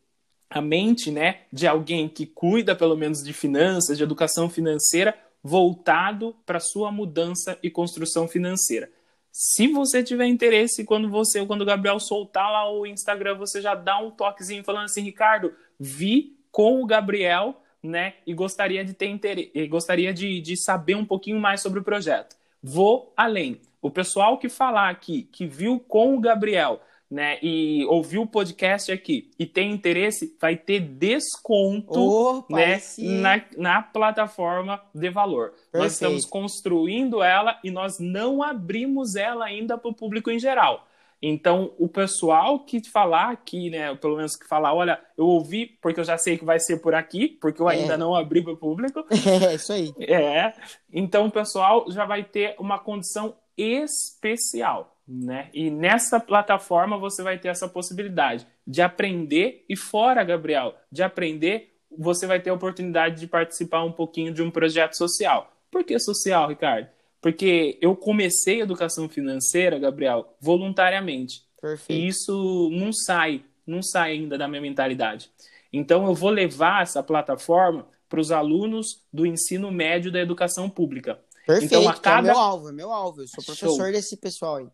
a 0.51 0.61
mente 0.61 1.09
né, 1.09 1.39
de 1.51 1.65
alguém 1.65 2.09
que 2.09 2.25
cuida, 2.25 2.75
pelo 2.75 2.97
menos, 2.97 3.23
de 3.23 3.31
finanças, 3.31 3.97
de 3.97 4.03
educação 4.03 4.49
financeira, 4.49 5.17
voltado 5.41 6.35
para 6.45 6.59
sua 6.59 6.91
mudança 6.91 7.57
e 7.63 7.69
construção 7.69 8.27
financeira. 8.27 8.89
Se 9.31 9.69
você 9.69 10.03
tiver 10.03 10.25
interesse, 10.25 10.83
quando 10.83 11.09
você, 11.09 11.45
quando 11.45 11.61
o 11.61 11.65
Gabriel 11.65 11.99
soltar 11.99 12.51
lá 12.51 12.69
o 12.69 12.85
Instagram, 12.85 13.35
você 13.35 13.61
já 13.61 13.73
dá 13.73 13.97
um 13.97 14.11
toquezinho 14.11 14.63
falando 14.63 14.85
assim, 14.85 15.01
Ricardo, 15.01 15.53
vi 15.79 16.37
com 16.51 16.83
o 16.83 16.85
Gabriel, 16.85 17.61
né? 17.81 18.15
E 18.27 18.33
gostaria 18.33 18.83
de 18.83 18.93
ter 18.93 19.07
interesse, 19.07 19.67
gostaria 19.67 20.13
de, 20.13 20.41
de 20.41 20.61
saber 20.61 20.95
um 20.95 21.05
pouquinho 21.05 21.39
mais 21.39 21.61
sobre 21.61 21.79
o 21.79 21.83
projeto. 21.83 22.35
Vou 22.61 23.13
além. 23.15 23.61
O 23.81 23.89
pessoal 23.89 24.37
que 24.37 24.49
falar 24.49 24.89
aqui, 24.89 25.23
que 25.31 25.47
viu 25.47 25.79
com 25.79 26.15
o 26.15 26.19
Gabriel, 26.19 26.81
né, 27.11 27.37
e 27.43 27.83
ouviu 27.89 28.21
o 28.21 28.27
podcast 28.27 28.89
aqui 28.89 29.29
e 29.37 29.45
tem 29.45 29.69
interesse, 29.71 30.33
vai 30.39 30.55
ter 30.55 30.79
desconto 30.79 31.99
Opa, 31.99 32.55
né, 32.55 32.79
sim. 32.79 33.19
na, 33.19 33.41
na 33.57 33.81
plataforma 33.81 34.81
de 34.95 35.09
valor. 35.09 35.49
Perfeito. 35.49 35.77
Nós 35.83 35.91
estamos 35.91 36.25
construindo 36.25 37.21
ela 37.21 37.59
e 37.65 37.69
nós 37.69 37.99
não 37.99 38.41
abrimos 38.41 39.15
ela 39.15 39.43
ainda 39.45 39.77
para 39.77 39.91
o 39.91 39.93
público 39.93 40.31
em 40.31 40.39
geral. 40.39 40.87
Então, 41.23 41.73
o 41.77 41.87
pessoal 41.87 42.61
que 42.61 42.81
falar 42.89 43.29
aqui, 43.29 43.69
né, 43.69 43.93
pelo 43.95 44.15
menos 44.15 44.35
que 44.35 44.47
falar, 44.47 44.73
olha, 44.73 44.99
eu 45.15 45.27
ouvi 45.27 45.67
porque 45.79 45.99
eu 45.99 46.03
já 46.03 46.17
sei 46.17 46.35
que 46.35 46.43
vai 46.45 46.59
ser 46.59 46.77
por 46.77 46.95
aqui, 46.95 47.27
porque 47.27 47.61
eu 47.61 47.67
ainda 47.67 47.93
É. 47.93 47.97
não 47.97 48.15
abri 48.15 48.41
para 48.41 48.53
o 48.53 48.57
público. 48.57 49.05
É, 49.51 49.53
isso 49.55 49.71
aí. 49.73 49.93
É, 49.99 50.51
então 50.91 51.27
o 51.27 51.31
pessoal 51.31 51.85
já 51.91 52.05
vai 52.05 52.23
ter 52.23 52.55
uma 52.57 52.79
condição 52.79 53.35
especial, 53.55 54.97
né? 55.11 55.49
E 55.53 55.69
nessa 55.69 56.19
plataforma 56.19 56.97
você 56.97 57.21
vai 57.21 57.37
ter 57.37 57.49
essa 57.49 57.67
possibilidade 57.67 58.47
de 58.65 58.81
aprender 58.81 59.65
e 59.67 59.75
fora, 59.75 60.23
Gabriel, 60.23 60.75
de 60.91 61.03
aprender, 61.03 61.75
você 61.95 62.25
vai 62.25 62.39
ter 62.39 62.49
a 62.49 62.53
oportunidade 62.53 63.19
de 63.19 63.27
participar 63.27 63.83
um 63.83 63.91
pouquinho 63.91 64.33
de 64.33 64.41
um 64.41 64.49
projeto 64.49 64.93
social. 64.93 65.51
Por 65.69 65.83
que 65.83 65.99
social, 65.99 66.47
Ricardo? 66.47 66.87
Porque 67.19 67.77
eu 67.81 67.95
comecei 67.95 68.61
educação 68.61 69.09
financeira, 69.09 69.77
Gabriel, 69.77 70.35
voluntariamente. 70.39 71.43
Perfeito. 71.61 71.99
E 72.01 72.07
isso 72.07 72.69
não 72.71 72.91
sai, 72.93 73.43
não 73.67 73.83
sai 73.83 74.13
ainda 74.13 74.37
da 74.37 74.47
minha 74.47 74.61
mentalidade. 74.61 75.29
Então 75.71 76.05
eu 76.07 76.15
vou 76.15 76.29
levar 76.29 76.83
essa 76.83 77.03
plataforma 77.03 77.87
para 78.09 78.19
os 78.19 78.31
alunos 78.31 79.01
do 79.11 79.25
ensino 79.25 79.71
médio 79.71 80.11
da 80.11 80.19
educação 80.19 80.69
pública. 80.69 81.19
Perfeito. 81.45 81.73
Então, 81.73 81.89
a 81.89 81.93
é 81.93 81.99
cada- 81.99 82.21
meu 82.33 82.37
alvo, 82.37 82.69
é 82.69 82.71
meu 82.71 82.91
alvo. 82.91 83.21
Eu 83.21 83.27
sou 83.27 83.43
Show. 83.43 83.55
professor 83.55 83.91
desse 83.91 84.17
pessoal 84.17 84.57
aí. 84.57 84.67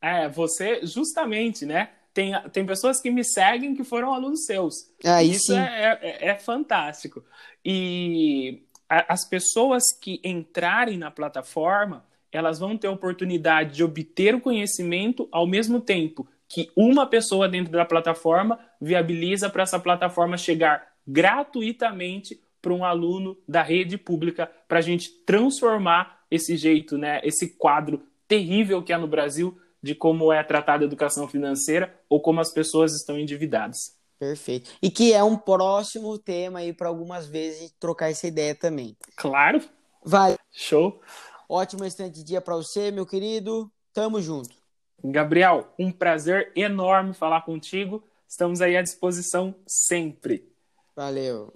É, 0.00 0.28
você, 0.28 0.80
justamente, 0.84 1.66
né? 1.66 1.90
Tem, 2.12 2.32
tem 2.50 2.66
pessoas 2.66 3.00
que 3.00 3.10
me 3.10 3.24
seguem 3.24 3.74
que 3.74 3.84
foram 3.84 4.12
alunos 4.12 4.44
seus. 4.44 4.90
Aí 5.04 5.30
Isso 5.30 5.52
é, 5.52 5.98
é, 6.02 6.28
é 6.30 6.34
fantástico. 6.38 7.24
E 7.64 8.62
a- 8.88 9.12
as 9.12 9.28
pessoas 9.28 9.84
que 10.00 10.20
entrarem 10.24 10.98
na 10.98 11.10
plataforma, 11.10 12.04
elas 12.32 12.58
vão 12.58 12.76
ter 12.76 12.88
a 12.88 12.92
oportunidade 12.92 13.76
de 13.76 13.84
obter 13.84 14.34
o 14.34 14.40
conhecimento 14.40 15.28
ao 15.30 15.46
mesmo 15.46 15.80
tempo 15.80 16.26
que 16.48 16.68
uma 16.74 17.06
pessoa 17.06 17.48
dentro 17.48 17.72
da 17.72 17.84
plataforma 17.84 18.58
viabiliza 18.80 19.48
para 19.48 19.62
essa 19.62 19.78
plataforma 19.78 20.36
chegar 20.36 20.88
gratuitamente 21.06 22.40
para 22.60 22.72
um 22.72 22.84
aluno 22.84 23.38
da 23.48 23.62
rede 23.62 23.96
pública 23.96 24.50
para 24.68 24.78
a 24.78 24.82
gente 24.82 25.10
transformar 25.24 26.20
esse 26.30 26.56
jeito, 26.56 26.98
né, 26.98 27.20
esse 27.24 27.56
quadro 27.56 28.02
terrível 28.28 28.82
que 28.82 28.92
é 28.92 28.98
no 28.98 29.06
Brasil 29.06 29.56
de 29.82 29.94
como 29.94 30.32
é 30.32 30.42
tratada 30.42 30.84
a 30.84 30.86
educação 30.86 31.26
financeira 31.28 31.94
ou 32.08 32.20
como 32.20 32.40
as 32.40 32.52
pessoas 32.52 32.94
estão 32.94 33.18
endividadas. 33.18 33.96
Perfeito. 34.18 34.70
E 34.82 34.90
que 34.90 35.14
é 35.14 35.24
um 35.24 35.36
próximo 35.36 36.18
tema 36.18 36.58
aí 36.58 36.72
para 36.72 36.88
algumas 36.88 37.26
vezes 37.26 37.74
trocar 37.80 38.10
essa 38.10 38.26
ideia 38.26 38.54
também. 38.54 38.94
Claro, 39.16 39.62
Vai. 40.04 40.36
show. 40.52 41.00
Ótimo 41.48 41.84
restante 41.84 42.16
de 42.16 42.24
dia 42.24 42.40
para 42.40 42.56
você, 42.56 42.90
meu 42.90 43.06
querido. 43.06 43.70
Tamo 43.92 44.20
junto. 44.20 44.54
Gabriel, 45.02 45.72
um 45.78 45.90
prazer 45.90 46.52
enorme 46.54 47.14
falar 47.14 47.40
contigo. 47.42 48.04
Estamos 48.28 48.60
aí 48.60 48.76
à 48.76 48.82
disposição 48.82 49.54
sempre. 49.66 50.48
Valeu. 50.94 51.52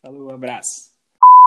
Falou, 0.00 0.30
abraço. 0.30 0.93